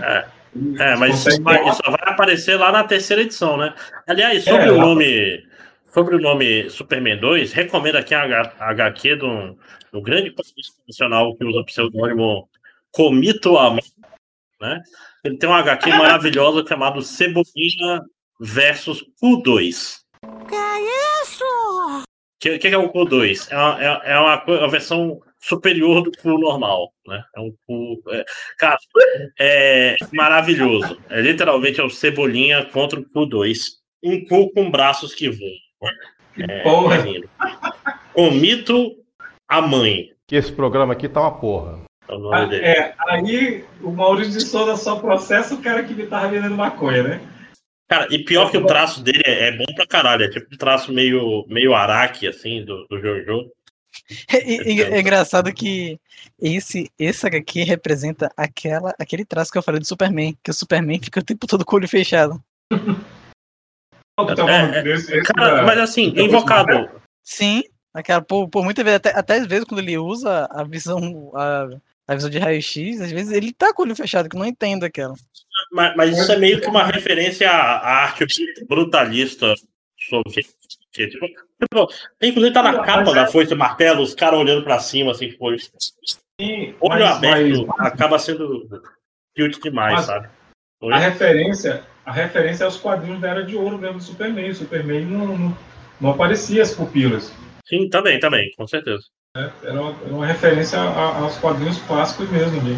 É, 0.80 0.96
mas 0.96 1.26
isso 1.26 1.42
vai, 1.44 1.64
só 1.74 1.92
vai 1.92 2.14
aparecer 2.14 2.56
lá 2.58 2.72
na 2.72 2.84
terceira 2.84 3.22
edição, 3.22 3.58
né? 3.58 3.74
Aliás, 4.08 4.44
sobre 4.44 4.68
É, 4.68 4.72
o 4.72 4.78
nome. 4.78 5.50
Sobre 5.92 6.16
o 6.16 6.20
nome 6.20 6.70
Superman 6.70 7.18
2, 7.18 7.52
recomendo 7.52 7.96
aqui 7.96 8.14
a 8.14 8.22
H- 8.22 8.54
HQ 8.60 9.16
do, 9.16 9.58
do 9.92 10.00
grande 10.04 10.30
quadrinista 10.30 10.76
nacional 10.88 11.36
que 11.36 11.44
usa 11.44 11.62
o 11.62 11.66
pseudônimo 11.66 12.48
Comito 12.92 13.58
Amor, 13.58 13.82
né? 14.62 14.84
Ele 15.24 15.38
tem 15.38 15.50
uma 15.50 15.58
HQ 15.60 15.90
maravilhosa 15.90 16.64
chamada 16.68 17.02
Cebolinha 17.02 18.02
versus 18.40 19.04
Q2. 19.22 20.02
Que 20.48 20.56
é 20.56 20.80
isso? 20.80 21.09
O 21.09 21.09
que, 22.40 22.58
que 22.60 22.68
é 22.68 22.78
o 22.78 22.92
Q2? 22.92 23.48
É 23.52 23.56
uma, 23.58 23.84
é, 23.84 24.12
é 24.14 24.20
uma, 24.20 24.38
co- 24.40 24.56
uma 24.58 24.70
versão 24.70 25.20
superior 25.42 26.02
do 26.04 26.12
Q 26.12 26.28
normal, 26.38 26.92
né? 27.08 27.24
É 27.36 27.40
um 27.40 27.52
Q. 27.68 28.02
é- 28.12 28.26
cara, 28.58 28.78
é 29.40 29.96
maravilhoso. 30.14 30.98
É 31.10 31.22
literalmente 31.22 31.80
é 31.80 31.84
o 31.84 31.90
Cebolinha 31.90 32.66
contra 32.66 33.00
o 33.00 33.06
Q2. 33.06 33.58
Um 34.04 34.24
Q 34.26 34.52
com 34.54 34.72
braços 34.72 35.14
que 35.14 35.30
voam. 35.30 35.92
É, 36.38 36.60
porra. 36.64 36.96
é. 36.98 37.22
Comito 38.14 38.96
a 39.48 39.62
mãe. 39.62 40.10
Que 40.28 40.36
esse 40.36 40.52
programa 40.52 40.94
aqui 40.94 41.08
tá 41.10 41.22
uma 41.22 41.38
porra. 41.40 41.80
É 42.08 42.14
o 42.14 42.20
nome 42.20 42.36
Ah, 42.36 42.46
dele. 42.46 42.66
é, 42.66 42.96
aí 43.08 43.66
o 43.82 43.92
Maurício 43.92 44.34
de 44.34 44.42
Souza 44.46 44.76
só 44.78 44.96
processa 45.00 45.54
o 45.54 45.62
cara 45.62 45.84
que 45.84 46.06
tava 46.08 46.28
vendendo 46.30 46.56
maconha, 46.56 47.04
né? 47.04 47.22
Cara, 47.90 48.08
e 48.12 48.24
pior 48.24 48.52
que 48.52 48.58
o 48.58 48.68
traço 48.68 49.02
dele 49.02 49.24
é, 49.26 49.48
é 49.48 49.52
bom 49.52 49.66
pra 49.76 49.88
caralho. 49.88 50.24
É 50.24 50.30
tipo 50.30 50.54
um 50.54 50.58
traço 50.58 50.94
meio, 50.94 51.44
meio 51.50 51.74
araque, 51.74 52.28
assim, 52.28 52.64
do, 52.64 52.86
do 52.88 53.02
Jojo. 53.02 53.52
E- 54.32 54.76
e- 54.76 54.82
é 54.84 55.00
engraçado 55.00 55.52
que 55.52 56.00
esse, 56.40 56.92
esse 56.98 57.26
HQ 57.26 57.64
representa 57.64 58.32
aquela, 58.38 58.94
aquele 59.00 59.26
traço 59.26 59.52
que 59.52 59.58
eu 59.58 59.64
falei 59.64 59.80
do 59.80 59.88
Superman, 59.88 60.38
que 60.44 60.52
o 60.52 60.54
Superman 60.54 61.02
fica 61.02 61.20
o 61.20 61.24
tempo 61.24 61.48
todo 61.48 61.66
com 61.66 61.76
o 61.76 61.80
olho 61.80 61.88
fechado. 61.88 62.42
É, 62.72 64.80
é, 64.80 64.94
esse 64.94 65.22
Cara, 65.24 65.64
mas 65.64 65.80
assim, 65.80 66.14
invocado. 66.16 66.88
Sim, 67.24 67.64
aquela, 67.94 68.22
por, 68.22 68.48
por 68.48 68.64
muitas 68.64 68.86
vezes, 68.86 68.98
até, 68.98 69.18
até 69.18 69.38
às 69.38 69.48
vezes 69.48 69.66
quando 69.66 69.80
ele 69.80 69.98
usa 69.98 70.48
a 70.52 70.64
visão, 70.64 71.32
a, 71.36 71.68
a 72.10 72.16
visão 72.16 72.30
de 72.30 72.40
raio-x, 72.40 73.00
às 73.02 73.12
vezes 73.12 73.32
ele 73.32 73.54
tá 73.54 73.72
com 73.72 73.84
o 73.84 73.86
olho 73.86 73.96
fechado, 73.96 74.28
que 74.28 74.36
eu 74.36 74.40
não 74.40 74.48
entendo 74.48 74.84
aquela. 74.84 75.14
Mas, 75.72 75.96
mas 75.96 76.18
isso 76.18 76.32
é 76.32 76.38
meio 76.38 76.60
que 76.60 76.68
uma 76.68 76.84
referência 76.84 77.50
à, 77.50 78.04
arte 78.04 78.26
brutalista 78.68 79.54
soviética. 80.10 80.58
Tipo, 80.92 81.28
tipo, 81.28 81.88
inclusive 82.20 82.52
tá 82.54 82.64
na 82.64 82.72
Mas 82.72 82.86
capa 82.86 83.12
é- 83.12 83.14
da 83.14 83.28
Foice 83.28 83.54
e 83.54 83.56
Martelo, 83.56 84.02
os 84.02 84.16
caras 84.16 84.40
olhando 84.40 84.64
pra 84.64 84.80
cima, 84.80 85.12
assim, 85.12 85.30
tipo, 85.30 85.46
olho 85.46 85.60
Sim, 85.60 86.74
olho 86.82 87.06
mas- 87.06 87.18
aberto, 87.18 87.68
mas- 87.68 87.88
acaba 87.88 88.18
sendo 88.18 88.68
cute 89.38 89.60
demais, 89.62 89.94
Mas- 89.98 90.06
sabe? 90.06 90.30
Oi? 90.82 90.94
A 90.94 90.98
referência, 90.98 91.84
a 92.06 92.12
referência 92.12 92.64
é 92.64 92.66
aos 92.66 92.78
quadrinhos 92.78 93.22
da 93.22 93.30
Era 93.30 93.44
de 93.46 93.56
Ouro 93.56 93.78
mesmo 93.78 93.98
do 93.98 94.04
Superman. 94.04 94.50
O 94.50 94.56
Superman 94.56 95.06
não, 95.06 95.38
não, 95.38 95.58
não 96.02 96.10
aparecia 96.10 96.64
as 96.64 96.74
pupilas. 96.74 97.32
Sim, 97.68 97.88
também, 97.90 98.20
também, 98.20 98.50
com 98.58 98.66
certeza. 98.66 99.04
Né? 99.36 99.52
Era, 99.64 99.82
uma, 99.82 99.92
era 100.04 100.14
uma 100.14 100.26
referência 100.26 100.80
a- 100.80 101.18
aos 101.20 101.38
quadrinhos 101.38 101.78
clássicos 101.84 102.30
mesmo. 102.30 102.60
ali. 102.62 102.76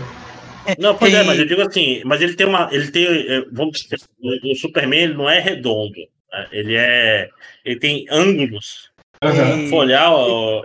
Não, 0.78 0.96
pois 0.98 1.14
é, 1.14 1.22
E- 1.22 1.26
mas 1.26 1.40
eu 1.40 1.46
digo 1.46 1.62
assim, 1.62 2.02
mas 2.06 2.22
ele 2.22 2.36
tem 2.36 2.48
uma. 2.48 2.70
Ele 2.72 2.92
tem. 2.92 3.06
é, 3.06 3.46
Vamos 3.52 3.80
dizer, 3.82 4.00
o, 4.20 4.52
o 4.52 4.56
Superman 4.56 5.00
ele 5.02 5.14
não 5.14 5.30
é 5.30 5.40
redondo. 5.40 5.96
né? 6.32 6.48
Ele 6.52 6.76
é. 6.76 7.30
Ele 7.66 7.80
tem 7.80 8.06
ângulos. 8.10 8.92
E- 9.24 9.32
Se 9.66 9.70
for 9.70 9.78
olhar, 9.80 10.12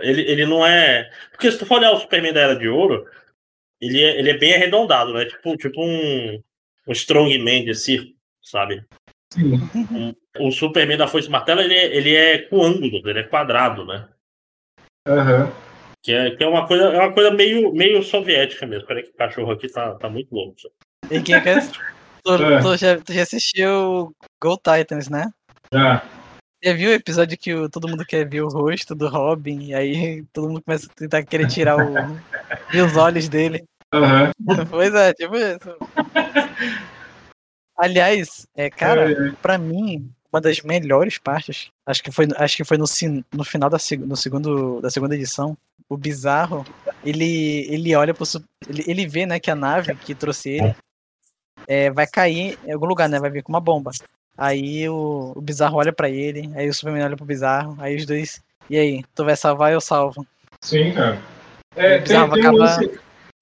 ele, 0.01 0.21
ele 0.21 0.45
não 0.45 0.65
é. 0.65 1.09
Porque 1.31 1.51
se 1.51 1.57
tu 1.59 1.65
for 1.65 1.77
olhar 1.77 1.91
o 1.91 1.99
Superman 1.99 2.33
da 2.33 2.41
Era 2.41 2.55
de 2.55 2.67
Ouro, 2.67 3.05
ele 3.81 4.01
é, 4.01 4.19
ele 4.19 4.29
é 4.31 4.37
bem 4.37 4.53
arredondado, 4.55 5.13
né? 5.13 5.25
Tipo, 5.25 5.55
tipo 5.57 5.81
um. 5.83 6.41
um 6.87 6.91
strongman 6.91 7.65
de 7.65 7.73
circo, 7.75 8.11
sabe? 8.41 8.83
Sim. 9.33 9.53
Um- 9.91 10.13
o 10.39 10.51
Superman 10.51 10.97
da 10.97 11.07
Foice 11.07 11.29
Martelo, 11.29 11.61
ele 11.61 11.73
é, 11.73 11.95
ele 11.95 12.15
é 12.15 12.37
com 12.39 12.63
ângulos, 12.63 13.03
ele 13.05 13.19
é 13.19 13.23
quadrado, 13.23 13.83
né? 13.85 14.07
Aham. 15.07 15.51
Que 16.03 16.13
é, 16.13 16.35
que 16.35 16.43
é 16.43 16.47
uma 16.47 16.67
coisa, 16.67 16.85
é 16.85 16.99
uma 16.99 17.11
coisa 17.13 17.31
meio, 17.31 17.73
meio 17.73 18.01
soviética 18.03 18.65
mesmo. 18.65 18.87
Peraí 18.87 19.03
que 19.03 19.09
o 19.09 19.13
cachorro 19.15 19.51
aqui 19.51 19.67
tá, 19.71 19.95
tá 19.95 20.09
muito 20.09 20.33
louco. 20.33 20.55
E 21.11 21.21
quem 21.21 21.41
quer. 21.41 21.67
Tu, 22.23 22.33
É. 22.33 22.61
tu 22.61 22.77
já, 22.77 22.97
tu 22.99 23.13
já 23.13 23.23
assistiu 23.23 24.13
Go 24.41 24.57
Titans, 24.57 25.09
né? 25.09 25.29
Já. 25.73 26.03
Já 26.63 26.73
viu 26.73 26.89
o 26.89 26.93
episódio 26.93 27.37
que 27.37 27.53
o- 27.53 27.69
todo 27.69 27.87
mundo 27.87 28.03
quer 28.05 28.27
ver 28.27 28.41
o 28.41 28.47
rosto 28.49 28.95
do 28.95 29.07
Robin, 29.07 29.67
e 29.67 29.73
aí 29.75 30.23
todo 30.33 30.47
mundo 30.49 30.61
começa 30.63 30.87
a 30.87 30.93
tentar 30.95 31.23
querer 31.23 31.47
tirar 31.47 31.77
o, 31.77 31.93
os 32.85 32.97
olhos 32.97 33.29
dele. 33.29 33.63
Aham. 33.93 34.31
Pois 34.69 34.93
é, 34.93 35.13
tipo 35.13 35.35
isso. 35.35 35.77
Aliás, 37.77 38.47
é, 38.55 38.69
cara, 38.69 39.11
É, 39.11 39.27
é. 39.29 39.31
pra 39.41 39.57
mim, 39.57 40.09
uma 40.31 40.41
das 40.41 40.61
melhores 40.61 41.17
partes, 41.17 41.69
acho 41.85 42.03
que 42.03 42.11
foi, 42.11 42.27
acho 42.35 42.57
que 42.57 42.63
foi 42.63 42.77
no, 42.77 42.85
no 43.31 43.43
final 43.43 43.69
da, 43.69 43.77
no 43.99 44.15
segundo, 44.15 44.81
da 44.81 44.89
segunda 44.89 45.15
edição, 45.15 45.57
o 45.89 45.95
Bizarro, 45.95 46.65
ele, 47.03 47.65
ele 47.69 47.95
olha 47.95 48.13
pro. 48.13 48.25
Ele, 48.67 48.83
ele 48.87 49.07
vê, 49.07 49.25
né, 49.25 49.39
que 49.39 49.49
a 49.49 49.55
nave 49.55 49.95
que 49.95 50.13
trouxe 50.13 50.49
ele 50.49 50.75
é, 51.67 51.89
vai 51.89 52.05
cair 52.05 52.57
em 52.65 52.71
algum 52.71 52.85
lugar, 52.85 53.07
né? 53.07 53.19
Vai 53.19 53.29
vir 53.29 53.43
com 53.43 53.51
uma 53.51 53.61
bomba. 53.61 53.91
Aí 54.37 54.87
o, 54.89 55.33
o 55.35 55.41
Bizarro 55.41 55.77
olha 55.77 55.93
pra 55.93 56.09
ele, 56.09 56.51
aí 56.55 56.67
o 56.69 56.73
Superman 56.73 57.05
olha 57.05 57.17
pro 57.17 57.25
Bizarro, 57.25 57.75
aí 57.79 57.95
os 57.95 58.05
dois. 58.05 58.41
E 58.69 58.77
aí, 58.77 59.03
tu 59.15 59.23
vai 59.23 59.35
salvar 59.35 59.71
eu 59.71 59.81
salvo? 59.81 60.25
Sim, 60.61 60.91
cara. 60.93 61.19
É, 61.75 61.97
O 61.97 62.01
Bizarro 62.01 62.33
tem 62.33 62.45
acaba, 62.45 62.79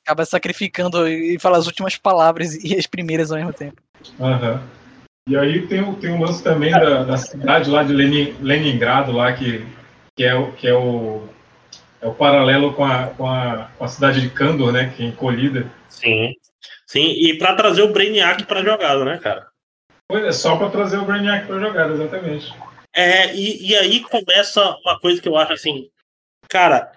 acaba 0.06 0.26
sacrificando 0.26 1.08
e 1.08 1.40
fala 1.40 1.58
as 1.58 1.66
últimas 1.66 1.98
palavras 1.98 2.56
e 2.64 2.76
as 2.78 2.86
primeiras 2.86 3.32
ao 3.32 3.38
mesmo 3.38 3.54
tempo. 3.54 3.82
Aham. 4.20 4.62
E 5.28 5.36
aí 5.36 5.66
tem, 5.68 5.82
o- 5.82 5.96
tem 5.96 6.12
um 6.12 6.22
lance 6.22 6.44
também 6.44 6.72
da, 6.72 7.04
da 7.04 7.18
cidade 7.18 7.70
lá 7.70 7.82
de 7.84 7.92
Lenin, 7.94 8.36
Leningrado, 8.42 9.12
lá, 9.12 9.34
que, 9.34 9.66
que, 10.16 10.24
é, 10.24 10.36
o, 10.36 10.52
que 10.52 10.68
é, 10.68 10.74
o, 10.76 11.28
é 12.00 12.06
o 12.08 12.14
paralelo 12.14 12.74
com 12.76 12.86
a, 12.86 13.08
com, 13.08 13.28
a, 13.28 13.72
com 13.76 13.84
a 13.84 13.88
cidade 13.88 14.22
de 14.22 14.30
Kandor, 14.30 14.72
né? 14.72 14.94
Que 14.96 15.02
é 15.04 15.08
encolhida. 15.08 15.72
Sim. 15.90 16.32
Sim, 16.86 17.08
e 17.08 17.36
pra 17.40 17.56
trazer 17.56 17.82
o 17.82 17.92
Brainiac 17.92 18.44
pra 18.46 18.64
jogada, 18.64 19.04
né, 19.04 19.18
cara? 19.18 19.48
Pois 20.08 20.24
é, 20.24 20.32
só 20.32 20.56
pra 20.58 20.70
trazer 20.70 20.98
o 20.98 21.06
Brainiac 21.06 21.48
pra 21.48 21.60
jogada, 21.60 21.94
exatamente. 21.94 22.54
É, 22.94 23.34
e, 23.36 23.70
e 23.70 23.76
aí 23.76 24.02
começa 24.02 24.78
uma 24.86 25.00
coisa 25.00 25.20
que 25.20 25.28
eu 25.28 25.36
acho 25.36 25.54
assim, 25.54 25.90
cara, 26.48 26.92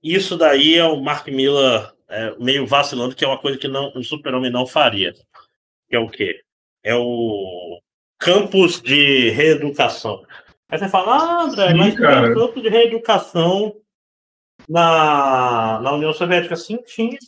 isso 0.00 0.36
daí 0.38 0.76
é 0.76 0.84
o 0.84 1.00
Mark 1.00 1.26
Miller 1.26 1.92
é, 2.08 2.36
meio 2.38 2.64
vacilando, 2.68 3.16
que 3.16 3.24
é 3.24 3.28
uma 3.28 3.38
coisa 3.40 3.58
que 3.58 3.66
não, 3.66 3.90
o 3.96 4.04
Super-Homem 4.04 4.52
não 4.52 4.64
faria. 4.64 5.12
Que 5.90 5.96
é 5.96 5.98
o 5.98 6.08
quê? 6.08 6.40
É 6.84 6.94
o 6.94 7.80
campus 8.18 8.80
de 8.80 9.30
reeducação. 9.30 10.22
Aí 10.68 10.78
você 10.78 10.88
fala, 10.88 11.16
ah, 11.16 11.42
André, 11.42 11.68
Sim, 11.68 11.74
mas 11.74 11.98
cara. 11.98 12.26
tem 12.26 12.34
campo 12.34 12.60
de 12.60 12.68
reeducação 12.68 13.74
na, 14.68 15.80
na 15.80 15.92
União 15.92 16.12
Soviética, 16.12 16.56
sim, 16.56 16.78
tinha. 16.86 17.18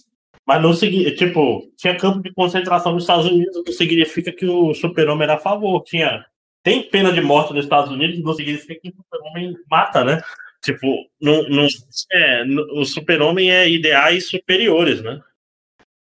Mas 0.46 0.62
não 0.62 0.72
significa, 0.72 1.16
tipo, 1.16 1.72
tinha 1.76 1.96
campo 1.96 2.22
de 2.22 2.32
concentração 2.32 2.92
nos 2.92 3.02
Estados 3.02 3.26
Unidos, 3.26 3.62
não 3.66 3.72
significa 3.72 4.30
que 4.32 4.46
o 4.46 4.72
super-homem 4.74 5.24
era 5.24 5.34
a 5.34 5.40
favor. 5.40 5.82
Tinha, 5.82 6.24
tem 6.62 6.88
pena 6.88 7.12
de 7.12 7.20
morte 7.20 7.52
nos 7.52 7.64
Estados 7.64 7.90
Unidos, 7.90 8.22
não 8.22 8.32
significa 8.32 8.78
que 8.80 8.88
o 8.90 8.94
super-homem 8.96 9.56
mata, 9.68 10.04
né? 10.04 10.22
Tipo, 10.62 10.86
não, 11.20 11.42
não, 11.48 11.66
é, 12.12 12.44
o 12.72 12.84
super-homem 12.84 13.50
é 13.50 13.68
ideais 13.68 14.28
superiores, 14.28 15.02
né? 15.02 15.20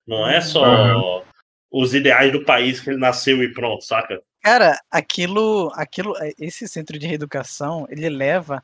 Não 0.06 0.28
é 0.28 0.40
só 0.40 0.64
Aham. 0.64 1.22
Os 1.72 1.94
ideais 1.94 2.30
do 2.30 2.44
país 2.44 2.80
que 2.80 2.90
ele 2.90 2.98
nasceu 2.98 3.42
e 3.42 3.52
pronto, 3.52 3.82
saca? 3.82 4.22
Cara, 4.42 4.78
aquilo, 4.90 5.72
aquilo, 5.74 6.14
é, 6.18 6.32
esse 6.38 6.68
centro 6.68 6.98
de 6.98 7.06
reeducação, 7.06 7.86
ele 7.88 8.08
leva, 8.08 8.60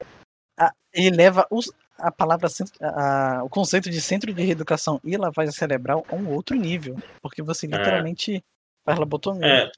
a, 0.59 0.73
ele 0.93 1.17
leva 1.17 1.47
os- 1.51 1.73
a 1.97 2.11
palavra, 2.13 2.49
a- 2.81 3.41
o 3.45 3.49
conceito 3.49 3.89
de 3.89 4.01
centro 4.01 4.33
de 4.33 4.43
reeducação 4.43 5.01
e 5.05 5.17
lavagem 5.17 5.53
cerebral 5.53 6.05
a 6.09 6.15
um 6.15 6.29
outro 6.31 6.55
nível, 6.57 6.97
porque 7.23 7.43
você 7.43 7.67
literalmente 7.67 8.45
faz 8.85 8.99
lobotomia. 8.99 9.47
É. 9.47 9.71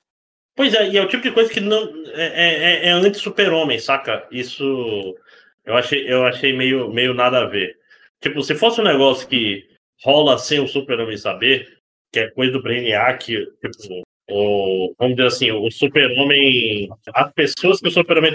Pois 0.57 0.75
é, 0.75 0.89
e 0.89 0.99
é 0.99 1.03
o 1.03 1.09
tipo 1.09 1.23
de 1.23 1.31
coisa 1.33 1.51
que 1.51 1.61
não 1.61 1.79
é, 2.09 2.85
é, 2.85 2.87
é 2.89 2.91
anti-super-homem, 2.91 3.79
saca? 3.79 4.27
Isso 4.31 5.17
eu 5.65 5.77
achei, 5.77 6.13
eu 6.13 6.27
achei 6.27 6.55
meio, 6.57 6.93
meio 6.93 7.15
nada 7.15 7.39
a 7.41 7.47
ver. 7.47 7.79
Tipo, 8.21 8.43
se 8.43 8.55
fosse 8.55 8.81
um 8.81 8.85
negócio 8.85 9.27
que 9.29 9.67
rola 10.03 10.37
sem 10.39 10.61
o 10.61 10.67
super-homem 10.69 11.17
saber, 11.17 11.80
que 12.13 12.21
é 12.21 12.31
coisa 12.31 12.53
do 12.53 12.63
Brainiac, 12.63 13.25
tipo, 13.27 14.03
o, 14.31 14.95
vamos 14.99 15.17
dizer 15.17 15.29
assim, 15.29 15.51
o 15.51 15.71
super-homem. 15.71 16.89
As 17.15 17.33
pessoas 17.33 17.81
que 17.81 17.89
o 17.89 17.91
super-homem 17.91 18.33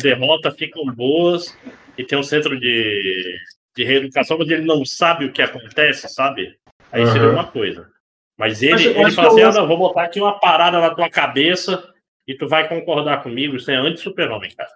derrota 0.00 0.50
ficam 0.50 0.84
boas 0.86 1.56
e 1.98 2.04
tem 2.04 2.18
um 2.18 2.22
centro 2.22 2.58
de, 2.58 3.38
de 3.76 3.84
reeducação, 3.84 4.38
mas 4.38 4.48
ele 4.48 4.64
não 4.64 4.84
sabe 4.84 5.26
o 5.26 5.32
que 5.32 5.42
acontece, 5.42 6.08
sabe? 6.08 6.56
Aí 6.92 7.06
seria 7.06 7.28
Aham. 7.28 7.32
uma 7.32 7.46
coisa. 7.46 7.88
Mas 8.38 8.62
ele, 8.62 8.72
Mas 8.72 8.84
ele 8.86 9.10
fala 9.12 9.28
assim: 9.28 9.40
eu- 9.40 9.48
ah, 9.48 9.52
não, 9.52 9.66
vou 9.68 9.78
botar 9.78 10.04
aqui 10.04 10.20
uma 10.20 10.38
parada 10.38 10.80
na 10.80 10.94
tua 10.94 11.08
cabeça 11.08 11.92
e 12.26 12.34
tu 12.34 12.48
vai 12.48 12.68
concordar 12.68 13.22
comigo. 13.22 13.56
Isso 13.56 13.70
é 13.70 13.76
anti-super-homem, 13.76 14.50
cara. 14.56 14.70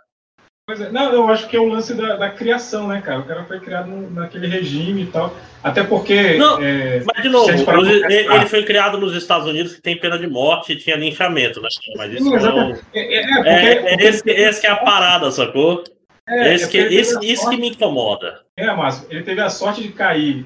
É, 0.68 0.90
não, 0.90 1.12
eu 1.12 1.28
acho 1.28 1.48
que 1.48 1.56
é 1.56 1.60
o 1.60 1.66
lance 1.68 1.94
da, 1.94 2.16
da 2.16 2.28
criação, 2.28 2.88
né, 2.88 3.00
cara? 3.00 3.20
O 3.20 3.24
cara 3.24 3.44
foi 3.44 3.58
criado 3.58 3.86
no- 3.88 4.10
naquele 4.10 4.46
regime 4.46 5.02
e 5.04 5.06
tal. 5.06 5.34
Até 5.62 5.82
porque. 5.82 6.34
Não, 6.36 6.62
é, 6.62 7.02
Mas, 7.06 7.22
de 7.22 7.28
novo, 7.30 7.50
ele, 7.50 8.04
ele 8.14 8.46
foi 8.46 8.62
criado 8.64 8.98
nos 8.98 9.14
Estados 9.16 9.46
Unidos 9.48 9.74
que 9.74 9.80
tem 9.80 9.96
pena 9.98 10.18
de 10.18 10.26
morte 10.26 10.72
e 10.72 10.76
tinha 10.76 10.94
linchamento, 10.96 11.60
né? 11.62 11.68
Mas 11.96 12.12
isso 12.12 12.24
Sim, 12.24 12.30
não. 12.30 12.72
É, 12.94 13.00
é, 13.00 13.16
é, 13.22 13.34
porque, 13.34 13.48
É, 13.48 13.72
é 13.72 13.76
porque- 13.76 14.04
esse, 14.04 14.30
esse 14.30 14.60
que 14.60 14.66
é 14.66 14.70
a 14.70 14.76
parada, 14.76 15.30
sacou? 15.30 15.82
é, 16.28 16.54
esse 16.54 16.68
que, 16.68 16.76
esse, 16.76 17.18
isso 17.24 17.48
que 17.48 17.56
me 17.56 17.70
incomoda. 17.70 18.40
É, 18.54 18.66
Márcio, 18.74 19.06
ele 19.10 19.22
teve 19.22 19.40
a 19.40 19.48
sorte 19.48 19.80
de 19.82 19.88
cair 19.88 20.44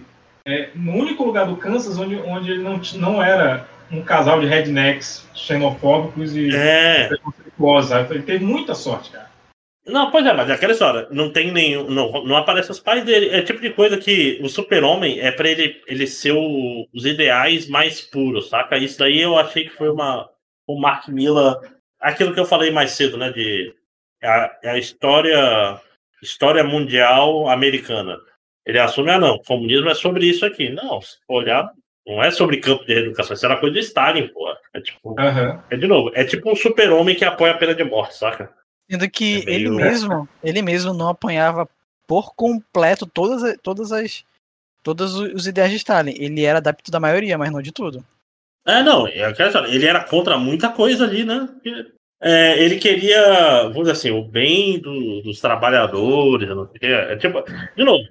no 0.77 0.93
único 0.93 1.25
lugar 1.25 1.47
do 1.47 1.57
Kansas 1.57 1.99
onde, 1.99 2.15
onde 2.27 2.53
ele 2.53 2.63
não, 2.63 2.81
não 2.95 3.21
era 3.23 3.67
um 3.91 4.01
casal 4.03 4.41
de 4.41 4.47
rednecks 4.47 5.27
xenofóbicos 5.35 6.37
e 6.37 6.55
É. 6.55 7.09
preconceituosos. 7.09 7.91
Ele 8.11 8.23
teve 8.23 8.45
muita 8.45 8.75
sorte, 8.75 9.11
cara. 9.11 9.32
Não, 9.85 10.11
pois 10.13 10.25
é, 10.25 10.33
mas 10.33 10.49
é 10.49 10.53
aquela 10.53 10.73
história. 10.73 11.09
Não 11.11 11.31
tem 11.33 11.51
nenhum. 11.51 11.91
Não, 11.91 12.25
não 12.25 12.37
aparece 12.37 12.71
os 12.71 12.79
pais 12.79 13.05
dele. 13.05 13.31
É 13.31 13.43
tipo 13.43 13.61
de 13.61 13.71
coisa 13.71 13.99
que 13.99 14.39
o 14.43 14.49
super-homem 14.49 15.19
é 15.21 15.33
pra 15.33 15.49
ele, 15.49 15.81
ele 15.89 16.07
ser 16.07 16.33
o- 16.33 16.87
os 16.95 17.05
ideais 17.05 17.69
mais 17.69 18.01
puros, 18.01 18.49
saca? 18.49 18.79
Isso 18.79 18.99
daí 18.99 19.21
eu 19.21 19.37
achei 19.37 19.65
que 19.65 19.71
foi 19.77 19.89
uma. 19.91 20.29
O 20.67 20.81
Mark 20.81 21.09
Miller. 21.09 21.57
Aquilo 22.01 22.33
que 22.33 22.39
eu 22.41 22.45
falei 22.47 22.71
mais 22.71 22.93
cedo, 22.93 23.17
né? 23.19 23.31
De. 23.33 23.75
é 24.23 24.29
A, 24.29 24.59
é 24.63 24.71
a 24.71 24.79
história. 24.79 25.81
História 26.23 26.63
mundial 26.63 27.49
americana. 27.49 28.17
Ele 28.65 28.79
assume, 28.79 29.11
ah, 29.11 29.19
não, 29.19 29.39
comunismo 29.41 29.89
é 29.91 29.95
sobre 29.95 30.25
isso 30.27 30.47
aqui. 30.47 30.71
Não, 30.71 31.01
se 31.01 31.17
olhar, 31.29 31.69
não 32.07 32.23
é 32.23 32.31
sobre 32.31 32.59
campo 32.59 32.85
de 32.87 32.95
reeducação, 32.95 33.35
isso 33.35 33.45
era 33.45 33.57
coisa 33.57 33.75
de 33.75 33.81
Stalin, 33.81 34.29
pô. 34.29 34.49
É 34.73 34.81
tipo. 34.81 35.17
Aham. 35.21 35.65
É 35.69 35.77
de 35.77 35.89
novo, 35.89 36.13
é 36.15 36.23
tipo 36.23 36.49
um 36.49 36.55
super-homem 36.55 37.17
que 37.17 37.25
apoia 37.25 37.51
a 37.53 37.57
pena 37.59 37.75
de 37.75 37.83
morte, 37.83 38.15
saca? 38.17 38.53
Sendo 38.93 39.09
que 39.11 39.37
É 39.37 39.55
ele 39.55 39.71
meio- 39.71 39.75
mesmo, 39.77 40.29
ele 40.45 40.61
mesmo 40.61 40.93
não 40.93 41.09
apanhava 41.09 41.67
por 42.07 42.35
completo 42.35 43.07
todas, 43.07 43.43
a- 43.43 43.57
todas 43.57 43.91
as 43.91 44.23
todos 44.83 45.15
os 45.15 45.47
ideais 45.47 45.71
de 45.71 45.77
Stalin. 45.79 46.13
Ele 46.19 46.45
era 46.45 46.59
adepto 46.59 46.91
da 46.91 47.01
maioria, 47.01 47.39
mas 47.39 47.51
não 47.51 47.63
de 47.63 47.73
tudo. 47.73 48.05
É, 48.67 48.83
não, 48.83 49.09
é 49.09 49.33
ele 49.71 49.87
era 49.87 50.05
contra 50.05 50.37
muita 50.37 50.69
coisa 50.69 51.05
ali, 51.05 51.25
né? 51.25 51.49
É, 52.21 52.63
ele 52.63 52.79
queria, 52.79 53.63
vamos 53.63 53.79
dizer 53.79 53.93
assim, 53.93 54.11
o 54.11 54.23
bem 54.23 54.79
do- 54.79 55.23
dos 55.23 55.41
trabalhadores, 55.41 56.49
não 56.51 56.67
sei 56.67 56.77
o 56.77 56.81
quê. 56.81 56.87
É, 56.87 57.17
tipo, 57.17 57.43
de 57.75 57.83
novo, 57.85 58.07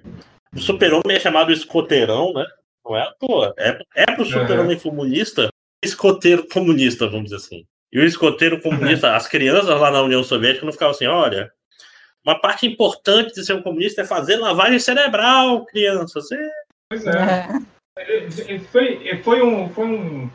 o 0.54 0.58
super-homem 0.58 1.16
é 1.16 1.20
chamado 1.20 1.52
escoteirão, 1.52 2.32
né? 2.32 2.44
Não 2.84 2.96
é 2.96 3.02
à 3.02 3.12
toa. 3.12 3.54
É, 3.56 3.78
é 3.94 4.06
pro 4.06 4.24
super-homem 4.24 4.78
comunista, 4.80 5.48
escoteiro 5.82 6.46
comunista, 6.48 7.06
vamos 7.06 7.24
dizer 7.30 7.36
assim. 7.36 7.64
E 7.92 7.98
o 8.00 8.04
escoteiro 8.04 8.60
comunista, 8.60 9.14
as 9.16 9.28
crianças 9.28 9.78
lá 9.80 9.90
na 9.90 10.02
União 10.02 10.22
Soviética 10.24 10.64
não 10.64 10.72
ficavam 10.72 10.94
assim, 10.94 11.06
olha, 11.06 11.52
uma 12.24 12.40
parte 12.40 12.66
importante 12.66 13.34
de 13.34 13.44
ser 13.44 13.54
um 13.54 13.62
comunista 13.62 14.02
é 14.02 14.04
fazer 14.06 14.36
lavagem 14.36 14.78
cerebral, 14.78 15.64
crianças. 15.66 16.30
É, 16.32 16.50
Pois 16.90 17.06
é. 17.06 17.48
Ele- 17.98 18.58
Foi, 18.70 19.22
foi 19.22 19.42
um. 19.42 19.68
Foi 19.70 19.84
um 19.86 20.30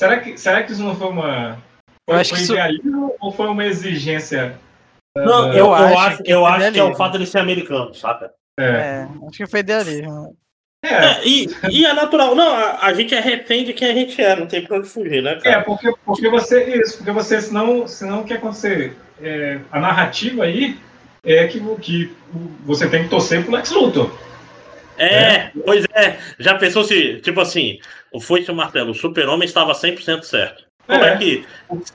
será, 0.00 0.20
que, 0.20 0.36
será 0.38 0.62
que 0.62 0.72
isso 0.72 0.82
não 0.82 0.94
foi 0.96 1.08
uma. 1.08 1.54
Foi, 2.08 2.14
Eu 2.16 2.20
acho 2.20 2.30
foi 2.30 2.38
que 2.38 2.44
isso- 2.44 2.52
idealismo 2.54 3.14
ou 3.20 3.32
foi 3.32 3.46
uma 3.48 3.64
exigência? 3.64 4.58
Não, 5.16 5.48
da- 5.48 5.54
eu, 5.56 5.66
eu 5.66 5.74
acho, 5.74 6.22
que 6.22 6.30
eu 6.32 6.40
foi 6.40 6.48
acho 6.50 6.58
que 6.58 6.64
é 6.64 6.66
o 6.66 6.70
idealismo. 6.70 6.96
fato 6.96 7.18
de 7.18 7.26
ser 7.26 7.38
americano, 7.38 7.94
saca? 7.94 8.32
É. 8.58 8.64
É, 8.64 9.02
acho 9.28 9.36
que 9.38 9.46
foi 9.46 9.60
idealismo. 9.60 10.36
É, 10.82 10.94
É, 10.94 11.20
e, 11.24 11.46
e 11.70 11.86
é 11.86 11.92
natural. 11.92 12.34
Não, 12.34 12.54
a, 12.54 12.86
a 12.86 12.92
gente 12.92 13.14
é 13.14 13.20
refém 13.20 13.64
de 13.64 13.72
quem 13.72 13.88
a 13.88 13.94
gente 13.94 14.20
é, 14.20 14.34
não 14.34 14.46
tem 14.46 14.62
pra 14.64 14.78
onde 14.78 14.88
fugir, 14.88 15.22
né, 15.22 15.32
é 15.32 15.40
cara? 15.40 15.62
porque, 15.62 15.92
porque 16.04 16.28
você. 16.28 16.64
Isso, 16.76 16.98
porque 16.98 17.12
você, 17.12 17.40
senão, 17.40 17.86
senão 17.86 18.22
o 18.22 18.24
que 18.24 18.34
acontecer? 18.34 18.96
É, 19.22 19.60
a 19.70 19.78
narrativa 19.78 20.42
aí 20.44 20.76
é 21.24 21.46
que, 21.46 21.60
que 21.76 22.12
você 22.64 22.88
tem 22.88 23.04
que 23.04 23.10
torcer 23.10 23.44
pro 23.44 23.54
Lex 23.54 23.70
Luthor. 23.70 24.12
É, 24.98 25.50
pois 25.64 25.84
é. 25.94 26.18
Já 26.38 26.56
pensou 26.56 26.84
se, 26.84 27.20
tipo 27.20 27.40
assim, 27.40 27.78
o 28.12 28.20
Foice 28.20 28.50
e 28.50 28.52
o 28.52 28.56
Martelo, 28.56 28.90
o 28.90 28.94
super-homem 28.94 29.46
estava 29.46 29.72
100% 29.72 30.22
certo. 30.22 30.64
Como 30.86 31.04
é. 31.04 31.14
É. 31.14 31.16
que. 31.16 31.46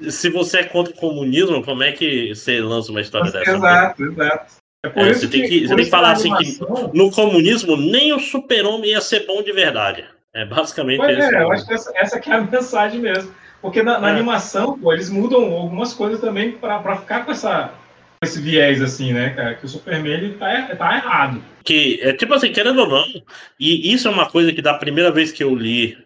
Se 0.09 0.29
você 0.29 0.59
é 0.59 0.63
contra 0.63 0.93
o 0.93 0.97
comunismo, 0.97 1.63
como 1.63 1.83
é 1.83 1.91
que 1.91 2.33
você 2.33 2.61
lança 2.61 2.91
uma 2.91 3.01
história 3.01 3.31
dessa? 3.31 3.51
Exato, 3.51 4.03
exato. 4.03 4.66
É 4.95 5.09
É, 5.09 5.13
você 5.13 5.27
tem 5.27 5.47
que, 5.47 5.67
você 5.67 5.75
tem 5.75 5.85
que 5.85 5.91
falar 5.91 6.11
assim 6.11 6.33
que 6.35 6.59
no 6.93 7.11
comunismo 7.11 7.75
nem 7.77 8.13
o 8.13 8.19
super-homem 8.19 8.91
ia 8.91 9.01
ser 9.01 9.25
bom 9.25 9.41
de 9.41 9.51
verdade. 9.51 10.05
É 10.33 10.45
basicamente 10.45 10.97
Pois 10.99 11.17
isso. 11.17 11.35
é, 11.35 11.41
eu 11.41 11.51
acho 11.51 11.65
que 11.65 11.73
essa, 11.73 11.91
essa 11.95 12.19
que 12.19 12.29
é 12.29 12.33
a 12.35 12.41
mensagem 12.41 12.99
mesmo. 12.99 13.33
Porque 13.61 13.81
na, 13.81 13.99
na 13.99 14.09
É. 14.09 14.11
animação, 14.13 14.77
pô, 14.77 14.93
eles 14.93 15.09
mudam 15.09 15.43
algumas 15.51 15.93
coisas 15.93 16.19
também 16.21 16.51
pra 16.51 16.95
ficar 16.97 17.25
com 17.25 17.31
essa, 17.31 17.73
esse 18.21 18.39
viés, 18.39 18.81
assim, 18.81 19.13
né, 19.13 19.31
cara? 19.31 19.55
Que 19.55 19.65
o 19.65 19.69
Superman, 19.69 20.13
ele 20.13 20.33
tá, 20.35 20.75
tá 20.75 20.95
errado. 20.97 21.43
Que 21.63 21.99
é 22.01 22.13
tipo 22.13 22.33
assim, 22.35 22.51
querendo 22.51 22.81
ou 22.81 22.87
não, 22.87 23.05
e 23.59 23.91
isso 23.91 24.07
é 24.07 24.11
uma 24.11 24.29
coisa 24.29 24.53
que 24.53 24.61
da 24.61 24.75
primeira 24.75 25.11
vez 25.11 25.31
que 25.31 25.43
eu 25.43 25.55
li, 25.55 25.97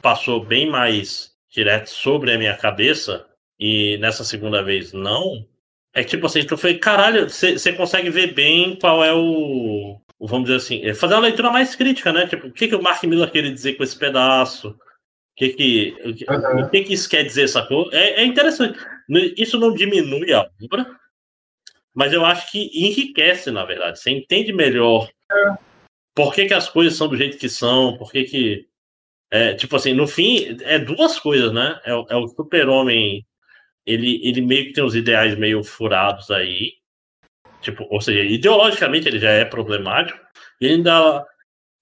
passou 0.00 0.44
bem 0.44 0.70
mais 0.70 1.32
direto 1.52 1.90
sobre 1.90 2.32
a 2.32 2.38
minha 2.38 2.56
cabeça, 2.56 3.26
e 3.58 3.98
nessa 3.98 4.24
segunda 4.24 4.62
vez 4.62 4.92
não. 4.92 5.44
É 5.94 6.02
tipo 6.02 6.26
assim, 6.26 6.44
tu 6.46 6.56
foi, 6.56 6.78
caralho, 6.78 7.28
você 7.28 7.72
consegue 7.74 8.08
ver 8.08 8.32
bem 8.32 8.76
qual 8.76 9.04
é 9.04 9.12
o. 9.12 10.00
Vamos 10.18 10.44
dizer 10.44 10.56
assim, 10.56 10.84
é 10.84 10.94
fazer 10.94 11.14
uma 11.14 11.20
leitura 11.22 11.50
mais 11.50 11.74
crítica, 11.74 12.12
né? 12.12 12.26
Tipo, 12.26 12.46
o 12.46 12.52
que, 12.52 12.68
que 12.68 12.74
o 12.74 12.82
Mark 12.82 13.02
Miller 13.04 13.30
queria 13.30 13.52
dizer 13.52 13.74
com 13.74 13.82
esse 13.82 13.98
pedaço? 13.98 14.68
O 14.70 14.74
que 15.36 15.48
que, 15.50 15.92
que, 16.14 16.24
o 16.30 16.70
que, 16.70 16.84
que 16.84 16.92
isso 16.92 17.08
quer 17.08 17.24
dizer, 17.24 17.48
sacou? 17.48 17.90
É, 17.92 18.22
é 18.22 18.24
interessante. 18.24 18.78
Isso 19.36 19.58
não 19.58 19.74
diminui 19.74 20.32
a 20.32 20.48
obra, 20.62 20.86
mas 21.94 22.12
eu 22.12 22.24
acho 22.24 22.50
que 22.50 22.70
enriquece, 22.72 23.50
na 23.50 23.64
verdade. 23.64 23.98
Você 23.98 24.10
entende 24.10 24.52
melhor 24.52 25.10
por 26.14 26.32
que, 26.34 26.46
que 26.46 26.54
as 26.54 26.68
coisas 26.68 26.96
são 26.96 27.08
do 27.08 27.16
jeito 27.16 27.38
que 27.38 27.48
são, 27.48 27.96
por 27.98 28.10
que 28.10 28.24
que... 28.24 28.66
É, 29.30 29.54
tipo 29.54 29.74
assim, 29.76 29.94
no 29.94 30.06
fim, 30.06 30.58
é 30.60 30.78
duas 30.78 31.18
coisas, 31.18 31.52
né? 31.52 31.80
É, 31.84 31.90
é 31.90 32.16
o 32.16 32.28
super-homem, 32.28 33.26
ele, 33.86 34.20
ele 34.26 34.40
meio 34.40 34.66
que 34.66 34.72
tem 34.72 34.84
os 34.84 34.94
ideais 34.94 35.36
meio 35.36 35.62
furados 35.64 36.30
aí, 36.30 36.72
tipo, 37.60 37.86
ou 37.90 38.00
seja, 38.00 38.20
ideologicamente 38.22 39.08
ele 39.08 39.18
já 39.18 39.30
é 39.30 39.44
problemático, 39.44 40.18
e 40.60 40.66
ainda 40.68 41.24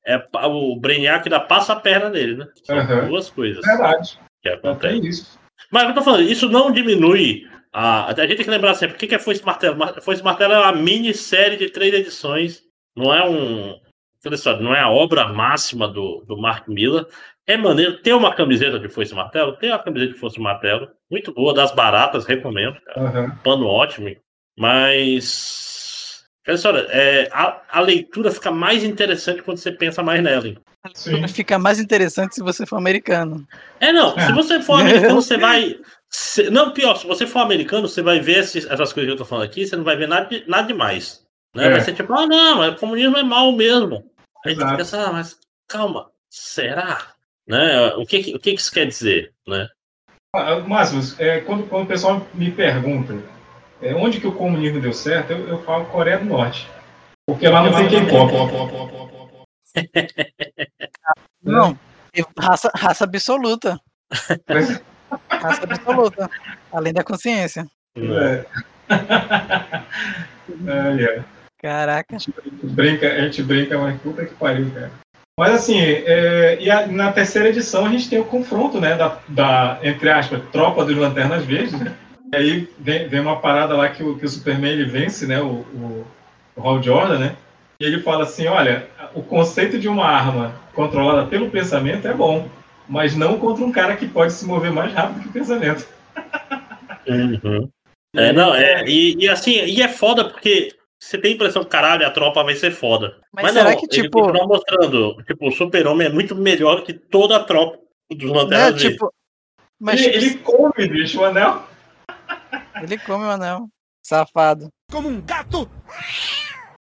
é, 0.06 0.22
o 0.46 0.76
Brainiac 0.76 1.26
ainda 1.26 1.40
passa 1.40 1.72
a 1.72 1.80
perna 1.80 2.08
nele, 2.10 2.36
né? 2.36 2.46
São 2.64 2.78
Aham. 2.78 3.08
duas 3.08 3.28
coisas 3.30 3.64
Verdade. 3.64 4.18
que 4.42 4.48
É 4.48 4.54
acontecem. 4.54 5.06
isso. 5.06 5.38
Mas 5.70 5.88
eu 5.88 5.94
tô 5.94 6.02
falando, 6.02 6.22
isso 6.22 6.48
não 6.48 6.70
diminui. 6.72 7.46
A, 7.72 8.06
a 8.10 8.26
gente 8.26 8.36
tem 8.36 8.44
que 8.44 8.50
lembrar 8.50 8.74
sempre, 8.74 8.96
o 8.96 8.98
que 8.98 9.06
que 9.06 9.14
é 9.14 9.18
Foice 9.18 9.44
Martelo? 9.44 9.76
Mar- 9.76 10.00
Foice 10.02 10.22
Martelo 10.24 10.54
é 10.54 10.58
uma 10.58 10.72
minissérie 10.72 11.56
de 11.58 11.70
três 11.70 11.92
edições, 11.94 12.62
não 12.96 13.14
é 13.14 13.28
um. 13.28 13.78
Não 14.60 14.74
é 14.74 14.80
a 14.80 14.90
obra 14.90 15.28
máxima 15.28 15.88
do, 15.88 16.22
do 16.26 16.36
Mark 16.36 16.68
Miller. 16.68 17.06
É 17.46 17.56
maneiro. 17.56 18.00
Tem 18.02 18.12
uma 18.12 18.34
camiseta 18.34 18.78
de 18.78 18.88
Foice 18.88 19.14
Martelo? 19.14 19.56
Tem 19.56 19.70
uma 19.70 19.78
camiseta 19.82 20.12
de 20.12 20.18
Foice 20.18 20.40
Martelo. 20.40 20.88
Muito 21.10 21.32
boa, 21.34 21.52
das 21.54 21.72
baratas, 21.74 22.24
recomendo. 22.26 22.80
cara. 22.82 23.00
Aham. 23.08 23.38
Pano 23.42 23.66
ótimo. 23.66 24.14
Mas. 24.58 26.24
História, 26.48 26.86
é, 26.90 27.28
a, 27.32 27.60
a 27.70 27.80
leitura 27.80 28.30
fica 28.32 28.50
mais 28.50 28.82
interessante 28.82 29.42
quando 29.42 29.58
você 29.58 29.70
pensa 29.70 30.02
mais 30.02 30.22
nela. 30.22 30.42
Sim. 30.94 31.28
Fica 31.28 31.58
mais 31.58 31.78
interessante 31.78 32.34
se 32.34 32.42
você 32.42 32.64
for 32.66 32.76
americano. 32.76 33.46
É, 33.78 33.92
não. 33.92 34.14
Se 34.14 34.20
É. 34.30 34.32
você 34.32 34.60
for 34.60 34.80
americano, 34.80 35.14
você 35.16 35.36
vai. 35.38 35.78
se- 36.08 36.50
não, 36.50 36.72
pior, 36.72 36.96
se 36.96 37.06
você 37.06 37.26
for 37.26 37.40
americano, 37.40 37.86
você 37.86 38.02
vai 38.02 38.18
ver 38.20 38.38
esses- 38.38 38.64
essas 38.66 38.92
coisas 38.92 39.08
que 39.08 39.12
eu 39.12 39.16
tô 39.16 39.24
falando 39.24 39.44
aqui, 39.44 39.66
você 39.66 39.76
não 39.76 39.84
vai 39.84 39.96
ver 39.96 40.08
nada, 40.08 40.26
de- 40.26 40.44
nada 40.48 40.66
demais. 40.66 41.24
Né? 41.54 41.66
É. 41.66 41.70
Vai 41.70 41.80
ser 41.82 41.94
tipo, 41.94 42.12
ah, 42.14 42.26
não, 42.26 42.68
o 42.68 42.76
comunismo 42.76 43.16
é 43.18 43.22
mal 43.22 43.52
mesmo. 43.52 44.10
Aí 44.44 44.54
tu 44.54 44.60
Exato. 44.62 44.70
fica 44.70 44.82
assim, 44.82 44.96
ah, 44.96 45.12
mas 45.12 45.38
calma, 45.68 46.10
será? 46.30 47.06
Né? 47.50 47.86
O, 47.96 48.06
que, 48.06 48.22
que- 48.22 48.36
o 48.36 48.38
que, 48.38 48.50
isso 48.52 48.70
quer 48.70 48.86
dizer? 48.86 49.32
Né? 49.44 49.68
Ah, 50.36 50.60
Márcio, 50.60 51.00
é, 51.18 51.40
quando, 51.40 51.68
quando 51.68 51.82
o 51.82 51.88
pessoal 51.88 52.24
me 52.32 52.52
pergunta 52.52 53.18
é, 53.82 53.92
onde 53.92 54.20
que 54.20 54.26
o 54.28 54.32
comunismo 54.32 54.80
deu 54.80 54.92
certo, 54.92 55.32
eu, 55.32 55.48
eu 55.48 55.62
falo 55.64 55.86
Coreia 55.86 56.18
do 56.18 56.26
Norte. 56.26 56.68
Porque 57.26 57.48
lá 57.48 57.64
não 57.64 57.72
tem 57.72 57.88
K-pop. 58.06 58.32
Não, 61.42 61.76
raça, 62.38 62.70
raça 62.74 63.02
absoluta. 63.04 63.76
Mas- 64.48 64.80
Raça 65.28 65.64
absoluta. 65.64 66.30
Além 66.70 66.92
da 66.92 67.02
consciência. 67.02 67.66
É. 67.96 68.44
É, 70.66 71.04
é. 71.04 71.24
Caraca. 71.62 72.16
A 72.16 72.18
gente 72.18 72.32
brinca, 72.64 73.06
a 73.06 73.20
gente 73.20 73.40
brinca, 73.42 73.78
mas 73.78 74.00
puta 74.02 74.26
que 74.26 74.34
pariu, 74.34 74.68
cara. 74.72 74.90
Mas 75.40 75.54
assim, 75.54 75.80
é, 75.80 76.58
e 76.60 76.70
a- 76.70 76.86
na 76.86 77.12
terceira 77.12 77.48
edição 77.48 77.86
a 77.86 77.88
gente 77.88 78.10
tem 78.10 78.20
o 78.20 78.26
confronto, 78.26 78.78
né, 78.78 78.94
da, 78.94 79.16
da, 79.26 79.78
entre 79.82 80.10
aspas, 80.10 80.42
tropa 80.52 80.84
dos 80.84 80.94
Lanternas 80.94 81.46
Verdes, 81.46 81.72
né? 81.80 81.94
E 82.30 82.36
aí 82.36 82.68
vem, 82.78 83.08
vem 83.08 83.20
uma 83.20 83.40
parada 83.40 83.74
lá 83.74 83.88
que 83.88 84.02
o, 84.02 84.18
que 84.18 84.26
o 84.26 84.28
Superman 84.28 84.72
ele 84.72 84.84
vence, 84.84 85.26
né, 85.26 85.40
o, 85.40 85.46
o, 85.46 86.06
o 86.54 86.62
Hal 86.62 86.82
Jordan, 86.82 87.18
né? 87.20 87.36
E 87.80 87.86
ele 87.86 88.02
fala 88.02 88.24
assim, 88.24 88.48
olha, 88.48 88.86
o 89.14 89.22
conceito 89.22 89.78
de 89.78 89.88
uma 89.88 90.04
arma 90.04 90.52
controlada 90.74 91.26
pelo 91.26 91.48
pensamento 91.48 92.06
é 92.06 92.12
bom, 92.12 92.46
mas 92.86 93.16
não 93.16 93.38
contra 93.38 93.64
um 93.64 93.72
cara 93.72 93.96
que 93.96 94.06
pode 94.06 94.34
se 94.34 94.44
mover 94.44 94.70
mais 94.70 94.92
rápido 94.92 95.22
que 95.22 95.28
o 95.28 95.32
pensamento. 95.32 95.88
Uhum. 97.08 97.66
É, 98.14 98.30
não, 98.30 98.54
é, 98.54 98.84
e, 98.86 99.16
e 99.18 99.26
assim, 99.26 99.52
e 99.52 99.80
é 99.80 99.88
foda 99.88 100.22
porque 100.22 100.74
você 101.02 101.16
tem 101.18 101.32
a 101.32 101.34
impressão 101.34 101.64
que 101.64 101.70
caralho, 101.70 102.06
a 102.06 102.10
tropa 102.10 102.44
vai 102.44 102.54
ser 102.54 102.70
foda. 102.70 103.18
Mas 103.32 103.44
Mas, 103.44 103.52
será 103.54 103.70
não, 103.70 103.76
que, 103.78 103.86
ele 103.86 104.02
tipo- 104.02 104.20
continua 104.22 104.46
mostrando, 104.46 105.16
tipo, 105.24 105.48
o 105.48 105.52
super-homem 105.52 106.06
é 106.08 106.10
muito 106.10 106.34
melhor 106.36 106.82
que 106.82 106.92
toda 106.92 107.36
a 107.36 107.44
tropa 107.44 107.78
dos 108.10 108.30
Né? 108.30 108.36
Lanternas 108.36 108.68
Verdes. 108.74 108.92
Tipo. 108.92 109.12
Mas 109.80 110.00
ele, 110.00 110.12
tipo, 110.12 110.24
ele 110.26 110.38
come, 110.74 110.88
bicho, 110.88 111.20
o 111.20 111.24
anel. 111.24 111.64
ele 112.82 112.98
come 112.98 113.24
o 113.24 113.30
anel. 113.30 113.66
Safado. 114.04 114.68
Como 114.90 115.08
um 115.08 115.20
gato! 115.22 115.70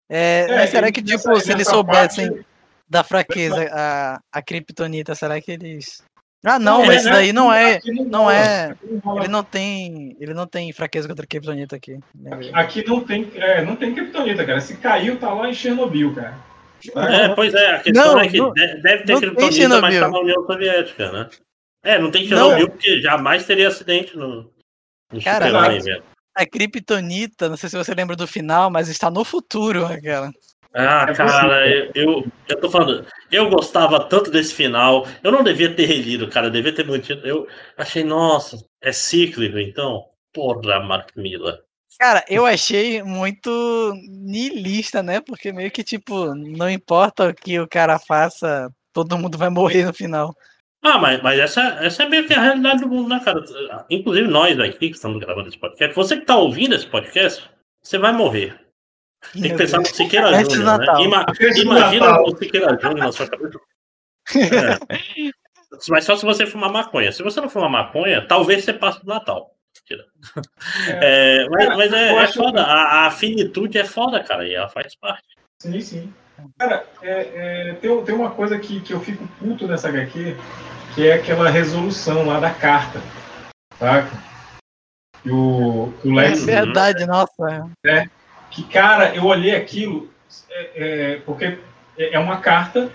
É, 0.10 0.46
É, 0.50 0.56
mas 0.58 0.70
será 0.72 0.92
que, 0.92 1.02
nessa- 1.02 1.18
tipo, 1.32 1.40
se 1.40 1.52
eles 1.52 1.68
soubessem 1.68 2.28
parte- 2.30 2.46
da 2.90 3.04
fraqueza 3.04 3.70
a, 3.72 4.20
a 4.32 4.42
Kryptonita, 4.42 5.16
será 5.16 5.40
que 5.40 5.52
eles. 5.52 6.04
Ah, 6.44 6.58
não, 6.58 6.84
É, 6.84 6.88
mas 6.88 6.96
isso 6.98 7.06
né? 7.06 7.12
daí 7.12 7.32
não 7.34 7.54
é. 7.54 7.76
Aqui 7.76 7.92
Não 8.06 8.32
é. 8.32 8.66
aqui 8.72 9.00
não. 9.06 9.18
Ele 9.20 9.28
não 9.28 9.44
tem. 9.44 10.18
Ele 10.20 10.34
não 10.34 10.48
tem 10.48 10.74
fraqueza 10.74 11.08
contra 11.08 11.24
a 11.24 11.28
Kryptonita 11.28 11.76
aqui. 11.76 12.00
né? 12.16 12.32
Aqui 12.54 12.84
não 12.88 13.02
tem, 13.02 13.32
é, 13.36 13.64
não 13.64 13.76
tem 13.76 13.94
criptonita, 13.94 14.44
cara. 14.46 14.60
Se 14.60 14.76
caiu, 14.78 15.18
tá 15.20 15.32
lá 15.34 15.48
em 15.50 15.54
Chernobyl, 15.54 16.16
cara. 16.16 16.36
É, 16.96 17.30
pois 17.36 17.54
é, 17.54 17.76
a 17.76 17.80
questão 17.80 18.14
Não, 18.16 18.20
é 18.20 18.28
que 18.28 18.40
deve 18.82 19.04
ter 19.04 19.20
criptonita, 19.20 19.82
mas 19.82 20.00
tá 20.00 20.08
na 20.10 20.20
União 20.20 20.44
Soviética, 20.48 21.12
né? 21.12 21.30
É, 21.84 22.00
não 22.00 22.10
tem 22.10 22.28
Não. 22.28 22.30
Chernobyl 22.50 22.70
porque 22.70 23.02
jamais 23.02 23.46
teria 23.46 23.68
acidente 23.68 24.18
no, 24.18 24.50
no 25.14 25.22
Cara, 25.24 25.52
mas- 25.52 25.86
velho. 25.86 26.04
A 26.34 26.46
Kryptonita, 26.46 27.50
não 27.50 27.58
sei 27.58 27.70
se 27.70 27.78
você 27.78 27.94
lembra 27.94 28.16
do 28.16 28.26
final, 28.26 28.72
mas 28.72 28.88
está 28.88 29.12
no 29.12 29.24
futuro, 29.26 29.86
aquela. 29.86 30.32
Ah, 30.74 31.06
É 31.10 31.14
cara, 31.14 31.70
eu, 31.70 31.92
eu, 31.94 32.26
eu 32.48 32.60
tô 32.60 32.70
falando, 32.70 33.06
eu 33.30 33.50
gostava 33.50 34.00
tanto 34.08 34.32
desse 34.32 34.54
final, 34.54 35.06
eu 35.22 35.32
não 35.32 35.44
devia 35.44 35.74
ter 35.74 35.86
relido, 35.86 36.30
cara, 36.30 36.48
eu 36.48 36.52
devia 36.52 36.74
ter 36.74 36.86
mantido. 36.86 37.28
Eu 37.28 37.48
achei, 37.78 38.04
nossa, 38.04 38.58
é 38.82 38.92
cíclico, 38.92 39.60
então. 39.60 40.06
Porra, 40.34 40.80
Mark 40.80 41.10
Miller. 41.16 41.60
Cara, 42.00 42.24
eu 42.30 42.46
achei 42.46 43.04
muito 43.04 43.94
niilista, 44.10 45.04
né? 45.04 45.20
Porque 45.20 45.52
meio 45.52 45.70
que, 45.70 45.84
tipo, 45.84 46.34
não 46.34 46.70
importa 46.70 47.30
o 47.30 47.34
que 47.34 47.60
o 47.60 47.68
cara 47.68 48.00
faça, 48.00 48.72
todo 48.94 49.18
mundo 49.18 49.38
vai 49.38 49.50
morrer 49.50 49.86
no 49.86 49.94
final. 49.94 50.34
Ah, 50.82 50.98
mas, 50.98 51.22
mas 51.22 51.40
essa, 51.40 51.62
essa 51.84 52.04
é 52.04 52.10
meio 52.10 52.26
que 52.26 52.34
a 52.34 52.42
realidade 52.42 52.82
do 52.82 52.88
mundo, 52.88 53.10
né, 53.10 53.22
cara? 53.24 53.44
Inclusive 53.90 54.28
nós 54.28 54.60
aqui 54.60 54.90
que 54.90 54.96
estamos 54.96 55.20
gravando 55.20 55.50
esse 55.50 55.60
podcast, 55.60 55.96
você 55.96 56.18
que 56.18 56.26
tá 56.26 56.38
ouvindo 56.38 56.74
esse 56.74 56.88
podcast, 56.88 57.48
você 57.84 58.00
vai 58.00 58.14
morrer. 58.14 58.60
Tem 59.34 59.44
que 59.44 59.54
pensar 59.56 59.78
no. 59.80 59.86
Siqueira 59.86 60.44
Júnior, 60.44 60.78
né? 60.80 60.86
Ima- 61.04 61.26
imagina 61.56 62.06
Natal. 62.08 62.24
o 62.26 62.38
Siqueira 62.38 62.78
Júnior 62.82 62.98
na 62.98 63.12
sua 63.12 63.28
cabeça. 63.28 63.60
É. 64.36 65.32
Mas 65.90 66.06
só 66.06 66.16
se 66.16 66.26
você 66.26 66.46
fumar 66.46 66.72
maconha. 66.72 67.12
Se 67.12 67.24
você 67.24 67.40
não 67.40 67.50
fumar 67.50 67.70
maconha, 67.70 68.26
talvez 68.28 68.64
você 68.64 68.74
passe 68.74 69.00
do 69.02 69.08
Natal. 69.08 69.52
Mentira. 69.90 70.06
É, 70.88 71.48
mas 71.50 71.66
Cara, 71.66 71.78
mas 71.78 71.94
é, 71.94 72.14
é 72.16 72.28
foda. 72.28 72.62
A, 72.64 73.08
a 73.08 73.12
finitude 73.12 73.78
é 73.78 73.86
foda, 73.86 74.22
cara, 74.24 74.46
e 74.48 74.54
ela 74.54 74.68
faz 74.70 74.96
parte. 74.96 75.24
Sim, 75.62 75.80
sim. 75.82 76.14
Cara, 76.58 76.86
é, 77.02 77.70
é, 77.70 77.74
tem, 77.76 78.04
tem 78.04 78.16
uma 78.16 78.32
coisa 78.32 78.58
que, 78.60 78.82
que 78.82 78.94
eu 78.94 79.00
fico 79.00 79.28
puto 79.40 79.68
nessa 79.68 79.88
HQ, 79.90 80.36
que 80.96 81.08
é 81.08 81.14
aquela 81.14 81.50
resolução 81.50 82.26
lá 82.26 82.40
da 82.40 82.50
carta. 82.52 83.00
Saca? 83.78 84.10
Que 85.24 85.30
o, 85.32 85.86
o 86.04 86.20
É 86.20 86.30
Lex. 86.30 86.44
verdade, 86.44 87.06
nossa. 87.06 87.70
Que, 88.52 88.64
cara, 88.64 89.16
eu 89.16 89.26
olhei 89.26 89.56
aquilo, 89.56 90.10
é, 90.50 90.70
é, 90.76 91.16
porque 91.26 91.46
é 91.46 91.58
é 92.14 92.20
uma 92.20 92.38
carta, 92.42 92.92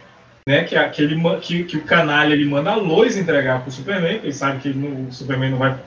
né? 0.49 0.65
Que, 0.65 0.77
a- 0.77 0.89
que, 0.89 1.07
que, 1.41 1.65
que 1.65 1.77
o 1.77 1.85
canalha 1.85 2.33
ele 2.35 2.45
manda 2.45 2.71
a 2.71 2.75
Lois 2.75 3.17
entregar 3.17 3.63
pro 3.63 3.71
Superman, 3.71 4.15
porque 4.15 4.27
ele 4.27 4.33
sabe 4.35 4.61
que 4.61 4.69
não- 4.71 5.07
o 5.09 5.13
Superman 5.13 5.51
não 5.51 5.59
vai. 5.59 5.79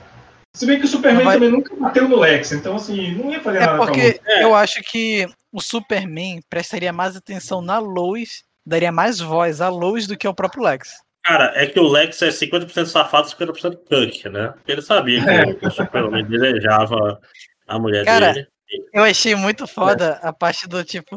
Se 0.56 0.66
bem 0.66 0.78
que 0.80 0.84
o 0.84 0.88
Superman 0.88 1.24
vai- 1.24 1.34
também 1.36 1.50
nunca 1.50 1.74
bateu 1.76 2.08
no 2.08 2.18
Lex, 2.18 2.52
então 2.52 2.74
assim, 2.76 3.12
não 3.14 3.30
ia 3.30 3.40
fazer 3.40 3.58
É 3.58 3.66
nada 3.66 3.78
porque 3.78 4.20
eu 4.40 4.54
acho 4.54 4.80
que 4.82 5.26
o 5.52 5.60
Superman 5.60 6.40
prestaria 6.50 6.92
mais 6.92 7.16
atenção 7.16 7.60
na 7.62 7.78
Lois, 7.78 8.42
daria 8.66 8.90
mais 8.90 9.20
voz 9.20 9.60
à 9.60 9.68
Lois 9.68 10.06
do 10.08 10.16
que 10.16 10.26
ao 10.26 10.34
próprio 10.34 10.64
Lex. 10.64 10.90
Cara, 11.22 11.52
é 11.54 11.66
que 11.66 11.78
o 11.78 11.86
Lex 11.86 12.20
é 12.22 12.30
50% 12.30 12.86
safado 12.86 13.28
e 13.28 13.30
50% 13.30 13.76
punk, 13.88 14.28
né? 14.28 14.54
Ele 14.66 14.80
sabia 14.82 15.22
que 15.22 15.30
É. 15.30 15.68
o- 15.68 15.70
Super-Homem 15.70 16.24
desejava 16.24 17.20
a 17.68 17.78
mulher 17.78 18.04
Cara, 18.04 18.32
dele. 18.32 18.48
Eu 18.92 19.04
achei 19.04 19.34
muito 19.34 19.66
foda 19.66 20.18
a 20.22 20.32
parte 20.32 20.68
do 20.68 20.84
tipo 20.84 21.16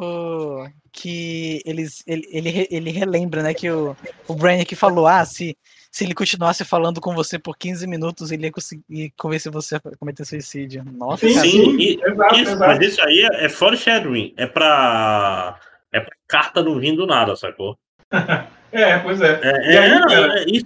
que 0.92 1.62
eles 1.66 2.04
ele, 2.06 2.28
ele, 2.32 2.68
ele 2.70 2.92
relembra, 2.92 3.42
né, 3.42 3.54
que 3.54 3.70
o, 3.70 3.96
o 4.28 4.36
Brainiac 4.36 4.76
falou, 4.76 5.08
ah, 5.08 5.26
se, 5.26 5.58
se 5.92 6.04
ele 6.04 6.14
continuasse 6.14 6.64
falando 6.64 7.02
com 7.02 7.16
você 7.16 7.40
por 7.40 7.58
15 7.58 7.88
minutos, 7.88 8.32
ele 8.32 8.46
ia 8.46 8.52
conseguir 8.52 9.12
convencer 9.18 9.52
você 9.52 9.76
a 9.76 9.82
cometer 10.00 10.24
suicídio. 10.26 10.84
Nossa, 10.86 11.28
Sim. 11.28 11.40
Sim, 11.40 11.78
e- 11.80 12.00
exato, 12.04 12.36
isso, 12.36 12.52
exato. 12.52 12.60
mas 12.60 12.88
isso 12.88 13.02
aí 13.02 13.28
é, 13.32 13.46
é 13.46 13.50
foreshadowing. 13.50 14.34
É 14.38 14.46
pra. 14.46 15.60
É 15.92 16.00
pra 16.00 16.16
carta 16.28 16.64
não 16.64 16.80
vir 16.80 16.96
do 16.96 17.06
nada, 17.06 17.36
sacou? 17.36 17.78
É, 18.74 18.98
pois 18.98 19.22
é. 19.22 19.40
É, 19.44 19.76
é, 19.76 19.86
é, 19.86 20.46
isso, 20.48 20.66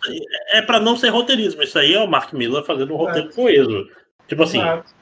é 0.53 0.61
pra 0.61 0.79
não 0.79 0.95
ser 0.95 1.09
roteirismo. 1.09 1.61
Isso 1.61 1.77
aí 1.77 1.93
é 1.93 1.99
o 1.99 2.07
Mark 2.07 2.31
Miller 2.31 2.63
fazendo 2.63 2.93
um 2.93 2.95
roteiro 2.95 3.29
coeso. 3.33 3.85
Tipo 4.29 4.43
assim, 4.43 4.61
exato. 4.61 4.96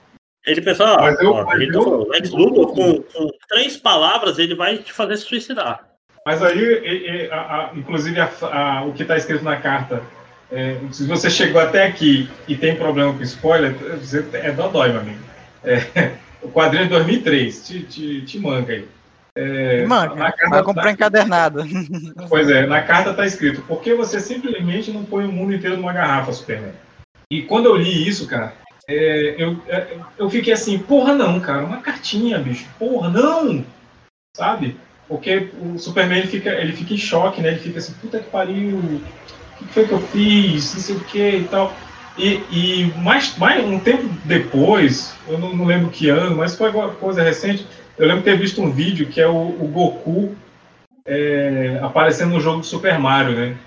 Ele 0.45 0.61
pensa, 0.61 0.83
ah, 0.85 1.01
Mas 1.01 1.19
eu- 1.19 1.31
ó, 1.31 1.43
mas 1.45 1.59
gente 1.59 1.73
eu- 1.75 1.83
falou, 1.83 2.07
Lex 2.09 2.31
Luthor 2.31 2.67
com, 2.73 3.01
com 3.01 3.29
três 3.49 3.77
palavras 3.77 4.37
ele 4.39 4.55
vai 4.55 4.77
te 4.77 4.91
fazer 4.93 5.17
se 5.17 5.25
suicidar. 5.25 5.83
Mas 6.25 6.41
aí, 6.41 6.57
e- 6.59 7.25
e- 7.25 7.31
a- 7.31 7.35
a- 7.37 7.71
inclusive, 7.75 8.19
a- 8.19 8.29
a- 8.41 8.83
o 8.85 8.93
que 8.93 9.03
está 9.03 9.15
escrito 9.15 9.43
na 9.43 9.57
carta, 9.57 10.01
é, 10.51 10.77
se 10.91 11.05
você 11.05 11.29
chegou 11.29 11.61
até 11.61 11.85
aqui 11.85 12.29
e 12.47 12.55
tem 12.55 12.75
problema 12.75 13.13
com 13.13 13.21
spoiler, 13.23 13.73
você 13.99 14.25
é 14.33 14.51
dodói, 14.51 14.89
meu 14.91 15.01
amigo. 15.01 15.19
É, 15.63 16.11
o 16.41 16.49
quadrinho 16.49 16.85
é 16.85 16.87
2003, 16.87 17.67
te, 17.67 17.81
te, 17.83 18.21
te 18.21 18.39
manga 18.39 18.73
aí. 18.73 18.87
É, 19.37 19.85
Mano, 19.85 20.15
vai 20.15 20.63
comprar 20.63 20.91
encadernado. 20.91 21.59
Pois 22.29 22.49
é, 22.49 22.65
na 22.65 22.81
carta 22.81 23.09
está 23.11 23.25
escrito, 23.25 23.61
por 23.63 23.81
que 23.81 23.93
você 23.93 24.19
simplesmente 24.19 24.91
não 24.91 25.03
põe 25.03 25.25
o 25.25 25.31
mundo 25.31 25.53
inteiro 25.53 25.75
numa 25.77 25.91
garrafa, 25.91 26.31
Superman? 26.31 26.71
E 27.29 27.41
quando 27.41 27.65
eu 27.65 27.75
li 27.75 28.07
isso, 28.07 28.27
cara, 28.27 28.53
é, 28.87 29.35
eu, 29.37 29.59
é, 29.67 29.97
eu 30.17 30.29
fiquei 30.29 30.53
assim, 30.53 30.77
porra 30.77 31.13
não, 31.13 31.39
cara, 31.39 31.63
uma 31.63 31.77
cartinha, 31.77 32.39
bicho, 32.39 32.67
porra, 32.77 33.09
não! 33.09 33.65
Sabe? 34.35 34.77
Porque 35.07 35.49
o 35.59 35.77
Superman 35.77 36.19
ele 36.19 36.27
fica, 36.27 36.49
ele 36.49 36.73
fica 36.73 36.93
em 36.93 36.97
choque, 36.97 37.41
né? 37.41 37.49
Ele 37.49 37.59
fica 37.59 37.79
assim, 37.79 37.93
puta 37.93 38.19
que 38.19 38.29
pariu, 38.29 38.77
o 38.77 39.01
que 39.57 39.65
foi 39.73 39.87
que 39.87 39.93
eu 39.93 40.01
fiz, 40.01 40.73
não 40.73 40.81
sei 40.81 40.95
o 40.95 40.99
que 41.01 41.29
e 41.37 41.47
tal. 41.49 41.73
E, 42.17 42.41
e 42.51 42.93
mais, 42.97 43.37
mais 43.37 43.63
um 43.63 43.79
tempo 43.79 44.07
depois, 44.23 45.15
eu 45.27 45.37
não, 45.37 45.55
não 45.55 45.65
lembro 45.65 45.89
que 45.89 46.09
ano, 46.09 46.35
mas 46.35 46.55
foi 46.55 46.67
alguma 46.67 46.89
coisa 46.89 47.21
recente, 47.21 47.67
eu 47.97 48.07
lembro 48.07 48.23
de 48.23 48.29
ter 48.29 48.37
visto 48.37 48.61
um 48.61 48.71
vídeo 48.71 49.07
que 49.07 49.21
é 49.21 49.27
o, 49.27 49.33
o 49.33 49.67
Goku 49.67 50.35
é, 51.05 51.79
aparecendo 51.81 52.33
no 52.33 52.39
jogo 52.39 52.59
do 52.59 52.65
Super 52.65 52.97
Mario, 52.97 53.35
né? 53.35 53.57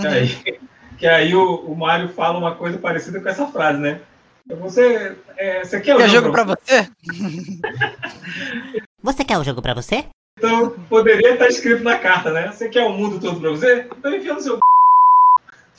Que 0.00 0.06
aí, 0.06 0.38
que 0.98 1.06
aí 1.06 1.34
o, 1.34 1.56
o 1.56 1.76
Mario 1.76 2.08
fala 2.08 2.38
uma 2.38 2.54
coisa 2.54 2.78
parecida 2.78 3.20
com 3.20 3.28
essa 3.28 3.46
frase, 3.46 3.78
né? 3.78 4.00
Você, 4.48 5.16
é, 5.36 5.64
você 5.64 5.80
quer 5.80 5.94
o 5.94 5.98
Quer 5.98 6.08
jogo 6.10 6.26
jogo 6.26 6.32
pra 6.32 6.44
você? 6.44 6.88
Você 9.02 9.24
quer 9.24 9.38
o 9.38 9.44
jogo 9.44 9.60
pra 9.62 9.74
você? 9.74 10.06
Então 10.38 10.70
poderia 10.88 11.34
estar 11.34 11.46
escrito 11.48 11.82
na 11.84 11.98
carta, 11.98 12.30
né? 12.32 12.50
Você 12.50 12.68
quer 12.68 12.82
o 12.84 12.92
mundo 12.92 13.20
todo 13.20 13.38
pra 13.40 13.50
você? 13.50 13.86
Então 13.98 14.14
enfia 14.14 14.32
no 14.34 14.40
seu. 14.40 14.58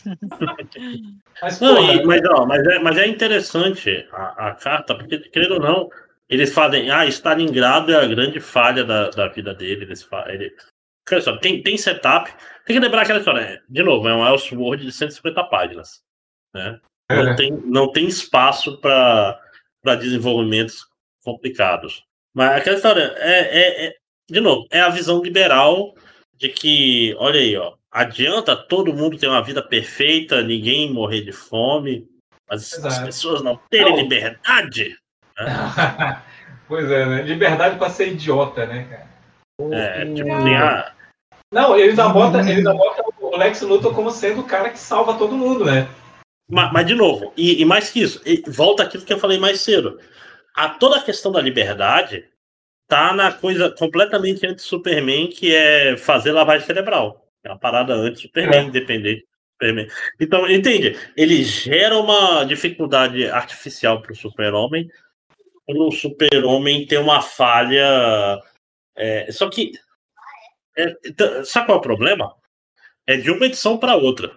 Mas, 1.41 1.59
Não, 1.59 1.77
e- 1.93 2.05
mas, 2.05 2.21
ó, 2.29 2.45
mas, 2.45 2.65
é, 2.67 2.79
mas 2.79 2.97
é 2.97 3.07
interessante 3.07 4.07
a, 4.13 4.49
a 4.49 4.55
carta, 4.55 4.95
porque, 4.95 5.17
querendo 5.29 5.55
ou 5.55 5.59
não, 5.59 5.89
eles 6.29 6.53
fazem. 6.53 6.89
Ah, 6.91 7.05
Stalingrado 7.07 7.91
é 7.91 7.95
a 8.03 8.07
grande 8.07 8.39
falha 8.39 8.83
da, 8.83 9.09
da 9.09 9.27
vida 9.29 9.53
dele. 9.53 9.83
Eles 9.85 10.03
fa- 10.03 10.25
ele, 10.29 10.53
Olha 11.11 11.21
só, 11.21 11.35
tem, 11.37 11.61
tem 11.63 11.75
setup. 11.77 12.31
Tem 12.65 12.75
que 12.75 12.79
lembrar 12.79 13.01
aquela 13.01 13.17
história. 13.19 13.61
De 13.67 13.81
novo, 13.83 14.07
é 14.07 14.13
um 14.15 14.25
Elseworld 14.27 14.85
de 14.85 14.91
150 14.91 15.43
páginas. 15.45 16.01
Né? 16.53 16.79
Não, 17.09 17.27
É. 17.29 17.35
tem, 17.35 17.51
não 17.51 17.91
tem 17.91 18.07
espaço 18.07 18.77
para 18.77 19.39
desenvolvimentos 19.99 20.85
complicados. 21.23 22.03
Mas 22.33 22.57
aquela 22.57 22.75
história 22.75 23.13
é, 23.17 23.39
é- 23.39 23.87
é- 23.87 23.95
de 24.29 24.39
novo, 24.39 24.67
é 24.71 24.81
a 24.81 24.89
visão 24.89 25.21
liberal 25.21 25.93
de 26.35 26.49
que, 26.49 27.15
olha 27.19 27.39
aí, 27.39 27.55
ó, 27.55 27.73
adianta 27.91 28.55
todo 28.55 28.93
mundo 28.93 29.17
ter 29.17 29.27
uma 29.27 29.43
vida 29.43 29.61
perfeita, 29.61 30.41
ninguém 30.41 30.91
morrer 30.91 31.21
de 31.21 31.31
fome, 31.31 32.07
mas 32.49 32.73
as 32.73 32.79
Exato. 32.79 33.05
pessoas 33.05 33.41
não 33.41 33.59
terem 33.69 33.93
Não. 33.93 34.01
liberdade. 34.01 34.97
pois 36.67 36.89
é, 36.89 37.05
né? 37.05 37.21
Liberdade 37.21 37.77
pra 37.77 37.89
ser 37.89 38.09
idiota, 38.13 38.65
né, 38.65 38.87
cara? 38.89 39.15
É, 39.71 40.05
tipo 40.13 40.33
assim, 40.33 40.55
ah, 40.55 40.91
Não, 41.53 41.77
ele 41.77 41.91
ainda 41.91 42.09
bota, 42.09 42.39
ele 42.39 42.51
ainda 42.53 42.73
bota 42.73 43.03
o 43.21 43.37
Lex 43.37 43.61
Luthor 43.61 43.93
como 43.93 44.11
sendo 44.11 44.41
o 44.41 44.45
cara 44.45 44.69
que 44.69 44.79
salva 44.79 45.13
todo 45.17 45.37
mundo, 45.37 45.63
né? 45.63 45.87
Mas, 46.47 46.71
mas, 46.71 46.85
de 46.85 46.93
novo, 46.93 47.33
e, 47.35 47.61
e 47.61 47.65
mais 47.65 47.89
que 47.89 48.01
isso, 48.01 48.21
volta 48.47 48.83
aquilo 48.83 49.03
que 49.03 49.13
eu 49.13 49.19
falei 49.19 49.37
mais 49.39 49.61
cedo. 49.61 49.99
A 50.55 50.69
toda 50.69 50.97
a 50.97 51.03
questão 51.03 51.31
da 51.31 51.41
liberdade 51.41 52.29
tá 52.87 53.13
na 53.13 53.31
coisa 53.31 53.71
completamente 53.71 54.45
anti-Superman, 54.45 55.27
que 55.27 55.53
é 55.53 55.97
fazer 55.97 56.31
lavagem 56.31 56.65
cerebral. 56.65 57.27
É 57.43 57.49
uma 57.49 57.59
parada 57.59 57.93
anti-Superman, 57.93 58.67
independente 58.67 59.21
do 59.21 59.53
Superman. 59.53 59.87
Então, 60.19 60.49
entende? 60.49 60.97
Ele 61.17 61.43
gera 61.43 61.97
uma 61.97 62.43
dificuldade 62.43 63.27
artificial 63.27 64.01
pro 64.01 64.15
super-homem, 64.15 64.89
pro 65.65 65.91
super-homem 65.91 66.85
ter 66.85 66.99
uma 66.99 67.21
falha. 67.21 68.39
é, 68.95 69.31
só 69.31 69.49
que. 69.49 69.71
é, 70.77 70.95
sabe 71.43 71.65
qual 71.65 71.77
é 71.77 71.79
o 71.79 71.83
problema? 71.83 72.35
É 73.07 73.17
de 73.17 73.31
uma 73.31 73.45
edição 73.45 73.77
para 73.77 73.95
outra. 73.95 74.31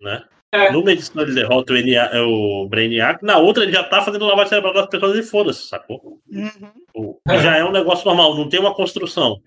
Né? 0.00 0.24
Numa 0.72 0.92
edição 0.92 1.22
ele 1.22 1.34
derrota 1.34 1.74
o, 1.74 1.76
NA, 1.76 2.22
o 2.22 2.68
Brainiac, 2.68 3.22
na 3.22 3.36
outra 3.36 3.64
ele 3.64 3.72
já 3.72 3.84
tá 3.84 4.00
fazendo 4.00 4.24
lavagem 4.24 4.48
cerebral 4.48 4.72
das 4.72 4.86
pessoas 4.86 5.18
e 5.18 5.22
foda-se, 5.22 5.68
sacou? 5.68 6.22
E 6.30 7.38
já 7.42 7.56
é 7.56 7.64
um 7.64 7.72
negócio 7.72 8.06
normal, 8.06 8.34
não 8.34 8.48
tem 8.48 8.58
uma 8.58 8.74
construção. 8.74 9.42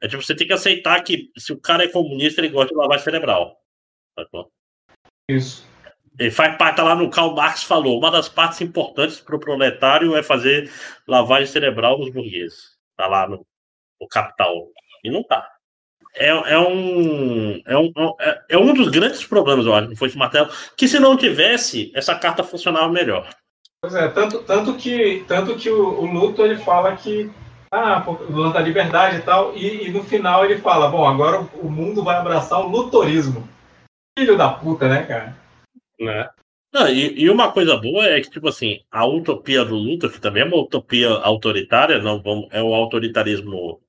É 0.00 0.06
tipo, 0.06 0.22
você 0.22 0.34
tem 0.34 0.46
que 0.46 0.52
aceitar 0.52 1.02
que 1.02 1.30
se 1.36 1.52
o 1.52 1.60
cara 1.60 1.84
é 1.84 1.88
comunista, 1.88 2.40
ele 2.40 2.50
gosta 2.50 2.72
de 2.72 2.78
lavagem 2.78 3.02
cerebral. 3.02 3.60
Sacou? 4.16 4.52
Isso. 5.28 5.66
Ele 6.18 6.30
faz 6.30 6.56
parte, 6.56 6.76
tá 6.76 6.84
lá 6.84 6.94
no 6.94 7.10
Karl 7.10 7.34
Marx 7.34 7.64
falou, 7.64 7.98
uma 7.98 8.10
das 8.10 8.28
partes 8.28 8.60
importantes 8.60 9.20
para 9.20 9.34
o 9.34 9.40
proletário 9.40 10.14
é 10.16 10.22
fazer 10.22 10.70
lavagem 11.08 11.46
cerebral 11.46 11.98
dos 11.98 12.10
burgueses. 12.10 12.78
Tá 12.96 13.08
lá 13.08 13.28
no, 13.28 13.44
no 14.00 14.06
Capital. 14.06 14.68
E 15.02 15.10
não 15.10 15.24
tá. 15.24 15.53
É, 16.16 16.28
é, 16.28 16.58
um, 16.58 17.60
é, 17.66 17.76
um, 17.76 17.92
é, 18.20 18.42
é 18.50 18.58
um 18.58 18.72
dos 18.72 18.88
grandes 18.88 19.24
problemas, 19.24 19.66
eu 19.66 19.74
acho, 19.74 19.96
foi 19.96 20.08
esse 20.08 20.16
martelo, 20.16 20.48
que 20.76 20.86
se 20.86 21.00
não 21.00 21.16
tivesse, 21.16 21.90
essa 21.94 22.14
carta 22.14 22.44
funcionava 22.44 22.88
melhor. 22.88 23.28
Pois 23.82 23.94
é, 23.94 24.08
tanto, 24.08 24.38
tanto 24.44 24.74
que, 24.74 25.24
tanto 25.26 25.56
que 25.56 25.68
o, 25.68 26.00
o 26.00 26.06
Luthor 26.06 26.46
ele 26.46 26.56
fala 26.58 26.96
que 26.96 27.30
ah, 27.70 28.04
lance 28.30 28.54
da 28.54 28.60
liberdade 28.60 29.16
e 29.16 29.22
tal, 29.22 29.56
e, 29.56 29.88
e 29.88 29.90
no 29.90 30.04
final 30.04 30.44
ele 30.44 30.58
fala, 30.58 30.88
bom, 30.88 31.06
agora 31.06 31.40
o, 31.40 31.66
o 31.66 31.70
mundo 31.70 32.04
vai 32.04 32.16
abraçar 32.16 32.60
o 32.60 32.68
lutorismo. 32.68 33.48
Filho 34.16 34.38
da 34.38 34.48
puta, 34.48 34.88
né, 34.88 35.02
cara? 35.02 35.36
Né? 35.98 36.28
Não, 36.72 36.88
e, 36.88 37.20
e 37.20 37.30
uma 37.30 37.50
coisa 37.52 37.76
boa 37.76 38.04
é 38.04 38.20
que, 38.20 38.30
tipo 38.30 38.48
assim, 38.48 38.80
a 38.90 39.04
utopia 39.04 39.64
do 39.64 39.74
Luthor, 39.74 40.10
que 40.10 40.20
também 40.20 40.42
é 40.42 40.46
uma 40.46 40.56
utopia 40.56 41.08
autoritária, 41.08 41.98
não 41.98 42.22
vamos, 42.22 42.48
é 42.52 42.62
o 42.62 42.72
autoritarismo 42.72 43.80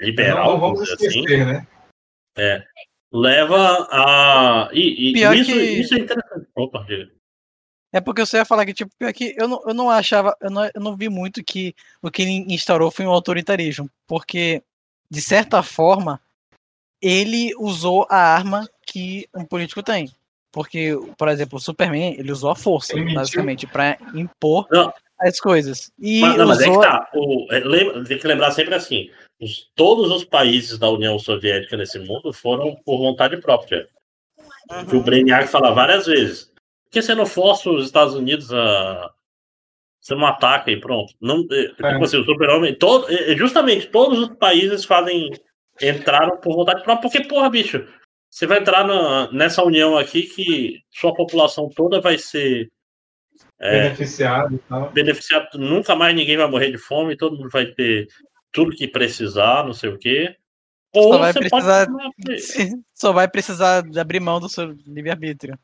liberal, 0.00 0.52
Não 0.52 0.60
vamos 0.60 0.82
esquecer, 0.82 1.08
assim, 1.08 1.44
né? 1.44 1.66
é, 2.36 2.64
leva 3.12 3.88
a. 3.90 4.68
E, 4.72 5.10
e 5.10 5.12
Pior 5.12 5.34
isso, 5.36 5.52
que- 5.52 5.62
isso 5.62 5.94
é 5.94 5.98
interessante. 5.98 6.46
Opa, 6.54 6.84
diga. 6.88 7.10
É 7.92 8.00
porque 8.00 8.24
você 8.24 8.36
ia 8.36 8.44
falar 8.44 8.64
que, 8.64 8.72
tipo, 8.72 8.90
pior 8.96 9.12
que 9.12 9.34
eu 9.36 9.48
não, 9.48 9.62
eu 9.66 9.74
não 9.74 9.90
achava, 9.90 10.36
eu 10.40 10.48
não, 10.50 10.64
eu 10.64 10.80
não 10.80 10.96
vi 10.96 11.08
muito 11.08 11.42
que 11.42 11.74
o 12.00 12.08
que 12.10 12.22
ele 12.22 12.54
instaurou 12.54 12.88
foi 12.90 13.04
um 13.04 13.10
autoritarismo. 13.10 13.90
Porque, 14.06 14.62
de 15.10 15.20
certa 15.20 15.60
forma, 15.60 16.20
ele 17.02 17.52
usou 17.58 18.06
a 18.08 18.16
arma 18.16 18.68
que 18.86 19.28
um 19.34 19.44
político 19.44 19.82
tem. 19.82 20.08
Porque, 20.52 20.92
por 21.18 21.28
exemplo, 21.28 21.58
o 21.58 21.60
Superman, 21.60 22.14
ele 22.18 22.30
usou 22.30 22.50
a 22.50 22.56
força, 22.56 22.96
Ele 22.96 23.12
basicamente, 23.14 23.66
pra 23.66 23.96
impor 24.14 24.68
Não. 24.70 24.92
as 25.18 25.40
coisas. 25.40 25.92
E 25.98 26.20
Mas, 26.20 26.36
não, 26.36 26.46
mas 26.46 26.60
é 26.60 26.64
que 26.64 26.70
usou. 26.70 26.82
tá. 26.82 27.10
O, 27.14 27.46
é, 27.52 27.58
lembra- 27.60 28.04
tem 28.04 28.18
que 28.18 28.26
lembrar 28.26 28.50
sempre 28.52 28.74
assim: 28.74 29.10
os- 29.40 29.70
todos 29.74 30.10
os 30.10 30.24
países 30.24 30.78
da 30.78 30.88
União 30.90 31.18
Soviética 31.18 31.76
nesse 31.76 31.98
mundo 31.98 32.32
foram 32.32 32.76
por 32.84 32.98
vontade 32.98 33.36
própria. 33.38 33.88
Que 34.88 34.96
o 34.96 35.02
Brainiac 35.02 35.48
fala 35.48 35.72
várias 35.72 36.06
vezes. 36.06 36.44
Por 36.44 36.92
que 36.92 37.02
você 37.02 37.14
não 37.14 37.26
força 37.26 37.70
os 37.70 37.86
Estados 37.86 38.14
Unidos 38.14 38.52
a. 38.52 39.10
Você 40.00 40.14
não 40.14 40.26
ataca 40.26 40.70
e 40.70 40.80
pronto. 40.80 41.12
Não, 41.20 41.46
é, 41.50 41.68
Tipo 41.68 42.04
assim, 42.04 42.16
o 42.18 42.24
super-homem. 42.24 42.74
todo- 42.74 43.08
é, 43.10 43.32
é, 43.32 43.36
Justamente 43.36 43.86
todos 43.88 44.18
os 44.18 44.28
países 44.36 44.84
fazem. 44.84 45.30
Entraram 45.82 46.38
por 46.38 46.54
vontade 46.54 46.82
própria. 46.82 47.10
Porque, 47.10 47.26
porra, 47.26 47.48
bicho, 47.50 47.86
você 48.28 48.46
vai 48.46 48.58
entrar 48.58 48.86
na- 48.86 49.30
nessa 49.32 49.62
união 49.64 49.96
aqui 49.96 50.22
que 50.22 50.80
sua 50.90 51.14
população 51.14 51.68
toda 51.68 52.00
vai 52.00 52.16
ser. 52.18 52.70
é, 53.62 53.82
Beneficiado 53.84 54.54
e 54.54 54.58
tal. 54.58 54.90
beneficiado, 54.90 55.58
nunca 55.58 55.94
mais 55.94 56.14
ninguém 56.14 56.36
vai 56.36 56.46
morrer 56.48 56.70
de 56.70 56.78
fome, 56.78 57.14
todo 57.16 57.36
mundo 57.36 57.50
vai 57.50 57.66
ter 57.66 58.08
tudo 58.52 58.76
que 58.76 58.88
precisar, 58.88 59.64
não 59.64 59.72
sei 59.72 59.90
o 59.90 59.98
quê. 59.98 60.36
Ou 60.92 61.12
Só 61.12 61.18
vai 61.18 61.32
você 61.32 61.38
precisar, 61.40 61.86
pode. 61.86 62.82
só 62.94 63.12
vai 63.12 63.28
precisar 63.28 63.84
abrir 63.98 64.20
mão 64.20 64.40
do 64.40 64.48
seu 64.48 64.76
livre-arbítrio. 64.86 65.58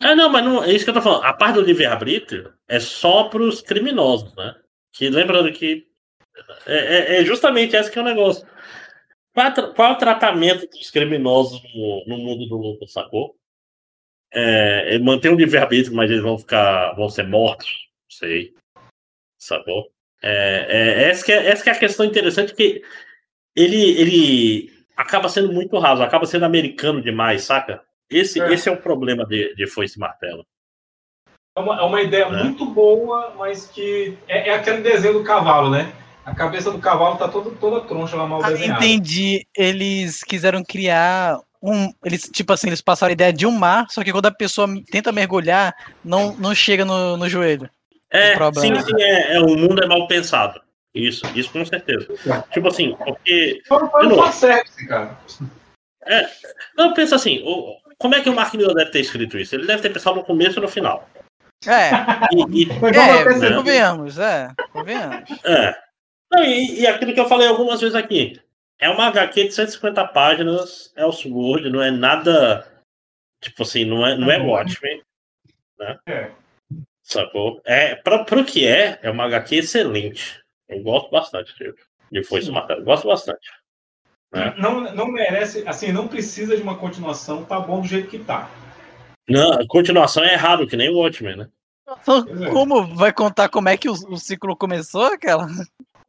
É, 0.00 0.14
não, 0.14 0.28
mas 0.28 0.44
não, 0.44 0.64
é 0.64 0.72
isso 0.72 0.84
que 0.84 0.90
eu 0.90 0.94
tô 0.94 1.02
falando. 1.02 1.24
A 1.24 1.32
parte 1.32 1.54
do 1.54 1.62
livre-arbítrio 1.62 2.52
é 2.68 2.80
só 2.80 3.24
pros 3.28 3.60
criminosos, 3.60 4.34
né? 4.34 4.56
Que 4.92 5.08
lembrando 5.08 5.52
que 5.52 5.86
é, 6.66 7.16
é- 7.16 7.20
é 7.20 7.24
justamente 7.24 7.76
esse 7.76 7.90
que 7.90 7.98
é 7.98 8.02
o 8.02 8.04
negócio. 8.04 8.46
Qual, 9.32 9.74
qual 9.74 9.90
é 9.90 9.92
o 9.94 9.98
tratamento 9.98 10.66
dos 10.68 10.90
criminosos 10.90 11.62
no, 11.74 12.04
no 12.06 12.18
mundo 12.18 12.46
do 12.46 12.56
lucro, 12.56 12.86
sacou? 12.88 13.36
É, 14.32 14.96
é 14.96 14.98
manter 14.98 15.30
o 15.30 15.36
livre-arbítrio, 15.36 15.94
mas 15.94 16.10
eles 16.10 16.22
vão 16.22 16.38
ficar. 16.38 16.94
vão 16.94 17.08
ser 17.08 17.26
mortos. 17.26 17.68
Não 17.68 18.16
sei. 18.18 18.54
Sacou? 19.38 19.91
É, 20.22 20.66
é, 20.68 21.10
essa, 21.10 21.24
que 21.24 21.32
é, 21.32 21.48
essa 21.48 21.62
que 21.62 21.70
é 21.70 21.72
a 21.72 21.78
questão 21.78 22.06
interessante, 22.06 22.54
que 22.54 22.82
ele, 23.56 24.00
ele 24.00 24.72
acaba 24.96 25.28
sendo 25.28 25.52
muito 25.52 25.78
raso, 25.78 26.02
acaba 26.02 26.26
sendo 26.26 26.44
americano 26.44 27.02
demais, 27.02 27.42
saca? 27.42 27.82
Esse 28.08 28.40
é, 28.40 28.52
esse 28.52 28.68
é 28.68 28.72
o 28.72 28.76
problema 28.76 29.26
de, 29.26 29.54
de 29.54 29.66
Foice 29.66 29.96
e 29.96 30.00
Martelo. 30.00 30.46
É 31.56 31.60
uma, 31.60 31.80
é 31.80 31.82
uma 31.82 32.02
ideia 32.02 32.28
Né? 32.30 32.44
muito 32.44 32.64
boa, 32.66 33.34
mas 33.36 33.66
que 33.66 34.16
é, 34.28 34.50
é 34.50 34.54
aquele 34.54 34.80
desenho 34.80 35.14
do 35.14 35.24
cavalo, 35.24 35.70
né? 35.70 35.92
A 36.24 36.34
cabeça 36.34 36.70
do 36.70 36.78
cavalo 36.78 37.16
tá 37.16 37.28
toda, 37.28 37.50
toda 37.50 37.80
troncha 37.80 38.16
lá, 38.16 38.26
mal 38.26 38.42
Ah, 38.44 38.50
desenhada. 38.50 38.84
entendi. 38.84 39.44
Eles 39.56 40.22
quiseram 40.22 40.62
criar 40.62 41.36
um. 41.60 41.92
Eles, 42.04 42.22
tipo 42.32 42.52
assim, 42.52 42.68
eles 42.68 42.80
passaram 42.80 43.10
a 43.10 43.12
ideia 43.12 43.32
de 43.32 43.44
um 43.44 43.50
mar, 43.50 43.86
só 43.90 44.04
que 44.04 44.12
quando 44.12 44.26
a 44.26 44.30
pessoa 44.34 44.68
tenta 44.90 45.10
mergulhar, 45.10 45.74
não, 46.04 46.34
não 46.36 46.54
chega 46.54 46.84
no, 46.84 47.16
no 47.16 47.28
joelho. 47.28 47.68
É, 48.12 48.36
problema. 48.36 48.80
sim, 48.80 48.86
sim, 48.86 49.02
é, 49.02 49.34
é, 49.36 49.40
o 49.40 49.56
mundo 49.56 49.82
é 49.82 49.86
mal 49.86 50.06
pensado. 50.06 50.60
Isso, 50.94 51.24
isso 51.34 51.50
com 51.50 51.64
certeza. 51.64 52.06
Tipo 52.52 52.68
assim, 52.68 52.94
porque. 52.96 53.62
Foi, 53.66 53.82
um 53.82 54.16
fanservice, 54.16 54.86
cara. 54.86 55.18
É, 56.04 56.28
não, 56.76 56.92
pensa 56.92 57.16
assim, 57.16 57.42
o- 57.44 57.76
como 57.96 58.14
é 58.14 58.20
que 58.20 58.28
o 58.28 58.34
Mark 58.34 58.52
Miller 58.54 58.74
deve 58.74 58.90
ter 58.90 59.00
escrito 59.00 59.38
isso? 59.38 59.54
Ele 59.54 59.66
deve 59.66 59.80
ter 59.80 59.90
pensado 59.90 60.16
no 60.16 60.24
começo 60.24 60.58
e 60.58 60.62
no 60.62 60.68
final. 60.68 61.08
É, 61.66 61.90
E, 62.34 62.64
e- 62.64 62.68
é, 62.70 63.38
né? 63.38 63.56
convenhamos, 63.56 64.18
é, 64.18 64.48
convenhamos. 64.72 65.30
É. 65.44 65.74
Não, 66.30 66.42
e, 66.44 66.80
e 66.80 66.86
aquilo 66.86 67.14
que 67.14 67.20
eu 67.20 67.28
falei 67.28 67.46
algumas 67.48 67.80
vezes 67.80 67.94
aqui. 67.94 68.40
É 68.78 68.90
uma 68.90 69.06
HQ 69.06 69.44
de 69.44 69.54
150 69.54 70.04
páginas, 70.08 70.92
é 70.96 71.06
o 71.06 71.12
Sword, 71.12 71.70
não 71.70 71.80
é 71.80 71.90
nada. 71.90 72.66
Tipo 73.40 73.62
assim, 73.62 73.84
não 73.84 74.04
é, 74.06 74.16
não 74.18 74.30
é 74.30 74.38
Watchmen. 74.38 75.00
Né? 75.78 75.98
É. 76.06 76.30
Sacou? 77.12 77.60
É, 77.64 77.94
pra, 77.96 78.24
pro 78.24 78.44
que 78.44 78.66
é, 78.66 78.98
é 79.02 79.10
uma 79.10 79.24
HQ 79.24 79.56
excelente. 79.56 80.40
Eu 80.68 80.82
gosto 80.82 81.10
bastante, 81.10 81.52
de 82.10 82.22
Foice 82.24 82.48
e 82.48 82.52
Martelo. 82.52 82.82
Gosto 82.84 83.06
bastante. 83.06 83.50
Né? 84.32 84.54
Não, 84.56 84.80
não 84.94 85.08
merece, 85.08 85.62
assim, 85.66 85.92
não 85.92 86.08
precisa 86.08 86.56
de 86.56 86.62
uma 86.62 86.78
continuação, 86.78 87.44
tá 87.44 87.60
bom 87.60 87.82
do 87.82 87.86
jeito 87.86 88.08
que 88.08 88.18
tá. 88.18 88.50
Não, 89.28 89.52
a 89.52 89.66
continuação 89.68 90.24
é 90.24 90.32
errado, 90.32 90.66
que 90.66 90.76
nem 90.76 90.88
o 90.88 90.96
Watchmen, 90.98 91.36
né? 91.36 91.48
Então, 92.00 92.24
como 92.50 92.94
vai 92.96 93.12
contar 93.12 93.50
como 93.50 93.68
é 93.68 93.76
que 93.76 93.90
o, 93.90 93.92
o 93.92 94.16
ciclo 94.16 94.56
começou, 94.56 95.04
aquela? 95.04 95.46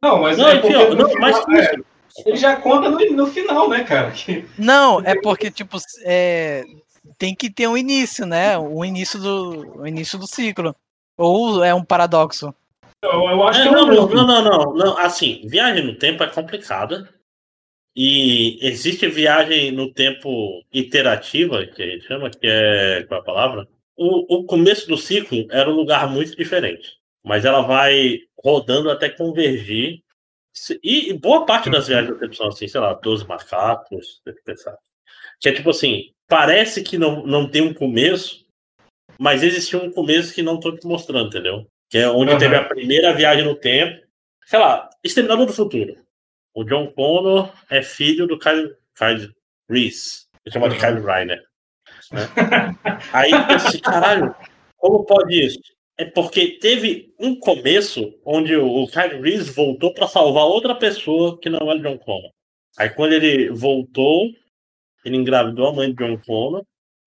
Não, 0.02 0.22
mas 0.22 0.38
Não, 0.38 0.48
é 0.48 0.56
enfim, 0.56 0.74
ó, 0.74 0.94
não, 0.94 1.08
final- 1.08 1.20
mas 1.20 1.66
é, 1.68 1.74
ele 2.24 2.36
já 2.36 2.56
conta 2.56 2.88
no, 2.90 2.98
no 2.98 3.26
final, 3.26 3.68
né, 3.68 3.84
cara? 3.84 4.10
Que- 4.10 4.46
Não, 4.58 5.00
é 5.04 5.14
porque, 5.20 5.50
tipo, 5.50 5.76
é, 6.04 6.64
tem 7.18 7.34
que 7.34 7.50
ter 7.50 7.66
um 7.66 7.76
início, 7.76 8.24
né? 8.24 8.56
O 8.56 8.84
início 8.84 9.18
do, 9.20 9.80
o 9.80 9.86
início 9.86 10.18
do 10.18 10.26
ciclo. 10.26 10.74
Ou 11.16 11.64
é 11.64 11.74
um 11.74 11.84
paradoxo? 11.84 12.54
eu, 13.02 13.10
eu 13.10 13.42
acho 13.44 13.60
É, 13.60 13.62
que 13.62 13.68
é 13.68 13.72
não, 13.72 13.84
um 13.84 13.86
não, 13.86 14.08
não, 14.08 14.26
não, 14.26 14.44
não, 14.44 14.74
não. 14.74 14.98
Assim, 14.98 15.42
viagem 15.46 15.84
no 15.84 15.94
tempo 15.94 16.22
é 16.22 16.28
complicada. 16.28 17.08
E 17.96 18.58
existe 18.60 19.06
viagem 19.06 19.70
no 19.70 19.92
tempo 19.92 20.64
iterativa, 20.72 21.64
que 21.66 21.82
a 21.82 21.86
gente 21.86 22.06
chama, 22.06 22.30
que 22.30 22.46
é. 22.46 23.04
Qual 23.04 23.20
é 23.20 23.22
a 23.22 23.24
palavra? 23.24 23.68
O, 23.96 24.38
o 24.38 24.44
começo 24.44 24.88
do 24.88 24.96
ciclo 24.96 25.46
era 25.50 25.70
um 25.70 25.74
lugar 25.74 26.10
muito 26.10 26.36
diferente. 26.36 26.98
Mas 27.24 27.44
ela 27.44 27.60
vai 27.62 28.18
rodando 28.42 28.90
até 28.90 29.08
convergir. 29.08 30.02
E 30.82 31.12
boa 31.14 31.46
parte 31.46 31.70
das 31.70 31.88
viagens 31.88 32.12
do 32.12 32.18
tempo 32.18 32.34
são 32.34 32.48
assim, 32.48 32.68
sei 32.68 32.80
lá, 32.80 32.94
12 32.94 33.26
macacos, 33.26 34.20
tem 34.24 34.34
que 34.34 34.42
pensar. 34.42 34.76
Que 35.40 35.48
é 35.48 35.52
tipo 35.52 35.70
assim, 35.70 36.12
parece 36.28 36.82
que 36.82 36.98
não, 36.98 37.26
não 37.26 37.48
tem 37.48 37.62
um 37.62 37.74
começo, 37.74 38.43
mas 39.18 39.42
existiu 39.42 39.82
um 39.82 39.90
começo 39.90 40.34
que 40.34 40.42
não 40.42 40.58
tô 40.58 40.76
te 40.76 40.86
mostrando, 40.86 41.28
entendeu? 41.28 41.66
Que 41.88 41.98
é 41.98 42.08
onde 42.08 42.30
Aham. 42.32 42.38
teve 42.38 42.56
a 42.56 42.64
primeira 42.64 43.12
viagem 43.14 43.44
no 43.44 43.54
tempo. 43.54 44.04
Sei 44.46 44.58
lá, 44.58 44.88
Exterminador 45.02 45.46
do 45.46 45.52
Futuro. 45.52 45.96
O 46.54 46.64
John 46.64 46.86
Connor 46.92 47.52
é 47.68 47.82
filho 47.82 48.26
do 48.26 48.38
Kyle, 48.38 48.74
Kyle 48.96 49.32
Reese. 49.68 50.26
Ele 50.44 50.52
chama 50.52 50.68
de 50.68 50.76
Kyle 50.78 51.00
Reiner. 51.00 51.42
né? 52.12 52.28
Aí 53.12 53.30
pensa 53.46 53.68
assim, 53.68 53.80
caralho, 53.80 54.34
como 54.76 55.04
pode 55.04 55.34
isso? 55.46 55.58
É 55.96 56.04
porque 56.04 56.58
teve 56.58 57.14
um 57.18 57.38
começo 57.38 58.12
onde 58.24 58.54
o 58.56 58.82
o 58.82 58.88
Kyle 58.88 59.20
Reese 59.20 59.52
voltou 59.52 59.94
para 59.94 60.08
salvar 60.08 60.44
outra 60.44 60.74
pessoa 60.74 61.38
que 61.40 61.48
não 61.48 61.70
era 61.70 61.78
John 61.80 61.98
Connor. 61.98 62.30
Aí 62.76 62.90
quando 62.90 63.12
ele 63.12 63.50
voltou, 63.50 64.30
ele 65.04 65.16
engravidou 65.16 65.68
a 65.68 65.72
mãe 65.72 65.88
de 65.92 65.96
John 65.96 66.18
Connor. 66.18 66.64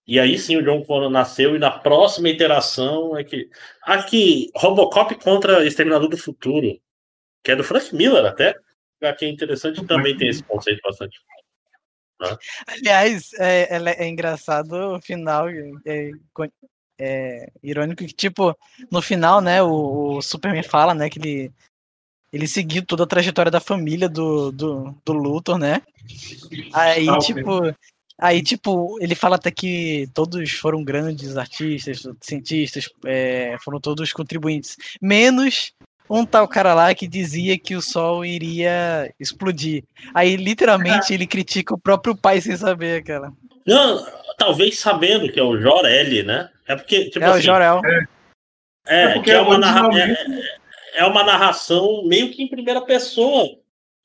E 0.07 0.19
aí 0.19 0.37
sim 0.39 0.55
o 0.55 0.63
John 0.63 0.83
Connor 0.85 1.09
nasceu 1.09 1.55
e 1.55 1.59
na 1.59 1.69
próxima 1.69 2.29
iteração 2.29 3.17
é 3.17 3.23
que. 3.23 3.49
Aqui, 3.83 4.49
Robocop 4.55 5.13
contra 5.15 5.65
Exterminador 5.65 6.07
do 6.07 6.17
Futuro, 6.17 6.79
que 7.43 7.51
é 7.51 7.55
do 7.55 7.63
Frank 7.63 7.93
Miller 7.93 8.25
até. 8.25 8.55
Que 9.17 9.25
é 9.25 9.29
interessante 9.29 9.85
também 9.85 10.17
tem 10.17 10.29
esse 10.29 10.41
conceito 10.43 10.81
bastante. 10.81 11.19
Aliás, 12.65 13.31
é, 13.33 13.75
ela- 13.75 13.91
é 13.91 14.07
engraçado 14.07 14.73
o 14.95 15.01
final, 15.01 15.47
é, 15.85 16.11
co- 16.33 16.51
é 16.99 17.51
irônico 17.61 18.03
que, 18.03 18.11
tipo, 18.11 18.57
no 18.91 19.01
final, 19.03 19.39
né, 19.39 19.61
o, 19.61 20.15
o 20.17 20.21
Superman 20.21 20.63
fala, 20.63 20.95
né, 20.95 21.11
que 21.11 21.19
ele, 21.19 21.51
ele 22.33 22.47
seguiu 22.47 22.83
toda 22.83 23.03
a 23.03 23.07
trajetória 23.07 23.51
da 23.51 23.59
família 23.59 24.09
do, 24.09 24.51
do, 24.51 24.97
do 25.05 25.13
Luthor, 25.13 25.59
né? 25.59 25.83
Aí, 26.73 27.07
Ah, 27.07 27.19
tipo, 27.19 27.61
aí, 28.19 28.41
tipo, 28.41 28.97
ele 29.01 29.15
fala 29.15 29.35
até 29.35 29.51
que 29.51 30.07
todos 30.13 30.51
foram 30.51 30.83
grandes 30.83 31.37
artistas, 31.37 32.03
cientistas, 32.21 32.89
é, 33.05 33.55
foram 33.63 33.79
todos 33.79 34.11
contribuintes, 34.13 34.75
menos 35.01 35.71
um 36.09 36.25
tal 36.25 36.47
cara 36.47 36.73
lá 36.73 36.95
que 36.95 37.05
dizia 37.07 37.59
que 37.59 37.75
o 37.75 37.81
Sol 37.81 38.23
iria 38.23 39.13
explodir. 39.19 39.83
Aí, 40.13 40.37
literalmente, 40.37 41.13
ele 41.13 41.27
critica 41.27 41.73
o 41.73 41.77
próprio 41.79 42.15
pai 42.15 42.39
sem 42.39 42.55
saber, 42.55 43.03
cara. 43.03 43.31
Não, 43.65 44.05
talvez 44.37 44.79
sabendo 44.79 45.29
que 45.29 45.37
é 45.37 45.43
o 45.43 45.59
Jor-L, 45.59 46.23
né? 46.23 46.49
É 46.65 46.75
porque, 46.77 47.09
tipo 47.09 47.25
é 47.25 47.29
o 47.29 47.33
assim, 47.33 47.41
Jorel. 47.43 47.81
É, 48.87 49.03
É 49.03 49.13
porque 49.15 49.31
que 49.31 49.35
é 49.35 49.41
uma, 49.41 49.57
narra- 49.57 49.89
é, 49.99 50.99
é 51.01 51.05
uma 51.05 51.23
narração 51.25 52.05
meio 52.05 52.31
que 52.31 52.41
em 52.41 52.47
primeira 52.47 52.79
pessoa. 52.81 53.45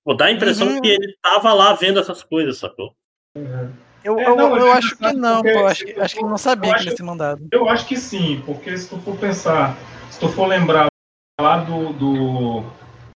Pô, 0.05 0.13
dá 0.15 0.25
a 0.25 0.33
impressão 0.33 0.67
Uhum. 0.67 0.81
que 0.81 0.89
ele 0.89 1.17
tava 1.23 1.53
lá 1.53 1.73
vendo 1.75 2.01
essas 2.01 2.25
coisas, 2.25 2.59
sacou? 2.59 2.97
Eu, 4.05 4.19
É, 4.19 4.29
eu, 4.29 4.37
não, 4.37 4.57
eu 4.57 4.67
é 4.67 4.73
acho 4.73 4.97
que 4.97 5.13
não, 5.13 5.45
eu 5.45 5.67
Acho, 5.67 5.85
tu 5.85 6.01
acho 6.01 6.15
que 6.17 6.23
não 6.23 6.31
for- 6.31 6.39
sabia 6.39 6.71
eu 6.71 6.75
que 6.75 6.83
ele 6.83 6.91
ia 6.91 6.97
ser 6.97 7.03
mandado. 7.03 7.47
Eu 7.53 7.69
acho 7.69 7.87
que 7.87 7.97
sim, 7.97 8.43
porque 8.45 8.77
se 8.77 8.89
tu 8.89 8.99
for 9.01 9.17
pensar, 9.17 9.77
se 10.11 10.19
tu 10.19 10.29
for 10.29 10.47
lembrar 10.47 10.89
lá 11.41 11.59
do, 11.59 11.93
do, 11.93 12.61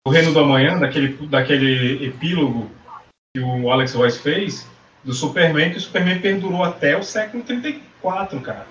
do 0.05 0.11
Reino 0.11 0.31
do 0.33 0.39
Amanhã, 0.39 0.77
daquele, 0.79 1.13
daquele 1.27 2.05
epílogo 2.05 2.69
que 3.35 3.41
o 3.41 3.71
Alex 3.71 3.93
Royce 3.93 4.19
fez, 4.19 4.67
do 5.03 5.13
Superman, 5.13 5.71
que 5.71 5.77
o 5.77 5.81
Superman 5.81 6.21
perdurou 6.21 6.63
até 6.63 6.97
o 6.97 7.03
século 7.03 7.43
34, 7.43 8.39
cara. 8.41 8.65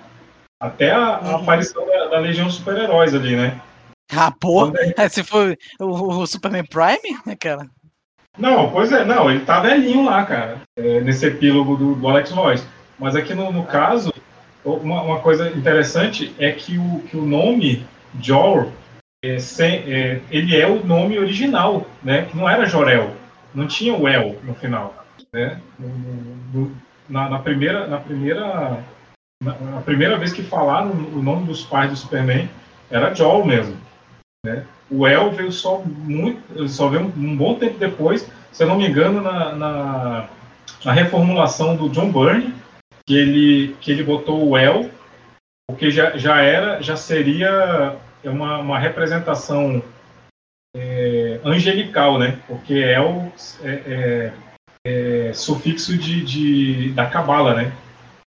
Até 0.60 0.90
a, 0.92 1.16
a 1.16 1.20
Uhum. 1.20 1.42
aparição 1.42 1.86
da, 1.86 2.06
da 2.08 2.18
Legião 2.18 2.46
dos 2.46 2.56
Super-Heróis 2.56 3.14
ali, 3.14 3.36
né? 3.36 3.60
Ah, 4.16 4.30
pô. 4.30 4.72
É- 4.96 5.08
se 5.10 5.22
for 5.24 5.56
o, 5.80 6.20
o 6.22 6.26
Superman 6.26 6.64
Prime, 6.64 7.20
né, 7.26 7.36
cara? 7.36 7.68
Não, 8.36 8.70
pois 8.70 8.90
é, 8.92 9.04
não, 9.04 9.30
ele 9.30 9.44
tá 9.44 9.60
velhinho 9.60 10.04
lá, 10.04 10.24
cara, 10.24 10.58
é, 10.76 11.00
nesse 11.00 11.26
epílogo 11.26 11.76
do, 11.76 11.94
do 11.94 12.08
Alex 12.08 12.30
Royce. 12.30 12.66
Mas 12.98 13.14
aqui 13.14 13.32
no, 13.34 13.52
no 13.52 13.64
caso, 13.64 14.12
uma, 14.64 15.02
uma 15.02 15.20
coisa 15.20 15.48
interessante 15.50 16.34
é 16.38 16.50
que 16.52 16.78
o, 16.78 17.00
que 17.08 17.16
o 17.16 17.24
nome 17.24 17.86
Jor, 18.20 18.68
é, 19.24 19.38
sem- 19.38 19.82
é, 19.92 20.20
ele 20.30 20.56
é 20.56 20.66
o 20.66 20.84
nome 20.84 21.18
original, 21.18 21.86
né? 22.02 22.22
Que 22.26 22.36
não 22.36 22.48
era 22.48 22.66
Jorel, 22.66 23.12
não 23.54 23.66
tinha 23.66 23.94
o 23.94 24.08
El 24.08 24.36
no 24.42 24.54
final, 24.54 24.94
né? 25.32 25.60
No- 25.78 25.88
no- 26.52 26.76
na, 27.08 27.28
na 27.28 27.38
primeira, 27.38 27.86
na 27.86 27.98
primeira, 27.98 28.82
na, 29.42 29.54
na 29.58 29.80
primeira 29.80 30.16
vez 30.18 30.32
que 30.32 30.42
falaram 30.42 30.90
o 30.90 31.22
nome 31.22 31.46
dos 31.46 31.64
pais 31.64 31.90
do 31.90 31.96
Superman 31.96 32.48
era 32.90 33.14
Jor 33.14 33.44
mesmo, 33.46 33.76
né? 34.44 34.64
O 34.90 35.06
El 35.06 35.30
veio 35.32 35.50
só 35.50 35.82
muito, 35.84 36.68
só 36.68 36.88
veio 36.88 37.04
um, 37.04 37.12
um 37.16 37.36
bom 37.36 37.54
tempo 37.54 37.78
depois, 37.78 38.28
se 38.52 38.62
eu 38.62 38.68
não 38.68 38.76
me 38.76 38.86
engano, 38.86 39.20
na, 39.20 39.54
na, 39.54 40.28
na 40.84 40.92
reformulação 40.92 41.76
do 41.76 41.88
John 41.88 42.12
Byrne, 42.12 42.54
que 43.06 43.16
ele, 43.16 43.76
que 43.80 43.90
ele 43.90 44.02
botou 44.02 44.48
o 44.48 44.56
El, 44.56 44.90
porque 45.68 45.90
já, 45.90 46.16
já 46.16 46.40
era, 46.40 46.82
já 46.82 46.96
seria 46.96 47.96
uma, 48.24 48.58
uma 48.58 48.78
representação 48.78 49.82
é, 50.76 51.40
angelical, 51.44 52.18
né? 52.18 52.38
Porque 52.46 52.74
El 52.74 53.32
é, 53.62 53.70
é, 53.70 54.32
é, 54.86 55.32
sufixo 55.32 55.96
de, 55.96 56.24
de, 56.24 56.92
da 56.92 57.06
cabala, 57.06 57.54
né? 57.54 57.72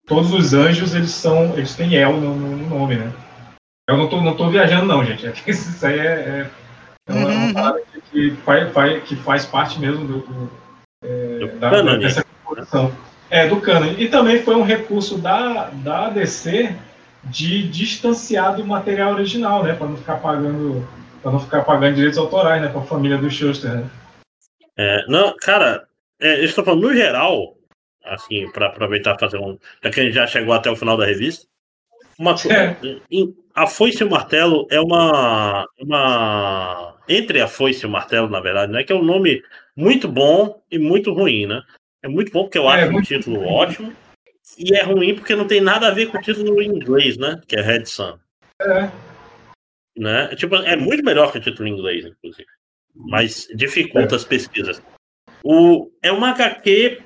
Todos 0.07 0.33
os 0.33 0.53
anjos 0.53 0.95
eles 0.95 1.11
são, 1.11 1.53
eles 1.55 1.75
têm 1.75 1.95
El 1.95 2.13
no, 2.13 2.35
no 2.35 2.69
nome, 2.69 2.95
né? 2.95 3.11
Eu 3.89 3.97
não 3.97 4.07
tô, 4.07 4.21
não 4.21 4.35
tô 4.35 4.49
viajando 4.49 4.85
não, 4.85 5.03
gente. 5.03 5.25
É 5.25 5.31
que 5.31 5.49
isso 5.49 5.85
aí 5.85 5.99
é, 5.99 6.03
é, 6.05 6.49
é 7.07 7.13
uma, 7.13 7.27
uma 7.27 7.53
parada 7.53 7.81
que, 8.11 8.31
faz, 8.45 8.71
faz, 8.71 9.03
que 9.03 9.15
faz 9.15 9.45
parte 9.45 9.79
mesmo 9.79 10.05
do, 10.05 10.19
do, 10.19 10.51
é, 11.03 11.47
da, 11.59 11.71
cânone. 11.71 12.03
dessa 12.03 12.23
composição. 12.23 12.95
É, 13.31 13.47
do 13.47 13.59
canon. 13.59 13.93
E 13.97 14.07
também 14.07 14.43
foi 14.43 14.55
um 14.55 14.63
recurso 14.63 15.17
da, 15.17 15.69
da 15.71 16.09
DC 16.09 16.75
de 17.23 17.67
distanciar 17.67 18.55
do 18.55 18.65
material 18.65 19.13
original, 19.13 19.63
né? 19.63 19.73
Para 19.73 19.87
não 19.87 19.97
ficar 19.97 20.17
pagando 20.17 20.87
para 21.21 21.31
não 21.31 21.39
ficar 21.39 21.63
pagando 21.63 21.95
direitos 21.95 22.17
autorais, 22.17 22.61
né? 22.61 22.69
Para 22.69 22.81
a 22.81 22.85
família 22.85 23.17
do 23.17 23.29
Schuster, 23.29 23.71
né? 23.71 23.89
É, 24.77 25.05
não, 25.07 25.35
cara, 25.35 25.87
é, 26.19 26.39
eu 26.39 26.45
estou 26.45 26.63
falando 26.63 26.87
no 26.87 26.93
geral, 26.93 27.57
assim, 28.05 28.49
para 28.51 28.67
aproveitar 28.67 29.15
e 29.15 29.19
fazer 29.19 29.37
um. 29.37 29.57
Já 29.83 29.89
que 29.89 29.99
a 29.99 30.03
gente 30.03 30.13
já 30.13 30.27
chegou 30.27 30.53
até 30.53 30.69
o 30.69 30.75
final 30.75 30.95
da 30.95 31.05
revista. 31.05 31.45
Uma, 32.17 32.35
É. 32.49 32.75
em- 33.11 33.35
a 33.60 33.68
foice 33.68 34.01
e 34.01 34.05
o 34.05 34.10
martelo 34.10 34.66
é 34.72 34.80
uma, 34.80 35.68
uma. 35.78 36.95
Entre 37.10 37.41
a 37.41 37.47
foice 37.47 37.84
e 37.84 37.86
o 37.86 37.89
martelo, 37.89 38.30
na 38.30 38.39
verdade, 38.39 38.72
né? 38.72 38.84
Que 38.84 38.93
é 38.93 38.95
um 38.95 39.03
nome 39.03 39.43
muito 39.76 40.07
bom 40.07 40.64
e 40.72 40.80
muito 40.80 41.12
ruim, 41.12 41.45
né? 41.45 41.62
É 42.01 42.07
muito 42.07 42.32
bom 42.32 42.43
porque 42.43 42.57
eu 42.57 42.70
É, 42.70 42.76
acho 42.76 42.89
um 42.89 42.93
muito 42.93 43.07
título 43.07 43.43
ótimo. 43.43 43.93
E 44.57 44.74
é 44.74 44.84
ruim 44.84 45.14
porque 45.14 45.36
não 45.36 45.45
tem 45.45 45.60
nada 45.60 45.89
a 45.89 45.91
ver 45.91 46.07
com 46.07 46.18
o 46.18 46.22
título 46.22 46.62
em 46.62 46.70
inglês, 46.70 47.18
né? 47.18 47.41
Que 47.45 47.57
é 47.57 47.62
Red 47.62 47.86
Sun. 47.86 48.18
É. 48.62 48.89
Né? 49.97 50.36
Tipo, 50.38 50.55
é 50.55 50.78
muito 50.78 51.03
melhor 51.03 51.30
que 51.32 51.39
o 51.39 51.41
título 51.41 51.68
em 51.68 51.74
inglês, 51.74 52.05
inclusive. 52.05 52.47
Mas 52.95 53.45
dificulta 53.53 54.16
as 54.16 54.24
pesquisas. 54.24 54.82
O, 55.43 55.91
é 56.01 56.12
uma 56.14 56.30
HQ 56.30 57.01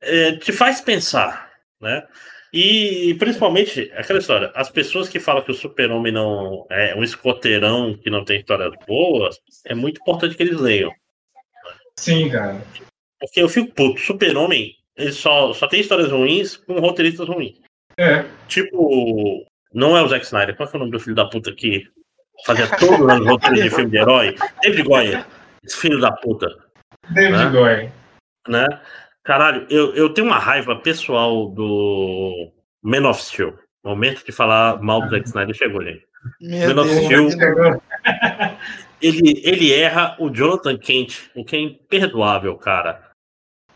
é, 0.00 0.32
te 0.32 0.50
faz 0.52 0.80
pensar, 0.80 1.52
né? 1.80 2.06
E 2.52 3.14
principalmente 3.18 3.90
aquela 3.96 4.18
história, 4.18 4.52
as 4.54 4.70
pessoas 4.70 5.08
que 5.08 5.18
falam 5.18 5.42
que 5.42 5.50
o 5.50 5.54
super-homem 5.54 6.12
não 6.12 6.66
é 6.70 6.94
um 6.94 7.02
escoteirão 7.02 7.96
que 7.96 8.10
não 8.10 8.24
tem 8.24 8.40
histórias 8.40 8.72
boas, 8.86 9.40
é 9.64 9.74
muito 9.74 10.00
importante 10.00 10.36
que 10.36 10.42
eles 10.42 10.60
leiam. 10.60 10.92
Sim, 11.98 12.28
cara. 12.28 12.60
Porque 13.18 13.40
eu 13.40 13.48
fico 13.48 13.72
puto, 13.72 14.00
super-homem, 14.00 14.76
ele 14.96 15.12
só, 15.12 15.54
só 15.54 15.66
tem 15.66 15.80
histórias 15.80 16.10
ruins 16.10 16.56
com 16.56 16.78
roteiristas 16.78 17.26
ruins. 17.26 17.58
É. 17.96 18.24
Tipo, 18.48 19.46
não 19.72 19.96
é 19.96 20.02
o 20.02 20.08
Zack 20.08 20.24
Snyder, 20.24 20.54
qual 20.56 20.68
é 20.68 20.76
o 20.76 20.78
nome 20.78 20.90
do 20.90 21.00
filho 21.00 21.16
da 21.16 21.24
puta 21.24 21.52
que 21.54 21.88
fazia 22.44 22.68
todo 22.76 23.10
ano 23.10 23.30
roteiro 23.30 23.62
de 23.62 23.70
filme 23.70 23.90
de 23.90 23.96
herói? 23.96 24.36
David 24.62 24.82
Goyer, 24.82 25.26
esse 25.64 25.76
filho 25.78 26.00
da 26.00 26.12
puta. 26.12 26.48
David 27.10 27.32
Né? 27.32 27.50
Goyer. 27.50 27.92
né? 28.48 28.66
Caralho, 29.24 29.66
eu, 29.70 29.94
eu 29.94 30.12
tenho 30.12 30.26
uma 30.26 30.38
raiva 30.38 30.74
pessoal 30.76 31.48
do 31.48 32.50
Man 32.82 33.08
of 33.08 33.22
Steel. 33.22 33.56
Momento 33.84 34.24
de 34.24 34.32
falar 34.32 34.80
mal 34.82 35.00
do 35.02 35.10
Zack 35.10 35.26
Snyder 35.28 35.54
chegou, 35.54 35.82
gente. 35.82 36.04
Meu 36.40 36.74
Man 36.74 36.82
of 36.82 36.90
Deus. 36.90 37.04
Steel, 37.04 37.30
Chegou. 37.30 37.82
ele, 39.00 39.40
ele 39.44 39.72
erra 39.72 40.16
o 40.18 40.30
Jonathan 40.30 40.76
Kent, 40.78 41.30
o 41.34 41.44
que 41.44 41.56
é 41.56 41.60
imperdoável, 41.60 42.56
cara. 42.56 43.10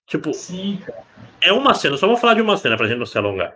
Tipo, 0.07 0.33
Sim, 0.33 0.81
cara. 0.85 1.03
é 1.41 1.53
uma 1.53 1.75
cena, 1.75 1.95
eu 1.95 1.99
só 1.99 2.07
vou 2.07 2.17
falar 2.17 2.35
de 2.35 2.43
uma 2.43 2.57
cena 2.57 2.77
pra 2.77 2.87
gente 2.87 2.99
não 2.99 3.07
se 3.07 3.19
alongar. 3.19 3.53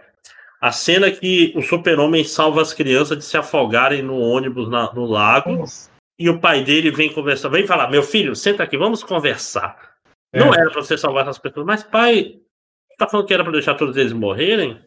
A 0.60 0.72
cena 0.72 1.10
que 1.10 1.52
o 1.56 1.62
super-homem 1.62 2.22
salva 2.24 2.60
as 2.60 2.72
crianças 2.74 3.16
de 3.16 3.24
se 3.24 3.36
afogarem 3.36 4.02
no 4.02 4.18
ônibus 4.18 4.68
na- 4.68 4.92
no 4.92 5.06
lago 5.06 5.52
Nossa. 5.56 5.88
e 6.18 6.28
o 6.28 6.38
pai 6.38 6.62
dele 6.62 6.90
vem 6.90 7.12
conversar, 7.12 7.48
vem 7.48 7.66
falar, 7.66 7.88
meu 7.88 8.02
filho, 8.02 8.34
senta 8.36 8.62
aqui, 8.64 8.76
vamos 8.76 9.02
conversar. 9.02 9.89
Não 10.34 10.54
É. 10.54 10.58
era 10.60 10.70
pra 10.70 10.82
você 10.82 10.96
salvar 10.96 11.22
essas 11.22 11.38
pessoas, 11.38 11.66
mas 11.66 11.82
pai, 11.82 12.40
tá 12.98 13.06
falando 13.06 13.26
que 13.26 13.34
era 13.34 13.42
pra 13.42 13.52
deixar 13.52 13.74
todos 13.74 13.96
eles 13.96 14.12
morrerem? 14.12 14.80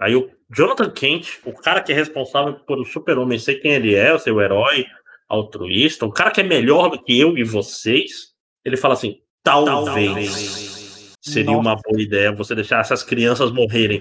Aí 0.00 0.14
o 0.16 0.30
Jonathan 0.50 0.90
Kent, 0.90 1.38
o 1.44 1.52
cara 1.52 1.82
que 1.82 1.92
é 1.92 1.94
responsável 1.94 2.54
por 2.54 2.78
o 2.78 2.84
super-homem 2.84 3.38
ser 3.38 3.56
quem 3.56 3.72
ele 3.72 3.94
é, 3.94 4.12
o 4.12 4.18
seu 4.18 4.40
herói 4.40 4.86
altruísta, 5.28 6.06
o 6.06 6.12
cara 6.12 6.30
que 6.30 6.40
é 6.40 6.44
melhor 6.44 6.88
do 6.88 7.02
que 7.02 7.18
eu 7.18 7.36
e 7.36 7.44
vocês, 7.44 8.32
ele 8.64 8.76
fala 8.76 8.94
assim, 8.94 9.20
talvez 9.42 11.14
seria 11.20 11.50
Nossa. 11.52 11.60
uma 11.60 11.76
boa 11.76 12.00
ideia 12.00 12.32
você 12.32 12.54
deixar 12.54 12.80
essas 12.80 13.02
crianças 13.02 13.50
morrerem. 13.50 14.00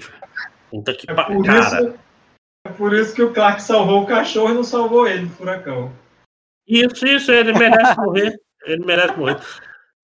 Puta 0.69 0.93
que 0.93 1.09
É 1.09 1.13
cara. 1.15 1.81
isso, 1.81 1.93
é 2.65 2.69
por 2.71 2.93
isso 2.93 3.13
que 3.15 3.23
o 3.23 3.33
Clark 3.33 3.61
salvou 3.61 4.03
o 4.03 4.07
cachorro 4.07 4.51
e 4.51 4.55
não 4.55 4.63
salvou 4.63 5.07
ele 5.07 5.25
do 5.25 5.31
furacão. 5.31 5.91
Isso, 6.67 7.05
isso, 7.07 7.31
ele 7.31 7.53
merece 7.53 7.95
morrer. 7.97 8.39
Ele 8.65 8.85
merece 8.85 9.17
morrer. 9.17 9.37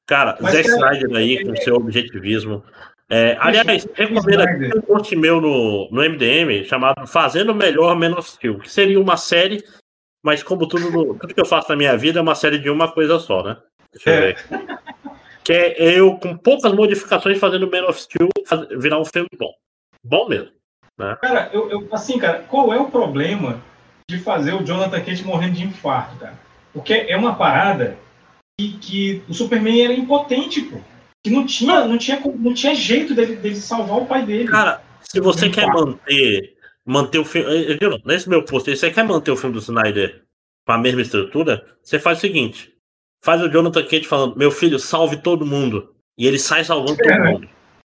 Cara, 0.05 0.37
Mas, 0.41 0.53
Zack 0.53 0.67
cara, 0.69 0.95
Snyder 0.97 1.17
aí 1.17 1.45
com 1.45 1.55
seu 1.55 1.75
objetivismo. 1.75 2.63
É, 3.09 3.37
aliás, 3.39 3.87
recomendo 3.93 4.41
aqui 4.41 4.77
um 4.77 4.81
post 4.81 5.15
meu 5.15 5.39
no, 5.39 5.89
no 5.91 6.01
MDM 6.01 6.63
chamado 6.65 7.05
Fazendo 7.07 7.53
Melhor 7.53 7.95
Menos 7.95 8.31
Steel, 8.33 8.59
que 8.59 8.69
seria 8.71 8.99
uma 8.99 9.17
série, 9.17 9.63
mas 10.23 10.41
como 10.41 10.67
tudo, 10.67 10.89
no- 10.89 11.15
tudo 11.19 11.33
que 11.33 11.39
eu 11.41 11.45
faço 11.45 11.69
na 11.69 11.75
minha 11.75 11.95
vida 11.97 12.19
é 12.19 12.21
uma 12.21 12.35
série 12.35 12.57
de 12.57 12.69
uma 12.69 12.91
coisa 12.91 13.19
só, 13.19 13.43
né? 13.43 13.57
Deixa 13.93 14.09
eu 14.09 14.13
É. 14.13 14.19
ver. 14.21 14.37
Que 15.43 15.53
é 15.53 15.99
eu, 15.99 16.15
com 16.17 16.35
poucas 16.37 16.71
modificações, 16.73 17.37
fazendo 17.37 17.69
Man 17.69 17.85
of 17.87 18.01
Steel 18.01 18.29
virar 18.79 18.97
um 18.99 19.05
filme 19.05 19.29
bom. 19.37 19.51
Bom 20.03 20.27
mesmo. 20.27 20.49
Cara, 21.21 21.49
eu, 21.53 21.69
eu- 21.69 21.87
assim, 21.91 22.17
cara, 22.17 22.39
qual 22.49 22.73
é 22.73 22.79
o 22.79 22.89
problema 22.89 23.61
de 24.09 24.17
fazer 24.19 24.53
o 24.53 24.63
Jonathan 24.63 25.01
Kent 25.01 25.21
morrendo 25.23 25.53
de 25.55 25.63
infarto, 25.63 26.15
cara? 26.17 26.33
Porque 26.73 26.93
é 26.93 27.15
uma 27.17 27.35
parada 27.35 27.97
que, 28.69 28.77
que 28.79 29.21
o 29.29 29.33
Superman 29.33 29.81
era 29.83 29.93
impotente, 29.93 30.61
pô. 30.61 30.77
Que 31.23 31.29
não 31.31 31.45
tinha, 31.45 31.85
não 31.85 31.97
tinha, 31.97 32.19
não 32.35 32.53
tinha 32.53 32.75
jeito 32.75 33.13
dele, 33.13 33.35
dele 33.37 33.55
salvar 33.55 33.97
o 33.99 34.05
pai 34.05 34.25
dele. 34.25 34.47
Cara, 34.47 34.81
se 35.01 35.19
você 35.21 35.49
quer 35.49 35.67
manter, 35.67 36.55
manter 36.85 37.19
o 37.19 37.25
filme. 37.25 37.49
eh? 37.73 37.77
Nesse 38.05 38.27
meu 38.29 38.43
post, 38.43 38.69
aí, 38.69 38.75
você 38.75 38.91
quer 38.91 39.03
manter 39.05 39.31
o 39.31 39.37
filme 39.37 39.53
do 39.53 39.61
Snyder 39.61 40.23
com 40.65 40.73
a 40.73 40.77
mesma 40.77 41.01
estrutura, 41.01 41.65
você 41.81 41.97
faz 41.97 42.17
o 42.17 42.21
seguinte: 42.21 42.73
faz 43.23 43.41
o 43.41 43.49
Jonathan 43.49 43.83
Kent 43.85 44.05
falando, 44.05 44.35
meu 44.37 44.51
filho, 44.51 44.77
salve 44.79 45.17
todo 45.17 45.45
mundo. 45.45 45.93
E 46.17 46.27
ele 46.27 46.37
sai 46.37 46.63
salvando 46.63 46.97
todo 46.97 47.09
É, 47.11 47.19
né? 47.19 47.31
mundo. 47.31 47.49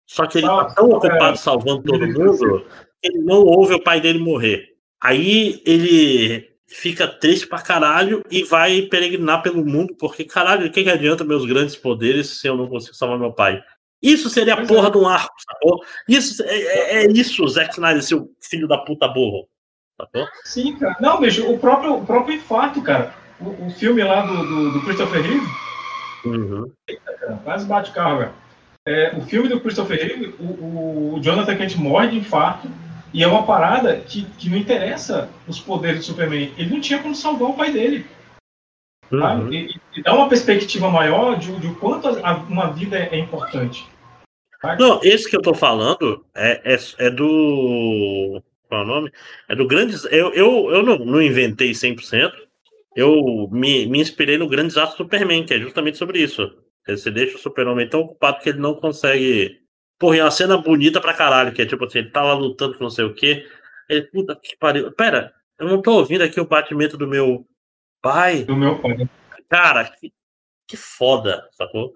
Só 0.09 0.27
que 0.27 0.39
ele 0.39 0.47
Sal- 0.47 0.67
tá 0.69 0.75
tão 0.75 0.91
é. 0.91 0.95
ocupado 0.97 1.37
salvando 1.39 1.83
todo 1.85 2.07
mundo 2.07 2.67
que 3.03 3.09
ele 3.09 3.19
não 3.21 3.43
ouve 3.43 3.75
o 3.75 3.83
pai 3.83 4.01
dele 4.01 4.19
morrer. 4.19 4.75
Aí 5.03 5.63
ele 5.65 6.52
fica 6.75 7.07
triste 7.07 7.47
pra 7.47 7.61
caralho 7.61 8.23
e 8.31 8.43
vai 8.45 8.83
peregrinar 8.83 9.43
pelo 9.43 9.65
mundo, 9.65 9.95
porque 9.99 10.25
caralho, 10.25 10.67
o 10.67 10.71
que, 10.71 10.83
que 10.85 10.91
adianta 10.91 11.25
meus 11.25 11.45
grandes 11.45 11.77
poderes 11.77 12.41
se 12.41 12.47
eu 12.47 12.57
não 12.57 12.67
consigo 12.69 12.95
salvar 12.95 13.19
meu 13.19 13.33
pai? 13.33 13.63
Isso 14.03 14.29
seria 14.29 14.55
a 14.55 14.67
porra 14.67 14.89
é. 14.89 14.91
de 14.91 14.99
um 14.99 15.07
arco, 15.09 15.35
sacou? 15.49 15.81
Isso, 16.09 16.43
é, 16.43 16.57
é- 16.57 17.05
é 17.05 17.11
isso, 17.13 17.47
Zack 17.47 17.73
Snyder, 17.75 18.03
seu 18.03 18.31
filho 18.41 18.67
da 18.67 18.79
puta 18.79 19.07
burro. 19.07 19.47
Sacou? 20.01 20.27
Sim, 20.45 20.77
cara. 20.77 20.97
Não, 21.01 21.21
bicho, 21.21 21.49
o 21.49 21.59
próprio, 21.59 21.95
o 21.99 22.05
próprio 22.05 22.35
infarto, 22.37 22.83
cara. 22.83 23.15
O, 23.41 23.67
o 23.67 23.71
filme 23.71 24.03
lá 24.03 24.23
do, 24.27 24.37
do, 24.47 24.71
do 24.73 24.81
Christopher 24.83 25.23
Reeve, 25.23 25.47
Uhum. 26.25 26.71
cara, 27.05 27.41
quase 27.45 27.67
bate 27.67 27.91
o 27.91 27.95
carro, 27.95 28.19
velho. 28.19 28.33
É, 28.87 29.15
o 29.17 29.23
filme 29.23 29.49
do 29.49 29.61
Christopher 29.61 29.97
Reeve, 29.99 30.35
o, 30.41 31.15
o 31.15 31.21
Jonathan 31.23 31.55
Kent 31.57 31.77
morre 31.77 32.09
de 32.09 32.19
infarto 32.19 32.69
e 33.13 33.23
é 33.23 33.27
uma 33.27 33.45
parada 33.45 33.97
que, 34.01 34.25
que 34.39 34.49
não 34.49 34.57
interessa 34.57 35.29
os 35.47 35.61
poderes 35.61 36.01
do 36.01 36.05
Superman. 36.07 36.53
Ele 36.57 36.71
não 36.71 36.81
tinha 36.81 37.03
como 37.03 37.15
salvar 37.15 37.51
o 37.51 37.55
pai 37.55 37.71
dele. 37.73 38.07
sabe? 39.11 39.43
Uhum. 39.43 39.53
E, 39.53 39.81
e 39.97 40.03
dá 40.03 40.15
uma 40.15 40.29
perspectiva 40.29 40.91
maior 40.91 41.39
de, 41.39 41.55
de 41.61 41.67
o 41.67 41.75
quanto 41.77 42.09
a- 42.09 42.37
uma 42.49 42.73
vida 42.73 42.99
é, 42.99 43.11
é 43.13 43.19
importante. 43.19 43.87
Não, 44.79 45.01
esse 45.03 45.29
que 45.29 45.37
eu 45.37 45.43
tô 45.43 45.53
falando 45.55 46.25
é, 46.35 46.75
é, 46.75 46.79
é 47.07 47.11
do. 47.11 48.41
Qual 48.69 48.81
é 48.81 48.85
o 48.85 48.87
nome? 48.87 49.13
É 49.49 49.57
do 49.57 49.67
Grandes. 49.67 50.05
Eu, 50.05 50.33
eu, 50.33 50.71
eu 50.71 50.83
não, 50.85 50.99
não 50.99 51.21
inventei 51.21 51.73
100%. 51.73 52.31
Eu 52.95 53.49
me, 53.51 53.87
me 53.87 54.01
inspirei 54.01 54.39
no 54.39 54.49
Grandes 54.49 54.77
Atos 54.77 54.95
do 54.95 54.99
Superman, 54.99 55.45
que 55.45 55.55
é 55.55 55.59
justamente 55.59 55.99
sobre 55.99 56.21
isso. 56.23 56.49
Você 56.87 57.11
deixa 57.11 57.37
o 57.37 57.41
Super-Homem 57.41 57.89
tão 57.89 58.01
ocupado 58.01 58.41
que 58.41 58.49
ele 58.51 58.59
não 58.61 58.75
consegue. 58.75 59.62
Porra, 60.03 60.17
é 60.17 60.25
uma 60.25 60.33
cena 60.33 60.59
bonita 60.59 61.01
pra 61.01 61.15
caralho, 61.15 61.53
que 61.53 61.63
é 61.63 61.65
tipo 61.65 61.85
assim, 61.85 62.01
ele 62.01 62.11
tá 62.11 62.25
lá 62.25 62.35
lutando 62.35 62.77
com 62.77 62.83
não 62.83 62.91
sei 62.91 63.05
o 63.05 63.15
quê. 63.15 63.47
Ele, 63.89 64.03
puta 64.03 64.35
que 64.35 64.57
pariu. 64.57 64.91
Pera, 64.91 65.33
eu 65.57 65.69
não 65.69 65.81
tô 65.81 65.93
ouvindo 65.93 66.23
aqui 66.25 66.41
o 66.41 66.45
batimento 66.45 66.97
do 66.97 67.07
meu 67.07 67.47
pai. 68.03 68.43
Do 68.43 68.57
meu 68.57 68.81
pai. 68.81 69.09
Cara, 69.49 69.85
que, 69.85 70.13
que 70.67 70.77
foda, 70.77 71.49
sacou? 71.53 71.93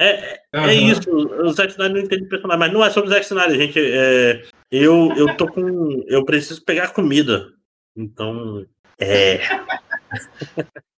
É, 0.00 0.06
é, 0.06 0.42
é 0.54 0.58
Aham. 0.60 0.72
isso, 0.72 1.10
o 1.10 1.52
Zack 1.52 1.72
Snyder 1.72 1.94
não 1.94 2.02
entende 2.02 2.26
personagem, 2.26 2.58
mas 2.58 2.72
não 2.72 2.82
é 2.82 2.88
sobre 2.88 3.10
o 3.10 3.12
Zack 3.12 3.26
Snyder, 3.26 3.54
gente. 3.58 3.78
É, 3.78 4.42
eu, 4.70 5.12
eu 5.14 5.36
tô 5.36 5.46
com. 5.46 6.02
Eu 6.06 6.24
preciso 6.24 6.64
pegar 6.64 6.94
comida. 6.94 7.52
Então. 7.94 8.64
É. 8.98 9.40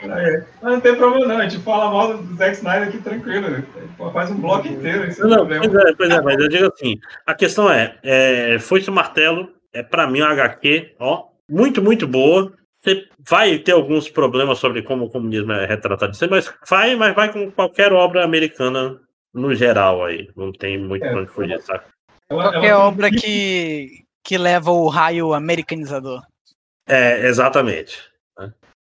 É, 0.00 0.44
mas 0.62 0.72
não 0.72 0.80
tem 0.80 0.96
problema 0.96 1.26
não, 1.26 1.38
a 1.38 1.48
gente 1.48 1.62
fala 1.62 1.90
mal 1.90 2.16
do 2.16 2.36
Zack 2.36 2.56
Snyder 2.56 2.88
aqui 2.88 2.98
tranquilo. 2.98 3.50
né? 3.50 3.64
Faz 4.12 4.30
um 4.30 4.40
bloco 4.40 4.68
inteiro. 4.68 5.08
Isso 5.08 5.26
Não, 5.26 5.44
é 5.50 5.58
pois 5.58 5.74
é, 5.74 5.92
pois 5.96 6.10
é, 6.10 6.22
mas 6.22 6.38
eu 6.38 6.48
digo 6.48 6.72
assim: 6.72 6.98
a 7.26 7.34
questão 7.34 7.70
é, 7.70 7.96
é 8.02 8.58
foi-se 8.58 8.88
o 8.88 8.92
martelo, 8.92 9.52
é 9.72 9.82
pra 9.82 10.06
mim 10.06 10.20
uma 10.20 10.30
HQ, 10.30 10.94
ó, 10.98 11.26
muito, 11.48 11.82
muito 11.82 12.06
boa. 12.06 12.52
Você 12.80 13.08
vai 13.28 13.58
ter 13.58 13.72
alguns 13.72 14.08
problemas 14.08 14.58
sobre 14.58 14.82
como 14.82 15.06
o 15.06 15.10
comunismo 15.10 15.52
é 15.52 15.66
retratado, 15.66 16.16
mas 16.30 16.54
vai, 16.68 16.94
mas 16.94 17.14
vai 17.14 17.32
com 17.32 17.50
qualquer 17.50 17.92
obra 17.92 18.24
americana 18.24 19.00
no 19.34 19.54
geral 19.54 20.04
aí. 20.04 20.30
Não 20.36 20.52
tem 20.52 20.78
muito 20.78 21.04
É, 21.04 21.10
pra 21.10 21.20
onde 21.20 21.30
fugir, 21.30 21.60
sabe? 21.62 21.82
Qualquer 22.28 22.74
obra 22.74 23.10
que, 23.10 24.04
que 24.22 24.38
leva 24.38 24.70
o 24.70 24.88
raio 24.88 25.34
americanizador. 25.34 26.22
É, 26.86 27.26
exatamente. 27.26 28.08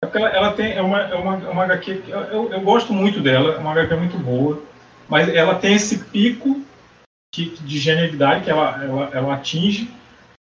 Ela, 0.04 0.28
ela 0.28 0.52
tem 0.52 0.72
é 0.72 0.82
uma, 0.82 1.00
é 1.00 1.14
uma, 1.14 1.36
é 1.36 1.48
uma 1.48 1.64
HQ 1.64 2.02
que 2.02 2.10
eu, 2.10 2.52
eu, 2.52 2.60
gosto 2.60 2.92
muito 2.92 3.20
dela, 3.20 3.54
é 3.54 3.58
uma 3.58 3.72
HQ 3.72 3.94
muito 3.96 4.18
boa, 4.18 4.62
mas 5.08 5.28
ela 5.28 5.54
tem 5.54 5.74
esse 5.74 6.04
pico 6.04 6.60
que, 7.34 7.56
de 7.56 7.78
genialidade 7.78 8.44
que 8.44 8.50
ela, 8.50 8.84
ela, 8.84 9.10
ela 9.12 9.34
atinge 9.34 9.90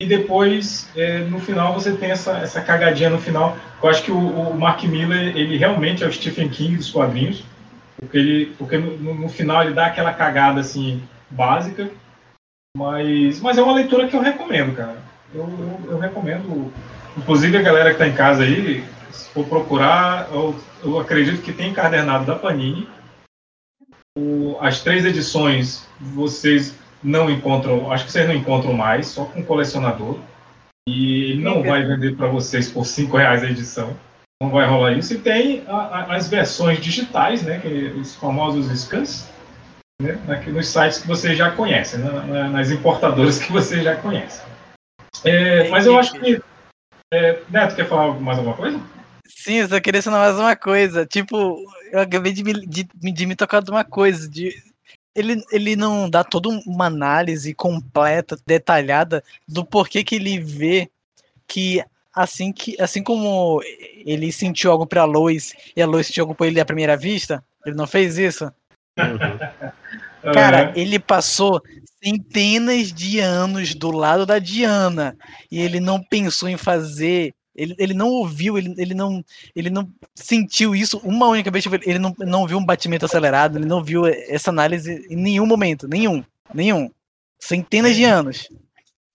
e 0.01 0.05
depois 0.05 0.89
é, 0.95 1.19
no 1.19 1.39
final 1.39 1.73
você 1.73 1.95
tem 1.95 2.11
essa, 2.11 2.39
essa 2.39 2.61
cagadinha 2.61 3.09
no 3.09 3.19
final. 3.21 3.55
Eu 3.81 3.89
acho 3.89 4.03
que 4.03 4.11
o, 4.11 4.17
o 4.17 4.59
Mark 4.59 4.83
Miller 4.83 5.37
ele 5.37 5.57
realmente 5.57 6.03
é 6.03 6.07
o 6.07 6.11
Stephen 6.11 6.49
King 6.49 6.75
dos 6.77 6.91
quadrinhos, 6.91 7.43
porque 7.99 8.17
ele 8.17 8.45
porque 8.57 8.77
no- 8.77 9.13
no 9.13 9.29
final 9.29 9.63
ele 9.63 9.73
dá 9.73 9.85
aquela 9.85 10.13
cagada 10.13 10.59
assim 10.59 11.01
básica, 11.29 11.89
mas 12.75 13.39
mas 13.41 13.57
é 13.57 13.61
uma 13.61 13.75
leitura 13.75 14.07
que 14.07 14.15
eu 14.15 14.21
recomendo, 14.21 14.75
cara. 14.75 14.97
Eu, 15.33 15.43
eu, 15.43 15.91
eu 15.91 15.99
recomendo, 15.99 16.73
inclusive 17.15 17.57
a 17.57 17.61
galera 17.61 17.89
que 17.89 17.95
está 17.95 18.07
em 18.07 18.15
casa 18.15 18.43
aí, 18.43 18.83
se 19.11 19.29
for 19.29 19.45
procurar, 19.47 20.27
eu, 20.31 20.55
eu 20.83 20.99
acredito 20.99 21.41
que 21.41 21.53
tem 21.53 21.69
encadernado 21.71 22.25
da 22.25 22.35
Panini. 22.35 22.87
O- 24.17 24.57
as 24.61 24.81
três 24.81 25.05
edições 25.05 25.85
vocês 25.99 26.75
não 27.03 27.29
encontram, 27.29 27.91
acho 27.91 28.05
que 28.05 28.11
vocês 28.11 28.27
não 28.27 28.35
encontram 28.35 28.73
mais, 28.73 29.07
só 29.07 29.25
com 29.25 29.43
colecionador. 29.43 30.17
E 30.87 31.31
ele 31.31 31.43
não 31.43 31.63
vai 31.63 31.83
vender 31.83 32.15
para 32.15 32.27
vocês 32.27 32.69
por 32.69 32.85
cinco 32.85 33.17
reais 33.17 33.43
a 33.43 33.49
edição. 33.49 33.95
Não 34.41 34.49
vai 34.51 34.67
rolar 34.67 34.93
isso. 34.93 35.13
E 35.13 35.17
tem 35.17 35.63
a- 35.67 35.71
a- 35.75 36.15
as 36.15 36.27
versões 36.29 36.79
digitais, 36.79 37.41
né, 37.43 37.59
que, 37.59 37.67
os 37.99 38.15
famosos 38.15 38.67
scans, 38.79 39.27
né, 40.01 40.19
aqui 40.27 40.51
nos 40.51 40.67
sites 40.67 40.99
que 40.99 41.07
vocês 41.07 41.37
já 41.37 41.51
conhecem, 41.51 41.99
né, 41.99 42.11
na- 42.27 42.49
nas 42.49 42.69
importadoras 42.69 43.39
que 43.43 43.51
vocês 43.51 43.83
já 43.83 43.95
conhecem. 43.95 44.45
É, 45.23 45.69
mas 45.69 45.85
eu 45.85 45.97
acho 45.97 46.13
que. 46.19 46.41
É, 47.13 47.41
Neto, 47.49 47.75
quer 47.75 47.87
falar 47.87 48.13
mais 48.19 48.37
alguma 48.37 48.55
coisa? 48.55 48.79
Sim, 49.27 49.55
eu 49.55 49.69
só 49.69 49.79
queria 49.79 49.99
ensinar 49.99 50.19
mais 50.19 50.35
uma 50.35 50.55
coisa. 50.55 51.05
Tipo, 51.05 51.57
eu 51.91 51.99
acabei 51.99 52.33
de 52.33 52.43
me, 52.43 52.65
de, 52.65 52.87
de 52.93 53.25
me 53.25 53.35
tocar 53.35 53.61
de 53.61 53.71
uma 53.71 53.83
coisa. 53.83 54.29
De, 54.29 54.55
ele, 55.15 55.43
ele 55.51 55.75
não 55.75 56.09
dá 56.09 56.23
toda 56.23 56.49
uma 56.49 56.85
análise 56.85 57.53
completa, 57.53 58.37
detalhada, 58.45 59.23
do 59.47 59.65
porquê 59.65 60.03
que 60.03 60.15
ele 60.15 60.39
vê 60.39 60.89
que 61.47 61.83
assim, 62.13 62.51
que, 62.51 62.79
assim 62.81 63.03
como 63.03 63.61
ele 64.05 64.31
sentiu 64.31 64.71
algo 64.71 64.85
pra 64.85 65.03
Lois 65.03 65.53
e 65.75 65.81
a 65.81 65.85
Lois 65.85 66.07
sentiu 66.07 66.23
algo 66.23 66.33
por 66.33 66.47
ele 66.47 66.61
à 66.61 66.65
primeira 66.65 66.95
vista, 66.95 67.43
ele 67.65 67.75
não 67.75 67.85
fez 67.85 68.17
isso? 68.17 68.45
Uhum. 68.97 70.33
Cara, 70.33 70.71
ele 70.75 70.97
passou 70.97 71.61
centenas 72.03 72.91
de 72.91 73.19
anos 73.19 73.75
do 73.75 73.91
lado 73.91 74.25
da 74.25 74.39
Diana 74.39 75.15
e 75.51 75.59
ele 75.59 75.79
não 75.79 76.01
pensou 76.01 76.49
em 76.49 76.57
fazer. 76.57 77.33
Ele, 77.55 77.75
ele 77.77 77.93
não 77.93 78.09
ouviu, 78.09 78.57
ele, 78.57 78.73
ele, 78.77 78.93
não, 78.93 79.23
ele 79.55 79.69
não 79.69 79.89
sentiu 80.13 80.75
isso 80.75 80.99
uma 81.03 81.27
única 81.27 81.49
vez. 81.49 81.63
tipo, 81.63 81.75
Ele 81.87 81.99
não, 81.99 82.13
não 82.19 82.45
viu 82.45 82.57
um 82.57 82.65
batimento 82.65 83.05
acelerado, 83.05 83.57
ele 83.57 83.65
não 83.65 83.83
viu 83.83 84.05
essa 84.05 84.49
análise 84.49 85.05
em 85.09 85.15
nenhum 85.15 85.45
momento. 85.45 85.87
Nenhum. 85.87 86.23
Nenhum. 86.53 86.91
Centenas 87.39 87.95
de 87.95 88.03
anos. 88.03 88.49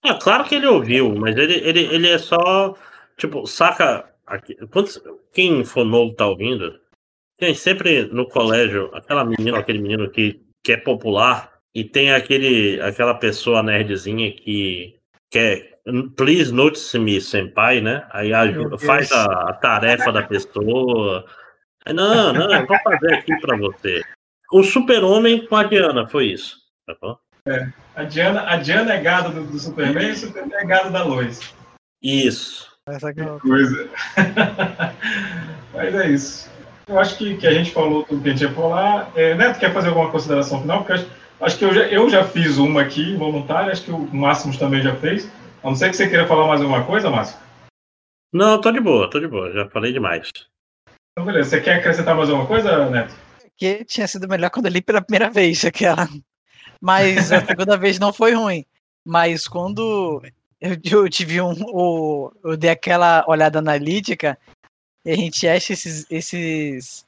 É, 0.03 0.13
claro 0.15 0.45
que 0.45 0.55
ele 0.55 0.67
ouviu, 0.67 1.13
mas 1.15 1.35
ele, 1.37 1.53
ele, 1.53 1.81
ele 1.93 2.09
é 2.09 2.17
só. 2.17 2.75
Tipo, 3.17 3.45
saca. 3.45 4.09
Aqui, 4.25 4.55
quantos- 4.67 5.01
quem 5.33 5.63
for 5.65 5.85
novo 5.85 6.13
tá 6.13 6.25
ouvindo, 6.25 6.79
tem 7.37 7.53
sempre 7.53 8.05
no 8.05 8.27
colégio 8.27 8.89
aquela 8.93 9.25
menina, 9.25 9.57
aquele 9.59 9.79
menino 9.79 10.09
que, 10.09 10.39
que 10.63 10.71
é 10.71 10.77
popular 10.77 11.51
e 11.75 11.83
tem 11.83 12.11
aquele, 12.11 12.79
aquela 12.81 13.13
pessoa 13.13 13.61
nerdzinha 13.61 14.31
que 14.31 14.95
quer. 15.29 15.70
Please 16.15 16.51
notice 16.53 16.97
me, 16.99 17.19
senpai, 17.19 17.81
né? 17.81 18.05
Aí 18.11 18.33
ajuda, 18.33 18.77
faz 18.77 19.11
a, 19.11 19.23
a 19.49 19.53
tarefa 19.53 20.11
da 20.11 20.21
pessoa. 20.23 21.25
Não, 21.87 22.31
não, 22.33 22.53
eu 22.53 22.67
vou 22.67 22.77
fazer 22.83 23.13
aqui 23.15 23.35
pra 23.41 23.57
você. 23.57 24.01
O 24.51 24.63
super-homem 24.63 25.45
com 25.47 25.55
a 25.55 25.63
Diana, 25.63 26.05
foi 26.07 26.27
isso. 26.27 26.57
Tá 26.85 26.95
bom? 27.01 27.17
A 27.95 28.03
Diana, 28.03 28.43
a 28.47 28.57
Diana 28.57 28.93
é 28.93 29.01
gado 29.01 29.31
do, 29.31 29.43
do 29.45 29.57
Superman 29.57 30.09
e 30.09 30.11
o 30.11 30.15
Superman 30.15 30.59
é 30.59 30.65
gado 30.65 30.91
da 30.91 31.03
Lois. 31.03 31.53
Isso. 32.03 32.69
Essa 32.87 33.11
que 33.13 33.21
eu- 33.21 33.39
Coisa. 33.39 33.89
Mas 35.73 35.95
é 35.95 36.09
isso. 36.09 36.51
Eu 36.87 36.99
acho 36.99 37.17
que, 37.17 37.35
que 37.37 37.47
a 37.47 37.53
gente 37.53 37.71
falou 37.71 38.03
tudo 38.03 38.21
que 38.21 38.29
a 38.29 38.31
gente 38.31 38.41
ia 38.43 38.51
falar. 38.51 39.11
É, 39.15 39.33
Neto, 39.35 39.59
quer 39.59 39.73
fazer 39.73 39.89
alguma 39.89 40.11
consideração 40.11 40.61
final? 40.61 40.79
Porque 40.79 40.91
eu 40.93 40.95
acho, 40.97 41.07
acho 41.41 41.57
que 41.57 41.65
eu 41.65 41.73
já, 41.73 41.81
eu 41.87 42.09
já 42.09 42.23
fiz 42.23 42.57
uma 42.57 42.81
aqui, 42.81 43.15
voluntária, 43.15 43.71
acho 43.71 43.83
que 43.83 43.91
o 43.91 43.99
Máximos 44.13 44.57
também 44.57 44.81
já 44.81 44.95
fez. 44.95 45.31
A 45.63 45.67
não 45.67 45.75
ser 45.75 45.89
que 45.89 45.95
você 45.95 46.09
queira 46.09 46.27
falar 46.27 46.47
mais 46.47 46.61
alguma 46.61 46.85
coisa, 46.85 47.09
Márcio. 47.09 47.39
Não, 48.33 48.59
tô 48.59 48.71
de 48.71 48.79
boa, 48.79 49.09
tô 49.09 49.19
de 49.19 49.27
boa, 49.27 49.51
já 49.51 49.69
falei 49.69 49.91
demais. 49.91 50.29
Então, 51.11 51.25
beleza. 51.25 51.49
Você 51.49 51.61
quer 51.61 51.75
acrescentar 51.75 52.15
mais 52.15 52.29
alguma 52.29 52.47
coisa, 52.47 52.89
Neto? 52.89 53.13
que 53.61 53.85
tinha 53.85 54.07
sido 54.07 54.27
melhor 54.27 54.49
quando 54.49 54.65
eu 54.65 54.71
li 54.71 54.81
pela 54.81 55.03
primeira 55.03 55.29
vez, 55.29 55.63
aquela. 55.63 56.09
Mas 56.81 57.31
a 57.31 57.45
segunda 57.45 57.77
vez 57.77 57.99
não 57.99 58.11
foi 58.11 58.33
ruim. 58.33 58.65
Mas 59.05 59.47
quando 59.47 60.19
eu, 60.59 60.75
eu 60.83 61.07
tive 61.07 61.39
um. 61.39 61.53
O, 61.67 62.31
eu 62.43 62.57
dei 62.57 62.71
aquela 62.71 63.23
olhada 63.27 63.59
analítica, 63.59 64.35
e 65.05 65.11
a 65.11 65.15
gente 65.15 65.47
acha 65.47 65.73
esses, 65.73 66.07
esses, 66.09 67.05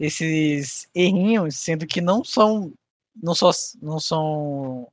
esses 0.00 0.88
errinhos, 0.92 1.56
sendo 1.56 1.86
que 1.86 2.00
não 2.00 2.24
são. 2.24 2.72
Não, 3.22 3.32
só, 3.32 3.52
não 3.80 4.00
são. 4.00 4.88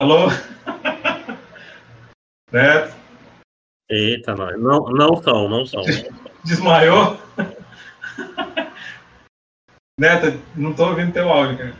Alô? 0.00 0.26
Neto? 2.50 2.96
Eita, 3.88 4.34
nós. 4.34 4.60
Não, 4.60 4.86
não 4.86 5.22
são, 5.22 5.48
não 5.48 5.64
são. 5.64 5.82
Desmaiou? 6.44 7.16
Neto, 9.98 10.36
não 10.56 10.74
tô 10.74 10.88
ouvindo 10.88 11.12
teu 11.12 11.30
áudio, 11.30 11.58
cara. 11.58 11.76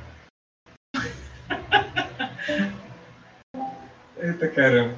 Eita 4.17 4.49
caramba. 4.49 4.97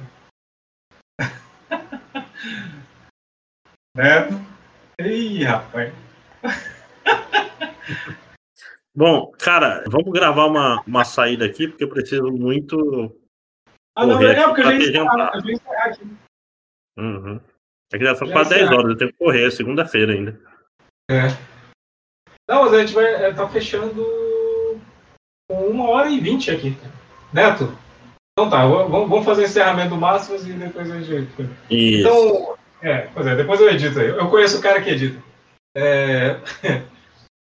Neto? 3.95 4.35
Ih, 5.01 5.43
rapaz. 5.43 5.91
Bom, 8.97 9.31
cara, 9.37 9.83
vamos 9.85 10.11
gravar 10.11 10.47
uma, 10.47 10.81
uma 10.87 11.05
saída 11.05 11.45
aqui, 11.45 11.67
porque 11.67 11.83
eu 11.83 11.89
preciso 11.89 12.31
muito. 12.31 13.15
Ah, 13.95 14.07
não, 14.07 14.19
é 14.19 14.31
aqui 14.31 14.43
porque 14.45 14.61
eu 14.61 14.65
já 14.65 14.73
encerrar, 14.73 15.03
jantar. 15.03 15.35
eu 15.35 15.41
já 15.41 15.47
ia 15.47 15.53
encerrar 15.53 15.85
aqui. 15.85 16.17
Uhum. 16.97 17.39
É 17.93 17.97
que 17.99 18.03
já 18.03 18.15
Já 18.15 18.31
quase 18.31 18.49
10 18.49 18.61
encerrar. 18.63 18.75
horas, 18.75 18.89
eu 18.89 18.97
tenho 18.97 19.11
que 19.11 19.17
correr, 19.19 19.45
é 19.45 19.51
segunda-feira 19.51 20.13
ainda. 20.13 20.41
É. 21.11 21.27
Não, 22.49 22.63
mas 22.63 22.73
a 22.73 22.79
gente 22.79 22.93
vai 22.93 23.05
é, 23.05 23.31
tá 23.31 23.47
fechando 23.47 24.03
com 25.47 25.67
uma 25.67 25.89
hora 25.89 26.09
e 26.09 26.19
vinte 26.19 26.49
aqui. 26.49 26.75
Neto? 27.31 27.77
Então 28.33 28.49
tá, 28.49 28.65
vamos 28.65 29.07
vamos 29.09 29.25
fazer 29.25 29.43
o 29.43 29.45
encerramento 29.45 29.89
do 29.89 29.97
Máximos 29.97 30.43
e 30.47 30.53
depois 30.53 30.89
a 30.89 30.99
gente. 31.01 31.31
Isso. 31.69 32.07
Então, 32.07 32.57
é, 32.81 33.01
pois 33.13 33.27
é, 33.27 33.35
depois 33.35 33.61
eu 33.61 33.69
edito 33.69 33.99
aí. 33.99 34.07
Eu 34.07 34.27
conheço 34.27 34.57
o 34.57 34.61
cara 34.61 34.81
que 34.81 34.89
edita. 34.89 35.21
É, 35.75 36.39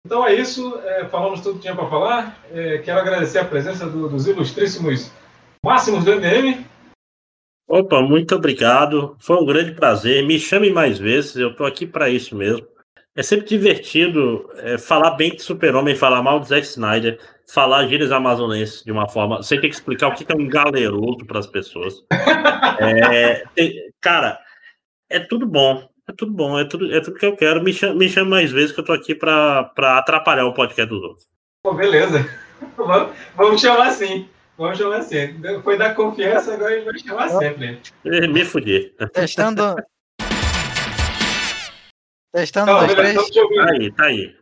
Então 0.06 0.26
é 0.26 0.34
isso, 0.34 0.78
é, 0.80 1.06
falamos 1.08 1.40
tudo 1.40 1.54
que 1.56 1.62
tinha 1.62 1.74
para 1.74 1.88
falar. 1.88 2.38
É, 2.50 2.78
quero 2.78 3.00
agradecer 3.00 3.38
a 3.38 3.44
presença 3.44 3.86
do- 3.88 4.08
dos 4.08 4.26
ilustríssimos 4.26 5.10
Máximos 5.64 6.04
do 6.04 6.12
MDM. 6.12 6.66
Opa, 7.66 8.02
muito 8.02 8.34
obrigado. 8.34 9.16
Foi 9.18 9.36
um 9.38 9.46
grande 9.46 9.72
prazer. 9.72 10.22
Me 10.26 10.38
chame 10.38 10.68
mais 10.70 10.98
vezes, 10.98 11.36
eu 11.36 11.56
tô 11.56 11.64
aqui 11.64 11.86
para 11.86 12.10
isso 12.10 12.36
mesmo. 12.36 12.66
É 13.16 13.22
sempre 13.22 13.46
divertido 13.46 14.50
é, 14.56 14.76
falar 14.76 15.12
bem 15.12 15.34
de 15.34 15.40
Super-Homem, 15.40 15.94
falar 15.96 16.22
mal 16.22 16.38
de 16.38 16.48
Zack 16.48 16.66
Snyder, 16.66 17.18
falar 17.50 17.86
gírias 17.86 18.12
amazonenses 18.12 18.82
de 18.84 18.92
uma 18.92 19.08
forma. 19.08 19.38
Você 19.38 19.58
tem 19.58 19.70
que 19.70 19.76
explicar 19.76 20.08
o 20.08 20.14
que 20.14 20.30
é 20.30 20.36
um 20.36 20.46
galeroso 20.48 21.24
para 21.26 21.38
as 21.38 21.46
pessoas. 21.46 21.94
É, 22.76 23.44
cara, 24.00 24.38
é 25.08 25.20
tudo 25.20 25.46
bom. 25.46 25.88
É 26.08 26.12
tudo 26.12 26.32
bom, 26.32 26.58
é 26.58 26.64
tudo, 26.66 26.94
é 26.94 27.00
tudo 27.00 27.18
que 27.18 27.24
eu 27.24 27.36
quero. 27.36 27.62
Me 27.62 27.72
chame, 27.72 27.98
me 27.98 28.08
chame 28.08 28.28
mais 28.30 28.52
vezes 28.52 28.72
que 28.72 28.80
eu 28.80 28.84
tô 28.84 28.92
aqui 28.92 29.14
para 29.14 29.70
atrapalhar 29.98 30.44
o 30.44 30.52
podcast 30.52 30.86
dos 30.88 31.02
outros. 31.02 31.26
Pô, 31.62 31.72
beleza. 31.74 32.18
Vamos, 32.76 33.12
vamos 33.36 33.60
chamar 33.60 33.88
assim. 33.88 34.28
Vamos 34.56 34.78
chamar 34.78 34.98
assim. 34.98 35.36
Foi 35.62 35.76
dar 35.76 35.94
confiança, 35.94 36.54
agora 36.54 36.72
a 36.72 36.76
gente 36.76 36.84
vai 36.86 36.98
chamar 36.98 37.28
sempre. 37.28 37.80
Eh, 38.04 38.26
Me 38.28 38.44
fudi. 38.44 38.94
Testando. 39.12 39.74
Testando 42.32 42.72
Não, 42.72 42.78
dois, 42.80 42.94
três. 42.94 43.30
Tá 43.30 43.70
aí, 43.70 43.92
tá 43.92 44.04
aí. 44.06 44.36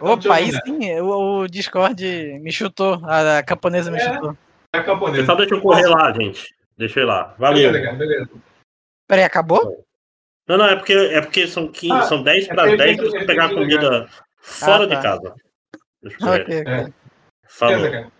Opa, 0.00 0.34
aí 0.34 0.50
sim, 0.52 1.00
o, 1.00 1.40
o 1.40 1.48
Discord 1.48 2.04
me 2.40 2.52
chutou, 2.52 3.00
a, 3.04 3.38
a 3.38 3.42
camponesa 3.42 3.90
me 3.90 3.98
É. 3.98 4.14
chutou. 4.14 4.36
É 4.72 4.80
camponesa. 4.82 5.26
Só 5.26 5.34
deixa 5.34 5.54
eu 5.54 5.60
correr 5.60 5.86
lá, 5.86 6.12
gente. 6.12 6.54
Deixa 6.78 7.00
eu 7.00 7.04
ir 7.04 7.06
lá. 7.06 7.34
Valeu. 7.38 7.72
Beleza, 7.72 7.92
beleza. 7.94 8.30
Peraí, 9.08 9.24
acabou? 9.24 9.84
Não, 10.46 10.58
não, 10.58 10.66
é 10.66 10.76
porque, 10.76 10.92
é 10.92 11.20
porque 11.20 11.46
são, 11.46 11.68
15, 11.68 11.92
Ah, 11.92 12.02
são 12.02 12.22
10 12.22 12.44
é 12.44 12.54
para 12.54 12.62
porque 12.64 12.76
10 12.76 12.90
ele 12.90 12.96
pra 12.98 13.06
você 13.10 13.16
tem 13.18 13.26
pegar 13.26 13.44
a 13.44 13.48
que 13.48 13.54
comida 13.54 14.08
Fora 14.40 14.84
Ah, 14.84 14.88
tá. 14.88 14.94
de 14.94 15.02
casa. 15.02 15.34
Deixa 16.02 16.18
eu 16.20 16.28
Ok, 16.28 16.44
ver. 16.64 16.80
ok. 16.80 16.92
Falou. 17.48 17.74
Beleza, 17.76 17.90
cara. 17.90 18.12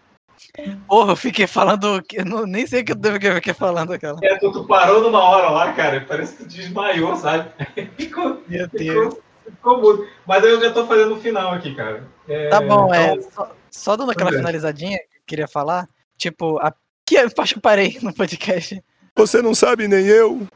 Porra, 0.89 1.13
eu 1.13 1.17
fiquei 1.17 1.47
falando. 1.47 2.03
que 2.03 2.21
eu 2.21 2.25
não- 2.25 2.47
nem 2.47 2.67
sei 2.67 2.81
o 2.81 2.85
que 2.85 2.93
eu 2.93 2.97
devo 2.97 3.19
que 3.19 3.27
eu 3.27 3.35
fiquei 3.35 3.53
falando 3.55 3.93
aquela. 3.93 4.19
É, 4.23 4.37
tu, 4.39 4.51
tu 4.53 4.67
parou 4.67 5.01
numa 5.03 5.23
hora 5.23 5.51
lá, 5.51 5.73
cara, 5.73 6.05
parece 6.09 6.37
que 6.37 6.45
tu 6.45 6.49
desmaiou, 6.49 7.15
sabe? 7.17 7.51
Ficou, 7.99 8.43
Meu 8.49 8.67
Deus. 8.69 9.15
ficou, 9.15 9.23
ficou 9.45 9.81
mudo. 9.81 10.09
Mas 10.27 10.45
aí 10.45 10.51
eu 10.51 10.61
já 10.61 10.73
tô 10.73 10.87
fazendo 10.87 11.15
o 11.15 11.21
final 11.21 11.53
aqui, 11.53 11.75
cara. 11.75 12.05
É, 12.29 12.49
Tá 12.49 12.61
bom, 12.61 12.93
é. 12.95 13.15
então, 13.15 13.31
Só, 13.33 13.57
só 13.71 13.97
dando 13.97 14.13
aquela 14.13 14.31
é. 14.31 14.35
finalizadinha 14.37 14.97
que 14.99 15.05
eu 15.19 15.23
queria 15.27 15.49
falar. 15.49 15.87
Tipo, 16.17 16.59
a, 16.59 16.73
que 17.07 17.17
eu 17.17 17.29
acho 17.39 17.53
que 17.55 17.59
eu 17.59 17.63
parei 17.63 17.99
no 18.01 18.15
podcast. 18.15 18.83
Você 19.17 19.43
não 19.43 19.55
sabe 19.55 19.87
nem 19.89 20.07
eu. 20.07 20.47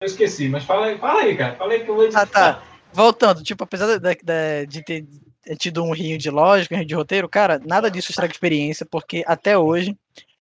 Eu 0.00 0.06
esqueci, 0.06 0.48
mas 0.48 0.62
fala 0.64 0.86
aí, 0.86 0.98
fala 0.98 1.20
aí, 1.20 1.36
cara. 1.36 1.56
Fala 1.56 1.72
aí 1.72 1.82
que 1.84 1.90
eu 1.90 1.96
vou. 1.96 2.08
Ah, 2.14 2.26
tá. 2.26 2.62
Voltando, 2.92 3.42
tipo, 3.42 3.64
apesar 3.64 3.98
da, 3.98 4.10
da- 4.22 4.64
de 4.68 4.82
ter 4.82 5.06
tido 5.58 5.82
um 5.82 5.92
rio 5.92 6.18
de 6.18 6.30
lógica, 6.30 6.74
um 6.74 6.78
rio 6.78 6.86
de 6.86 6.94
roteiro, 6.94 7.28
cara, 7.28 7.60
nada 7.64 7.90
disso 7.90 8.10
estraga 8.10 8.32
experiência, 8.32 8.84
porque 8.84 9.24
até 9.26 9.56
hoje, 9.56 9.96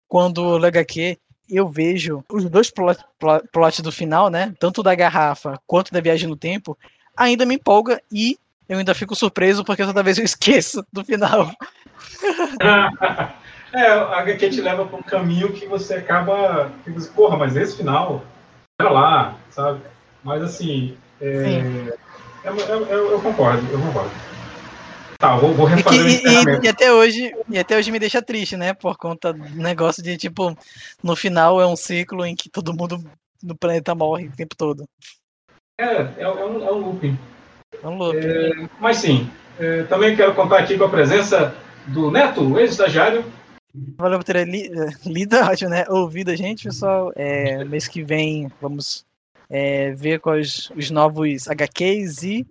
quando 0.08 0.40
o 0.60 0.66
HQ, 0.66 1.18
eu 1.50 1.70
vejo 1.70 2.24
os 2.30 2.44
dois 2.50 2.70
plot, 2.70 3.00
plot, 3.18 3.48
plots 3.52 3.80
do 3.80 3.92
final, 3.92 4.30
né? 4.30 4.54
Tanto 4.60 4.84
da 4.84 4.94
garrafa 4.96 5.58
quanto 5.66 5.94
da 5.94 6.02
viagem 6.02 6.28
no 6.28 6.36
tempo, 6.36 6.78
ainda 7.16 7.46
me 7.46 7.56
empolga 7.56 8.02
e 8.12 8.38
eu 8.68 8.78
ainda 8.80 8.94
fico 8.94 9.16
surpreso 9.16 9.64
porque 9.64 9.86
toda 9.86 10.04
vez 10.04 10.18
eu 10.18 10.26
esqueço 10.26 10.86
do 10.92 11.06
final. 11.06 11.50
É, 13.74 13.86
a 13.92 14.20
HQ 14.22 14.50
te 14.50 14.62
leva 14.62 14.86
para 14.86 14.98
um 14.98 15.04
caminho 15.04 15.52
que 15.52 15.68
você 15.68 15.96
acaba. 15.96 16.72
Que 16.86 16.90
você, 16.90 17.10
Porra, 17.12 17.36
mas 17.36 17.58
esse 17.58 17.76
final. 17.76 18.24
Era 18.80 18.92
lá, 18.92 19.36
sabe? 19.50 19.82
Mas 20.24 20.44
assim. 20.44 20.96
É, 21.20 21.26
é- 21.26 22.50
é- 22.50 22.94
eu, 22.94 23.12
eu 23.12 23.22
concordo, 23.22 23.68
eu 23.72 23.82
concordo. 23.82 24.12
Tá, 25.18 25.36
vou, 25.36 25.52
vou 25.56 25.66
que- 25.68 25.74
refazer 25.74 26.06
o 26.06 26.08
e- 26.08 26.14
encerramento. 26.14 26.64
e- 26.64 26.68
e 26.68 26.70
até 26.70 26.94
hoje, 26.94 27.32
e 27.50 27.58
até 27.58 27.76
hoje 27.76 27.92
me 27.92 27.98
deixa 27.98 28.22
triste, 28.22 28.56
né? 28.56 28.76
Por 28.76 28.96
conta 28.96 29.34
do 29.34 29.44
negócio 29.56 30.04
de, 30.04 30.16
tipo, 30.16 30.56
no 31.02 31.16
final 31.16 31.60
é 31.60 31.66
um 31.66 31.76
ciclo 31.76 32.24
em 32.24 32.36
que 32.36 32.52
todo 32.52 32.72
mundo 32.72 33.04
no 33.42 33.56
planeta 33.56 33.96
morre 33.96 34.28
o 34.28 34.36
tempo 34.36 34.56
todo. 34.56 34.86
É, 35.82 35.84
é, 35.86 36.12
é 36.20 36.28
um, 36.30 36.64
é 36.68 36.72
um 36.72 36.78
looping. 36.78 37.18
É 37.82 37.88
um 37.88 37.98
loop. 37.98 38.16
É, 38.16 38.70
mas 38.80 38.98
sim, 38.98 39.28
é, 39.58 39.84
também 39.84 40.16
quero 40.16 40.36
contar 40.36 40.60
aqui 40.60 40.78
com 40.78 40.84
a 40.86 40.90
presença 40.90 41.56
do 41.88 42.12
Neto, 42.12 42.60
ex-estagiário. 42.60 43.26
Valeu 43.98 44.20
por 44.20 44.24
ter 44.24 44.48
li, 44.48 44.68
eh, 44.68 44.90
lido, 45.06 45.36
acho, 45.44 45.68
né? 45.70 45.86
Ouvido 45.90 46.32
a 46.32 46.36
gente, 46.36 46.64
pessoal. 46.64 47.12
É, 47.16 47.64
mês 47.64 47.88
que 47.88 48.04
vem 48.04 48.52
vamos 48.62 49.06
é, 49.50 49.92
ver 49.92 50.20
quais 50.20 50.70
os 50.76 50.90
novos 50.90 51.48
HQs 51.48 52.24
e 52.24 52.48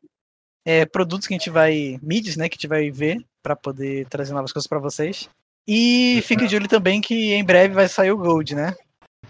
é, 0.65 0.85
produtos 0.85 1.27
que 1.27 1.35
a 1.35 1.39
gente 1.39 1.51
vai. 1.51 1.99
mídias, 2.03 2.37
né? 2.37 2.49
Que 2.49 2.55
a 2.55 2.59
gente 2.59 2.69
vai 2.69 2.91
ver 2.91 3.25
para 3.43 3.57
poder 3.57 4.07
trazer 4.09 4.33
novas 4.33 4.53
coisas 4.53 4.67
para 4.67 4.79
vocês. 4.79 5.29
E 5.69 6.21
fique 6.23 6.47
de 6.47 6.57
olho 6.57 6.69
também 6.69 7.01
que 7.01 7.35
em 7.35 7.45
breve 7.45 7.75
vai 7.75 7.89
sair 7.89 8.13
o 8.13 8.17
Gold, 8.17 8.55
né? 8.55 8.75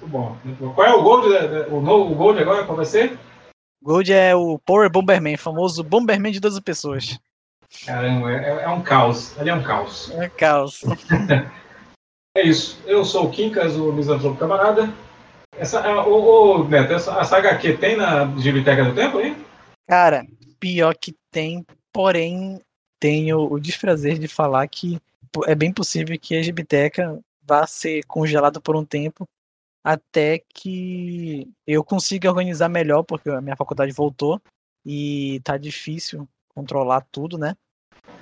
Muito 0.00 0.12
bom. 0.12 0.36
muito 0.44 0.64
bom. 0.64 0.74
Qual 0.74 0.86
é 0.86 0.92
o 0.94 1.02
Gold? 1.02 1.28
da- 1.30 1.68
O, 1.68 1.80
novo, 1.80 2.12
o 2.12 2.14
Gold 2.14 2.40
agora? 2.40 2.64
Qual 2.64 2.76
vai 2.76 2.84
ser? 2.84 3.18
Gold 3.82 4.12
é 4.12 4.34
o 4.34 4.58
Power 4.58 4.90
Bomberman, 4.90 5.36
famoso 5.36 5.82
Bomberman 5.82 6.32
de 6.32 6.40
12 6.40 6.60
pessoas. 6.60 7.18
Caramba, 7.84 8.32
é, 8.32 8.64
é 8.64 8.68
um 8.68 8.82
caos. 8.82 9.38
Ali 9.38 9.50
é 9.50 9.54
um 9.54 9.62
caos. 9.62 10.10
É 10.12 10.28
caos. 10.28 10.82
É 12.36 12.42
isso. 12.42 12.78
Eu 12.84 13.02
sou 13.02 13.24
o 13.24 13.30
Quincas, 13.30 13.76
o 13.76 13.90
misantropo 13.90 14.36
camarada. 14.36 14.92
Essa, 15.56 15.80
é, 15.80 15.94
ô, 15.94 16.58
ô, 16.60 16.64
Neto, 16.68 16.92
essa, 16.92 17.18
essa 17.18 17.38
HQ 17.38 17.78
tem 17.78 17.96
na 17.96 18.26
Gibiteca 18.36 18.84
do 18.84 18.94
Tempo, 18.94 19.18
hein? 19.18 19.34
Cara, 19.88 20.26
pior 20.60 20.94
que 20.94 21.16
tem, 21.30 21.64
porém 21.90 22.60
tenho 23.00 23.50
o 23.50 23.58
desprazer 23.58 24.18
de 24.18 24.28
falar 24.28 24.68
que 24.68 25.00
é 25.46 25.54
bem 25.54 25.72
possível 25.72 26.18
que 26.20 26.36
a 26.36 26.42
Gibiteca 26.42 27.18
vá 27.42 27.66
ser 27.66 28.04
congelada 28.04 28.60
por 28.60 28.76
um 28.76 28.84
tempo 28.84 29.26
até 29.82 30.42
que 30.52 31.48
eu 31.66 31.82
consiga 31.82 32.28
organizar 32.28 32.68
melhor, 32.68 33.02
porque 33.02 33.30
a 33.30 33.40
minha 33.40 33.56
faculdade 33.56 33.92
voltou 33.92 34.38
e 34.84 35.40
tá 35.42 35.56
difícil 35.56 36.28
controlar 36.54 37.06
tudo, 37.10 37.38
né? 37.38 37.56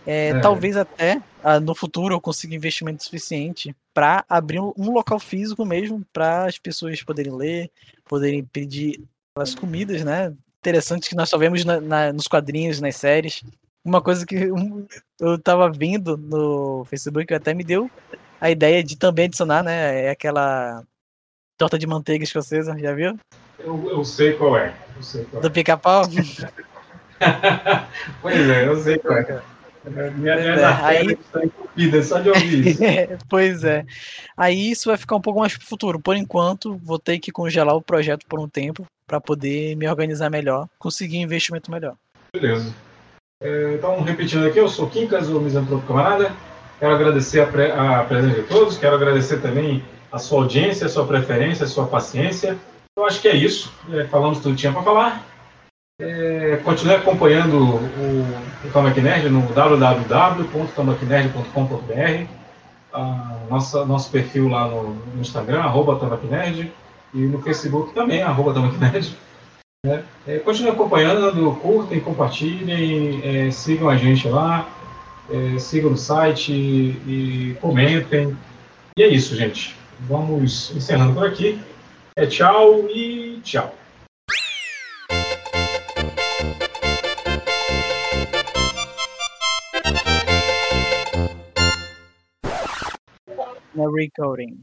É, 0.07 0.31
É. 0.31 0.41
Talvez 0.41 0.77
até 0.77 1.21
ah, 1.43 1.59
no 1.61 1.75
futuro 1.75 2.15
eu 2.15 2.21
consiga 2.21 2.55
investimento 2.55 3.03
suficiente 3.05 3.75
para 3.93 4.25
abrir 4.29 4.61
um, 4.61 4.73
um 4.77 4.91
local 4.93 5.19
físico 5.19 5.65
mesmo 5.65 6.05
para 6.13 6.45
as 6.47 6.59
pessoas 6.59 7.03
poderem 7.03 7.33
ler, 7.35 7.71
poderem 8.07 8.45
pedir 8.45 9.01
as 9.37 9.55
comidas, 9.55 10.05
né? 10.05 10.33
Interessantes 10.61 11.09
que 11.09 11.17
nós 11.17 11.29
só 11.29 11.37
vemos 11.39 11.65
na- 11.65 11.81
na- 11.81 12.13
nos 12.13 12.27
quadrinhos, 12.27 12.81
nas 12.81 12.97
séries. 12.97 13.43
Uma 13.85 14.01
coisa 14.01 14.25
que 14.25 14.51
um- 14.51 14.87
eu 15.21 15.39
tava 15.39 15.71
vendo 15.71 16.17
no 16.17 16.85
Facebook 16.87 17.33
até 17.35 17.53
me 17.53 17.65
deu 17.65 17.91
a 18.41 18.51
ideia 18.51 18.83
de 18.83 18.97
também 18.97 19.27
adicionar, 19.27 19.63
né? 19.63 20.05
É 20.07 20.11
aquela 20.11 20.83
torta 21.59 21.79
de 21.79 21.87
manteiga 21.87 22.25
escocesa, 22.25 22.77
já 22.79 22.93
viu? 22.95 23.19
Eu, 23.59 23.91
eu 23.91 24.05
sei 24.05 24.33
qual 24.35 24.57
é. 24.57 24.75
Eu 24.97 25.03
sei 25.03 25.25
qual 25.25 25.41
é. 25.41 25.43
Do 25.43 25.51
pica-pau. 25.51 26.03
Pois 28.21 28.49
é, 28.51 28.67
eu 28.67 28.77
sei 28.83 28.99
qual 28.99 29.17
é. 29.17 29.43
Minha, 29.87 30.11
minha 30.13 30.33
é, 30.35 30.65
aí- 30.65 31.19
entupida 31.45 32.03
só 32.03 32.19
de 32.21 32.29
ouvir 32.31 32.67
isso. 32.69 32.81
pois 33.29 33.65
é. 33.65 33.85
Aí 34.37 34.71
isso 34.71 34.89
vai 34.89 34.97
ficar 34.97 35.17
um 35.17 35.21
pouco 35.21 35.41
mais 35.41 35.57
pro 35.57 35.67
futuro. 35.67 36.01
Por 36.01 36.17
enquanto, 36.17 36.81
vou 36.83 36.99
ter 36.99 37.19
que 37.19 37.31
congelar 37.31 37.75
o 37.77 37.83
projeto 37.83 38.25
por 38.27 38.41
um 38.41 38.49
tempo 38.49 38.87
para 39.07 39.21
poder 39.21 39.77
me 39.77 39.87
organizar 39.89 40.31
melhor, 40.31 40.67
conseguir 40.79 41.19
um 41.19 41.23
investimento 41.23 41.71
melhor. 41.71 41.95
Beleza. 42.35 42.75
É, 43.43 43.75
então, 43.75 44.01
repetindo 44.03 44.47
aqui, 44.47 44.59
eu 44.59 44.69
sou 44.69 44.87
o 44.87 44.91
Quincas, 44.91 45.29
o 45.29 45.39
misantropo 45.41 45.87
camarada. 45.87 46.33
Quero 46.81 46.95
agradecer 46.95 47.41
a, 47.41 47.47
pre- 47.47 47.71
a 47.73 48.05
presença 48.05 48.41
de 48.43 48.49
todos, 48.49 48.79
quero 48.79 48.97
agradecer 48.97 49.41
também 49.41 49.85
a 50.11 50.19
sua 50.19 50.43
audiência, 50.43 50.87
a 50.87 50.89
sua 50.89 51.07
preferência, 51.07 51.65
a 51.65 51.69
sua 51.69 51.87
paciência. 51.87 52.57
Eu 52.97 53.05
acho 53.05 53.21
que 53.21 53.29
é 53.29 53.37
isso. 53.37 53.73
É, 53.93 54.05
falamos 54.05 54.39
tudo 54.39 54.55
que 54.55 54.61
tinha 54.61 54.73
para 54.73 54.83
falar. 54.83 55.27
É, 56.01 56.57
continue 56.65 56.97
acompanhando 56.97 57.57
o, 57.57 57.77
o 57.77 59.01
Nerd 59.01 59.29
no 59.29 59.43
www.tamaknerd.com.br 59.43 62.27
a 62.93 63.39
nossa, 63.49 63.85
nosso 63.85 64.11
perfil 64.11 64.49
lá 64.49 64.67
no, 64.67 64.95
no 64.95 65.21
Instagram, 65.21 65.61
arroba 65.61 66.19
Nerd, 66.29 66.73
e 67.13 67.19
no 67.19 67.41
Facebook 67.43 67.95
também, 67.95 68.23
arroba 68.23 68.53
Nerd. 68.61 69.17
né? 69.87 70.03
É, 70.27 70.39
continue 70.39 70.73
acompanhando, 70.73 71.53
curtem, 71.63 72.01
compartilhem, 72.01 73.21
é, 73.23 73.53
sigam 73.53 73.89
a 73.89 73.97
gente 73.97 74.29
lá, 74.29 74.69
é, 75.31 75.57
sigam 75.61 75.91
no 75.91 75.97
site 75.97 76.53
e, 76.53 76.91
e 77.07 77.57
comentem. 77.61 78.37
E 78.99 79.03
é 79.03 79.09
isso, 79.09 79.37
gente. 79.37 79.77
Vamos 80.09 80.75
encerrando 80.75 81.15
por 81.15 81.25
aqui. 81.25 81.61
É, 82.17 82.27
tchau 82.27 82.89
e 82.89 83.39
tchau. 83.45 83.73
Na 93.75 93.85
recording. 93.91 94.59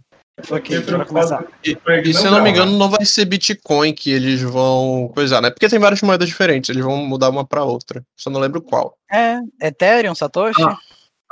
Ok, 0.49 0.77
Fiquei 0.77 0.79
bora 0.93 1.05
começar. 1.05 1.43
preocupado. 1.61 2.07
E 2.07 2.13
se 2.13 2.25
eu 2.25 2.31
não 2.31 2.41
me 2.41 2.49
engano, 2.49 2.77
não 2.77 2.89
vai 2.89 3.05
ser 3.05 3.25
Bitcoin 3.25 3.93
que 3.93 4.09
eles 4.09 4.41
vão 4.41 5.11
coisar, 5.13 5.41
né? 5.41 5.51
Porque 5.51 5.69
tem 5.69 5.77
várias 5.77 6.01
moedas 6.01 6.27
diferentes, 6.27 6.69
eles 6.69 6.83
vão 6.83 6.97
mudar 6.97 7.29
uma 7.29 7.45
pra 7.45 7.63
outra. 7.63 8.03
Só 8.17 8.29
não 8.29 8.39
lembro 8.39 8.61
qual. 8.61 8.97
É, 9.11 9.37
Ethereum, 9.61 10.15
Satoshi? 10.15 10.63
Ah. 10.63 10.77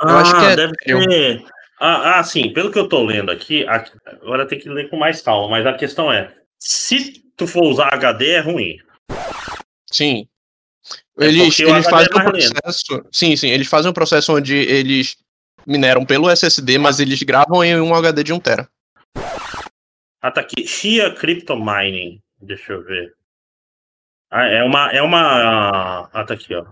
Eu 0.02 0.08
acho 0.16 0.38
que 0.38 0.44
é 0.46 0.56
deve 0.56 0.72
Ethereum. 0.74 1.02
ser. 1.10 1.44
Ah, 1.80 2.18
ah, 2.20 2.24
sim, 2.24 2.52
pelo 2.52 2.70
que 2.70 2.78
eu 2.78 2.88
tô 2.88 3.02
lendo 3.02 3.30
aqui, 3.30 3.66
agora 3.66 4.46
tem 4.46 4.58
que 4.58 4.68
ler 4.68 4.88
com 4.90 4.96
mais 4.98 5.22
calma, 5.22 5.48
mas 5.48 5.66
a 5.66 5.72
questão 5.72 6.12
é: 6.12 6.32
se 6.58 7.24
tu 7.36 7.46
for 7.46 7.64
usar 7.64 7.92
HD, 7.94 8.32
é 8.32 8.40
ruim. 8.40 8.76
Sim. 9.90 10.28
É 11.18 11.24
Eles, 11.26 11.58
HD 11.58 11.82
fazem 11.82 12.08
é 12.12 12.16
um 12.20 12.24
mais 12.24 12.44
lento. 12.44 12.52
processo. 12.62 13.02
Sim, 13.10 13.34
sim. 13.34 13.48
Eles 13.48 13.66
fazem 13.66 13.90
um 13.90 13.94
processo 13.94 14.34
onde 14.36 14.54
eles 14.54 15.16
mineram 15.66 16.04
pelo 16.04 16.30
SSD, 16.30 16.78
mas 16.78 17.00
eles 17.00 17.22
gravam 17.22 17.62
em 17.64 17.80
um 17.80 17.94
HD 17.94 18.22
de 18.24 18.32
1TB. 18.34 18.68
Ah, 20.22 20.30
tá 20.30 20.40
aqui. 20.42 20.66
Shia 20.66 21.14
Crypto 21.14 21.56
Mining. 21.56 22.20
Deixa 22.40 22.72
eu 22.72 22.84
ver. 22.84 23.14
Ah, 24.30 24.44
é 24.46 24.62
uma. 24.62 24.90
É 24.92 25.02
uma. 25.02 26.08
Ah, 26.12 26.24
tá 26.24 26.34
aqui, 26.34 26.54
ó. 26.54 26.64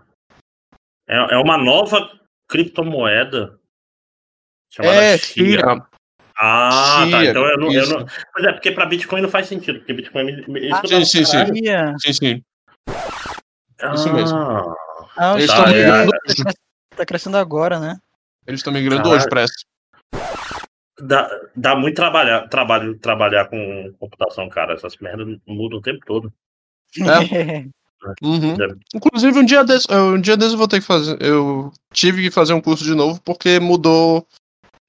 É, 1.09 1.17
é 1.35 1.37
uma 1.39 1.57
nova 1.57 2.11
criptomoeda. 2.49 3.59
Chamada 4.71 5.03
É, 5.03 5.17
Shia. 5.19 5.59
Shia. 5.61 5.87
Ah, 6.41 7.07
tá. 7.11 7.25
Então 7.25 7.45
eu 7.47 7.59
não, 7.59 7.73
eu 7.73 7.89
não. 7.89 8.07
Mas 8.35 8.45
é 8.45 8.53
porque 8.53 8.71
pra 8.71 8.87
Bitcoin 8.87 9.23
não 9.23 9.29
faz 9.31 9.49
sentido, 9.49 9.79
porque 9.79 9.93
Bitcoin. 9.93 10.25
me- 10.25 10.47
me- 10.47 10.73
Ah, 10.73 10.83
sim, 10.87 11.05
sim, 11.05 11.25
sim. 11.25 11.47
Sim, 11.99 12.13
sim. 12.13 12.43
Ah, 13.81 13.95
Isso 13.95 14.13
mesmo. 14.13 14.39
Ah, 15.17 15.33
o 15.35 15.39
Eles 15.39 15.47
Tá, 15.51 15.65
cres- 15.65 16.55
tá 16.97 17.07
crescendo 17.07 17.37
agora, 17.39 17.81
né? 17.81 17.99
Eles 18.49 18.61
estão 18.61 18.73
migrando 18.73 19.03
Caralho. 19.03 19.17
hoje 19.17 19.29
essa. 19.43 19.55
Dá, 21.01 21.31
dá 21.55 21.77
muito 21.77 21.95
trabalhar, 21.95 22.49
trabalho 22.49 22.99
trabalhar 22.99 23.45
com 23.47 23.95
computação, 24.01 24.49
cara. 24.49 24.75
Essas 24.75 24.97
merdas 24.97 25.39
mudam 25.47 25.79
o 25.79 25.83
tempo 25.83 26.01
todo. 26.07 26.33
É. 26.99 27.65
Uhum. 28.23 28.55
Inclusive, 28.95 29.41
um 29.41 29.45
dia 29.45 29.65
desse, 29.65 29.93
um 29.93 30.21
dia 30.21 30.37
desse 30.37 30.53
eu 30.53 30.59
vou 30.59 30.69
ter 30.69 30.79
que 30.79 30.87
fazer. 30.87 31.21
Eu 31.21 31.73
tive 31.93 32.23
que 32.23 32.31
fazer 32.31 32.53
um 32.53 32.61
curso 32.61 32.85
de 32.85 32.95
novo 32.95 33.21
porque 33.23 33.59
mudou 33.59 34.25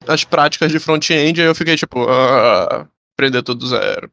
as 0.06 0.22
práticas 0.22 0.70
de 0.70 0.78
front-end, 0.78 1.40
aí 1.40 1.46
eu 1.48 1.54
fiquei 1.56 1.74
tipo, 1.74 2.08
ah, 2.08 2.86
aprender 3.12 3.42
tudo 3.42 3.66
zero. 3.66 4.08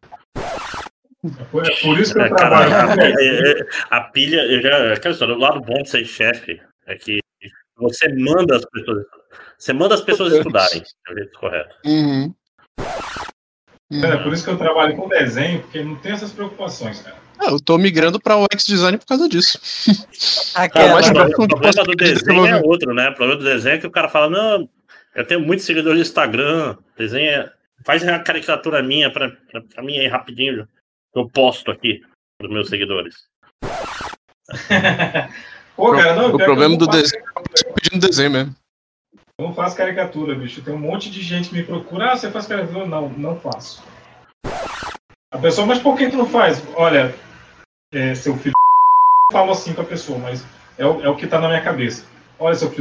É 1.23 1.81
por 1.83 1.99
isso 1.99 2.11
que 2.13 2.19
eu 2.19 2.25
É, 2.25 2.29
cara, 2.29 2.67
trabalho. 2.67 2.91
a, 2.91 2.95
pilha- 2.97 3.67
a 3.91 4.01
pilha, 4.01 4.41
eu 4.51 4.61
já. 4.63 4.93
Aquela 4.93 5.13
história, 5.13 5.35
o 5.35 5.39
lado 5.39 5.61
bom 5.61 5.83
de 5.83 5.89
ser 5.91 6.03
chefe 6.03 6.59
é 6.87 6.95
que 6.95 7.19
você 7.77 8.11
manda 8.15 8.55
as 8.57 8.65
pessoas. 8.65 9.05
Você 9.57 9.73
manda 9.73 9.95
as 9.95 10.01
pessoas 10.01 10.33
estudarem, 10.33 10.83
é 11.07 11.11
o 11.11 11.15
jeito 11.15 11.39
correto. 11.39 11.75
Uhum. 11.85 12.33
É 13.91 14.17
por 14.17 14.33
isso 14.33 14.43
que 14.43 14.49
eu 14.49 14.57
trabalho 14.57 14.95
com 14.97 15.07
desenho, 15.07 15.61
porque 15.61 15.81
não 15.81 15.95
tem 15.95 16.11
essas 16.11 16.31
preocupações, 16.31 17.01
cara. 17.01 17.15
Ah, 17.39 17.51
eu 17.51 17.59
tô 17.59 17.77
migrando 17.77 18.19
pra 18.19 18.37
UX 18.37 18.65
design 18.65 18.97
por 18.97 19.05
causa 19.05 19.29
disso. 19.29 19.59
Cara, 20.53 20.93
mais 20.93 21.09
mas 21.11 21.33
o 21.33 21.47
problema 21.47 21.83
do 21.83 21.95
desenho 21.95 22.45
é 22.47 22.61
outro, 22.61 22.93
né? 22.93 23.09
O 23.09 23.15
problema 23.15 23.39
do 23.39 23.45
desenho 23.45 23.75
é 23.75 23.77
que 23.77 23.87
o 23.87 23.91
cara 23.91 24.09
fala, 24.09 24.29
não, 24.29 24.69
eu 25.15 25.25
tenho 25.25 25.39
muitos 25.39 25.65
seguidores 25.65 25.97
no 25.97 26.01
Instagram, 26.01 26.75
desenha, 26.97 27.51
faz 27.85 28.03
uma 28.03 28.19
caricatura 28.19 28.83
minha 28.83 29.11
pra, 29.11 29.29
pra, 29.51 29.61
pra 29.61 29.83
mim 29.83 29.97
aí 29.97 30.07
rapidinho, 30.07 30.67
eu 31.15 31.29
posto 31.29 31.71
aqui 31.71 32.01
pros 32.37 32.51
meus 32.51 32.69
seguidores. 32.69 33.15
Pô, 35.75 35.91
cara, 35.91 36.15
não, 36.15 36.33
o 36.33 36.37
problema 36.37 36.75
do 36.75 36.87
desenho 36.87 37.23
é 37.23 37.39
eu 37.39 37.65
tô 37.65 37.73
pedindo 37.73 38.07
desenho 38.07 38.31
mesmo. 38.31 38.55
Eu 39.39 39.45
não 39.45 39.53
faço 39.53 39.77
caricatura, 39.77 40.33
bicho. 40.33 40.63
Tem 40.63 40.73
um 40.73 40.79
monte 40.79 41.11
de 41.11 41.21
gente 41.21 41.49
que 41.49 41.55
me 41.55 41.63
procura. 41.63 42.11
Ah, 42.11 42.17
você 42.17 42.31
faz 42.31 42.47
caricatura? 42.47 42.87
Não, 42.87 43.07
não 43.09 43.39
faço. 43.39 43.83
A 45.31 45.37
pessoa, 45.37 45.67
mas 45.67 45.77
por 45.77 45.95
que 45.95 46.09
tu 46.09 46.17
não 46.17 46.25
faz? 46.25 46.63
Olha, 46.75 47.13
é, 47.93 48.15
seu 48.15 48.35
filho. 48.35 48.53
Eu 49.31 49.37
falo 49.37 49.51
assim 49.51 49.75
com 49.75 49.81
a 49.81 49.85
pessoa, 49.85 50.17
mas 50.17 50.43
é 50.75 50.85
o, 50.87 51.03
é 51.03 51.09
o 51.09 51.15
que 51.15 51.27
tá 51.27 51.39
na 51.39 51.49
minha 51.49 51.61
cabeça. 51.61 52.03
Olha, 52.39 52.55
seu 52.55 52.69
filho. 52.69 52.79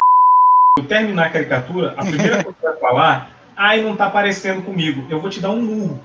Eu 0.79 0.87
terminar 0.87 1.27
a 1.27 1.29
caricatura, 1.29 1.91
a 1.91 2.03
primeira 2.03 2.43
coisa 2.43 2.57
que 2.57 2.65
vai 2.65 2.77
falar, 2.77 3.31
ai, 3.55 3.81
não 3.81 3.95
tá 3.95 4.09
parecendo 4.09 4.63
comigo. 4.63 5.05
Eu 5.11 5.21
vou 5.21 5.29
te 5.29 5.39
dar 5.39 5.51
um 5.51 5.61
murro. 5.61 6.03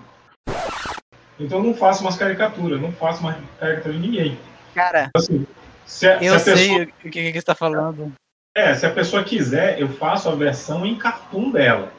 Então 1.40 1.60
eu 1.60 1.64
não 1.64 1.74
faço 1.74 2.04
mais 2.04 2.16
caricatura, 2.16 2.76
não 2.76 2.92
faço 2.92 3.22
mais 3.22 3.36
caricatura 3.58 3.94
de 3.94 4.00
ninguém. 4.00 4.38
Cara, 4.74 5.10
Assim, 5.16 5.46
se 5.86 6.06
a, 6.06 6.18
se 6.18 6.26
eu 6.26 6.34
a 6.34 6.38
sei 6.38 6.54
pessoa. 6.54 6.82
o 6.82 7.10
que, 7.10 7.10
que 7.10 7.32
você 7.32 7.42
tá 7.42 7.54
falando. 7.54 8.12
É, 8.54 8.74
se 8.74 8.84
a 8.84 8.92
pessoa 8.92 9.24
quiser, 9.24 9.80
eu 9.80 9.88
faço 9.88 10.28
a 10.28 10.34
versão 10.34 10.84
em 10.84 10.98
cartoon 10.98 11.50
dela. 11.50 11.90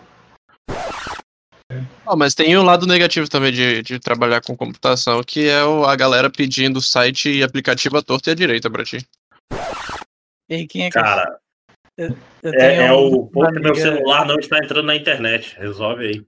Ah, 2.06 2.16
mas 2.16 2.36
tem 2.36 2.56
o 2.56 2.62
lado 2.62 2.86
negativo 2.86 3.28
também 3.28 3.52
de, 3.52 3.82
de 3.82 4.00
trabalhar 4.00 4.40
com 4.42 4.56
computação, 4.56 5.24
que 5.24 5.50
é 5.50 5.64
o- 5.64 5.84
a 5.86 5.96
galera 5.96 6.30
pedindo 6.30 6.80
site 6.80 7.30
e 7.32 7.42
aplicativo 7.44 7.98
à 7.98 8.04
torta 8.04 8.30
e 8.30 8.34
à 8.34 8.36
direita 8.36 8.70
pra 8.70 8.84
ti. 8.84 9.00
E 10.48 10.68
quem 10.68 10.84
é 10.84 10.90
que 10.90 11.00
Cara, 11.00 11.40
eu, 11.98 12.16
eu 12.44 12.54
é, 12.54 12.76
é 12.86 12.92
o 12.94 13.08
uma 13.08 13.32
ponto 13.32 13.54
que 13.54 13.60
meu 13.60 13.76
celular 13.76 14.26
não 14.26 14.36
está 14.36 14.60
entrando 14.60 14.86
na 14.86 14.96
internet. 14.96 15.56
Resolve 15.58 16.06
aí. 16.06 16.26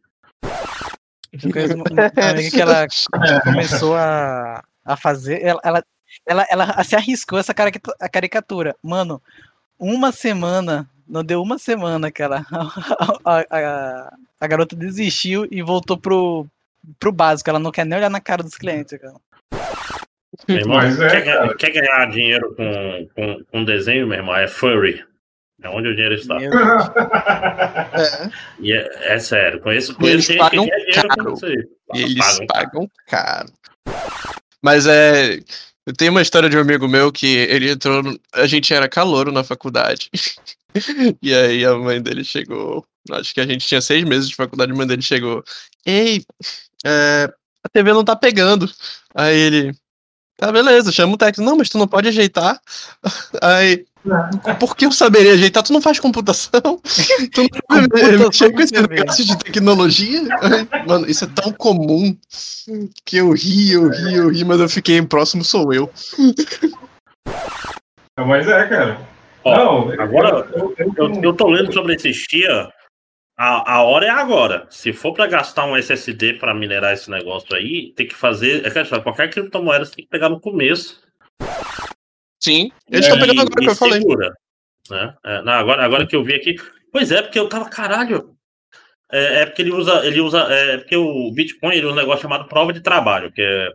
Eu 1.44 1.52
conheço 1.52 1.76
uma, 1.76 1.86
amiga 2.32 2.50
que 2.50 2.62
ela 2.62 2.88
começou 3.44 3.96
a, 3.96 4.64
a 4.84 4.98
fazer. 4.98 5.44
Ela, 5.44 5.62
ela, 5.64 5.84
ela, 6.28 6.48
ela 6.50 6.84
se 6.84 6.96
arriscou 6.96 7.38
essa 7.38 7.54
caricatura. 7.54 8.76
Mano, 8.82 9.22
uma 9.80 10.12
semana, 10.12 10.90
não 11.08 11.24
deu 11.24 11.42
uma 11.42 11.58
semana 11.58 12.12
que 12.12 12.22
ela, 12.24 12.46
a, 13.26 13.46
a, 13.50 14.14
a 14.40 14.48
garota 14.48 14.76
desistiu 14.76 15.48
e 15.52 15.62
voltou 15.62 15.98
pro, 15.98 16.46
pro 17.00 17.12
básico. 17.12 17.50
Ela 17.50 17.60
não 17.60 17.72
quer 17.72 17.86
nem 17.86 17.98
olhar 17.98 18.10
na 18.10 18.22
cara 18.22 18.44
dos 18.44 18.56
clientes, 18.56 18.98
cara. 19.00 19.16
Meu 20.48 20.58
irmão, 20.58 20.78
Mas 20.78 21.00
é, 21.00 21.10
quer, 21.10 21.22
ganhar- 21.24 21.38
cara. 21.40 21.56
quer 21.56 21.70
ganhar 21.72 22.06
dinheiro 22.12 22.56
com, 22.56 23.08
com, 23.16 23.44
com 23.52 23.64
desenho, 23.64 24.08
meu 24.08 24.18
irmão? 24.18 24.36
É 24.36 24.48
furry. 24.48 25.04
É 25.62 25.70
onde 25.70 25.88
o 25.88 25.96
dinheiro 25.96 26.16
está. 26.16 26.36
É. 26.42 26.50
E 28.60 28.74
é, 28.74 29.14
é 29.14 29.20
sério, 29.20 29.60
conheço, 29.62 29.96
conheço 29.96 30.16
eles 30.16 30.26
gente 30.26 30.38
pagam 30.38 30.68
caro. 30.94 31.26
com 31.26 31.34
isso 31.34 31.46
aí. 31.46 31.68
Eles 31.94 32.18
Pagam. 32.18 32.48
pagam 32.48 32.92
caro. 33.08 33.50
Mas 34.62 34.88
é. 34.88 35.40
Eu 35.86 35.94
tenho 35.94 36.12
uma 36.12 36.22
história 36.22 36.50
de 36.50 36.58
um 36.58 36.62
amigo 36.62 36.88
meu 36.88 37.12
que 37.12 37.28
ele 37.28 37.70
entrou. 37.70 38.02
A 38.34 38.48
gente 38.48 38.74
era 38.74 38.90
calouro 38.90 39.32
na 39.32 39.44
faculdade. 39.44 40.10
E 41.22 41.34
aí 41.34 41.64
a 41.64 41.74
mãe 41.78 42.02
dele 42.02 42.22
chegou. 42.22 42.86
Acho 43.10 43.34
que 43.34 43.40
a 43.40 43.48
gente 43.48 43.66
tinha 43.66 43.80
seis 43.80 44.04
meses 44.04 44.28
de 44.28 44.36
faculdade, 44.36 44.74
a 44.74 44.76
mãe 44.76 44.86
dele 44.86 45.02
chegou. 45.02 45.42
Ei, 45.86 46.22
é, 46.86 47.34
a 47.64 47.70
TV 47.70 47.94
não 47.94 48.04
tá 48.04 48.14
pegando. 48.14 48.70
Aí 49.14 49.40
ele. 49.40 49.76
Tá, 50.38 50.52
beleza, 50.52 50.92
chama 50.92 51.14
o 51.14 51.18
técnico. 51.18 51.50
Não, 51.50 51.58
mas 51.58 51.70
tu 51.70 51.78
não 51.78 51.88
pode 51.88 52.08
ajeitar. 52.10 52.60
Aí. 53.42 53.86
Por 54.60 54.76
que 54.76 54.86
eu 54.86 54.92
saberia 54.92 55.34
ajeitar? 55.34 55.64
Tu 55.64 55.74
não 55.74 55.82
faz 55.82 56.00
computação? 56.00 56.62
Tu 57.34 57.42
não 57.42 58.28
mexer 58.28 58.50
com 58.50 58.56
com 58.58 58.62
esse 58.62 58.74
negócio 58.74 59.26
de 59.26 59.38
tecnologia? 59.40 60.22
Aí, 60.42 60.86
Mano, 60.86 61.10
isso 61.10 61.24
é 61.24 61.28
tão 61.28 61.52
comum 61.52 62.16
que 63.04 63.18
eu 63.18 63.32
ri, 63.32 63.72
eu 63.72 63.90
ri, 63.90 64.14
eu 64.14 64.30
ri, 64.30 64.46
mas 64.46 64.60
eu 64.60 64.70
fiquei 64.70 64.98
em 64.98 65.06
próximo 65.06 65.44
sou 65.44 65.74
eu. 65.74 65.90
Mas 68.16 68.48
é, 68.48 68.68
cara. 68.68 69.00
Ó, 69.44 69.56
não, 69.58 70.02
agora, 70.02 70.48
eu, 70.54 70.76
eu, 70.78 70.94
Eu, 70.98 71.22
eu 71.24 71.34
tô 71.34 71.48
lendo 71.48 71.74
sobre 71.74 71.96
esse 71.96 72.14
Chia. 72.14 72.70
A, 73.38 73.74
a 73.76 73.84
hora 73.84 74.06
é 74.06 74.10
agora. 74.10 74.66
Se 74.70 74.94
for 74.94 75.14
pra 75.14 75.28
gastar 75.28 75.66
um 75.66 75.76
SSD 75.76 76.36
pra 76.36 76.54
minerar 76.54 76.94
esse 76.94 77.10
negócio 77.12 77.54
aí, 77.56 77.92
tem 77.94 78.08
que 78.08 78.16
fazer. 78.16 78.66
É 78.66 79.00
qualquer 79.02 79.30
criptomoeda 79.30 79.84
você 79.86 79.96
tem 79.96 80.06
que 80.06 80.12
pegar 80.12 80.30
no 80.30 80.40
começo. 80.40 81.04
Sim, 82.40 82.72
eles 82.90 83.06
estão 83.06 83.20
pegando 83.20 83.42
agora 83.42 83.62
e 83.62 83.66
que 83.66 83.72
eu 83.72 83.76
falei. 83.76 84.00
segura, 84.00 84.34
né? 84.90 85.16
É, 85.26 85.42
não, 85.42 85.54
agora, 85.54 85.84
agora 85.84 86.08
que 86.08 86.16
eu 86.16 86.24
vi 86.24 86.36
aqui. 86.36 86.56
Pois 86.92 87.12
é, 87.12 87.22
porque 87.22 87.40
eu 87.40 87.50
tava, 87.50 87.70
caralho. 87.70 88.36
É, 89.12 89.42
é 89.42 89.46
porque 89.46 89.62
ele 89.64 89.72
usa. 89.74 90.06
Ele 90.06 90.22
usa. 90.22 90.40
É 90.50 90.78
porque 90.78 90.96
o 90.96 91.32
Bitcoin 91.32 91.76
ele 91.76 91.86
usa 91.88 91.94
um 91.94 92.00
negócio 92.00 92.22
chamado 92.22 92.48
prova 92.48 92.72
de 92.72 92.82
trabalho, 92.82 93.32
que 93.32 93.42
é, 93.42 93.70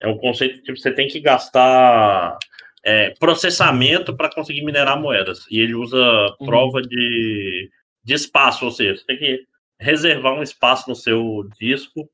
é 0.00 0.08
um 0.08 0.18
conceito 0.18 0.56
que 0.56 0.62
tipo, 0.62 0.78
você 0.78 0.90
tem 0.90 1.06
que 1.06 1.20
gastar 1.20 2.36
é, 2.84 3.10
processamento 3.20 4.16
para 4.16 4.28
conseguir 4.30 4.64
minerar 4.64 5.00
moedas. 5.00 5.46
E 5.50 5.60
ele 5.60 5.74
usa 5.74 5.96
Uhum. 6.40 6.46
prova 6.46 6.82
de, 6.82 7.70
de 8.04 8.14
espaço, 8.14 8.64
ou 8.64 8.70
seja, 8.70 8.96
você 8.96 9.04
tem 9.06 9.18
que 9.18 9.46
reservar 9.80 10.34
um 10.34 10.42
espaço 10.42 10.88
no 10.88 10.94
seu 10.96 11.48
disco. 11.58 12.08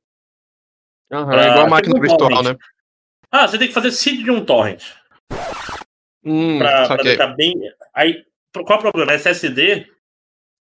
Aham, 1.10 1.26
pra- 1.30 1.44
é 1.46 1.50
igual 1.50 1.66
a 1.66 1.70
máquina 1.70 1.96
um 1.96 2.00
virtual, 2.00 2.18
torrent. 2.30 2.44
né? 2.44 2.58
Ah, 3.30 3.46
você 3.46 3.58
tem 3.58 3.68
que 3.68 3.74
fazer 3.74 3.90
seed 3.92 4.22
de 4.24 4.30
um 4.30 4.44
torrent. 4.44 4.82
Hum, 6.24 6.58
Pra, 6.58 6.86
pra 6.88 6.96
deixar 7.02 7.28
bem. 7.28 7.54
Aí, 7.94 8.24
qual 8.52 8.66
é 8.70 8.74
o 8.74 8.78
problema? 8.82 9.12
SSD 9.12 9.86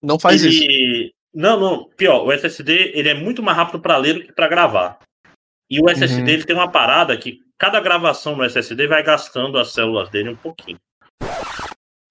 Não 0.02 0.18
faz 0.18 0.42
isso. 0.42 0.62
ele... 0.64 1.14
Não, 1.34 1.58
não, 1.60 1.84
pior, 1.90 2.24
o 2.24 2.32
SSD 2.32 2.92
ele 2.94 3.08
é 3.10 3.14
muito 3.14 3.42
mais 3.42 3.56
rápido 3.56 3.80
para 3.80 3.96
ler 3.98 4.14
do 4.14 4.20
que 4.24 4.32
para 4.32 4.48
gravar. 4.48 4.98
E 5.68 5.80
o 5.80 5.90
SSD 5.90 6.22
Uhum. 6.22 6.28
ele 6.28 6.44
tem 6.44 6.56
uma 6.56 6.70
parada 6.70 7.16
que 7.16 7.40
cada 7.58 7.78
gravação 7.80 8.34
no 8.36 8.44
SSD 8.44 8.86
vai 8.86 9.02
gastando 9.02 9.58
as 9.58 9.72
células 9.72 10.08
dele 10.08 10.30
um 10.30 10.36
pouquinho. 10.36 10.78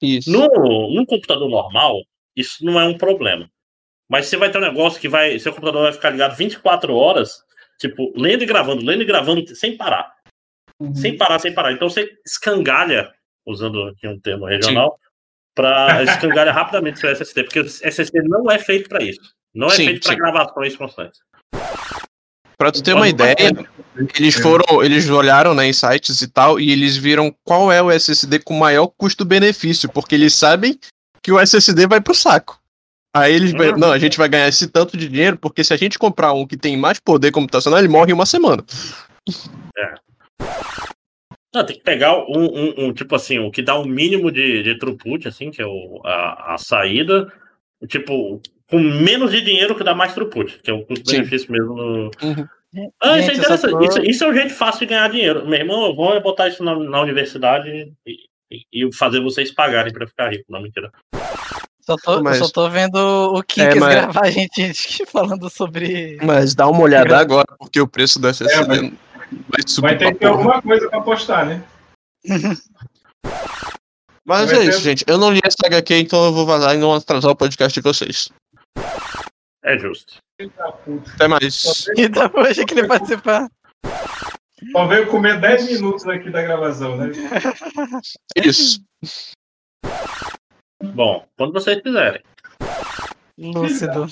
Isso. 0.02 0.30
No, 0.32 0.94
num 0.94 1.06
computador 1.06 1.50
normal, 1.50 2.04
isso 2.36 2.64
não 2.66 2.80
é 2.80 2.86
um 2.86 2.98
problema. 2.98 3.50
Mas 4.10 4.28
você 4.28 4.38
vai 4.38 4.52
ter 4.52 4.58
um 4.58 4.62
negócio 4.62 5.00
que 5.00 5.10
vai. 5.10 5.40
Seu 5.40 5.52
computador 5.52 5.84
vai 5.84 5.94
ficar 5.94 6.12
ligado 6.12 6.36
24 6.36 6.94
horas, 6.94 7.44
tipo, 7.80 8.14
lendo 8.16 8.44
e 8.44 8.46
gravando, 8.46 8.86
lendo 8.86 9.02
e 9.02 9.06
gravando, 9.06 9.56
sem 9.56 9.76
parar. 9.76 10.14
Uhum. 10.80 10.94
Sem 10.94 11.18
parar, 11.18 11.40
sem 11.40 11.54
parar. 11.54 11.72
Então 11.72 11.90
você 11.90 12.12
escangalha, 12.26 13.12
usando 13.46 13.84
aqui 13.84 14.08
um 14.08 14.20
termo 14.20 14.46
regional, 14.46 15.00
para 15.56 16.04
escangalha 16.04 16.52
rapidamente 16.52 17.00
seu 17.00 17.10
SSD, 17.10 17.44
porque 17.44 17.60
o 17.62 17.66
SSD 17.66 18.22
não 18.24 18.52
é 18.52 18.60
feito 18.60 18.90
para 18.90 19.04
isso. 19.04 19.34
Não 19.54 19.68
é 19.68 19.72
Sim, 19.72 19.86
feito 19.86 20.08
para 20.08 20.16
gravações 20.16 20.76
constantes. 20.76 21.20
Pra 22.58 22.72
tu 22.72 22.82
ter 22.84 22.94
uma 22.94 23.08
ideia, 23.08 23.36
eles 24.18 24.36
foram, 24.36 24.84
eles 24.84 25.10
olharam 25.10 25.54
né, 25.54 25.68
em 25.68 25.74
sites 25.74 26.22
e 26.22 26.28
tal, 26.28 26.60
e 26.60 26.72
eles 26.72 26.96
viram 26.96 27.34
qual 27.44 27.72
é 27.72 27.82
o 27.82 27.92
SSD 27.92 28.40
com 28.40 28.54
maior 28.54 28.88
custo-benefício, 28.88 29.90
porque 29.90 30.16
eles 30.16 30.34
sabem 30.34 30.78
que 31.26 31.32
o 31.32 31.40
SSD 31.40 31.88
vai 31.88 32.00
pro 32.00 32.14
saco. 32.14 32.62
Aí 33.12 33.34
eles, 33.34 33.52
vai- 33.54 33.72
Uhum. 33.72 33.78
não, 33.80 33.92
a 33.92 33.98
gente 33.98 34.16
vai 34.16 34.30
ganhar 34.30 34.48
esse 34.48 34.68
tanto 34.68 34.96
de 34.96 35.10
dinheiro, 35.10 35.38
porque 35.38 35.64
se 35.64 35.74
a 35.74 35.78
gente 35.78 35.98
comprar 35.98 36.34
um 36.34 36.46
que 36.46 36.56
tem 36.56 36.78
mais 36.78 37.00
poder 37.00 37.32
computacional, 37.32 37.80
ele 37.80 37.88
morre 37.88 38.12
em 38.12 38.14
uma 38.14 38.28
semana. 38.28 38.64
Não, 41.52 41.66
tem 41.66 41.78
que 41.78 41.82
pegar 41.84 42.16
um, 42.28 42.44
um- 42.46 42.74
um, 42.78 42.94
tipo 42.94 43.16
assim, 43.16 43.40
o 43.40 43.50
que 43.50 43.64
dá 43.64 43.80
um 43.80 43.86
mínimo 43.86 44.32
de, 44.32 44.62
de 44.62 44.78
throughput, 44.78 45.28
assim, 45.28 45.50
que 45.50 45.64
é 45.64 45.66
o, 45.66 46.00
a, 46.06 46.54
a 46.54 46.58
saída, 46.60 47.32
tipo, 47.88 48.40
com 48.70 48.78
menos 48.78 49.32
de 49.32 49.42
dinheiro 49.42 49.74
que 49.76 49.84
dá 49.84 49.96
mais 49.96 50.14
throughput, 50.14 50.60
que 50.62 50.70
é 50.70 50.74
o 50.76 50.86
custo-benefício 50.86 51.52
mesmo 51.52 51.74
no. 51.74 52.12
Uhum. 52.22 52.48
Ah, 53.02 53.18
isso 53.18 53.32
é 53.32 53.34
Gente, 53.36 53.46
só 53.48 53.56
interessante. 53.56 53.88
Isso, 53.90 54.02
isso 54.12 54.24
é 54.26 54.28
um 54.28 54.34
jeito 54.36 54.54
fácil 54.54 54.82
de 54.82 54.86
ganhar 54.88 55.08
dinheiro. 55.10 55.48
Meu 55.48 55.58
irmão, 55.58 55.86
eu 55.88 55.96
vou 55.96 56.22
botar 56.22 56.50
isso 56.50 56.62
na, 56.64 56.78
na 56.78 57.02
universidade 57.02 57.70
e, 58.06 58.16
e- 58.72 58.94
fazer 58.94 59.22
vocês 59.22 59.52
pagarem 59.54 59.92
pra 59.94 60.08
ficar 60.08 60.30
rico. 60.32 60.46
Não, 60.50 60.62
mentira. 60.62 60.92
Só 61.82 61.96
tô, 61.98 62.22
Mas- 62.24 62.38
só 62.40 62.50
tô 62.50 62.68
vendo 62.70 62.96
o 62.98 63.44
Kinks 63.44 63.76
É, 63.76 63.80
mas- 63.80 63.94
gravar 63.96 64.24
a 64.26 64.32
gente 64.32 65.06
falando 65.08 65.50
sobre. 65.50 66.18
Mas 66.24 66.56
dá 66.56 66.68
uma 66.68 66.82
olhada 66.82 67.18
agora, 67.18 67.46
porque 67.60 67.80
o 67.80 67.88
preço 67.88 68.20
do 68.20 68.28
SSD 68.28 68.54
É, 68.64 68.68
mas- 68.68 68.80
vai 68.82 69.62
subir 69.68 69.82
Vai 69.88 69.98
ter 69.98 70.14
que 70.14 70.20
ter 70.20 70.26
alguma 70.28 70.62
coisa 70.62 70.90
pra 70.90 71.02
postar, 71.02 71.46
né? 71.46 71.64
Mas 74.28 74.50
Vai 74.50 74.56
é 74.56 74.62
ter- 74.62 74.70
isso, 74.70 74.80
gente. 74.82 75.04
Eu 75.08 75.20
não 75.20 75.32
li 75.32 75.40
essa 75.44 75.56
HQ, 75.66 76.00
então 76.00 76.26
eu 76.26 76.34
vou 76.34 76.46
vazar 76.48 76.74
e 76.74 76.80
não 76.80 76.92
atrasar 76.94 77.30
o 77.32 77.36
podcast 77.36 77.80
de 77.80 77.84
vocês. 77.84 78.30
É 79.64 79.78
justo. 79.78 80.16
Até 81.14 81.28
mais. 81.28 81.86
E 81.96 82.08
depois 82.08 82.58
que 82.58 82.74
ele 82.74 82.88
participar. 82.88 83.48
Só 84.72 84.88
veio 84.88 85.08
comer 85.08 85.40
10 85.40 85.72
minutos 85.72 86.08
aqui 86.08 86.30
da 86.30 86.42
gravação, 86.42 86.98
né? 86.98 87.12
Isso. 88.36 88.82
Bom, 90.84 91.26
quando 91.38 91.54
vocês 91.54 91.82
quiserem. 91.82 92.22
Lúcido. 93.38 94.08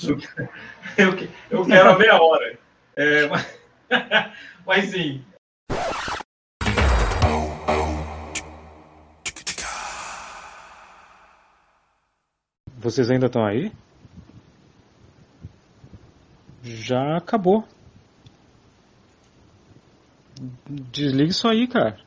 Eu, 0.98 1.16
eu 1.50 1.66
quero 1.66 1.90
a 1.90 1.98
meia 1.98 2.22
hora. 2.22 2.58
É, 2.96 3.26
mas, 3.26 3.58
mas 4.66 4.84
sim. 4.90 5.24
Vocês 12.76 13.10
ainda 13.10 13.26
estão 13.26 13.44
aí? 13.44 13.72
Já 16.62 17.16
acabou. 17.16 17.66
Desliga 20.90 21.30
isso 21.30 21.48
aí, 21.48 21.66
cara. 21.66 21.98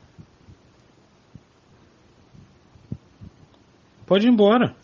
Pode 4.06 4.26
ir 4.26 4.30
embora. 4.30 4.74